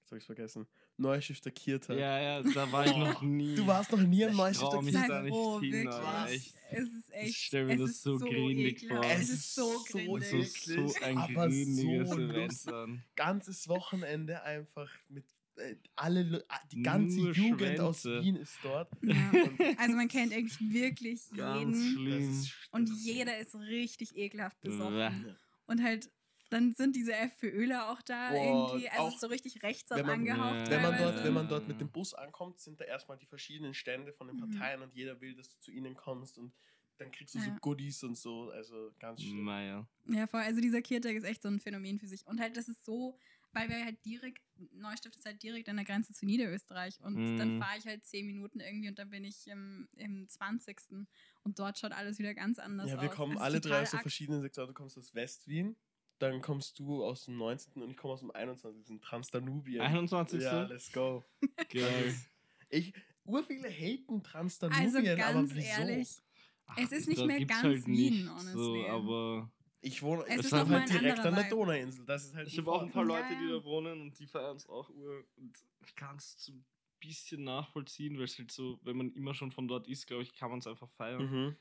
Jetzt 0.00 0.10
hab 0.12 0.18
ich's 0.18 0.26
vergessen. 0.26 0.66
Neustifter 0.98 1.50
Kirta. 1.50 1.92
Ja, 1.94 2.18
ja, 2.20 2.42
da 2.42 2.70
war 2.72 2.86
ich 2.86 2.96
noch 2.96 3.20
nie. 3.20 3.56
Du 3.56 3.66
warst 3.66 3.90
noch 3.90 4.00
nie 4.00 4.24
am 4.24 4.30
Ich 4.30 4.36
mich 4.82 4.94
Sei 4.94 5.00
Kirta. 5.00 5.08
da 5.08 5.22
nicht 5.22 5.34
hin, 5.60 5.72
wirklich. 5.72 6.34
echt. 6.36 6.54
Es 6.70 6.88
ist 6.88 7.12
echt. 7.12 7.28
Ich 7.30 7.36
stell 7.38 7.64
mir 7.66 7.72
es 7.74 7.80
das 7.80 7.90
ist 7.90 8.02
so 8.02 8.18
gründig 8.18 8.82
ekelhaft. 8.84 9.04
vor. 9.04 9.12
Es 9.14 9.28
ist 9.28 9.54
so 9.54 9.78
so 9.78 9.98
gründig. 9.98 10.52
so, 10.62 10.86
so 10.88 11.04
ein 11.04 11.18
aber 11.18 11.48
gründiges 11.48 12.08
so 12.10 12.70
Event. 12.70 13.00
Ganzes 13.16 13.68
Wochenende 13.68 14.42
einfach 14.44 14.90
mit 15.08 15.24
äh, 15.56 15.74
alle, 15.96 16.22
Le- 16.22 16.44
ah, 16.48 16.60
die 16.70 16.82
ganze 16.82 17.16
Nur 17.18 17.32
Jugend 17.32 17.80
aus 17.80 18.02
Schwänze. 18.02 18.22
Wien 18.22 18.36
ist 18.36 18.56
dort. 18.62 18.90
Ja. 19.02 19.32
Also 19.78 19.94
man 19.96 20.06
kennt 20.08 20.32
eigentlich 20.32 20.58
wirklich 20.60 21.22
Ganz 21.36 21.76
jeden. 21.76 21.92
schlimm. 21.94 22.44
Und 22.70 22.90
jeder 23.02 23.38
ist 23.38 23.54
richtig 23.56 24.16
ekelhaft 24.16 24.60
besoffen. 24.60 25.36
Und 25.66 25.82
halt, 25.82 26.10
dann 26.50 26.74
sind 26.74 26.94
diese 26.96 27.14
FPÖler 27.14 27.90
auch 27.90 28.02
da 28.02 28.30
Boah, 28.30 28.70
irgendwie. 28.70 28.88
Also 28.88 29.02
auch 29.02 29.08
es 29.08 29.14
ist 29.14 29.20
so 29.20 29.26
richtig 29.26 29.62
rechts 29.62 29.90
wenn 29.90 30.06
man- 30.06 30.20
angehaucht. 30.20 30.70
Wenn 30.70 30.82
man, 30.82 30.96
dort, 30.98 31.24
wenn 31.24 31.32
man 31.34 31.48
dort 31.48 31.66
mit 31.68 31.80
dem 31.80 31.90
Bus 31.90 32.14
ankommt, 32.14 32.60
sind 32.60 32.80
da 32.80 32.84
erstmal 32.84 33.18
die 33.18 33.26
verschiedenen 33.26 33.74
Stände 33.74 34.12
von 34.12 34.28
den 34.28 34.36
Mhm. 34.36 34.50
Parteien 34.50 34.82
und 34.82 34.94
jeder 34.94 35.20
will, 35.20 35.34
dass 35.34 35.48
du 35.48 35.58
zu 35.58 35.70
ihnen 35.72 35.94
kommst 35.94 36.38
und 36.38 36.52
dann 36.98 37.10
kriegst 37.12 37.34
du 37.34 37.40
so 37.40 37.48
Ja. 37.50 37.58
Goodies 37.60 38.02
und 38.04 38.16
so. 38.16 38.50
Also 38.50 38.92
ganz 38.98 39.20
schlimm. 39.22 39.44
Naja. 39.44 39.86
Ja, 40.06 40.26
voll. 40.26 40.40
Also 40.40 40.60
dieser 40.60 40.80
Kirtag 40.80 41.12
ist 41.14 41.24
echt 41.24 41.42
so 41.42 41.48
ein 41.48 41.60
Phänomen 41.60 41.98
für 41.98 42.06
sich. 42.06 42.26
Und 42.26 42.40
halt, 42.40 42.56
das 42.56 42.68
ist 42.68 42.84
so, 42.86 43.18
weil 43.52 43.68
wir 43.68 43.84
halt 43.84 44.02
direkt, 44.04 44.40
Neustift 44.72 45.14
ist 45.16 45.26
halt 45.26 45.42
direkt 45.42 45.68
an 45.68 45.76
der 45.76 45.84
Grenze 45.84 46.14
zu 46.14 46.24
Niederösterreich. 46.24 46.98
Und 47.02 47.14
Mhm. 47.16 47.36
dann 47.38 47.58
fahre 47.60 47.78
ich 47.78 47.84
halt 47.86 48.04
zehn 48.06 48.24
Minuten 48.26 48.60
irgendwie 48.60 48.88
und 48.88 48.98
dann 48.98 49.10
bin 49.10 49.24
ich 49.24 49.46
im, 49.48 49.88
im 49.96 50.26
20. 50.28 50.78
Und 51.42 51.58
dort 51.58 51.78
schaut 51.78 51.92
alles 51.92 52.18
wieder 52.18 52.32
ganz 52.34 52.58
anders 52.58 52.88
Ja, 52.88 52.96
aus. 52.96 53.02
wir 53.02 53.08
kommen 53.10 53.36
alle 53.36 53.60
drei 53.60 53.82
aus 53.82 53.90
so 53.90 53.98
verschiedenen 53.98 54.40
Sektoren. 54.40 54.68
Du 54.68 54.74
kommst 54.74 54.96
aus 54.96 55.14
West-Wien, 55.14 55.76
dann 56.18 56.40
kommst 56.40 56.78
du 56.78 57.04
aus 57.04 57.24
dem 57.26 57.36
19. 57.36 57.82
und 57.82 57.90
ich 57.90 57.96
komme 57.96 58.14
aus 58.14 58.20
dem 58.20 58.30
21. 58.30 59.00
Transdanubien. 59.00 59.80
21. 59.82 60.42
Ja, 60.42 60.62
let's 60.62 60.90
go. 60.92 61.24
Geil. 61.70 62.14
Ich, 62.70 62.92
ur 63.24 63.42
viele 63.44 63.68
haten 63.68 64.22
Transdanubien, 64.22 64.86
Also 64.86 64.98
aber 64.98 65.16
ganz 65.16 65.54
wieso? 65.54 65.66
ehrlich, 65.80 66.08
Ach, 66.66 66.78
Es 66.78 66.90
ist 66.92 67.08
nicht 67.08 67.24
mehr 67.24 67.44
ganz 67.44 67.86
Wien, 67.86 67.92
nicht 68.24 68.28
honestly. 68.30 68.52
So, 68.52 68.86
aber 68.88 69.50
Ich 69.80 70.02
wohne 70.02 70.24
Es 70.26 70.40
ich 70.40 70.46
ist 70.46 70.52
halt 70.52 70.88
direkt 70.90 71.20
an 71.20 71.34
der. 71.36 71.48
Donauinsel. 71.48 72.04
Das 72.06 72.24
ist 72.24 72.34
halt 72.34 72.48
ich 72.48 72.58
habe 72.58 72.72
auch 72.72 72.82
ein 72.82 72.90
paar 72.90 73.02
Ja, 73.04 73.08
Leute, 73.08 73.36
die 73.40 73.48
ja. 73.48 73.58
da 73.58 73.64
wohnen 73.64 74.00
und 74.00 74.18
die 74.18 74.26
feiern 74.26 74.56
es 74.56 74.68
auch 74.68 74.88
ur. 74.90 75.24
Und 75.36 75.52
ich 75.86 75.94
kann 75.94 76.16
es 76.16 76.34
so 76.38 76.52
ein 76.52 76.64
bisschen 76.98 77.44
nachvollziehen, 77.44 78.16
weil 78.16 78.24
es 78.24 78.36
halt 78.38 78.50
so, 78.50 78.80
wenn 78.82 78.96
man 78.96 79.12
immer 79.12 79.32
schon 79.34 79.52
von 79.52 79.68
dort 79.68 79.86
ist, 79.86 80.06
glaube 80.08 80.24
ich, 80.24 80.34
kann 80.34 80.50
man 80.50 80.58
es 80.58 80.66
einfach 80.66 80.88
feiern. 80.90 81.22
Mhm. 81.22 81.56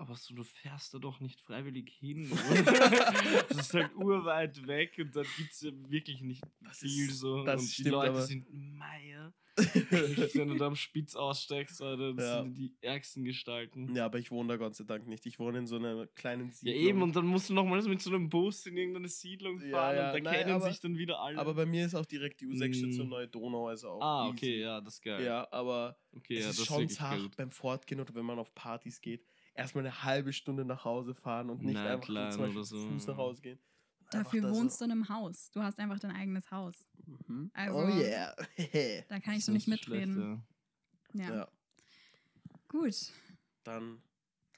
Aber 0.00 0.16
so, 0.16 0.34
du 0.34 0.44
fährst 0.44 0.94
da 0.94 0.98
doch 0.98 1.20
nicht 1.20 1.42
freiwillig 1.42 1.90
hin. 1.90 2.30
das 3.50 3.58
ist 3.58 3.74
halt 3.74 3.94
urweit 3.94 4.66
weg 4.66 4.94
und 4.98 5.14
da 5.14 5.22
gibt 5.36 5.52
es 5.52 5.60
ja 5.60 5.70
wirklich 5.90 6.22
nicht 6.22 6.42
Das 6.62 6.78
viel 6.78 7.10
ist- 7.10 7.18
so. 7.18 7.44
das 7.44 7.60
und 7.60 7.68
die 7.68 7.72
stimmt, 7.74 7.90
Leute 7.90 8.10
aber- 8.10 8.22
sind 8.22 8.46
Meier. 8.50 9.34
Wenn 10.34 10.48
du 10.48 10.54
da 10.54 10.68
am 10.68 10.76
Spitz 10.76 11.14
aussteigst, 11.16 11.82
Alter, 11.82 12.14
das 12.14 12.24
Ja. 12.24 12.42
sind 12.44 12.54
die 12.56 12.72
ärgsten 12.80 13.24
Gestalten. 13.24 13.94
Ja, 13.94 14.06
aber 14.06 14.18
ich 14.18 14.30
wohne 14.30 14.48
da 14.48 14.56
Gott 14.56 14.74
sei 14.74 14.84
Dank 14.84 15.06
nicht. 15.06 15.26
Ich 15.26 15.38
wohne 15.38 15.58
in 15.58 15.66
so 15.66 15.76
einer 15.76 16.06
kleinen 16.06 16.46
Ja, 16.46 16.52
Siedlung. 16.54 16.74
eben, 16.76 17.02
und 17.02 17.14
dann 17.16 17.26
musst 17.26 17.50
du 17.50 17.54
nochmals 17.54 17.86
mit 17.86 18.00
so 18.00 18.08
einem 18.08 18.30
Bus 18.30 18.64
in 18.64 18.78
irgendeine 18.78 19.08
Siedlung 19.08 19.60
Ja, 19.60 19.70
fahren 19.70 19.96
ja, 19.96 20.12
und 20.14 20.24
da 20.24 20.30
nein, 20.30 20.38
kennen 20.40 20.52
aber- 20.54 20.70
sich 20.70 20.80
dann 20.80 20.96
wieder 20.96 21.20
alle. 21.20 21.36
aber 21.38 21.52
bei 21.52 21.66
mir 21.66 21.84
ist 21.84 21.94
auch 21.94 22.06
direkt 22.06 22.40
die 22.40 22.46
U6-Station 22.46 23.08
Mm. 23.08 23.10
Neue 23.10 23.28
Donau, 23.28 23.66
also 23.68 23.90
auch 23.90 24.00
ah, 24.00 24.24
easy. 24.28 24.32
okay, 24.32 24.60
ja, 24.60 24.80
das 24.80 24.94
ist 24.94 25.02
geil. 25.02 25.22
Ja, 25.24 25.46
aber 25.50 25.98
okay, 26.16 26.36
es 26.38 26.44
ja, 26.44 26.50
ist 26.52 26.64
schon 26.66 26.88
zart 26.88 27.36
beim 27.36 27.50
Fortgehen 27.50 28.00
oder 28.00 28.14
wenn 28.14 28.24
man 28.24 28.38
auf 28.38 28.54
Partys 28.54 28.98
geht, 29.02 29.26
erstmal 29.60 29.84
eine 29.86 30.02
halbe 30.02 30.32
Stunde 30.32 30.64
nach 30.64 30.84
Hause 30.84 31.14
fahren 31.14 31.50
und 31.50 31.62
nicht 31.62 31.74
Na, 31.74 31.84
einfach 31.92 32.06
so 32.06 32.12
klein 32.12 32.32
zum 32.32 32.42
Beispiel 32.42 32.64
so. 32.64 32.88
Fuß 32.88 33.06
nach 33.06 33.16
Hause 33.16 33.42
gehen. 33.42 33.58
Dafür 34.10 34.50
wohnst 34.50 34.80
du 34.80 34.86
in 34.86 34.90
einem 34.90 35.08
Haus. 35.08 35.50
Du 35.52 35.62
hast 35.62 35.78
einfach 35.78 35.98
dein 36.00 36.10
eigenes 36.10 36.50
Haus. 36.50 36.88
Mhm. 37.06 37.50
Also- 37.54 37.78
oh 37.78 37.88
yeah. 37.88 38.34
Da 39.08 39.20
kann 39.20 39.34
ich 39.34 39.44
so 39.44 39.52
nicht 39.52 39.64
schlecht, 39.64 39.86
mitreden. 39.88 40.42
Ja. 41.12 41.34
ja. 41.34 41.48
Gut. 42.68 43.12
Dann 43.64 44.02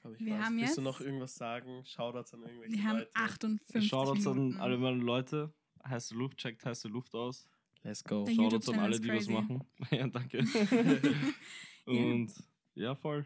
habe 0.03 0.15
ich 0.15 0.19
Wir 0.25 0.37
was. 0.37 0.45
haben 0.45 0.57
Willst 0.57 0.77
du 0.77 0.81
noch 0.81 1.01
irgendwas 1.01 1.35
sagen? 1.35 1.83
Shoutouts 1.85 2.33
an 2.33 2.41
irgendwelche 2.43 2.73
Wir 2.73 2.83
haben 2.83 2.99
Leute. 2.99 3.11
58 3.13 3.87
Shoutouts 3.89 4.27
an 4.27 4.57
alle 4.57 4.77
meine 4.77 4.97
Leute. 4.97 5.53
Heiße 5.85 6.15
Luft, 6.15 6.37
checkt 6.37 6.65
heiße 6.65 6.87
Luft 6.87 7.13
aus. 7.13 7.47
Let's 7.83 8.03
go. 8.03 8.23
Der 8.23 8.33
Shoutouts 8.33 8.69
an 8.69 8.79
alle, 8.79 8.99
die 8.99 9.09
was 9.09 9.27
machen. 9.27 9.63
ja, 9.91 10.07
danke. 10.07 10.39
Und 11.85 12.31
ja, 12.75 12.95
voll. 12.95 13.25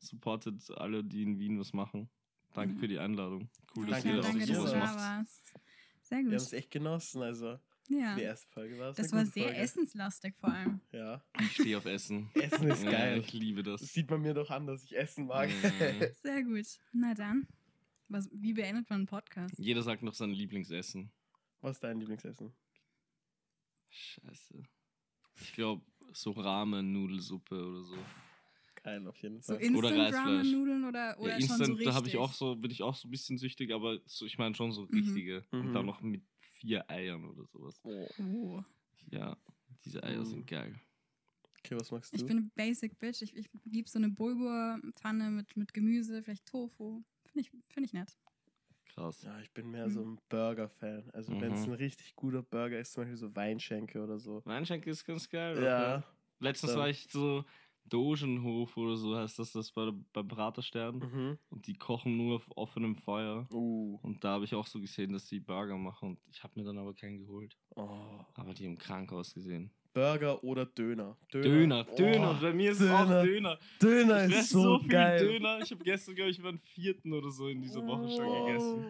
Supportet 0.00 0.70
alle, 0.72 1.04
die 1.04 1.22
in 1.22 1.38
Wien 1.38 1.58
was 1.60 1.72
machen. 1.72 2.08
Danke 2.54 2.74
Ja. 2.74 2.80
für 2.80 2.88
die 2.88 2.98
Einladung. 2.98 3.48
Cool, 3.76 3.86
dass 3.86 4.02
Danke, 4.02 4.16
ihr 4.16 4.22
danke, 4.22 4.46
du 4.46 4.54
sowas 4.54 4.74
macht. 4.74 4.96
warst. 4.96 5.54
Sehr 6.02 6.18
Wir 6.18 6.24
haben 6.26 6.32
es 6.34 6.44
gut. 6.46 6.52
echt 6.54 6.70
genossen. 6.70 7.22
Also 7.22 7.58
Ja. 7.88 8.16
die 8.16 8.22
erste 8.22 8.48
Folge 8.48 8.78
war 8.78 8.90
es. 8.90 8.96
Das 8.96 9.06
eine 9.12 9.18
war 9.18 9.24
gute 9.24 9.34
sehr 9.34 9.44
Folge. 9.44 9.58
essenslastig 9.60 10.34
vor 10.36 10.52
allem. 10.52 10.80
Ja. 10.92 11.22
Ich 11.40 11.52
stehe 11.52 11.76
auf 11.78 11.84
Essen. 11.84 12.30
Essen 12.34 12.68
ist 12.68 12.82
Ja, 12.82 12.90
geil. 12.90 13.18
ich 13.20 13.32
liebe 13.32 13.62
das. 13.62 13.80
Das 13.82 13.92
sieht 13.92 14.10
man 14.10 14.22
mir 14.22 14.34
doch 14.34 14.50
an, 14.50 14.66
dass 14.66 14.82
ich 14.84 14.96
Essen 14.96 15.26
mag. 15.26 15.48
Ja. 15.50 16.12
Sehr 16.22 16.42
gut. 16.42 16.66
Na 16.92 17.14
dann. 17.14 17.46
Was, 18.08 18.28
wie 18.32 18.52
beendet 18.54 18.90
man 18.90 19.00
einen 19.00 19.06
Podcast? 19.06 19.54
Jeder 19.56 19.82
sagt 19.82 20.02
noch 20.02 20.14
sein 20.14 20.30
Lieblingsessen. 20.30 21.12
Was 21.60 21.76
ist 21.76 21.84
dein 21.84 22.00
Lieblingsessen? 22.00 22.52
Scheiße. 23.88 24.62
Ich 25.40 25.52
glaube, 25.52 25.84
so 26.12 26.32
Ramen, 26.32 26.92
Nudelsuppe 26.92 27.54
oder 27.54 27.82
so. 27.84 27.96
Geil, 28.82 29.06
auf 29.06 29.16
jeden 29.18 29.42
So 29.42 29.54
Fall. 29.54 29.74
Oder 29.74 29.88
Reisfleisch. 29.90 30.06
Instant-Ramen-Nudeln 30.06 30.84
oder, 30.84 31.16
oder 31.20 31.28
ja, 31.32 31.34
schon 31.34 31.40
Instant, 31.42 31.66
so 31.66 31.72
richtig? 31.72 31.86
da 31.88 31.94
habe 31.94 32.08
ich 32.08 32.16
auch 32.16 32.32
so, 32.32 32.56
bin 32.56 32.70
ich 32.70 32.82
auch 32.82 32.94
so 32.94 33.08
ein 33.08 33.10
bisschen 33.10 33.36
süchtig, 33.38 33.72
aber 33.72 33.98
so, 34.06 34.24
ich 34.24 34.38
meine 34.38 34.54
schon 34.54 34.72
so 34.72 34.82
Mhm. 34.82 34.88
richtige. 34.98 35.44
Und 35.50 35.68
Mhm. 35.68 35.72
dann 35.74 35.86
noch 35.86 36.00
mit 36.00 36.22
vier 36.38 36.90
Eiern 36.90 37.24
oder 37.24 37.44
sowas. 37.46 37.78
Oh. 37.82 38.06
Oh. 38.18 38.62
Ja, 39.10 39.36
diese 39.84 40.02
Eier 40.02 40.20
Mhm. 40.20 40.24
sind 40.26 40.46
geil. 40.46 40.74
Okay, 41.58 41.76
was 41.78 41.90
magst 41.90 42.12
du? 42.12 42.16
Ich 42.16 42.24
bin 42.24 42.38
eine 42.38 42.50
Basic 42.54 42.98
Bitch. 42.98 43.20
Ich, 43.20 43.36
ich 43.36 43.46
liebe 43.64 43.86
so 43.88 43.98
eine 43.98 44.08
Bulgur-Pfanne 44.08 45.30
mit, 45.30 45.54
mit 45.56 45.74
Gemüse, 45.74 46.22
vielleicht 46.22 46.46
Tofu. 46.46 47.02
Finde 47.26 47.40
ich, 47.40 47.50
find 47.68 47.86
ich 47.86 47.92
nett. 47.92 48.16
Krass. 48.94 49.22
ja, 49.22 49.38
ich 49.40 49.52
bin 49.52 49.70
mehr 49.70 49.88
so 49.88 50.02
ein 50.02 50.18
Burger-Fan. 50.30 51.10
Also 51.12 51.38
wenn 51.40 51.52
es 51.52 51.60
Mhm. 51.66 51.72
ein 51.74 51.78
richtig 51.78 52.16
guter 52.16 52.42
Burger 52.42 52.80
ist, 52.80 52.92
zum 52.92 53.02
Beispiel 53.02 53.16
so 53.18 53.36
Weinschenke 53.36 54.02
oder 54.02 54.18
so. 54.18 54.42
Weinschenke 54.46 54.90
ist 54.90 55.04
ganz 55.04 55.28
geil. 55.28 55.62
Ja. 55.62 55.98
okay. 55.98 56.06
Letztens 56.40 56.72
Dann- 56.72 56.80
war 56.80 56.88
ich 56.88 57.06
so 57.10 57.44
Dogenhof 57.88 58.76
oder 58.76 58.96
so 58.96 59.16
heißt 59.16 59.38
das, 59.38 59.52
das 59.52 59.72
bei, 59.72 59.90
beim 60.12 60.28
Praterstern. 60.28 60.98
Mhm. 60.98 61.38
Und 61.50 61.66
die 61.66 61.74
kochen 61.74 62.16
nur 62.16 62.36
auf 62.36 62.48
offenem 62.56 62.96
Feuer. 62.96 63.46
Uh. 63.52 63.98
Und 64.02 64.22
da 64.24 64.30
habe 64.34 64.44
ich 64.44 64.54
auch 64.54 64.66
so 64.66 64.80
gesehen, 64.80 65.12
dass 65.12 65.26
die 65.26 65.40
Burger 65.40 65.76
machen. 65.76 66.10
Und 66.10 66.18
ich 66.32 66.42
habe 66.42 66.58
mir 66.58 66.64
dann 66.64 66.78
aber 66.78 66.94
keinen 66.94 67.18
geholt. 67.18 67.56
Oh. 67.76 67.88
Aber 68.34 68.54
die 68.54 68.66
haben 68.66 68.78
krank 68.78 69.12
ausgesehen. 69.12 69.70
Burger 69.92 70.44
oder 70.44 70.66
Döner? 70.66 71.16
Döner, 71.32 71.84
Oh, 71.90 71.96
Döner. 71.96 72.38
Bei 72.40 72.52
mir 72.52 72.70
ist 72.70 72.80
es 72.80 72.88
auch 72.90 73.06
Döner. 73.08 73.24
Döner. 73.24 73.58
Döner 73.82 74.26
Ich 74.28 74.36
ist 74.36 74.50
so, 74.50 74.62
so 74.62 74.78
viel 74.78 74.88
geil. 74.88 75.18
Döner. 75.18 75.58
Ich 75.64 75.70
habe 75.72 75.82
gestern, 75.82 76.14
glaube 76.14 76.30
ich, 76.30 76.38
über 76.38 76.50
einen 76.50 76.60
vierten 76.60 77.12
oder 77.12 77.30
so 77.32 77.48
in 77.48 77.60
dieser 77.60 77.84
Woche 77.84 78.08
schon 78.08 78.24
Oh. 78.24 78.46
gegessen. 78.46 78.84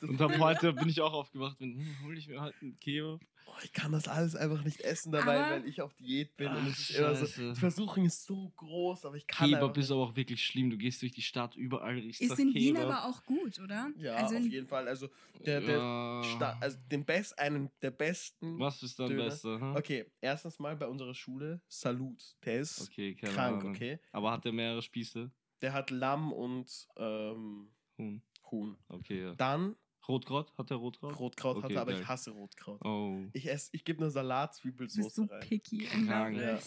Und 0.02 0.38
heute 0.40 0.74
bin 0.74 0.90
ich 0.90 1.00
auch 1.00 1.14
aufgewacht 1.14 1.58
und 1.62 1.76
hm, 1.76 1.96
hol 2.04 2.18
ich 2.18 2.28
mir 2.28 2.40
halt 2.40 2.54
einen 2.60 2.78
Kebab. 2.78 3.20
Oh, 3.46 3.52
ich 3.64 3.72
kann 3.72 3.92
das 3.92 4.08
alles 4.08 4.34
einfach 4.36 4.62
nicht 4.64 4.80
essen 4.80 5.12
dabei, 5.12 5.38
Aber- 5.40 5.50
weil 5.54 5.66
ich 5.68 5.80
auf 5.82 5.92
Diät 5.94 6.36
bin. 6.36 6.48
und 6.48 6.56
Ach, 6.58 6.66
es 6.68 6.90
ist 6.90 6.90
immer 6.98 7.14
so, 7.14 7.26
Scheiße. 7.26 7.52
die 7.54 7.60
Versuchung 7.60 8.04
ist 8.06 8.24
so 8.24 8.50
groß, 8.56 9.04
aber 9.04 9.16
ich 9.16 9.26
kann 9.26 9.48
Kebab 9.50 9.76
ist 9.76 9.90
aber 9.90 10.00
auch 10.02 10.16
wirklich 10.16 10.44
schlimm. 10.44 10.70
Du 10.70 10.76
gehst 10.78 11.02
durch 11.02 11.12
die 11.12 11.22
Stadt, 11.22 11.56
überall 11.56 11.94
riechst 11.94 12.20
Ist 12.20 12.38
in 12.38 12.54
Wien 12.54 12.74
Kebab. 12.76 12.90
aber 12.90 13.08
auch 13.08 13.24
gut, 13.24 13.58
oder? 13.60 13.90
Ja, 13.96 14.14
also 14.16 14.36
auf 14.36 14.42
jeden 14.46 14.66
Fall. 14.66 14.88
Also, 14.88 15.08
der, 15.44 15.60
der 15.60 15.76
Ja. 15.78 16.22
Sta 16.24 16.56
also 16.60 16.78
den 16.90 17.04
best, 17.04 17.38
einen 17.38 17.70
der 17.82 17.90
besten. 17.90 18.58
Was 18.58 18.82
ist 18.82 18.98
dein 18.98 19.08
Döner. 19.08 19.24
bester? 19.24 19.60
Hm? 19.60 19.76
Okay, 19.76 20.06
erstens 20.20 20.58
mal 20.58 20.76
bei 20.76 20.86
unserer 20.86 21.14
Schule 21.14 21.60
Salut. 21.68 22.22
Der 22.44 22.60
ist 22.60 22.80
Okay, 22.82 23.14
keine 23.14 23.32
krank, 23.34 23.60
Ahnung. 23.62 23.74
okay? 23.74 23.98
Aber 24.12 24.32
hat 24.32 24.44
der 24.44 24.52
mehrere 24.52 24.82
Spieße? 24.82 25.30
Der 25.60 25.72
hat 25.72 25.90
Lamm 25.90 26.32
und 26.32 26.88
ähm, 26.96 27.70
Huhn. 27.98 28.22
Huhn. 28.50 28.76
Okay, 28.88 29.22
ja. 29.22 29.34
Dann 29.34 29.76
Rotkraut? 30.08 30.52
Hat 30.58 30.70
der 30.70 30.76
Rotkraut? 30.78 31.18
Rotkraut 31.18 31.56
hat 31.58 31.64
Okay, 31.64 31.74
er, 31.74 31.80
aber 31.82 31.92
geil. 31.92 32.00
ich 32.02 32.08
hasse 32.08 32.30
Rotkraut. 32.32 32.84
Oh. 32.84 33.20
Ich 33.32 33.48
esse, 33.48 33.70
ich 33.72 33.84
gebe 33.84 34.00
nur 34.00 34.10
Salat, 34.10 34.58
du 34.64 34.72
bist 34.72 34.94
so 35.14 35.24
rein. 35.24 35.40
picky, 35.40 35.78
Krank. 35.78 36.36
Ja. 36.38 36.58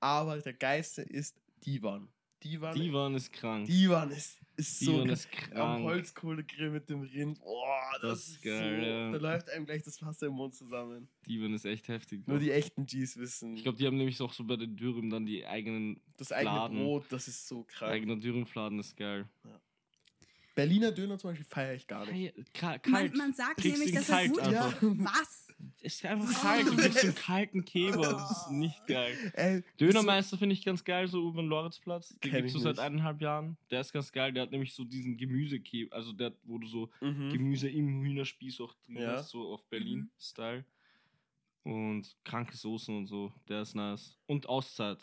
Aber 0.00 0.38
der 0.38 0.54
geilste 0.54 1.02
ist 1.02 1.40
Divan. 1.64 2.08
Divan, 2.42 2.74
Divan 2.74 3.14
ist 3.14 3.32
krank. 3.32 3.66
Divan 3.68 4.10
ist, 4.10 4.36
ist 4.56 4.80
so 4.80 4.90
Divan 4.90 5.04
ge- 5.04 5.12
ist 5.12 5.28
am 5.52 5.52
krank. 5.52 5.84
Holzkohlegrill 5.84 6.70
mit 6.70 6.88
dem 6.88 7.02
Rind. 7.02 7.38
Boah, 7.38 7.92
das, 8.00 8.10
Das 8.10 8.28
ist 8.30 8.42
geil, 8.42 8.80
so, 8.80 8.86
ja. 8.86 9.12
Da 9.12 9.18
läuft 9.18 9.48
einem 9.50 9.64
gleich 9.64 9.84
das 9.84 10.02
Wasser 10.02 10.26
im 10.26 10.32
Mund 10.32 10.52
zusammen. 10.52 11.06
Divan 11.28 11.54
ist 11.54 11.64
echt 11.64 11.86
heftig. 11.86 12.26
Nur 12.26 12.40
die 12.40 12.50
echten 12.50 12.84
Gs 12.84 13.16
wissen. 13.16 13.56
ich 13.56 13.62
glaube, 13.62 13.78
die 13.78 13.86
haben 13.86 13.96
nämlich 13.96 14.20
auch 14.20 14.32
so 14.32 14.42
bei 14.44 14.56
den 14.56 14.74
Dürüm 14.76 15.08
dann 15.08 15.24
die 15.24 15.46
eigenen, 15.46 16.00
das 16.16 16.32
eigene 16.32 16.52
Fladen. 16.56 16.78
Brot, 16.78 17.04
das 17.10 17.28
ist 17.28 17.46
so 17.46 17.62
krank. 17.62 17.92
eigener 17.92 18.16
Dürümfladen 18.16 18.80
ist 18.80 18.96
geil. 18.96 19.28
Berliner 20.54 20.92
Döner 20.92 21.18
zum 21.18 21.30
Beispiel 21.30 21.46
feiere 21.46 21.74
ich 21.74 21.86
gar 21.86 22.04
nicht. 22.06 22.34
Ka- 22.54 22.78
Kalt. 22.78 23.12
Man, 23.12 23.16
man 23.28 23.32
sagt 23.32 23.58
Kriegst 23.60 23.78
nämlich, 23.78 23.94
dass 23.94 24.08
er 24.10 24.28
gut 24.28 24.38
ist. 24.38 25.04
Was? 25.04 25.48
Ist 25.80 26.04
einfach 26.04 26.42
kalt. 26.42 26.66
Du 26.66 26.76
kriegst 26.76 27.04
einen 27.04 27.14
kalten 27.14 27.64
Kebab. 27.64 28.02
Das 28.02 28.30
ist 28.42 28.50
nicht 28.50 28.84
geil. 28.86 29.16
Ey, 29.34 29.62
Dönermeister 29.80 30.36
finde 30.36 30.54
ich 30.54 30.64
ganz 30.64 30.82
geil, 30.84 31.06
so 31.06 31.28
über 31.28 31.40
den 31.40 31.48
Loritzplatz. 31.48 32.16
Den 32.22 32.32
gibt 32.32 32.46
es 32.48 32.52
so 32.52 32.58
seit 32.58 32.78
eineinhalb 32.80 33.20
Jahren. 33.22 33.56
Der 33.70 33.80
ist 33.80 33.92
ganz 33.92 34.10
geil. 34.12 34.32
Der 34.32 34.42
hat 34.42 34.50
nämlich 34.50 34.74
so 34.74 34.82
diesen 34.84 35.16
Gemüsekebab, 35.16 35.96
also 35.96 36.12
der, 36.12 36.32
wo 36.42 36.58
du 36.58 36.66
so 36.66 36.90
mhm. 37.00 37.30
Gemüse 37.32 37.68
im 37.70 38.02
Hühnerspieß 38.02 38.60
auch 38.60 38.74
drin 38.84 38.96
Ja. 38.96 39.12
hast, 39.12 39.30
so 39.30 39.52
auf 39.54 39.60
Mhm. 39.62 39.66
Berlin-Style. 39.70 40.64
Und 41.64 42.16
kranke 42.24 42.56
Soßen 42.56 42.96
und 42.96 43.06
so. 43.06 43.32
Der 43.48 43.62
ist 43.62 43.74
nice. 43.76 44.18
Und 44.26 44.48
Auszeit. 44.48 44.98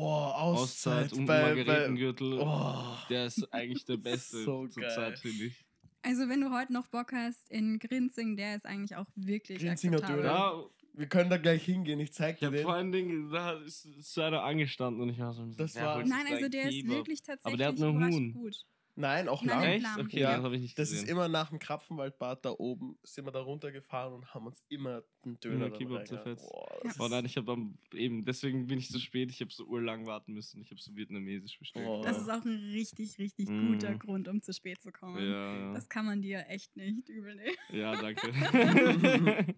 Oh, 0.00 0.06
Auszeit, 0.06 1.04
Auszeit 1.06 1.12
und 1.18 1.26
bei, 1.26 1.42
bei, 1.42 1.54
Margaretengürtel. 1.54 2.38
oh. 2.40 2.96
Der 3.10 3.26
ist 3.26 3.52
eigentlich 3.52 3.84
der 3.84 3.96
beste 4.08 4.42
So 4.44 4.66
zur 4.68 4.82
geil. 4.82 4.92
Zeit, 4.94 5.18
finde 5.18 5.44
ich. 5.46 5.64
Also 6.02 6.28
wenn 6.28 6.40
du 6.40 6.50
heute 6.52 6.72
noch 6.72 6.86
Bock 6.86 7.12
hast 7.12 7.50
in 7.50 7.78
Grinzing, 7.80 8.36
der 8.36 8.56
ist 8.56 8.64
eigentlich 8.66 8.94
auch 8.96 9.06
wirklich 9.16 9.58
Grinzinger 9.58 9.96
akzeptabel. 9.96 10.22
Döner. 10.22 10.34
Ja, 10.34 10.64
Wir 10.94 11.06
können 11.08 11.28
da 11.30 11.36
gleich 11.36 11.64
hingehen, 11.64 11.98
ich 12.00 12.12
zeig 12.12 12.34
ich 12.34 12.40
dir 12.40 12.50
den. 12.50 12.62
vor 12.62 12.74
allen 12.74 12.92
Dingen, 12.92 13.30
da 13.30 13.52
ist, 13.58 13.84
ist 13.86 14.16
einer 14.18 14.42
angestanden 14.44 15.02
und 15.02 15.08
ich 15.10 15.18
war 15.18 15.32
so, 15.34 15.44
Das 15.56 15.74
wer 15.74 15.84
war- 15.84 16.04
Nein, 16.04 16.26
also 16.30 16.48
der 16.48 16.62
ist 16.68 16.70
Kebab? 16.76 16.96
wirklich 16.96 17.22
tatsächlich 17.22 17.46
Aber 17.46 17.56
der 17.56 17.66
hat 17.68 17.78
nur 17.78 17.92
Huhn. 18.08 18.32
gut. 18.32 18.56
Nein, 19.00 19.28
auch 19.28 19.42
Nein, 19.44 19.58
Lamm. 19.60 19.62
Echt? 19.64 19.82
Lamm. 19.84 20.06
Okay, 20.06 20.20
Ja, 20.20 20.34
das 20.36 20.44
habe 20.44 20.56
ich 20.56 20.62
nicht 20.62 20.78
Das 20.78 20.90
gesehen. 20.90 21.04
ist 21.04 21.10
immer 21.10 21.28
nach 21.28 21.50
dem 21.50 21.58
Krapfenwaldbad 21.60 22.44
da 22.44 22.50
oben, 22.50 22.98
sind 23.04 23.24
wir 23.26 23.30
da 23.30 23.40
runtergefahren 23.40 24.12
und 24.12 24.34
haben 24.34 24.46
uns 24.46 24.60
immer 24.68 25.02
einen 25.24 25.38
Döner 25.38 25.72
reingehauen. 25.72 26.04
zerfetzt. 26.06 26.48
Boah, 26.50 26.80
das 26.82 26.98
Oh 27.00 27.06
nein, 27.08 27.24
ich 27.24 27.36
habe 27.36 27.56
eben, 27.94 28.24
deswegen 28.24 28.66
bin 28.66 28.78
ich 28.78 28.90
zu 28.90 28.98
spät. 28.98 29.30
Ich 29.30 29.40
habe 29.40 29.52
so 29.52 29.64
urlang 29.66 30.06
warten 30.06 30.32
müssen. 30.34 30.60
Ich 30.62 30.70
habe 30.72 30.80
so 30.80 30.96
vietnamesisch 30.96 31.58
bestellt. 31.58 31.86
Oh. 31.88 32.02
Das 32.02 32.18
ist 32.20 32.28
auch 32.28 32.44
ein 32.44 32.70
richtig, 32.72 33.18
richtig 33.18 33.48
Mm. 33.48 33.72
guter 33.72 33.94
Grund, 33.94 34.26
um 34.26 34.42
zu 34.42 34.52
spät 34.52 34.80
zu 34.82 34.90
kommen. 34.90 35.22
Ja, 35.24 35.54
ja. 35.56 35.72
Das 35.74 35.88
kann 35.88 36.04
man 36.04 36.20
dir 36.20 36.44
echt 36.48 36.76
nicht 36.76 37.08
übel 37.08 37.36
nehmen. 37.36 37.56
ja, 37.70 37.94
danke. 38.00 38.28
Okay, 38.28 39.54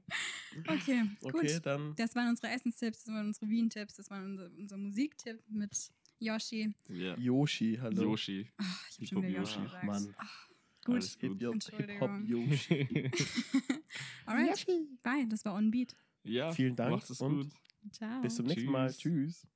Okay, 1.24 1.49
gut. 1.55 1.66
dann 1.66 1.95
Das 1.97 2.14
waren 2.14 2.28
unsere 2.28 2.53
Essenstipps, 2.53 3.05
das 3.05 3.14
waren 3.14 3.26
unsere 3.28 3.49
Wien-Tipps, 3.49 3.95
das 3.97 4.11
war 4.11 4.22
unser, 4.22 4.51
unser 4.59 4.76
Musiktipp 4.76 5.41
mit 5.49 5.70
Yoshi. 6.20 6.72
ja. 6.88 7.16
Yoshi, 7.18 7.78
hallo. 7.80 8.02
Yoshi. 8.10 8.46
Ach, 8.56 8.88
ich 8.88 8.96
habe 8.96 9.06
schon 9.06 9.22
wieder 9.22 9.40
Hip-Hop 9.40 9.44
Yoshi 9.44 9.58
Yoshi. 9.58 9.64
gesagt. 9.64 9.84
Mann. 9.84 10.14
Ach, 10.18 10.48
gut. 10.84 11.04
Hip-Hop 11.18 12.20
Yoshi. 12.26 13.10
alright. 14.26 14.66
Bye, 15.02 15.26
das 15.28 15.44
war 15.44 15.54
On 15.54 15.70
Beat. 15.70 15.96
ja, 16.24 16.52
Vielen 16.52 16.76
Dank 16.76 16.90
Macht 16.92 17.10
es 17.10 17.20
und 17.20 17.36
gut. 17.36 17.48
Ciao. 17.92 18.20
Bis 18.22 18.36
zum 18.36 18.46
nächsten 18.46 18.70
Mal. 18.70 18.92
Tschüss. 18.92 19.46